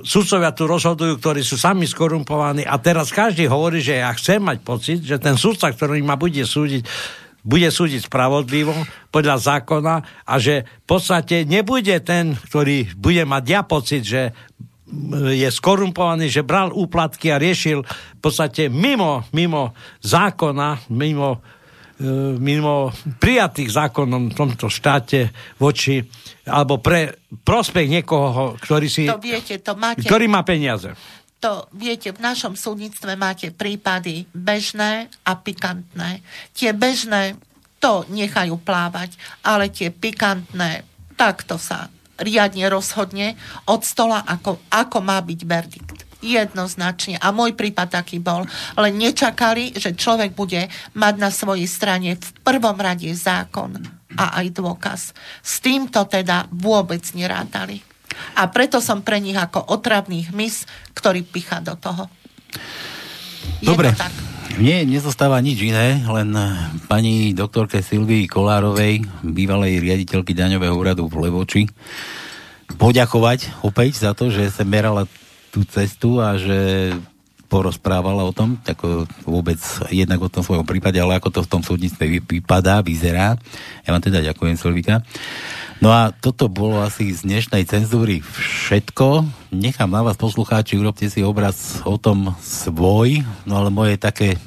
sudcovia 0.00 0.56
tu 0.56 0.64
rozhodujú, 0.64 1.20
ktorí 1.20 1.44
sú 1.44 1.60
sami 1.60 1.84
skorumpovaní 1.84 2.64
a 2.64 2.80
teraz 2.80 3.12
každý 3.12 3.44
hovorí, 3.44 3.84
že 3.84 4.00
ja 4.00 4.08
chcem 4.16 4.40
mať 4.40 4.58
pocit, 4.64 5.04
že 5.04 5.20
ten 5.20 5.36
sudca, 5.36 5.68
ktorý 5.68 6.00
ma 6.00 6.16
bude 6.16 6.40
súdiť, 6.48 6.80
bude 7.46 7.70
súdiť 7.70 8.10
spravodlivo 8.10 8.74
podľa 9.14 9.38
zákona 9.38 10.26
a 10.26 10.34
že 10.42 10.66
v 10.66 10.86
podstate 10.90 11.46
nebude 11.46 12.02
ten, 12.02 12.34
ktorý 12.34 12.90
bude 12.98 13.22
mať 13.22 13.44
ja 13.46 13.62
pocit, 13.62 14.02
že 14.02 14.34
je 15.30 15.48
skorumpovaný, 15.50 16.30
že 16.30 16.46
bral 16.46 16.70
úplatky 16.70 17.30
a 17.30 17.42
riešil 17.42 17.82
v 17.86 18.20
podstate 18.22 18.70
mimo, 18.70 19.26
mimo 19.34 19.74
zákona, 19.98 20.90
mimo, 20.94 21.42
e, 21.98 22.08
mimo 22.38 22.94
prijatých 23.18 23.70
zákonom 23.70 24.30
v 24.30 24.34
tomto 24.34 24.70
štáte 24.70 25.34
voči, 25.58 26.06
alebo 26.46 26.78
pre 26.78 27.18
prospech 27.42 27.86
niekoho, 27.90 28.54
ktorý 28.62 28.86
si, 28.86 29.10
to 29.10 29.18
viete, 29.18 29.58
to 29.58 29.74
máte, 29.74 30.06
ktorý 30.06 30.30
má 30.30 30.46
peniaze. 30.46 30.94
To 31.46 31.70
viete, 31.70 32.10
v 32.10 32.18
našom 32.18 32.58
súdnictve 32.58 33.14
máte 33.14 33.54
prípady 33.54 34.26
bežné 34.34 35.06
a 35.22 35.38
pikantné. 35.38 36.18
Tie 36.50 36.74
bežné 36.74 37.38
to 37.78 38.02
nechajú 38.10 38.58
plávať, 38.58 39.14
ale 39.46 39.70
tie 39.70 39.94
pikantné, 39.94 40.82
takto 41.14 41.54
sa 41.54 41.86
riadne 42.18 42.66
rozhodne 42.66 43.38
od 43.70 43.78
stola, 43.86 44.26
ako, 44.26 44.58
ako 44.74 44.98
má 44.98 45.22
byť 45.22 45.40
verdikt. 45.46 45.98
Jednoznačne. 46.18 47.22
A 47.22 47.30
môj 47.30 47.54
prípad 47.54 47.94
taký 48.02 48.18
bol. 48.18 48.42
Len 48.74 48.98
nečakali, 48.98 49.70
že 49.78 49.94
človek 49.94 50.34
bude 50.34 50.66
mať 50.98 51.14
na 51.14 51.30
svojej 51.30 51.70
strane 51.70 52.18
v 52.18 52.28
prvom 52.42 52.74
rade 52.74 53.06
zákon 53.14 53.78
a 54.18 54.42
aj 54.42 54.50
dôkaz. 54.50 55.14
S 55.46 55.62
týmto 55.62 56.10
teda 56.10 56.50
vôbec 56.50 57.06
nerátali. 57.14 57.86
A 58.36 58.48
preto 58.52 58.82
som 58.82 59.00
pre 59.00 59.20
nich 59.22 59.36
ako 59.36 59.72
otravný 59.72 60.28
hmyz, 60.32 60.68
ktorý 60.92 61.24
picha 61.24 61.60
do 61.60 61.74
toho. 61.76 62.08
Je 63.60 63.68
Dobre. 63.68 63.92
To 63.92 64.00
tak. 64.00 64.14
Mne 64.56 64.88
nezostáva 64.88 65.36
nič 65.44 65.60
iné, 65.60 66.00
len 66.00 66.32
pani 66.88 67.36
doktorke 67.36 67.84
Silvii 67.84 68.24
Kolárovej, 68.24 69.04
bývalej 69.20 69.84
riaditeľky 69.84 70.32
daňového 70.32 70.72
úradu 70.72 71.12
v 71.12 71.28
Levoči, 71.28 71.62
poďakovať 72.80 73.60
opäť 73.60 74.00
za 74.00 74.16
to, 74.16 74.32
že 74.32 74.48
sa 74.48 74.64
merala 74.64 75.04
tú 75.52 75.60
cestu 75.68 76.24
a 76.24 76.40
že 76.40 76.92
porozprávala 77.46 78.26
o 78.26 78.34
tom, 78.34 78.58
ako 78.66 79.06
vôbec 79.22 79.58
jednak 79.88 80.18
o 80.18 80.30
tom 80.30 80.42
svojom 80.42 80.66
prípade, 80.66 80.98
ale 80.98 81.16
ako 81.16 81.30
to 81.30 81.40
v 81.46 81.50
tom 81.50 81.62
súdnictve 81.62 82.22
vypadá, 82.26 82.82
vyzerá. 82.82 83.38
Ja 83.86 83.94
vám 83.94 84.02
teda 84.02 84.20
ďakujem, 84.20 84.58
Silvika. 84.58 85.06
No 85.78 85.92
a 85.92 86.10
toto 86.10 86.48
bolo 86.48 86.80
asi 86.80 87.12
z 87.12 87.28
dnešnej 87.28 87.68
cenzúry 87.68 88.24
všetko. 88.24 89.28
Nechám 89.52 89.92
na 89.92 90.02
vás 90.02 90.16
poslucháči, 90.16 90.80
urobte 90.80 91.06
si 91.06 91.20
obraz 91.20 91.84
o 91.84 92.00
tom 92.00 92.32
svoj, 92.40 93.22
no 93.44 93.60
ale 93.60 93.68
moje 93.68 94.00
také 94.00 94.40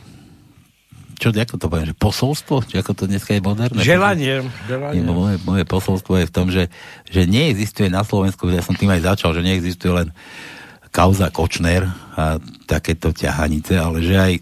čo, 1.19 1.35
ako 1.35 1.59
to 1.59 1.67
poviem, 1.67 1.91
že 1.91 1.99
posolstvo? 1.99 2.63
Či 2.63 2.79
ako 2.79 2.95
to 2.95 3.03
dneska 3.03 3.35
je 3.35 3.43
moderné? 3.43 3.83
Želanie. 3.83 4.39
želanie. 4.71 5.03
Nie, 5.03 5.11
moje, 5.11 5.35
moje 5.43 5.67
posolstvo 5.67 6.15
je 6.15 6.25
v 6.25 6.33
tom, 6.33 6.47
že, 6.47 6.71
že 7.11 7.27
neexistuje 7.27 7.91
na 7.91 8.07
Slovensku, 8.07 8.47
ja 8.47 8.63
som 8.63 8.71
tým 8.71 8.87
aj 8.87 9.03
začal, 9.03 9.35
že 9.35 9.43
neexistuje 9.43 9.91
len 9.91 10.15
kauza 10.89 11.29
Kočner 11.29 11.85
a 12.17 12.41
takéto 12.65 13.13
ťahanice, 13.13 13.77
ale 13.77 14.01
že 14.01 14.15
aj 14.17 14.33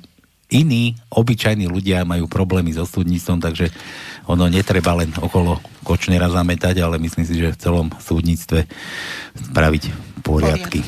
iní, 0.47 0.95
obyčajní 1.11 1.67
ľudia 1.67 2.07
majú 2.07 2.31
problémy 2.31 2.71
so 2.71 2.87
súdnictvom, 2.87 3.43
takže 3.43 3.67
ono 4.27 4.47
netreba 4.47 4.95
len 4.95 5.11
okolo 5.19 5.59
Kočnera 5.83 6.31
zametať, 6.31 6.83
ale 6.83 6.99
myslím 6.99 7.25
si, 7.27 7.35
že 7.39 7.55
v 7.55 7.59
celom 7.59 7.87
súdnictve 7.99 8.67
spraviť 9.51 9.83
poriadky. 10.23 10.83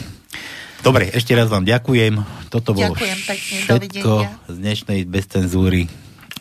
Dobre, 0.79 1.11
ešte 1.11 1.35
raz 1.35 1.51
vám 1.51 1.67
ďakujem. 1.67 2.23
Toto 2.47 2.71
bolo 2.71 2.95
ďakujem 2.95 3.19
pekne, 3.27 3.55
všetko 3.67 4.11
z 4.47 4.55
dnešnej 4.55 4.99
bez 5.03 5.27
cenzúry 5.27 5.91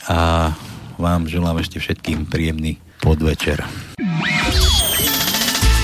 a 0.07 0.51
vám 0.95 1.27
želám 1.27 1.59
ešte 1.59 1.83
všetkým 1.83 2.31
príjemný 2.31 2.79
podvečer. 3.03 3.67